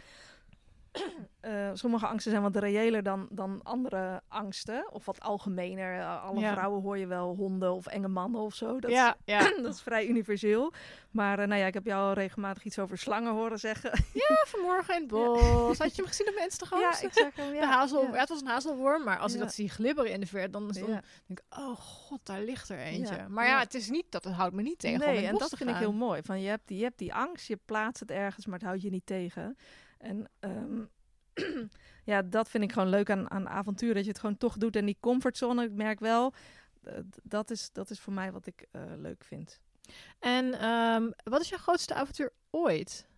eh, 1.40 1.70
sommige 1.72 2.06
angsten 2.06 2.30
zijn 2.30 2.42
wat 2.42 2.56
reëler 2.56 3.02
dan, 3.02 3.26
dan 3.30 3.60
andere 3.62 4.22
angsten. 4.28 4.92
Of 4.92 5.04
wat 5.04 5.20
algemener. 5.20 5.98
Eh, 5.98 6.24
alle 6.24 6.40
Ja. 6.40 6.52
vrouwen 6.52 6.82
hoor 6.82 6.98
je 6.98 7.06
wel 7.06 7.34
honden 7.34 7.72
of 7.72 7.86
enge 7.86 8.08
mannen 8.08 8.40
of 8.40 8.54
zo. 8.54 8.80
Dat, 8.80 8.90
ja, 8.90 9.16
ja. 9.24 9.40
is, 9.40 9.56
dat 9.62 9.74
is 9.74 9.82
vrij 9.82 10.06
universeel. 10.06 10.72
Maar 11.10 11.38
eh, 11.38 11.46
nou 11.46 11.60
ja, 11.60 11.66
ik 11.66 11.74
heb 11.74 11.84
jou 11.84 12.08
al 12.08 12.12
regelmatig 12.12 12.64
iets 12.64 12.78
over 12.78 12.98
slangen 12.98 13.32
horen 13.32 13.58
zeggen. 13.58 13.90
ja, 14.28 14.44
vanmorgen 14.46 14.94
in 14.94 15.00
het 15.00 15.10
bos. 15.10 15.78
Had 15.78 15.96
je 15.96 16.02
hem 16.02 16.10
gezien 16.14 16.28
op 16.28 16.34
Instagram? 16.44 16.80
ja, 16.80 17.00
ik 17.00 17.12
zeg 17.12 17.36
hem. 17.36 17.50
de 17.50 17.54
Ja, 17.56 17.66
hazel, 17.70 18.02
ja, 18.02 18.12
het 18.12 18.28
was 18.28 18.40
een 18.40 18.46
hazelworm, 18.46 19.04
maar 19.04 19.18
als 19.18 19.32
ik 19.34 19.40
dat 19.40 19.54
zie 19.54 19.68
glibberen 19.68 20.12
in 20.12 20.20
de 20.20 20.26
verte, 20.26 20.50
dan, 20.50 20.68
denk 20.68 21.02
ik, 21.28 21.42
oh 21.58 21.76
god, 21.76 22.26
daar 22.26 22.40
ligt 22.40 22.68
er 22.68 22.78
eentje. 22.78 23.26
Maar 23.28 23.46
ja, 23.46 23.58
het 23.58 23.74
is 23.74 23.88
niet, 23.90 24.06
dat 24.08 24.24
het 24.24 24.34
houdt 24.34 24.54
me 24.54 24.62
niet 24.62 24.78
tegen 24.78 25.00
om 25.00 25.06
in 25.06 25.08
Nee, 25.08 25.16
het 25.16 25.26
en 25.26 25.32
bos 25.32 25.40
dat 25.40 25.50
te 25.50 25.56
vind 25.56 25.70
ik 25.70 25.76
heel 25.76 25.92
mooi. 25.92 26.22
Van, 26.22 26.40
je, 26.40 26.48
hebt 26.48 26.68
die, 26.68 26.76
je 26.78 26.84
hebt 26.84 26.98
die 26.98 27.14
angst, 27.14 27.46
je 27.46 27.58
plaatst 27.64 28.00
het 28.00 28.10
ergens, 28.10 28.46
maar 28.46 28.58
het 28.58 28.66
houdt 28.66 28.82
je 28.82 28.90
niet 28.90 29.06
tegen. 29.06 29.56
En 30.00 30.30
ehm, 30.38 30.82
ja, 32.12 32.22
dat 32.22 32.48
vind 32.50 32.64
ik 32.64 32.72
gewoon 32.72 32.88
leuk 32.88 33.10
aan, 33.10 33.30
aan 33.30 33.48
avontuur. 33.48 33.94
Dat 33.94 34.02
je 34.04 34.08
het 34.10 34.18
gewoon 34.20 34.36
toch 34.36 34.56
doet. 34.56 34.76
En 34.76 34.86
die 34.86 34.96
comfortzone, 35.00 35.64
ik 35.64 35.72
merk 35.72 36.00
wel, 36.00 36.32
eh, 36.82 36.94
dat, 37.22 37.50
is, 37.50 37.72
dat 37.72 37.90
is 37.90 38.00
voor 38.00 38.12
mij 38.12 38.32
wat 38.32 38.46
ik 38.46 38.66
eh, 38.70 38.82
leuk 38.96 39.24
vind. 39.24 39.60
En 40.18 40.54
ehm, 40.60 41.10
wat 41.24 41.40
is 41.40 41.48
jouw 41.48 41.58
grootste 41.58 41.94
avontuur 41.94 42.32
ooit? 42.50 43.08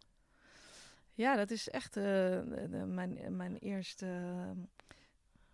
Ja, 1.14 1.37
dat 1.37 1.51
is 1.51 1.68
echt 1.68 1.97
eh, 1.97 2.03
de- 2.05 2.66
de- 2.70 2.87
mijn, 2.87 3.37
mijn 3.37 3.57
eerste 3.57 4.07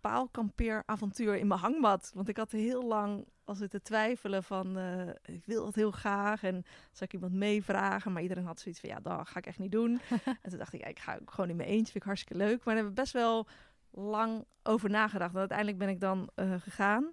paalkampeeravontuur 0.01 1.35
in 1.35 1.47
mijn 1.47 1.59
hangmat. 1.59 2.11
Want 2.13 2.29
ik 2.29 2.37
had 2.37 2.51
heel 2.51 2.83
lang 2.83 3.25
als 3.43 3.59
het 3.59 3.71
te 3.71 3.81
twijfelen 3.81 4.43
van, 4.43 4.77
eh, 4.77 5.35
ik 5.35 5.45
wil 5.45 5.65
dat 5.65 5.75
heel 5.75 5.91
graag. 5.91 6.43
En 6.43 6.65
zou 6.91 7.05
ik 7.05 7.13
iemand 7.13 7.33
meevragen? 7.33 8.11
Maar 8.11 8.21
iedereen 8.21 8.45
had 8.45 8.59
zoiets 8.59 8.79
van, 8.79 8.89
ja, 8.89 8.99
dat 8.99 9.27
ga 9.27 9.37
ik 9.37 9.45
echt 9.45 9.59
niet 9.59 9.71
doen. 9.71 10.01
en 10.41 10.49
toen 10.49 10.57
dacht 10.57 10.73
ik, 10.73 10.81
ja, 10.81 10.87
ik 10.87 10.99
ga 10.99 11.17
ook 11.21 11.31
gewoon 11.31 11.49
in 11.49 11.55
mijn 11.55 11.69
eentje. 11.69 11.91
Vind 11.91 11.95
ik 11.95 12.03
hartstikke 12.03 12.43
leuk. 12.43 12.55
Maar 12.55 12.65
daar 12.65 12.75
hebben 12.75 12.93
we 12.93 13.01
best 13.01 13.13
wel 13.13 13.47
lang 13.91 14.45
over 14.63 14.89
nagedacht. 14.89 15.33
En 15.33 15.39
uiteindelijk 15.39 15.77
ben 15.77 15.89
ik 15.89 15.99
dan 15.99 16.29
eh, 16.35 16.53
gegaan. 16.59 17.11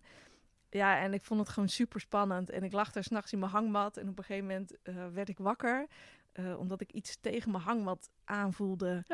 Ja, 0.70 0.99
en 0.99 1.14
ik 1.14 1.24
vond 1.24 1.41
het 1.41 1.49
gewoon 1.49 1.68
super 1.68 2.01
spannend. 2.01 2.51
En 2.51 2.62
ik 2.62 2.72
lag 2.72 2.93
daar 2.93 3.05
s'nachts 3.05 3.32
in 3.32 3.39
mijn 3.39 3.51
hangmat. 3.51 3.97
En 3.97 4.09
op 4.09 4.18
een 4.18 4.24
gegeven 4.24 4.47
moment 4.47 4.82
eh, 4.82 4.95
werd 5.12 5.28
ik 5.28 5.39
wakker. 5.39 5.87
omdat 6.59 6.80
ik 6.80 6.93
iets 6.93 7.16
tegen 7.20 7.51
mijn 7.51 7.62
hangmat 7.62 8.11
aanvoelde 8.24 9.05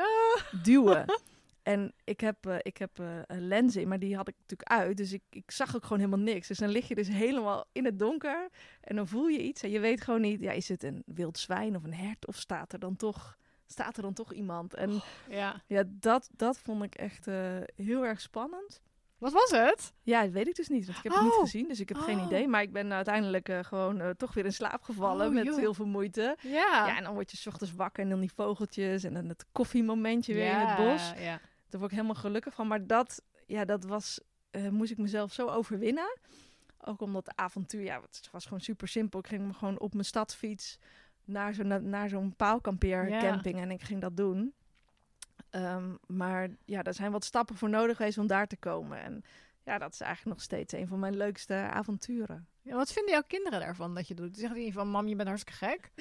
duwen. 0.63 1.05
En 1.63 1.93
ik 2.03 2.19
heb, 2.19 2.45
eh, 2.45 2.55
ik 2.61 2.77
heb 2.77 2.99
eh, 2.99 3.05
een 3.27 3.47
lens 3.47 3.75
in, 3.75 3.87
maar 3.87 3.99
die 3.99 4.15
had 4.15 4.27
ik 4.27 4.35
natuurlijk 4.39 4.69
uit. 4.69 4.97
Dus 4.97 5.13
ik, 5.13 5.21
ik 5.29 5.51
zag 5.51 5.75
ook 5.75 5.83
gewoon 5.83 5.97
helemaal 5.99 6.19
niks. 6.25 6.47
Dus 6.47 6.57
dan 6.57 6.69
lig 6.69 6.87
je 6.87 6.95
dus 6.95 7.07
helemaal 7.07 7.65
in 7.71 7.85
het 7.85 7.99
donker. 7.99 8.49
En 8.81 8.95
dan 8.95 9.07
voel 9.07 9.27
je 9.27 9.41
iets. 9.41 9.63
En 9.63 9.69
je 9.69 9.79
weet 9.79 10.01
gewoon 10.01 10.21
niet, 10.21 10.41
ja, 10.41 10.51
is 10.51 10.69
het 10.69 10.83
een 10.83 11.03
wild 11.05 11.37
zwijn 11.37 11.75
of 11.75 11.83
een 11.83 11.93
hert? 11.93 12.27
Of 12.27 12.35
staat 12.35 12.73
er 12.73 12.79
dan 12.79 12.95
toch, 12.95 13.37
staat 13.67 13.95
er 13.97 14.01
dan 14.03 14.13
toch 14.13 14.33
iemand? 14.33 14.73
En 14.73 15.01
Ja. 15.29 15.61
ja, 15.67 15.83
dat, 15.87 16.29
dat 16.35 16.57
vond 16.59 16.83
ik 16.83 16.95
echt 16.95 17.27
eh, 17.27 17.57
heel 17.75 18.05
erg 18.05 18.21
spannend. 18.21 18.81
Wat 19.17 19.31
was 19.33 19.49
het? 19.51 19.93
Ja, 20.01 20.21
dat 20.23 20.31
weet 20.31 20.47
ik 20.47 20.55
dus 20.55 20.67
niet, 20.67 20.85
want 20.85 20.97
ik 20.97 21.03
heb 21.03 21.13
het 21.13 21.21
niet 21.21 21.31
Oh. 21.31 21.39
gezien. 21.39 21.67
Dus 21.67 21.79
ik 21.79 21.89
heb 21.89 21.97
geen 21.97 22.19
Oh. 22.19 22.25
idee. 22.25 22.47
Maar 22.47 22.61
ik 22.61 22.73
ben 22.73 22.93
uiteindelijk 22.93 23.49
gewoon 23.61 24.13
toch 24.17 24.33
weer 24.33 24.45
in 24.45 24.53
slaap 24.53 24.83
gevallen 24.83 25.27
Oh, 25.27 25.33
met 25.33 25.45
joh. 25.45 25.57
heel 25.57 25.73
veel 25.73 25.85
moeite. 25.85 26.37
Ja. 26.41 26.49
Ja, 26.87 26.97
en 26.97 27.03
dan 27.03 27.13
word 27.13 27.31
je 27.31 27.37
's 27.37 27.47
ochtends 27.47 27.73
wakker 27.73 28.03
en 28.03 28.09
dan 28.09 28.19
die 28.19 28.31
vogeltjes 28.33 29.03
en 29.03 29.13
dan 29.13 29.25
het 29.27 29.45
koffiemomentje 29.51 30.33
weer 30.33 30.51
in 30.51 30.57
het 30.67 30.77
bos. 30.77 31.13
Ja. 31.17 31.39
Daar 31.73 31.81
word 31.81 31.93
ik 31.93 31.97
helemaal 32.03 32.21
gelukkig 32.21 32.53
van. 32.53 32.67
Maar 32.67 32.87
dat, 32.87 33.21
ja, 33.45 33.65
dat 33.65 33.83
was, 33.83 34.19
eh, 34.51 34.69
moest 34.69 34.91
ik 34.91 34.97
mezelf 34.97 35.33
zo 35.33 35.47
overwinnen. 35.47 36.17
Ook 36.85 37.01
omdat 37.01 37.25
het 37.25 37.35
avontuur, 37.37 37.81
ja, 37.83 38.01
het 38.01 38.29
was 38.31 38.43
gewoon 38.43 38.61
super 38.61 38.87
simpel. 38.87 39.19
Ik 39.19 39.27
ging 39.27 39.47
me 39.47 39.53
gewoon 39.53 39.79
op 39.79 39.93
mijn 39.93 40.05
stadsfiets 40.05 40.77
naar 41.25 41.53
zo'n 41.53 41.89
naar 41.89 42.09
zo'n 42.09 42.35
paalkampeer 42.35 43.09
Ja. 43.09 43.19
camping 43.19 43.59
en 43.59 43.71
ik 43.71 43.81
ging 43.81 44.01
dat 44.01 44.17
doen. 44.17 44.53
Ehm, 45.49 45.93
maar 46.07 46.49
ja, 46.65 46.81
daar 46.83 46.93
zijn 46.93 47.11
wat 47.11 47.25
stappen 47.25 47.55
voor 47.55 47.69
nodig 47.69 47.97
geweest 47.97 48.17
om 48.17 48.27
daar 48.27 48.47
te 48.47 48.57
komen. 48.57 49.01
En 49.01 49.23
ja, 49.63 49.77
dat 49.77 49.93
is 49.93 49.99
eigenlijk 49.99 50.35
nog 50.35 50.45
steeds 50.45 50.73
een 50.73 50.87
van 50.87 50.99
mijn 50.99 51.17
leukste 51.17 51.53
avonturen. 51.53 52.47
Ja, 52.61 52.75
Wat 52.75 52.93
vinden 52.93 53.13
jouw 53.13 53.23
kinderen 53.27 53.59
daarvan 53.59 53.95
dat 53.95 54.07
je 54.07 54.13
doet? 54.13 54.37
Zeggen 54.37 54.57
die 54.57 54.73
van, 54.73 54.87
mam, 54.89 55.07
je 55.07 55.15
bent 55.15 55.27
hartstikke 55.27 55.65
gek. 55.65 55.91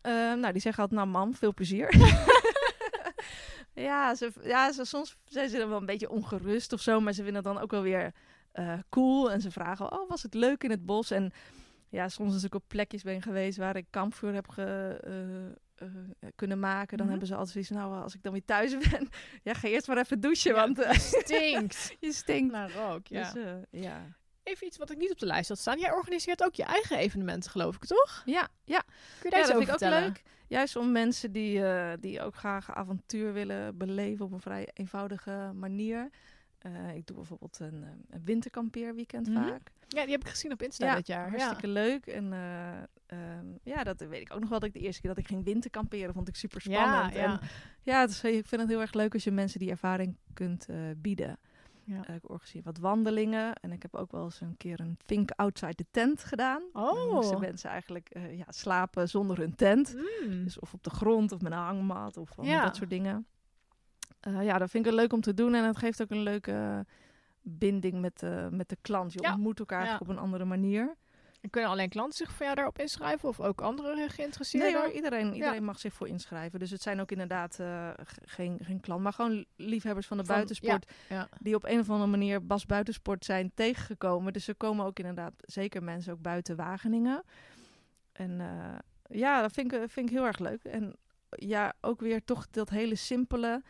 Ehm, 0.00 0.38
nou, 0.40 0.52
die 0.52 0.62
zeggen 0.62 0.82
altijd, 0.82 1.00
nou 1.00 1.12
mam, 1.12 1.34
veel 1.34 1.54
plezier. 1.54 1.88
ja, 3.82 4.14
ze, 4.14 4.32
ja 4.42 4.72
ze, 4.72 4.84
soms 4.84 5.16
zijn 5.24 5.48
ze 5.48 5.58
dan 5.58 5.68
wel 5.68 5.78
een 5.78 5.86
beetje 5.86 6.10
ongerust 6.10 6.72
of 6.72 6.80
zo, 6.80 7.00
maar 7.00 7.12
ze 7.12 7.22
vinden 7.24 7.44
het 7.44 7.52
dan 7.54 7.62
ook 7.62 7.70
wel 7.70 7.82
weer 7.82 8.12
eh, 8.52 8.78
cool. 8.88 9.30
En 9.30 9.40
ze 9.40 9.50
vragen, 9.50 9.92
oh, 9.92 10.08
was 10.08 10.22
het 10.22 10.34
leuk 10.34 10.64
in 10.64 10.70
het 10.70 10.86
bos? 10.86 11.10
En 11.10 11.32
ja, 11.88 12.08
soms 12.08 12.32
als 12.32 12.44
ik 12.44 12.54
op 12.54 12.64
plekjes 12.66 13.02
ben 13.02 13.22
geweest 13.22 13.58
waar 13.58 13.76
ik 13.76 13.86
kampvuur 13.90 14.34
heb 14.34 14.48
ge, 14.48 14.98
eh, 15.04 15.86
eh, 15.88 15.94
kunnen 16.34 16.58
maken, 16.58 16.88
dan 16.96 17.06
Mhm. 17.06 17.08
hebben 17.08 17.26
ze 17.26 17.34
altijd 17.34 17.52
zoiets, 17.52 17.70
nou, 17.70 18.02
als 18.02 18.14
ik 18.14 18.22
dan 18.22 18.32
weer 18.32 18.44
thuis 18.44 18.76
ben, 18.90 19.08
ja, 19.42 19.54
ga 19.54 19.68
eerst 19.68 19.86
maar 19.86 19.98
even 19.98 20.20
douchen, 20.20 20.54
Ja, 20.54 20.56
want 20.72 20.86
Stinkt. 21.00 21.96
je 22.00 22.12
stinkt. 22.12 22.52
Naar 22.56 22.70
rook, 22.72 23.06
ja. 23.06 23.32
Dus, 23.32 23.42
ja. 23.70 24.02
Even 24.42 24.66
iets 24.66 24.76
wat 24.78 24.90
ik 24.90 24.96
niet 24.98 25.10
op 25.10 25.18
de 25.18 25.26
lijst 25.26 25.48
had 25.48 25.58
staan. 25.58 25.78
Jij 25.78 25.92
organiseert 25.92 26.44
ook 26.44 26.54
je 26.54 26.64
eigen 26.64 26.96
evenementen, 26.98 27.50
geloof 27.50 27.74
ik, 27.76 27.84
toch? 27.84 28.22
ja, 28.24 28.48
ja, 28.64 28.78
Kun 29.20 29.30
je 29.30 29.30
daar 29.30 29.32
ja, 29.32 29.38
iets 29.38 29.48
dat 29.48 29.56
over 29.62 29.78
vind 29.78 29.80
ik 29.80 29.98
ook 29.98 30.04
leuk. 30.04 30.22
Juist 30.48 30.76
om 30.76 30.92
mensen 30.92 31.32
die, 31.32 31.64
eh, 31.64 31.92
die 32.00 32.20
ook 32.22 32.34
graag 32.34 32.74
avontuur 32.74 33.32
willen 33.32 33.76
beleven 33.76 34.24
op 34.24 34.32
een 34.32 34.40
vrij 34.40 34.68
eenvoudige 34.74 35.50
manier. 35.54 36.10
Eh, 36.58 36.94
ik 36.94 37.06
doe 37.06 37.16
bijvoorbeeld 37.16 37.58
een, 37.60 37.82
eh, 37.82 37.88
een 38.10 38.24
winterkampeerweekend 38.24 39.28
Mhm. 39.28 39.42
vaak. 39.48 39.70
Ja, 39.88 40.02
die 40.02 40.10
heb 40.12 40.20
ik 40.20 40.28
gezien 40.28 40.52
op 40.52 40.62
Insta 40.62 40.86
Ja, 40.86 40.94
dit 40.94 41.06
jaar. 41.06 41.28
Hartstikke 41.30 41.68
leuk. 41.68 42.06
En 42.06 42.32
eh, 42.32 42.72
ehm, 43.06 43.46
ja, 43.62 43.84
dat 43.84 44.00
weet 44.00 44.20
ik 44.20 44.32
ook 44.34 44.40
nog 44.40 44.48
wel. 44.48 44.58
Dat 44.58 44.68
ik 44.68 44.74
de 44.74 44.80
eerste 44.80 45.00
keer 45.00 45.10
dat 45.10 45.18
ik 45.18 45.26
ging 45.26 45.44
winterkamperen 45.44 46.14
vond 46.14 46.28
ik 46.28 46.36
super 46.36 46.60
spannend. 46.60 47.14
ja. 47.14 47.40
En 47.40 47.40
ja, 47.82 48.02
ik 48.22 48.46
vind 48.46 48.60
het 48.60 48.68
heel 48.68 48.80
erg 48.80 48.92
leuk 48.92 49.12
als 49.14 49.24
je 49.24 49.30
mensen 49.30 49.60
die 49.60 49.70
ervaring 49.70 50.16
kunt 50.32 50.66
bieden. 50.96 51.38
Ja. 51.86 52.04
Eh, 52.06 52.14
ik 52.14 52.30
organiseer 52.30 52.62
wat 52.62 52.78
wandelingen. 52.78 53.54
En 53.54 53.72
ik 53.72 53.82
heb 53.82 53.94
ook 53.94 54.12
wel 54.12 54.24
eens 54.24 54.40
een 54.40 54.56
keer 54.56 54.80
een 54.80 54.98
Think 55.04 55.30
Outside 55.30 55.74
the 55.74 55.86
Tent 55.90 56.24
gedaan. 56.24 56.62
Oh. 56.72 57.12
moesten 57.12 57.40
mensen 57.40 57.70
eigenlijk 57.70 58.08
eh, 58.10 58.38
ja, 58.38 58.44
slapen 58.48 59.08
zonder 59.08 59.38
hun 59.38 59.54
tent. 59.54 59.94
Mm. 59.94 60.44
Dus 60.44 60.58
of 60.58 60.72
op 60.74 60.82
de 60.82 60.90
grond 60.90 61.32
of 61.32 61.40
met 61.40 61.52
een 61.52 61.58
hangmat 61.58 62.16
of 62.16 62.30
Ja. 62.40 62.64
dat 62.64 62.76
soort 62.76 62.90
dingen. 62.90 63.26
Eh, 64.20 64.44
ja, 64.44 64.58
dat 64.58 64.70
vind 64.70 64.86
ik 64.86 64.92
leuk 64.92 65.12
om 65.12 65.20
te 65.20 65.34
doen. 65.34 65.54
En 65.54 65.64
het 65.64 65.76
geeft 65.76 66.02
ook 66.02 66.10
een 66.10 66.22
leuke 66.22 66.86
binding 67.42 68.00
met, 68.00 68.18
de 68.18 68.48
met 68.50 68.68
de 68.68 68.76
klant. 68.80 69.12
Je 69.12 69.22
Ja. 69.22 69.32
ontmoet 69.32 69.58
elkaar 69.58 69.84
Ja. 69.84 69.98
op 70.00 70.08
een 70.08 70.18
andere 70.18 70.44
manier. 70.44 70.96
En 71.40 71.50
kunnen 71.50 71.70
alleen 71.70 71.88
klanten 71.88 72.16
zich 72.16 72.32
voor 72.32 72.44
jou 72.44 72.54
daarop 72.56 72.78
inschrijven? 72.78 73.28
Of 73.28 73.40
ook 73.40 73.60
andere 73.60 74.08
geïnteresseerden? 74.08 74.72
Nee 74.72 74.80
hoor, 74.80 74.90
iedereen, 74.92 75.34
iedereen 75.34 75.64
mag 75.64 75.78
zich 75.78 75.92
voor 75.92 76.08
inschrijven. 76.08 76.58
Dus 76.58 76.70
het 76.70 76.82
zijn 76.82 77.00
ook 77.00 77.10
inderdaad 77.10 77.58
eh, 77.60 77.90
geen, 78.24 78.58
geen 78.62 78.80
klant, 78.80 79.02
maar 79.02 79.12
gewoon 79.12 79.44
liefhebbers 79.56 80.06
van 80.06 80.16
de 80.16 80.24
Van- 80.24 80.34
buitensport. 80.34 80.92
ja. 81.08 81.28
Die 81.40 81.54
op 81.54 81.64
een 81.64 81.78
of 81.78 81.90
andere 81.90 82.10
manier 82.10 82.46
Bas 82.46 82.66
Buitensport 82.66 83.24
zijn 83.24 83.50
tegengekomen. 83.54 84.32
Dus 84.32 84.48
er 84.48 84.56
komen 84.56 84.86
ook 84.86 84.98
inderdaad 84.98 85.32
zeker 85.38 85.82
mensen 85.82 86.12
ook 86.12 86.20
buiten 86.22 86.56
Wageningen. 86.56 87.22
En 88.12 88.40
eh, 88.40 88.78
ja, 89.18 89.40
dat 89.40 89.52
vind 89.52 89.72
ik, 89.72 89.80
vind 89.90 90.08
ik 90.10 90.14
heel 90.16 90.26
erg 90.26 90.38
leuk. 90.38 90.64
En 90.64 90.96
ja, 91.28 91.74
ook 91.80 92.00
weer 92.00 92.24
toch 92.24 92.46
dat 92.50 92.70
hele 92.70 92.94
simpele, 92.94 93.62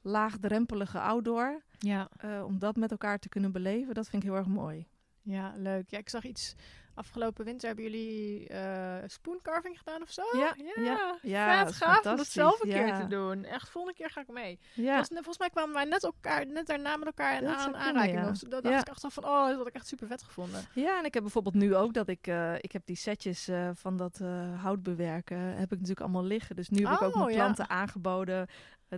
laagdrempelige 0.00 1.00
outdoor. 1.00 1.62
Ja. 1.78 2.08
eh, 2.16 2.44
om 2.44 2.58
dat 2.58 2.76
met 2.76 2.90
elkaar 2.90 3.18
te 3.18 3.28
kunnen 3.28 3.52
beleven, 3.52 3.94
dat 3.94 4.08
vind 4.08 4.22
ik 4.22 4.28
heel 4.28 4.38
erg 4.38 4.46
mooi. 4.46 4.86
ja, 5.22 5.52
leuk. 5.56 5.90
Ja, 5.90 5.98
ik 5.98 6.08
zag 6.08 6.24
iets... 6.24 6.54
Afgelopen 6.94 7.44
winter 7.44 7.66
hebben 7.66 7.84
jullie 7.84 8.48
eh 8.48 8.96
spooncarving 9.06 9.78
gedaan 9.78 10.02
of 10.02 10.10
zo? 10.10 10.22
Ja, 10.32 10.54
ja, 10.76 10.82
ja. 10.82 11.18
Ja, 11.22 11.58
vet 11.58 11.68
is 11.70 11.76
gaaf 11.76 12.06
om 12.06 12.16
dat 12.16 12.26
zelf 12.26 12.62
een 12.62 12.68
keer 12.68 12.94
te 13.00 13.06
doen. 13.06 13.44
Echt, 13.44 13.68
volgende 13.68 13.96
keer 13.98 14.10
ga 14.10 14.20
ik 14.20 14.28
mee. 14.28 14.58
Ja, 14.74 14.96
Was, 14.96 15.08
volgens 15.08 15.38
mij 15.38 15.50
kwamen 15.50 15.74
wij 15.74 15.84
net, 15.84 16.04
elkaar, 16.04 16.46
net 16.46 16.66
daarna 16.66 16.96
met 16.96 17.06
elkaar 17.06 17.42
in 17.42 17.48
aan, 17.48 17.62
kunnen, 17.62 17.80
aanraking. 17.80 18.14
ja. 18.14 18.48
Dat 18.48 18.62
dacht 18.62 18.80
ik 18.80 18.88
echt 18.88 19.04
al 19.04 19.10
van, 19.10 19.24
oh, 19.24 19.46
dat 19.46 19.56
had 19.56 19.66
ik 19.66 19.74
echt 19.74 19.86
super 19.86 20.06
vet 20.06 20.22
gevonden. 20.22 20.64
ja, 20.74 20.98
en 20.98 21.04
ik 21.04 21.14
heb 21.14 21.22
bijvoorbeeld 21.22 21.54
nu 21.54 21.74
ook 21.76 21.94
dat 21.94 22.08
ik, 22.08 22.26
eh, 22.26 22.54
ik 22.58 22.72
heb 22.72 22.82
die 22.86 22.96
setjes 22.96 23.48
eh, 23.48 23.68
van 23.74 23.96
dat 23.96 24.20
hout 24.60 24.82
bewerken, 24.82 25.38
heb 25.38 25.64
ik 25.64 25.70
natuurlijk 25.70 26.00
allemaal 26.00 26.24
liggen. 26.24 26.56
Dus 26.56 26.68
nu 26.68 26.86
heb 26.86 26.94
ik 26.94 27.02
ook 27.02 27.14
Oh, 27.14 27.20
mijn 27.20 27.34
ja. 27.34 27.36
klanten 27.42 27.68
aangeboden 27.70 28.46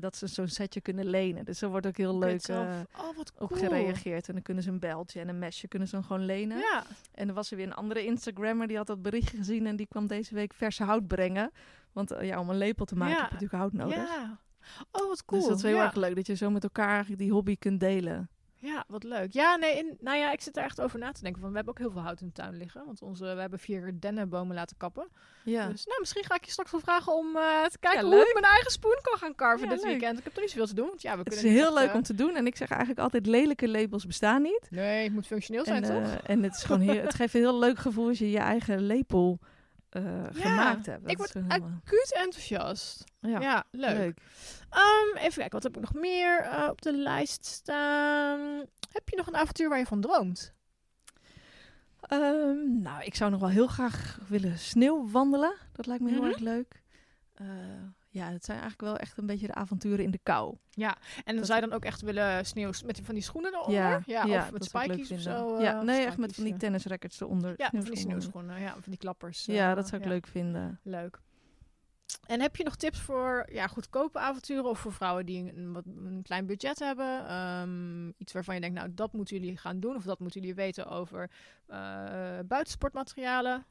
dat 0.01 0.17
ze 0.17 0.27
zo'n 0.27 0.49
setje 0.49 0.81
kunnen 0.81 1.07
lenen. 1.07 1.45
Dus 1.45 1.63
er 1.63 1.69
wordt 1.69 1.87
ook 1.87 1.97
heel 1.97 2.19
leuk 2.19 2.43
eh, 2.43 2.57
oh, 2.99 3.17
wat 3.17 3.33
op 3.39 3.53
gereageerd. 3.53 4.29
En 4.29 4.35
dan 4.35 4.43
kunnen 4.43 4.63
ze 4.63 4.71
een 4.71 4.79
beltje 4.79 5.21
en 5.21 5.29
een 5.29 5.39
mesje 5.39 5.69
kunnen 5.69 5.89
ze 5.89 5.95
dan 5.95 6.05
gewoon 6.05 6.25
lenen. 6.25 6.59
Ja, 6.59 6.85
En 7.15 7.29
er 7.29 7.35
was 7.35 7.51
er 7.51 7.57
weer 7.57 7.67
een 7.67 7.75
andere 7.75 8.05
Instagrammer 8.05 8.67
die 8.67 8.77
had 8.77 8.87
dat 8.87 9.03
berichtje 9.03 9.37
gezien 9.37 9.67
en 9.67 9.77
die 9.77 9.87
kwam 9.87 10.07
deze 10.07 10.35
week 10.35 10.55
verse 10.55 10.85
hout 10.85 11.07
brengen. 11.07 11.51
Want 11.93 12.11
eh, 12.11 12.27
ja, 12.27 12.41
om 12.41 12.51
een 12.51 12.59
lepel 12.59 12.85
te 12.85 12.97
maken 12.97 13.15
Ja. 13.15 13.21
heb 13.21 13.31
je 13.31 13.35
natuurlijk 13.35 13.63
hout 13.63 13.73
nodig. 13.73 14.09
ja. 14.09 14.39
Oh, 14.91 15.09
wat 15.09 15.25
cool. 15.25 15.41
Dus 15.41 15.49
dat 15.49 15.59
is 15.59 15.63
heel 15.65 15.77
ja. 15.77 15.85
erg 15.85 15.95
leuk 15.95 16.15
dat 16.15 16.27
je 16.27 16.35
zo 16.35 16.51
met 16.51 16.63
elkaar 16.63 17.07
die 17.17 17.31
hobby 17.33 17.57
kunt 17.57 17.81
delen. 17.81 18.29
Ja, 18.65 18.85
wat 18.89 19.03
leuk. 19.05 19.33
Ja, 19.33 19.57
nee, 19.57 19.77
in, 19.79 19.97
nou 20.01 20.19
ja, 20.19 20.33
ik 20.33 20.41
zit 20.41 20.57
er 20.57 20.63
echt 20.65 20.81
over 20.81 20.99
na 20.99 21.13
te 21.13 21.23
denken. 21.23 21.41
Van, 21.41 21.51
we 21.51 21.57
hebben 21.57 21.73
ook 21.75 21.81
heel 21.81 21.91
veel 21.91 22.01
hout 22.01 22.21
in 22.21 22.27
de 22.27 22.33
tuin 22.33 22.57
liggen. 22.57 22.83
Want 22.87 23.03
onze, 23.03 23.25
we 23.35 23.41
hebben 23.41 23.59
vier 23.59 23.93
dennenbomen 24.01 24.55
laten 24.55 24.77
kappen. 24.77 25.09
Ja. 25.45 25.69
Dus 25.69 25.87
nou, 25.87 26.01
misschien 26.01 26.25
ga 26.25 26.35
ik 26.35 26.45
je 26.45 26.51
straks 26.51 26.71
wel 26.71 26.81
vragen 26.81 27.13
om 27.17 27.37
eh, 27.37 27.65
te 27.65 27.79
kijken 27.79 28.01
Ja, 28.09 28.15
hoe 28.17 28.27
ik 28.27 28.33
mijn 28.33 28.53
eigen 28.53 28.71
spoen 28.71 28.99
kan 29.03 29.19
gaan 29.19 29.35
carven 29.35 29.69
Ja, 29.69 29.73
dit 29.75 29.83
leuk. 29.83 29.91
weekend. 29.91 30.19
Ik 30.19 30.25
heb 30.25 30.35
er 30.35 30.41
niet 30.41 30.51
zoveel 30.51 30.67
te 30.67 30.75
doen. 30.75 30.87
Want 30.87 31.03
ja, 31.03 31.13
we 31.13 31.19
Het 31.19 31.33
is 31.33 31.41
kunnen 31.41 31.59
heel 31.59 31.75
leuk 31.75 31.89
eh, 31.89 31.95
om 31.95 32.03
te 32.03 32.15
doen. 32.15 32.37
En 32.37 32.47
ik 32.47 32.57
zeg 32.57 32.69
eigenlijk 32.71 33.01
altijd 33.01 33.27
lelijke 33.27 33.69
labels 33.69 34.07
bestaan 34.07 34.43
niet. 34.43 34.67
Nee, 34.71 35.05
het 35.05 35.13
moet 35.13 35.27
functioneel 35.27 35.65
zijn, 35.65 35.85
En, 35.85 36.03
toch? 36.03 36.13
eh, 36.13 36.31
en 36.31 36.43
het, 36.43 36.55
is 36.55 36.63
gewoon 36.63 36.81
heel, 36.81 37.03
het 37.03 37.15
geeft 37.15 37.35
een 37.35 37.41
heel 37.41 37.59
leuk 37.59 37.79
gevoel 37.79 38.09
als 38.09 38.19
je 38.19 38.31
je 38.31 38.39
eigen 38.39 38.81
lepel 38.87 39.39
eh, 39.95 40.25
gemaakt 40.33 40.87
heb. 40.87 41.03
Dat 41.03 41.11
ik 41.11 41.17
word 41.17 41.35
acuut 41.49 42.13
enthousiast. 42.17 43.05
ja, 43.21 43.41
Ja, 43.41 43.65
leuk. 43.71 43.97
leuk. 43.97 44.19
Ehm, 44.71 45.17
even 45.17 45.35
kijken, 45.35 45.51
wat 45.53 45.63
heb 45.63 45.77
ik 45.77 45.81
nog 45.83 45.95
meer 45.95 46.39
eh, 46.41 46.69
op 46.71 46.83
de 46.83 46.93
lijst 46.97 47.45
staan? 47.45 48.41
Heb 48.93 49.09
je 49.09 49.17
nog 49.17 49.27
een 49.27 49.37
avontuur 49.37 49.69
waar 49.69 49.79
je 49.79 49.87
van 49.87 50.01
droomt? 50.01 50.53
Ehm, 52.01 52.81
nou, 52.83 53.03
ik 53.05 53.15
zou 53.15 53.31
nog 53.31 53.41
wel 53.41 53.49
heel 53.49 53.67
graag 53.67 54.19
willen 54.29 54.59
sneeuwwandelen. 54.59 55.55
Dat 55.73 55.87
lijkt 55.87 56.03
me 56.03 56.11
heel 56.11 56.21
Mhm. 56.21 56.29
erg 56.29 56.39
leuk. 56.39 56.83
Eh, 57.35 57.47
ja, 58.15 58.31
het 58.31 58.45
zijn 58.45 58.59
eigenlijk 58.61 58.91
wel 58.91 58.99
echt 58.99 59.19
een 59.19 59.27
beetje 59.27 59.47
de 59.47 59.55
avonturen 59.55 60.05
in 60.05 60.11
de 60.11 60.21
kou. 60.23 60.57
En 61.25 61.37
dan 61.37 61.45
zou 61.45 61.61
je 61.61 61.67
dan 61.67 61.77
ook 61.77 61.85
echt 61.85 62.01
willen 62.01 62.47
sneeuw 62.47 62.71
met 62.85 63.01
van 63.03 63.15
die 63.15 63.23
schoenen 63.23 63.53
eronder? 63.55 63.75
Ja, 63.75 63.97
of 63.97 64.07
ja, 64.07 64.49
met 64.53 64.65
ik 64.65 64.73
leuk 64.73 64.93
spikies 64.93 65.11
of 65.11 65.21
zo? 65.21 65.61
ja, 65.61 65.79
eh, 65.79 65.83
nee, 65.83 66.01
of 66.01 66.07
echt 66.07 66.19
met 66.19 66.35
van 66.35 66.45
die 66.45 66.57
tennisrackets 66.57 67.21
eronder. 67.21 67.55
Ja, 67.57 67.71
van 67.71 67.81
die 67.81 67.97
sneeuwschoenen. 67.97 68.61
Ja, 68.61 68.73
van 68.73 68.83
die 68.85 68.97
klappers. 68.97 69.45
Ja, 69.45 69.71
eh, 69.71 69.77
dat 69.77 69.89
zou 69.89 70.01
ik 70.01 70.07
ja. 70.07 70.13
leuk 70.13 70.27
vinden. 70.27 70.81
Leuk. 70.83 71.21
En 72.27 72.41
heb 72.41 72.57
je 72.57 72.65
nog 72.65 72.77
tips 72.77 73.01
voor 73.01 73.47
ja, 73.53 73.67
goedkope 73.67 74.19
avonturen 74.19 74.65
of 74.65 74.79
voor 74.79 74.93
vrouwen 74.93 75.27
die 75.27 75.53
een, 75.57 75.73
wat, 75.73 75.85
een 75.87 76.23
klein 76.23 76.47
budget 76.47 76.79
hebben? 76.79 77.27
Ehm, 77.27 78.09
iets 78.09 78.33
waarvan 78.33 78.55
je 78.55 78.61
denkt, 78.61 78.77
nou, 78.77 78.95
dat 78.95 79.13
moeten 79.13 79.39
jullie 79.39 79.57
gaan 79.57 79.81
doen 79.81 79.97
of 79.97 80.05
dat 80.05 80.19
moeten 80.19 80.41
jullie 80.41 80.55
weten 80.55 80.87
over 80.87 81.31
eh, 81.67 82.39
buitensportmaterialen? 82.47 83.65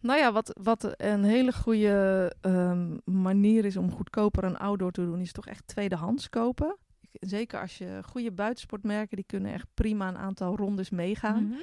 Nou 0.00 0.18
ja, 0.18 0.32
wat, 0.32 0.58
wat 0.62 0.94
een 0.96 1.24
hele 1.24 1.52
goede 1.52 2.32
ehm, 2.40 2.96
manier 3.04 3.64
is 3.64 3.76
om 3.76 3.92
goedkoper 3.92 4.44
een 4.44 4.58
outdoor 4.58 4.92
te 4.92 5.04
doen, 5.04 5.20
is 5.20 5.32
toch 5.32 5.46
echt 5.46 5.66
tweedehands 5.66 6.28
kopen. 6.28 6.76
Zeker 7.12 7.60
als 7.60 7.78
je 7.78 8.00
goede 8.04 8.32
buitensportmerken, 8.32 9.16
die 9.16 9.26
kunnen 9.26 9.52
echt 9.52 9.66
prima 9.74 10.08
een 10.08 10.18
aantal 10.18 10.56
rondes 10.56 10.90
meegaan. 10.90 11.44
Mhm. 11.44 11.58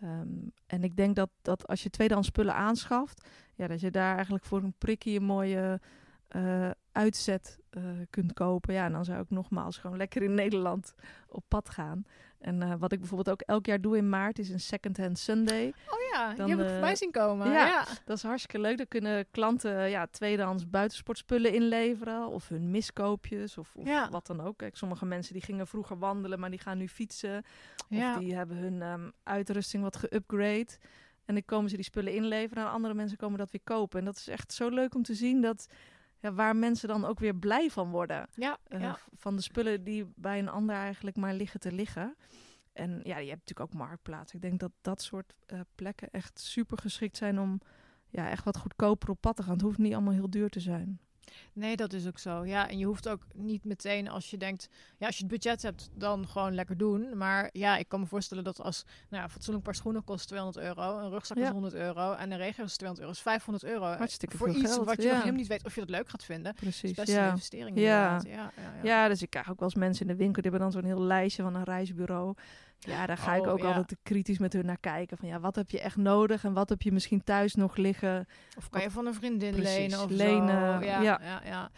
Ehm, 0.00 0.28
en 0.66 0.82
ik 0.82 0.96
denk 0.96 1.16
dat, 1.16 1.30
dat 1.42 1.66
als 1.66 1.82
je 1.82 1.90
tweedehands 1.90 2.28
spullen 2.28 2.54
aanschaft, 2.54 3.28
ja, 3.54 3.66
dat 3.66 3.80
je 3.80 3.90
daar 3.90 4.14
eigenlijk 4.14 4.44
voor 4.44 4.62
een 4.62 4.74
prikkie 4.78 5.18
een 5.18 5.24
mooie 5.24 5.80
eh, 6.28 6.70
uitzet 6.92 7.58
eh, 7.70 7.82
kunt 8.10 8.32
kopen. 8.32 8.74
Ja, 8.74 8.84
en 8.84 8.92
dan 8.92 9.04
zou 9.04 9.20
ik 9.20 9.30
nogmaals 9.30 9.78
gewoon 9.78 9.96
lekker 9.96 10.22
in 10.22 10.34
Nederland 10.34 10.94
op 11.28 11.44
pad 11.48 11.70
gaan. 11.70 12.04
En 12.40 12.62
eh, 12.62 12.72
wat 12.78 12.92
ik 12.92 12.98
bijvoorbeeld 12.98 13.30
ook 13.30 13.40
elk 13.48 13.66
jaar 13.66 13.80
doe 13.80 13.96
in 13.96 14.08
maart 14.08 14.38
is 14.38 14.48
een 14.50 14.60
second-hand 14.60 15.18
Sunday. 15.18 15.66
Oh 15.66 15.98
ja, 16.12 16.34
Dan, 16.34 16.46
die 16.46 16.54
heb 16.54 16.58
ik 16.58 16.64
eh, 16.66 16.72
voorbij 16.72 16.96
zien 16.96 17.10
komen. 17.10 17.50
ja. 17.50 17.66
Ja. 17.66 17.84
Dat 18.04 18.16
is 18.16 18.22
hartstikke 18.22 18.60
leuk. 18.60 18.76
Dan 18.76 18.88
kunnen 18.88 19.26
klanten 19.30 19.90
ja, 19.90 20.06
tweedehands 20.06 20.70
buitensportspullen 20.70 21.52
inleveren. 21.54 22.26
Of 22.26 22.48
hun 22.48 22.70
miskoopjes. 22.70 23.58
Of, 23.58 23.72
of 23.76 23.86
Ja. 23.86 24.08
wat 24.10 24.26
dan 24.26 24.40
ook. 24.40 24.56
Kijk, 24.58 24.76
sommige 24.76 25.06
mensen 25.06 25.32
die 25.32 25.42
gingen 25.42 25.66
vroeger 25.66 25.98
wandelen, 25.98 26.40
maar 26.40 26.50
die 26.50 26.58
gaan 26.60 26.78
nu 26.78 26.88
fietsen. 26.88 27.42
Ja. 27.88 28.14
Of 28.14 28.18
die 28.22 28.34
hebben 28.34 28.56
hun 28.56 28.82
ehm, 28.82 29.10
uitrusting 29.22 29.82
wat 29.82 29.96
geupgrade. 29.96 30.66
En 31.24 31.34
dan 31.34 31.44
komen 31.44 31.70
ze 31.70 31.76
die 31.76 31.84
spullen 31.84 32.14
inleveren. 32.14 32.64
En 32.64 32.70
andere 32.70 32.94
mensen 32.94 33.16
komen 33.18 33.38
dat 33.38 33.50
weer 33.50 33.60
kopen. 33.64 33.98
En 33.98 34.04
dat 34.04 34.16
is 34.16 34.28
echt 34.28 34.52
zo 34.52 34.68
leuk 34.68 34.94
om 34.94 35.02
te 35.02 35.14
zien 35.14 35.40
dat... 35.40 35.66
Ja, 36.20 36.32
waar 36.32 36.56
mensen 36.56 36.88
dan 36.88 37.04
ook 37.04 37.18
weer 37.18 37.34
blij 37.34 37.70
van 37.70 37.90
worden. 37.90 38.28
Ja, 38.34 38.58
Eh, 38.64 38.80
ja. 38.80 38.98
Van 39.16 39.36
de 39.36 39.42
spullen 39.42 39.84
die 39.84 40.12
bij 40.14 40.38
een 40.38 40.48
ander 40.48 40.76
eigenlijk 40.76 41.16
maar 41.16 41.34
liggen 41.34 41.60
te 41.60 41.72
liggen. 41.72 42.16
En 42.72 42.90
ja, 42.90 43.18
je 43.18 43.28
hebt 43.28 43.40
natuurlijk 43.48 43.60
ook 43.60 43.80
marktplaats. 43.80 44.34
Ik 44.34 44.40
denk 44.40 44.60
dat 44.60 44.72
dat 44.80 45.02
soort 45.02 45.34
eh, 45.46 45.60
plekken 45.74 46.08
echt 46.10 46.40
super 46.40 46.78
geschikt 46.78 47.16
zijn 47.16 47.38
om 47.40 47.60
ja, 48.08 48.30
echt 48.30 48.44
wat 48.44 48.58
goedkoper 48.58 49.10
op 49.10 49.20
pad 49.20 49.36
te 49.36 49.42
gaan. 49.42 49.52
Het 49.52 49.62
hoeft 49.62 49.78
niet 49.78 49.92
allemaal 49.92 50.12
heel 50.12 50.30
duur 50.30 50.48
te 50.48 50.60
zijn. 50.60 51.00
Nee, 51.52 51.76
dat 51.76 51.92
is 51.92 52.06
ook 52.06 52.18
zo. 52.18 52.44
Ja, 52.44 52.68
en 52.68 52.78
je 52.78 52.84
hoeft 52.84 53.08
ook 53.08 53.22
niet 53.34 53.64
meteen 53.64 54.08
als 54.08 54.30
je 54.30 54.36
denkt, 54.36 54.68
ja, 54.98 55.06
als 55.06 55.16
je 55.16 55.22
het 55.24 55.32
budget 55.32 55.62
hebt, 55.62 55.90
dan 55.94 56.28
gewoon 56.28 56.54
lekker 56.54 56.76
doen. 56.76 57.16
Maar 57.16 57.48
ja, 57.52 57.76
ik 57.76 57.88
kan 57.88 58.00
me 58.00 58.06
voorstellen 58.06 58.44
dat 58.44 58.60
als, 58.60 58.84
nou 58.84 59.16
ja, 59.16 59.22
een 59.22 59.30
fatsoenlijk 59.30 59.64
paar 59.64 59.74
schoenen 59.74 60.04
kost 60.04 60.28
200 60.28 60.64
euro, 60.64 60.98
een 60.98 61.10
rugzak 61.10 61.36
is 61.36 61.42
Ja. 61.46 61.52
100 61.52 61.74
euro 61.74 62.12
en 62.12 62.30
een 62.30 62.38
regio 62.38 62.64
is 62.64 62.76
200 62.76 62.98
euro, 63.00 63.10
is 63.10 63.20
500 63.22 63.64
euro. 63.64 63.84
Hartstikke 63.84 64.36
voor 64.36 64.48
iets 64.48 64.60
geld, 64.60 64.86
wat 64.86 64.96
je 64.96 65.02
ja. 65.02 65.08
nog 65.08 65.18
helemaal 65.18 65.40
niet 65.40 65.48
weet 65.48 65.64
of 65.64 65.74
je 65.74 65.80
dat 65.80 65.90
leuk 65.90 66.08
gaat 66.08 66.24
vinden. 66.24 66.52
Is 66.52 66.58
Precies. 66.60 66.92
best 66.92 67.08
een 67.08 67.14
Ja. 67.14 67.30
investering 67.30 67.78
Ja. 67.78 68.16
inderdaad. 68.16 68.26
Ja, 68.56 68.62
ja, 68.62 68.72
ja. 68.82 69.02
ja, 69.02 69.08
dus 69.08 69.22
ik 69.22 69.30
krijg 69.30 69.50
ook 69.50 69.58
wel 69.60 69.68
eens 69.68 69.78
mensen 69.78 70.06
in 70.06 70.12
de 70.12 70.18
winkel, 70.18 70.42
die 70.42 70.50
hebben 70.50 70.70
dan 70.70 70.80
zo'n 70.80 70.90
heel 70.90 71.02
lijstje 71.02 71.42
van 71.42 71.54
een 71.54 71.64
reisbureau. 71.64 72.34
Ja, 72.86 73.06
daar 73.06 73.16
ga 73.16 73.34
ik 73.34 73.42
Oh, 73.46 73.52
ook 73.52 73.58
ja. 73.58 73.72
altijd 73.72 73.98
kritisch 74.02 74.38
met 74.38 74.52
hun 74.52 74.66
naar 74.66 74.78
kijken. 74.80 75.16
Van 75.18 75.28
ja, 75.28 75.40
wat 75.40 75.56
heb 75.56 75.70
je 75.70 75.80
echt 75.80 75.96
nodig 75.96 76.44
en 76.44 76.52
wat 76.52 76.68
heb 76.68 76.82
je 76.82 76.92
misschien 76.92 77.24
thuis 77.24 77.54
nog 77.54 77.76
liggen? 77.76 78.26
Of 78.56 78.68
kan 78.68 78.82
je 78.82 78.90
van 78.90 79.06
een 79.06 79.14
vriendin 79.14 79.52
Precies, 79.54 79.76
lenen 79.76 80.00
of 80.02 80.10
lenen, 80.10 80.80
zo. 80.82 80.86
Ja, 80.86 81.00
ja. 81.00 81.20
ja. 81.22 81.40
ja, 81.44 81.70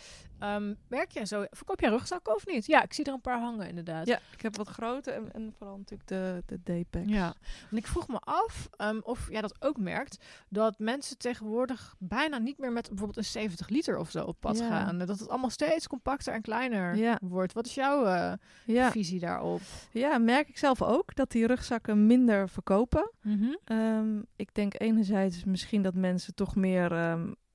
Ehm, 0.43 0.75
werk 0.89 1.11
jij 1.11 1.27
zo? 1.27 1.45
Verkoop 1.51 1.81
jij 1.81 1.91
rugzakken 1.91 2.35
of 2.35 2.47
niet? 2.47 2.67
Ja, 2.67 2.83
ik 2.83 2.93
zie 2.93 3.05
er 3.05 3.13
een 3.13 3.21
paar 3.21 3.41
hangen 3.41 3.69
inderdaad. 3.69 4.07
Ja, 4.07 4.19
ik 4.33 4.41
heb 4.43 4.57
wat 4.57 4.69
grote 4.69 5.11
en, 5.11 5.33
en 5.33 5.55
vooral 5.59 5.77
natuurlijk 5.77 6.09
de, 6.09 6.43
de 6.47 6.83
D-packs. 6.83 7.09
Ja, 7.11 7.35
en 7.71 7.77
ik 7.77 7.87
vroeg 7.87 8.09
me 8.09 8.19
af 8.19 8.69
ehm, 8.77 8.99
of 9.03 9.31
jij 9.31 9.41
dat 9.41 9.63
ook 9.63 9.77
merkt, 9.79 10.25
dat 10.49 10.79
mensen 10.79 11.19
tegenwoordig 11.19 11.95
bijna 11.99 12.39
niet 12.39 12.59
meer 12.59 12.73
met 12.73 12.89
bijvoorbeeld 12.89 13.17
een 13.19 13.25
70 13.25 13.69
liter 13.69 13.97
of 13.99 14.11
zo 14.11 14.25
op 14.25 14.37
pad 14.41 14.59
Ja. 14.59 14.69
gaan. 14.69 14.99
Dat 14.99 15.09
het 15.09 15.29
allemaal 15.29 15.51
steeds 15.51 15.87
compacter 15.87 16.35
en 16.35 16.43
kleiner 16.43 16.97
Ja. 16.97 17.19
wordt. 17.23 17.53
Wat 17.53 17.67
is 17.67 17.75
jouw 17.75 18.05
eh, 18.05 18.33
Ja. 18.67 18.91
visie 18.91 19.21
daarop? 19.21 19.61
Ja, 19.91 20.19
merk 20.19 20.49
ik 20.49 20.59
zelf 20.59 20.83
ook 20.83 21.15
dat 21.15 21.31
die 21.31 21.47
rugzakken 21.47 22.07
minder 22.07 22.49
verkopen. 22.49 23.11
Mhm. 23.23 23.55
Ehm, 23.65 24.19
ik 24.37 24.55
denk 24.55 24.81
enerzijds 24.81 25.45
misschien 25.45 25.83
dat 25.83 25.95
mensen 25.95 26.35
toch 26.35 26.57
meer, 26.57 26.93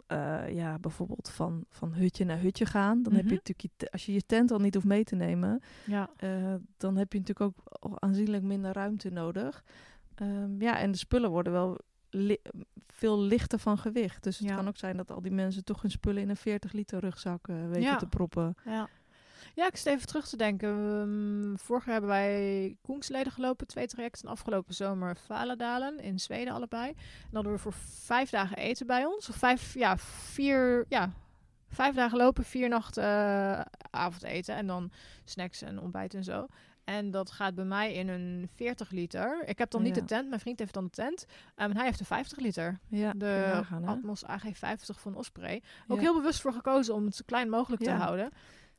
eh, 0.08 0.54
ja, 0.56 0.80
bijvoorbeeld 0.80 1.30
van, 1.30 1.66
van 1.70 1.94
hutje 1.94 2.26
naar 2.26 2.40
hutje 2.40 2.66
gaan. 2.66 3.04
Dan 3.04 3.14
heb 3.14 3.24
Mhm. 3.24 3.32
je 3.34 3.40
natuurlijk, 3.40 3.62
je 3.62 3.70
te- 3.86 3.92
als 3.92 4.06
je 4.06 4.14
je 4.14 4.26
tent 4.26 4.52
al 4.52 4.60
niet 4.60 4.74
hoeft 4.74 4.86
mee 4.86 5.04
te 5.04 5.16
nemen, 5.16 5.62
Ja. 5.86 6.10
eh, 6.18 6.54
dan 6.78 6.98
heb 6.98 7.14
je 7.14 7.20
natuurlijk 7.20 7.52
ook 7.80 7.98
aanzienlijk 8.00 8.44
minder 8.44 8.74
ruimte 8.74 9.10
nodig. 9.10 9.64
Ehm, 10.16 10.62
ja, 10.62 10.80
en 10.80 10.92
de 10.92 10.98
spullen 10.98 11.30
worden 11.30 11.54
wel 11.54 11.78
li- 12.10 12.42
veel 12.88 13.20
lichter 13.22 13.60
van 13.60 13.78
gewicht. 13.78 14.24
Dus 14.24 14.38
het 14.40 14.48
Ja. 14.50 14.56
kan 14.56 14.68
ook 14.68 14.78
zijn 14.78 14.98
dat 14.98 15.12
al 15.12 15.22
die 15.22 15.32
mensen 15.32 15.64
toch 15.64 15.82
hun 15.82 15.92
spullen 15.92 16.22
in 16.22 16.30
een 16.30 16.36
40 16.36 16.72
liter 16.72 17.00
rugzak 17.00 17.48
eh, 17.48 17.56
weten 17.66 17.82
Ja. 17.82 17.96
te 17.98 18.08
proppen. 18.08 18.56
Ja. 18.66 18.90
Ja, 19.58 19.68
ik 19.68 19.76
zit 19.78 19.86
even 19.94 20.08
terug 20.08 20.28
te 20.28 20.38
denken. 20.38 20.70
Ehm, 20.70 21.56
vorig 21.66 21.84
jaar 21.84 21.92
hebben 21.94 22.10
wij 22.10 22.78
Koengsleden 22.82 23.32
gelopen, 23.32 23.68
twee 23.68 23.88
trajecten. 23.88 24.30
Afgelopen 24.30 24.74
zomer 24.74 25.18
Valadalen 25.26 26.00
in 26.00 26.20
Zweden 26.20 26.54
allebei. 26.54 26.88
En 26.90 26.96
dan 27.24 27.34
hadden 27.34 27.52
we 27.52 27.58
voor 27.60 27.74
vijf 28.04 28.30
dagen 28.30 28.58
eten 28.58 28.88
bij 28.88 29.06
ons. 29.06 29.30
Of 29.30 29.36
vijf, 29.36 29.74
ja, 29.74 29.98
vier, 29.98 30.86
ja, 30.90 31.12
vijf 31.70 31.96
dagen 31.96 32.18
lopen, 32.18 32.44
vier 32.44 32.70
nachten 32.70 33.04
eh, 33.04 33.62
avondeten. 33.90 34.56
En 34.56 34.68
dan 34.68 34.92
snacks 35.24 35.62
en 35.62 35.80
ontbijt 35.80 36.14
en 36.14 36.24
zo. 36.24 36.48
En 36.84 37.12
dat 37.12 37.32
gaat 37.32 37.56
bij 37.56 37.66
mij 37.66 37.94
in 37.94 38.08
een 38.08 38.50
40 38.56 38.92
liter. 38.92 39.44
Ik 39.48 39.58
heb 39.58 39.70
dan 39.72 39.82
niet 39.82 39.96
Ja. 39.96 40.02
de 40.02 40.08
tent, 40.08 40.28
mijn 40.30 40.42
vriend 40.42 40.60
heeft 40.60 40.74
dan 40.74 40.84
de 40.84 40.90
tent. 40.90 41.26
Ehm, 41.56 41.70
en 41.70 41.76
hij 41.76 41.86
heeft 41.86 42.00
een 42.00 42.06
50 42.06 42.38
liter. 42.38 42.80
Ja, 42.88 43.14
De? 43.16 43.64
Atmos 43.86 44.24
AG50 44.26 45.00
van 45.00 45.16
Osprey. 45.16 45.62
Ook 45.88 45.98
Ja. 45.98 46.04
heel 46.04 46.14
bewust 46.16 46.42
voor 46.42 46.54
gekozen 46.54 46.94
om 46.94 47.06
het 47.06 47.16
zo 47.16 47.24
klein 47.26 47.50
mogelijk 47.50 47.82
te 47.84 47.92
houden. 47.92 48.30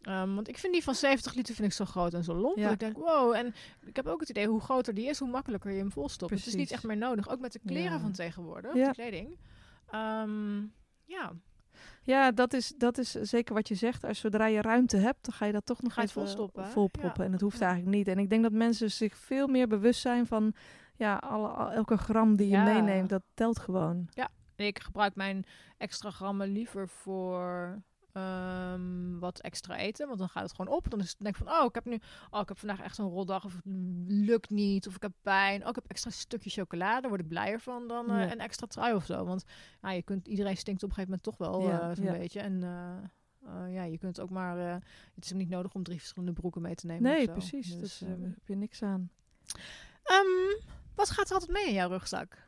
Ehm, 0.02 0.34
want 0.34 0.48
ik 0.48 0.58
vind 0.58 0.72
die 0.72 0.82
van 0.82 0.94
70 0.94 1.34
liter 1.34 1.54
vind 1.54 1.66
ik 1.68 1.72
zo 1.72 1.84
groot 1.84 2.14
en 2.14 2.24
zo 2.24 2.34
lomp. 2.34 2.56
Ja. 2.56 2.70
Ik 2.70 2.78
denk, 2.78 2.96
wow. 2.96 3.34
En 3.34 3.54
ik 3.86 3.96
heb 3.96 4.06
ook 4.06 4.20
het 4.20 4.28
idee, 4.28 4.46
hoe 4.48 4.60
groter 4.60 4.94
die 4.94 5.06
is, 5.08 5.18
hoe 5.18 5.28
makkelijker 5.30 5.70
je 5.70 5.78
hem 5.78 5.92
volstopt. 5.92 6.30
Het 6.34 6.46
is 6.46 6.54
niet 6.54 6.70
echt 6.70 6.84
meer 6.84 6.96
nodig. 6.96 7.28
Ook 7.28 7.40
met 7.40 7.52
de 7.52 7.60
kleren 7.66 7.92
Ja. 7.92 8.00
van 8.00 8.12
tegenwoordig, 8.12 8.74
Ja. 8.74 8.86
de 8.88 8.92
kleding. 8.94 9.38
Ehm, 9.90 10.58
ja, 11.04 11.32
Ja, 12.02 12.30
dat 12.32 12.52
is, 12.52 12.72
dat 12.76 12.98
is 12.98 13.10
zeker 13.10 13.54
wat 13.54 13.68
je 13.68 13.74
zegt. 13.74 14.04
Als 14.04 14.18
zodra 14.20 14.46
je 14.46 14.60
ruimte 14.62 14.96
hebt, 14.96 15.24
dan 15.24 15.34
ga 15.34 15.46
je 15.46 15.52
dat 15.52 15.66
toch 15.66 15.82
nog 15.82 15.96
even 15.96 16.08
volstoppen, 16.08 16.66
volproppen. 16.66 17.20
Ja. 17.20 17.24
En 17.26 17.30
dat 17.32 17.40
hoeft 17.40 17.58
Ja. 17.58 17.66
eigenlijk 17.66 17.96
niet. 17.96 18.08
En 18.08 18.18
ik 18.18 18.30
denk 18.30 18.42
dat 18.42 18.52
mensen 18.52 18.90
zich 18.90 19.16
veel 19.16 19.46
meer 19.46 19.68
bewust 19.68 20.00
zijn 20.00 20.26
van... 20.26 20.54
Ja, 20.96 21.16
alle, 21.16 21.48
al- 21.48 21.70
elke 21.70 21.96
gram 21.96 22.36
die 22.36 22.46
je 22.46 22.52
Ja. 22.56 22.64
meeneemt, 22.64 23.08
dat 23.08 23.22
telt 23.34 23.58
gewoon. 23.58 24.08
En 24.56 24.66
ik 24.66 24.78
gebruik 24.82 25.14
mijn 25.14 25.44
extra 25.76 26.10
grammen 26.10 26.48
liever 26.48 26.88
voor 26.88 27.82
ehm, 28.12 29.18
wat 29.18 29.40
extra 29.40 29.76
eten. 29.76 30.06
Want 30.06 30.18
dan 30.18 30.28
gaat 30.28 30.42
het 30.42 30.54
gewoon 30.54 30.76
op. 30.76 30.90
Dan 30.90 31.00
is 31.00 31.08
het 31.08 31.18
denk 31.18 31.36
ik 31.36 31.44
van, 31.44 31.52
oh, 31.58 31.64
ik 31.64 31.74
heb 31.74 31.84
nu, 31.84 31.98
oh, 32.30 32.40
ik 32.40 32.48
heb 32.48 32.58
vandaag 32.58 32.80
echt 32.80 32.94
zo'n 32.94 33.08
roldag. 33.10 33.44
Of 33.44 33.52
het 33.54 33.62
lukt 34.06 34.50
niet. 34.50 34.86
Of 34.86 34.94
ik 34.96 35.02
heb 35.02 35.12
pijn. 35.22 35.62
Oh, 35.62 35.68
ik 35.68 35.74
heb 35.74 35.84
extra 35.86 36.10
stukje 36.10 36.50
chocolade. 36.50 37.00
Daar 37.00 37.08
word 37.10 37.20
ik 37.22 37.28
blijer 37.28 37.60
van 37.60 37.88
dan 37.88 38.06
Ja. 38.06 38.32
een 38.32 38.38
extra 38.40 38.66
trui 38.66 38.94
of 38.94 39.04
zo. 39.04 39.24
Want 39.24 39.44
ja, 39.82 39.90
je 39.90 40.02
kunt, 40.02 40.28
iedereen 40.28 40.56
stinkt 40.56 40.82
op 40.82 40.88
een 40.88 40.94
gegeven 40.94 41.18
moment 41.24 41.38
toch 41.38 41.48
wel 41.50 41.68
Ja, 41.68 41.90
eh, 41.90 41.96
zo'n 41.96 42.04
ja. 42.04 42.12
beetje. 42.12 42.40
En 42.40 42.62
eh, 42.62 43.74
ja, 43.74 43.82
je 43.82 43.98
kunt 43.98 44.20
ook 44.20 44.30
maar, 44.30 44.56
het 45.14 45.24
is 45.24 45.32
niet 45.32 45.48
nodig 45.48 45.74
om 45.74 45.82
drie 45.82 45.98
verschillende 45.98 46.32
broeken 46.32 46.62
mee 46.62 46.74
te 46.74 46.86
nemen. 46.86 47.02
Nee, 47.02 47.30
precies. 47.30 47.68
Dus, 47.70 47.78
Dus 47.78 47.98
daar 47.98 48.18
heb 48.20 48.46
je 48.46 48.56
niks 48.56 48.82
aan. 48.82 49.10
ehm, 50.02 50.62
wat 50.94 51.10
gaat 51.10 51.26
er 51.28 51.32
altijd 51.34 51.52
mee 51.52 51.66
in 51.66 51.74
jouw 51.74 51.88
rugzak? 51.88 52.47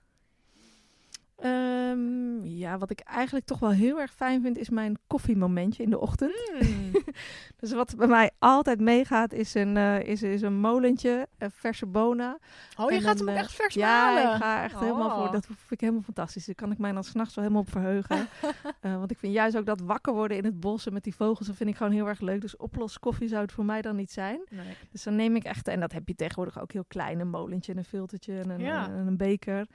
Ehm, 1.41 2.45
ja, 2.45 2.78
wat 2.78 2.91
ik 2.91 3.01
eigenlijk 3.01 3.47
toch 3.47 3.59
wel 3.59 3.70
heel 3.70 4.01
erg 4.01 4.12
fijn 4.12 4.43
vind, 4.43 4.59
is 4.59 4.70
mijn 4.70 4.99
koffiemomentje 5.07 5.82
in 5.82 5.91
de 5.91 5.99
ochtend. 5.99 6.51
Hmm. 6.61 6.91
Dus 7.57 7.72
wat 7.72 7.97
bij 7.97 8.07
mij 8.07 8.30
altijd 8.38 8.80
meegaat, 8.80 9.32
is 9.32 9.55
een, 9.55 9.76
eh, 9.76 10.01
is, 10.03 10.22
is 10.22 10.43
een 10.43 10.55
molentje, 10.61 11.28
eh, 11.38 11.49
verse 11.53 11.86
bonen. 11.86 12.38
Oh, 12.78 12.91
je 12.91 12.97
En 12.97 13.03
gaat 13.03 13.18
hem 13.18 13.28
ook 13.28 13.34
eh, 13.34 13.41
echt 13.41 13.53
vers 13.53 13.74
Ja, 13.74 14.05
malen? 14.14 14.34
ik 14.34 14.43
ga 14.43 14.62
echt 14.62 14.80
helemaal 14.80 15.11
voor. 15.11 15.26
Oh. 15.26 15.32
Dat 15.32 15.47
vind 15.47 15.59
ik 15.68 15.80
helemaal 15.80 16.03
fantastisch. 16.03 16.47
Daar 16.47 16.55
kan 16.55 16.70
ik 16.72 16.78
mij 16.78 16.93
dan 16.93 17.05
s'nachts 17.05 17.34
wel 17.34 17.45
helemaal 17.45 17.64
op 17.66 17.70
verheugen. 17.70 18.28
Want 18.80 19.11
ik 19.11 19.18
vind 19.18 19.32
juist 19.32 19.57
ook 19.57 19.66
dat 19.66 19.80
wakker 19.80 20.12
worden 20.12 20.36
in 20.36 20.45
het 20.45 20.61
bos 20.61 20.86
en 20.86 20.93
met 20.93 21.05
die 21.05 21.14
vogels, 21.14 21.47
dat 21.47 21.57
vind 21.57 21.70
ik 21.70 21.76
gewoon 21.76 21.93
heel 21.93 22.09
erg 22.09 22.20
leuk. 22.20 22.41
Dus 22.41 22.57
oploskoffie 22.57 23.28
zou 23.28 23.43
het 23.43 23.53
voor 23.53 23.64
mij 23.64 23.82
dan 23.82 23.97
niet 23.97 24.12
zijn. 24.12 24.41
Nee. 24.51 24.76
Dus 24.91 25.03
dan 25.03 25.16
neem 25.16 25.36
ik 25.36 25.45
echt, 25.45 25.68
en 25.68 25.80
dat 25.80 25.93
heb 25.93 26.09
je 26.09 26.14
tegenwoordig 26.14 26.61
ook 26.61 26.72
heel 26.72 26.84
klein, 26.88 27.20
een 27.20 27.30
molentje 27.30 27.72
en 27.72 27.78
een 27.78 27.84
filtertje 27.84 28.38
en 28.41 28.51
een, 28.51 28.61
Ja. 28.61 28.88
en 28.88 29.07
een 29.07 29.16
beker. 29.16 29.66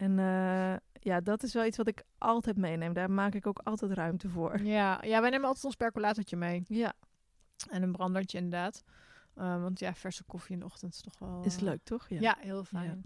En 0.00 0.18
eh, 0.18 0.76
ja, 0.92 1.20
dat 1.20 1.42
is 1.42 1.52
wel 1.52 1.64
iets 1.64 1.76
wat 1.76 1.88
ik 1.88 2.02
altijd 2.18 2.56
meeneem. 2.56 2.92
Daar 2.92 3.10
maak 3.10 3.34
ik 3.34 3.46
ook 3.46 3.58
altijd 3.58 3.92
ruimte 3.92 4.28
voor. 4.28 4.62
Ja, 4.62 4.98
ja 5.02 5.20
wij 5.20 5.30
nemen 5.30 5.46
altijd 5.46 5.64
ons 5.64 5.76
percolatortje 5.76 6.36
mee. 6.36 6.62
Ja, 6.66 6.92
En 7.70 7.82
een 7.82 7.92
brandertje 7.92 8.38
inderdaad. 8.38 8.84
Eh, 9.34 9.62
want 9.62 9.78
ja, 9.78 9.94
verse 9.94 10.24
koffie 10.24 10.54
in 10.54 10.58
de 10.58 10.64
ochtend 10.64 10.94
is 10.94 11.00
toch 11.00 11.18
wel... 11.18 11.42
is 11.44 11.56
eh, 11.56 11.62
leuk 11.62 11.80
toch? 11.84 12.06
Ja, 12.08 12.36
heel 12.38 12.64
fijn. 12.64 13.04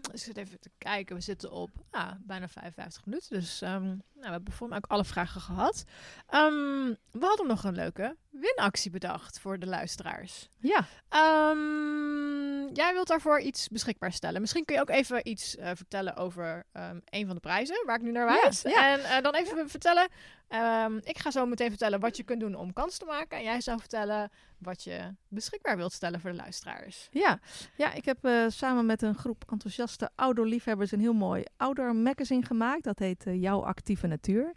Dus 0.00 0.10
ik 0.12 0.18
zit 0.18 0.36
even 0.36 0.60
te 0.60 0.70
kijken. 0.78 1.16
We 1.16 1.22
zitten 1.22 1.52
op 1.52 1.70
ah, 1.90 2.12
bijna 2.20 2.48
55 2.48 3.04
minuten. 3.04 3.40
Dus 3.40 3.62
ehm, 3.62 3.84
nou, 3.84 4.00
we 4.14 4.26
hebben 4.30 4.52
voor 4.52 4.68
mij 4.68 4.76
ook 4.76 4.90
alle 4.90 5.04
vragen 5.04 5.40
gehad. 5.40 5.84
Ehm, 6.26 6.94
we 7.10 7.26
hadden 7.26 7.46
nog 7.46 7.64
een 7.64 7.74
leuke 7.74 8.16
winactie 8.30 8.90
bedacht 8.90 9.40
voor 9.40 9.58
de 9.58 9.66
luisteraars. 9.66 10.48
Ja, 10.58 10.84
Ehm, 11.08 12.74
jij 12.74 12.92
wilt 12.92 13.06
daarvoor 13.08 13.40
iets 13.40 13.68
beschikbaar 13.68 14.12
stellen. 14.12 14.40
Misschien 14.40 14.64
kun 14.64 14.74
je 14.74 14.80
ook 14.80 14.90
even 14.90 15.28
iets 15.28 15.56
eh, 15.56 15.70
vertellen 15.74 16.16
over 16.16 16.64
ehm, 16.72 16.98
een 17.04 17.26
van 17.26 17.34
de 17.34 17.40
prijzen 17.40 17.82
waar 17.86 17.96
ik 17.96 18.02
nu 18.02 18.10
naar 18.10 18.26
wijs. 18.26 18.62
ja. 18.62 18.88
En 18.92 19.00
eh, 19.04 19.22
dan 19.22 19.34
even 19.34 19.68
vertellen. 19.68 20.08
ehm, 20.48 20.96
ik 21.02 21.18
ga 21.18 21.30
zo 21.30 21.46
meteen 21.46 21.68
vertellen 21.68 22.00
wat 22.00 22.16
je 22.16 22.22
kunt 22.22 22.40
doen 22.40 22.54
om 22.54 22.72
kans 22.72 22.98
te 22.98 23.04
maken. 23.04 23.38
En 23.38 23.44
jij 23.44 23.60
zou 23.60 23.78
vertellen 23.78 24.30
wat 24.58 24.82
je 24.84 25.14
beschikbaar 25.28 25.76
wilt 25.76 25.92
stellen 25.92 26.20
voor 26.20 26.30
de 26.30 26.36
luisteraars. 26.36 27.08
ja. 27.10 27.38
ja 27.76 27.92
ik 27.92 28.04
heb 28.04 28.24
eh, 28.24 28.44
samen 28.48 28.86
met 28.86 29.02
een 29.02 29.14
groep 29.14 29.44
enthousiaste 29.50 30.10
outdoor-liefhebbers 30.14 30.92
een 30.92 31.00
heel 31.00 31.12
mooi 31.12 31.44
outdoor 31.56 31.94
magazine 31.96 32.44
gemaakt. 32.46 32.84
Dat 32.84 32.98
heet 32.98 33.24
Jouw 33.32 33.64
Actieve 33.64 34.06
Natuur. 34.06 34.52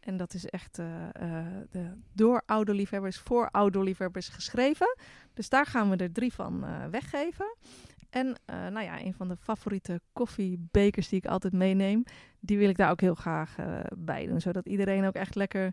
En 0.00 0.16
dat 0.16 0.34
is 0.34 0.46
echt 0.46 0.78
eh, 0.78 1.08
eh, 1.08 1.46
de, 1.70 1.92
door 2.12 2.42
outdoor-liefhebbers 2.46 3.18
voor 3.18 3.48
geschreven. 4.28 4.96
Dus 5.34 5.48
daar 5.48 5.66
gaan 5.66 5.90
we 5.90 5.96
er 5.96 6.12
drie 6.12 6.32
van 6.32 6.64
eh, 6.64 6.86
weggeven. 6.86 7.56
En 8.10 8.36
nou 8.46 8.80
ja, 8.80 9.00
een 9.00 9.14
van 9.14 9.28
de 9.28 9.36
favoriete 9.36 10.00
koffiebekers 10.12 11.08
die 11.08 11.18
ik 11.18 11.26
altijd 11.26 11.52
meeneem, 11.52 12.04
die 12.40 12.58
wil 12.58 12.68
ik 12.68 12.76
daar 12.76 12.90
ook 12.90 13.00
heel 13.00 13.14
graag 13.14 13.56
bij 13.96 14.26
doen. 14.26 14.40
Zodat 14.40 14.66
iedereen 14.66 15.04
ook 15.04 15.14
echt 15.14 15.34
lekker 15.34 15.72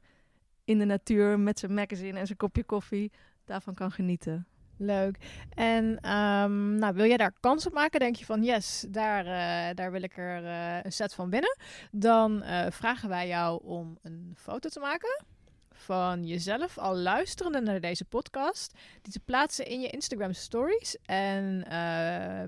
in 0.63 0.79
de 0.79 0.85
natuur 0.85 1.39
met 1.39 1.59
zijn 1.59 1.73
magazine 1.73 2.19
en 2.19 2.25
zijn 2.25 2.37
kopje 2.37 2.63
koffie 2.63 3.11
daarvan 3.45 3.73
kan 3.73 3.91
genieten. 3.91 4.47
Leuk. 4.77 5.17
En 5.53 5.99
ehm, 6.01 6.75
nou, 6.75 6.93
wil 6.93 7.05
jij 7.05 7.17
daar 7.17 7.33
kans 7.39 7.67
op 7.67 7.73
maken? 7.73 7.99
Denk 7.99 8.15
je 8.15 8.25
van 8.25 8.43
yes, 8.43 8.85
daar, 8.89 9.25
eh, 9.25 9.75
daar 9.75 9.91
wil 9.91 10.01
ik 10.01 10.17
er 10.17 10.45
eh, 10.45 10.83
een 10.83 10.91
set 10.91 11.13
van 11.13 11.29
winnen? 11.29 11.57
Dan 11.91 12.43
eh, 12.43 12.65
vragen 12.71 13.09
wij 13.09 13.27
jou 13.27 13.63
om 13.63 13.97
een 14.01 14.33
foto 14.37 14.69
te 14.69 14.79
maken 14.79 15.25
van 15.71 16.25
jezelf 16.25 16.77
al 16.77 16.95
luisterende 16.95 17.61
naar 17.61 17.79
deze 17.79 18.05
podcast. 18.05 18.73
Die 19.01 19.13
te 19.13 19.19
plaatsen 19.19 19.65
in 19.65 19.81
je 19.81 19.89
Instagram 19.89 20.33
stories. 20.33 20.97
En 21.05 21.65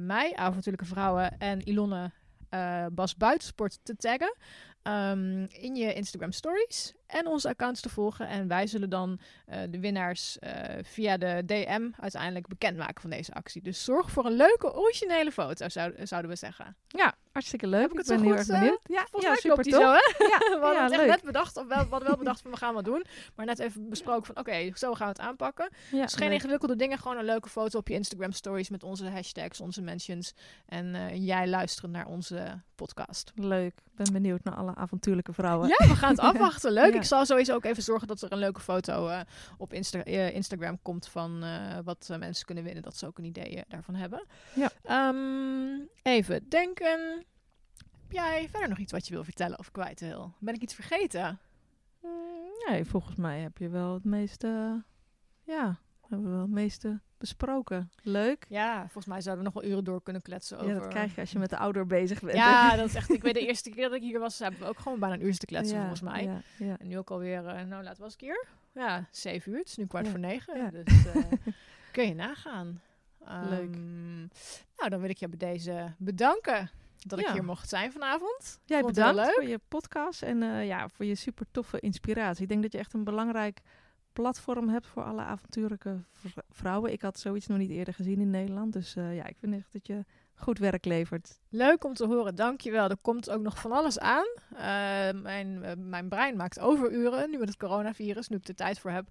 mij, 0.06 0.36
avontuurlijke 0.36 0.90
vrouwen 0.90 1.38
en 1.38 1.62
Ilonne 1.62 2.12
Bas 2.92 3.16
Buitensport 3.16 3.80
te 3.84 3.96
taggen. 3.96 4.38
ehm, 4.82 5.44
in 5.44 5.76
je 5.76 5.94
Instagram 5.94 6.32
stories 6.32 6.94
en 7.10 7.28
onze 7.28 7.50
accounts 7.50 7.82
te 7.82 7.90
volgen. 7.90 8.28
En 8.28 8.48
wij 8.48 8.68
zullen 8.68 8.90
dan 8.90 9.20
eh, 9.46 9.60
de 9.70 9.80
winnaars 9.80 10.40
eh, 10.40 10.54
via 10.84 11.18
de 11.18 11.44
DM 11.46 11.90
uiteindelijk 12.00 12.48
bekendmaken 12.48 13.02
van 13.02 13.10
deze 13.10 13.34
actie. 13.34 13.62
Dus 13.62 13.84
zorg 13.84 14.12
voor 14.12 14.26
een 14.26 14.36
leuke 14.36 14.74
originele 14.76 15.32
foto, 15.32 15.70
zou, 15.70 15.94
zouden 16.04 16.32
we 16.32 16.38
zeggen. 16.38 16.76
Ja, 16.88 17.16
hartstikke 17.32 17.68
leuk. 17.68 17.82
Heb 17.82 18.00
ik 18.00 18.06
ben 18.06 18.22
heel 18.22 18.36
erg 18.36 18.48
eh, 18.48 18.60
benieuwd. 18.60 18.80
Ja, 18.84 19.06
Volgens 19.12 19.24
ja 19.24 19.30
mij 19.30 19.40
super 19.40 19.64
klopt 19.64 19.64
die 19.64 19.74
tof. 19.74 19.84
zo, 19.84 19.90
hè? 19.90 20.26
Ja, 20.28 20.38
we 20.60 20.66
hadden 20.66 20.84
ja, 20.84 20.84
het 20.84 20.92
echt 20.92 21.08
net 21.08 21.24
bedacht, 21.24 21.58
of 21.58 21.68
wel, 21.68 21.84
we 21.84 21.90
hadden 21.90 22.08
wel 22.08 22.18
bedacht 22.18 22.42
van 22.42 22.52
we 22.52 22.58
gaan 22.58 22.74
wat 22.74 22.86
doen. 22.86 23.06
Maar 23.36 23.46
net 23.46 23.60
even 23.60 23.90
besproken 23.90 24.26
van 24.26 24.38
oké, 24.38 24.72
zo 24.74 24.94
gaan 24.94 25.08
we 25.08 25.14
het 25.14 25.22
aanpakken. 25.22 25.70
Ja, 25.92 26.02
dus 26.02 26.14
geen 26.14 26.28
leuk. 26.28 26.38
ingewikkelde 26.38 26.76
dingen, 26.76 26.98
gewoon 26.98 27.18
een 27.18 27.26
leuke 27.26 27.50
foto 27.50 27.80
op 27.80 27.88
je 27.88 27.94
Instagram 27.94 28.32
stories 28.32 28.70
met 28.70 28.84
onze 28.84 29.10
hashtags, 29.10 29.62
onze 29.62 29.82
mentions. 29.82 30.34
En 30.66 31.18
jij 31.24 31.48
luisteren 31.48 31.92
naar 31.92 32.06
onze 32.08 32.62
podcast. 32.76 33.32
Leuk. 33.36 33.74
Ben 33.96 34.14
benieuwd 34.14 34.44
naar 34.44 34.56
alle 34.56 34.76
avontuurlijke 34.76 35.34
vrouwen. 35.34 35.68
Ja, 35.68 35.88
we 35.88 35.96
gaan 35.96 36.10
het 36.10 36.20
afwachten. 36.32 36.72
Leuk. 36.72 36.99
Ik 37.00 37.08
zal 37.08 37.26
sowieso 37.26 37.56
ook 37.56 37.66
even 37.66 37.84
zorgen 37.84 38.08
dat 38.08 38.22
er 38.22 38.32
een 38.32 38.38
leuke 38.38 38.60
foto 38.60 39.08
eh, 39.08 39.20
op 39.58 39.74
Insta 39.74 40.04
eh, 40.04 40.36
Instagram 40.36 40.82
komt 40.82 41.08
van 41.08 41.44
eh, 41.44 41.78
wat 41.84 42.10
mensen 42.20 42.46
kunnen 42.46 42.64
winnen. 42.64 42.84
Dat 42.84 42.98
ze 42.98 43.06
ook 43.06 43.18
een 43.18 43.24
idee 43.24 43.64
daarvan 43.68 43.96
hebben. 43.96 44.26
Ja. 44.56 44.72
Ehm, 44.84 45.88
even 46.02 46.50
denken. 46.50 47.26
Heb 48.02 48.12
jij 48.12 48.48
verder 48.50 48.70
nog 48.70 48.78
iets 48.78 48.92
wat 48.92 49.08
je 49.08 49.14
wil 49.14 49.24
vertellen 49.24 49.60
of 49.60 49.72
kwijt 49.72 50.00
wil? 50.00 50.34
Ben 50.40 50.54
ik 50.54 50.62
iets 50.62 50.74
vergeten? 50.74 51.40
Mm, 52.02 52.10
Nee, 52.68 52.86
volgens 52.86 53.16
mij 53.16 53.40
heb 53.40 53.58
je 53.58 53.70
wel 53.70 53.94
het 53.94 54.04
meeste... 54.04 54.84
Ja, 55.44 55.80
hebben 56.02 56.28
we 56.28 56.34
wel 56.34 56.42
het 56.42 56.52
meeste 56.52 57.02
besproken. 57.20 57.92
Leuk. 58.02 58.46
Ja, 58.50 58.82
volgens 58.82 59.06
mij 59.06 59.22
zouden 59.22 59.46
we 59.46 59.52
nog 59.52 59.62
wel 59.62 59.72
uren 59.72 59.84
door 59.84 60.04
kunnen 60.04 60.22
kletsen 60.22 60.58
over... 60.58 60.74
Ja, 60.74 60.80
dat 60.80 60.88
krijg 60.88 61.16
je 61.16 61.22
als 61.22 61.32
je 61.32 61.40
met 61.40 61.50
de 61.50 61.58
outdoor 61.58 61.86
bezig 61.86 62.22
bent. 62.22 62.38
Ja, 62.38 62.76
dat 62.76 62.88
is 62.88 62.96
echt... 62.96 63.10
Ik 63.10 63.22
weet 63.22 63.34
de 63.34 63.48
eerste 63.48 63.70
keer 63.70 63.84
dat 63.84 63.94
ik 63.94 64.02
hier 64.02 64.20
was, 64.20 64.40
hebben 64.40 64.60
we 64.60 64.66
ook 64.66 64.80
gewoon 64.80 65.00
bijna 65.00 65.16
een 65.16 65.26
uur 65.26 65.38
te 65.38 65.46
kletsen 65.46 65.76
Ja, 65.76 65.82
volgens 65.82 66.02
mij. 66.02 66.24
Ja, 66.24 66.42
ja. 66.58 66.78
En 66.78 66.88
nu 66.88 66.98
ook 66.98 67.10
alweer, 67.10 67.46
eh, 67.48 67.64
nou 67.66 67.84
laat 67.84 67.98
was 67.98 68.14
ik 68.14 68.20
hier? 68.20 68.46
Ja, 68.74 69.08
zeven 69.12 69.52
uur. 69.52 69.58
Het 69.58 69.68
is 69.68 69.78
nu 69.78 69.86
kwart 69.86 70.08
voor 70.08 70.20
negen. 70.20 70.72
Dus 70.72 71.06
eh, 71.06 71.24
kun 71.92 72.08
je 72.08 72.14
nagaan. 72.14 72.82
Leuk. 73.50 73.74
Ehm, 73.76 74.18
nou, 74.78 74.90
dan 74.90 75.00
wil 75.00 75.10
ik 75.10 75.18
je 75.18 75.28
bij 75.30 75.38
deze 75.52 75.94
bedanken 75.98 76.70
dat 76.98 77.20
ik 77.20 77.26
Ja. 77.26 77.34
hier 77.34 77.44
mocht 77.44 77.70
zijn 77.70 77.92
vanavond. 77.92 78.60
Jij 78.66 78.82
bedankt 78.82 79.16
leuk. 79.16 79.34
voor 79.34 79.44
je 79.44 79.60
podcast 79.68 80.22
en 80.22 80.44
eh, 80.44 80.66
ja, 80.66 80.90
voor 80.90 81.06
je 81.06 81.16
super 81.16 81.46
toffe 81.52 81.80
inspiratie. 81.80 82.44
Ik 82.44 82.50
denk 82.50 82.62
dat 82.62 82.72
je 82.72 82.78
echt 82.78 82.94
een 82.94 83.04
belangrijk 83.04 83.62
platform 84.22 84.70
hebt 84.70 84.88
voor 84.88 85.04
alle 85.04 85.22
avontuurlijke 85.22 86.04
vrouwen. 86.50 86.92
Ik 86.92 87.02
had 87.02 87.20
zoiets 87.20 87.48
nog 87.48 87.58
niet 87.58 87.70
eerder 87.70 87.94
gezien 87.94 88.20
in 88.20 88.30
Nederland. 88.30 88.74
Dus 88.74 88.96
eh, 88.96 89.16
ja, 89.16 89.26
ik 89.26 89.38
vind 89.40 89.54
echt 89.54 89.74
dat 89.74 89.88
je 89.88 90.06
goed 90.36 90.60
werk 90.60 90.86
levert. 90.86 91.40
Leuk 91.50 91.84
om 91.84 91.94
te 91.94 92.06
horen, 92.06 92.36
dankjewel. 92.36 92.90
Er 92.90 92.98
komt 93.02 93.30
ook 93.30 93.42
nog 93.42 93.60
van 93.60 93.72
alles 93.72 94.00
aan. 94.00 94.28
Eh, 94.50 95.22
mijn, 95.22 95.64
eh, 95.64 95.72
mijn 95.78 96.10
brein 96.10 96.36
maakt 96.36 96.60
overuren 96.60 97.30
nu 97.30 97.38
met 97.38 97.48
het 97.48 97.58
coronavirus, 97.58 98.28
nu 98.28 98.38
ik 98.38 98.48
er 98.48 98.56
tijd 98.56 98.80
voor 98.80 98.92
heb. 98.92 99.08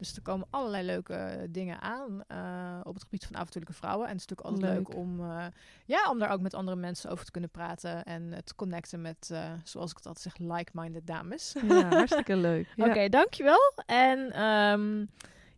Dus 0.00 0.16
er 0.16 0.22
komen 0.22 0.46
allerlei 0.50 0.86
leuke 0.86 1.14
eh, 1.14 1.48
dingen 1.50 1.80
aan 1.80 2.24
eh, 2.26 2.80
op 2.82 2.94
het 2.94 3.02
gebied 3.02 3.24
van 3.26 3.36
avontuurlijke 3.36 3.78
vrouwen. 3.78 4.06
En 4.06 4.12
het 4.12 4.20
is 4.20 4.26
natuurlijk 4.26 4.56
altijd 4.56 4.78
leuk, 4.78 4.88
Leuk. 4.88 4.96
om, 4.96 5.30
eh, 5.30 5.46
ja, 5.84 6.10
om 6.10 6.18
daar 6.18 6.30
ook 6.30 6.40
met 6.40 6.54
andere 6.54 6.76
mensen 6.76 7.10
over 7.10 7.24
te 7.24 7.30
kunnen 7.30 7.50
praten. 7.50 8.04
En 8.04 8.44
te 8.44 8.54
connecten 8.54 9.00
met, 9.00 9.32
zoals 9.64 9.90
ik 9.90 9.96
het 9.96 10.06
altijd 10.06 10.34
zeg, 10.36 10.56
like-minded 10.56 11.06
dames. 11.06 11.56
Ja, 11.68 11.88
hartstikke 11.88 12.36
leuk. 12.50 12.72
Ja. 12.76 12.86
Oké, 12.86 13.08
dankjewel. 13.08 13.72
En 13.86 14.32
ehm, 14.32 14.98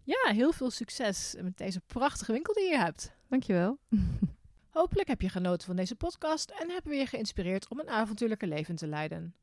ja, 0.03 0.33
heel 0.33 0.53
veel 0.53 0.71
succes 0.71 1.35
met 1.43 1.59
deze 1.59 1.81
prachtige 1.81 2.33
winkel 2.33 2.55
die 2.55 2.69
je 2.69 2.79
hebt. 2.79 3.13
Dankjewel. 3.29 3.79
Hopelijk 4.71 5.09
heb 5.09 5.21
je 5.21 5.29
genoten 5.29 5.67
van 5.67 5.77
deze 5.77 5.95
podcast 5.95 6.51
en 6.51 6.71
hebben 6.71 6.91
we 6.91 6.97
je 6.97 7.07
geïnspireerd 7.07 7.69
om 7.69 7.81
een 7.81 7.89
avontuurlijke 7.89 8.47
leven 8.47 8.77
te 8.77 8.87
leiden. 8.87 9.35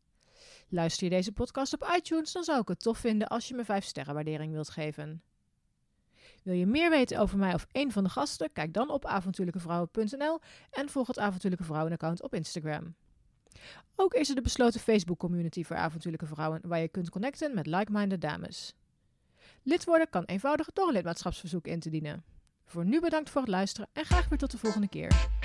Luister 0.71 1.03
je 1.03 1.09
deze 1.09 1.31
podcast 1.31 1.73
op 1.73 1.91
iTunes, 1.95 2.31
dan 2.31 2.43
zou 2.43 2.61
ik 2.61 2.67
het 2.67 2.79
tof 2.79 2.97
vinden 2.97 3.27
als 3.27 3.47
je 3.47 3.55
me 3.55 3.65
5 3.65 3.85
sterren 3.85 4.13
waardering 4.13 4.51
wilt 4.51 4.69
geven. 4.69 5.21
Wil 6.43 6.53
je 6.53 6.65
meer 6.65 6.89
weten 6.89 7.19
over 7.19 7.37
mij 7.37 7.53
of 7.53 7.67
een 7.71 7.91
van 7.91 8.03
de 8.03 8.09
gasten? 8.09 8.51
Kijk 8.51 8.73
dan 8.73 8.89
op 8.89 9.05
avontuurlijkevrouwen.nl 9.05 10.39
en 10.71 10.89
volg 10.89 11.07
het 11.07 11.19
Avontuurlijke 11.19 11.65
Vrouwen 11.65 11.91
account 11.91 12.21
op 12.21 12.33
Instagram. 12.33 12.95
Ook 13.95 14.13
is 14.13 14.29
er 14.29 14.35
de 14.35 14.41
besloten 14.41 14.79
Facebook 14.79 15.19
community 15.19 15.63
voor 15.63 15.75
avontuurlijke 15.75 16.25
vrouwen 16.25 16.61
waar 16.63 16.79
je 16.79 16.87
kunt 16.87 17.09
connecten 17.09 17.55
met 17.55 17.65
like-minded 17.65 18.21
dames. 18.21 18.73
Lid 19.63 19.85
worden 19.85 20.09
kan 20.09 20.23
eenvoudig 20.23 20.69
door 20.73 20.87
een 20.87 20.93
lidmaatschapsverzoek 20.93 21.67
in 21.67 21.79
te 21.79 21.89
dienen. 21.89 22.23
Voor 22.65 22.85
nu 22.85 23.01
bedankt 23.01 23.29
voor 23.29 23.41
het 23.41 23.49
luisteren 23.49 23.89
en 23.93 24.05
graag 24.05 24.29
weer 24.29 24.37
tot 24.37 24.51
de 24.51 24.57
volgende 24.57 24.87
keer. 24.87 25.38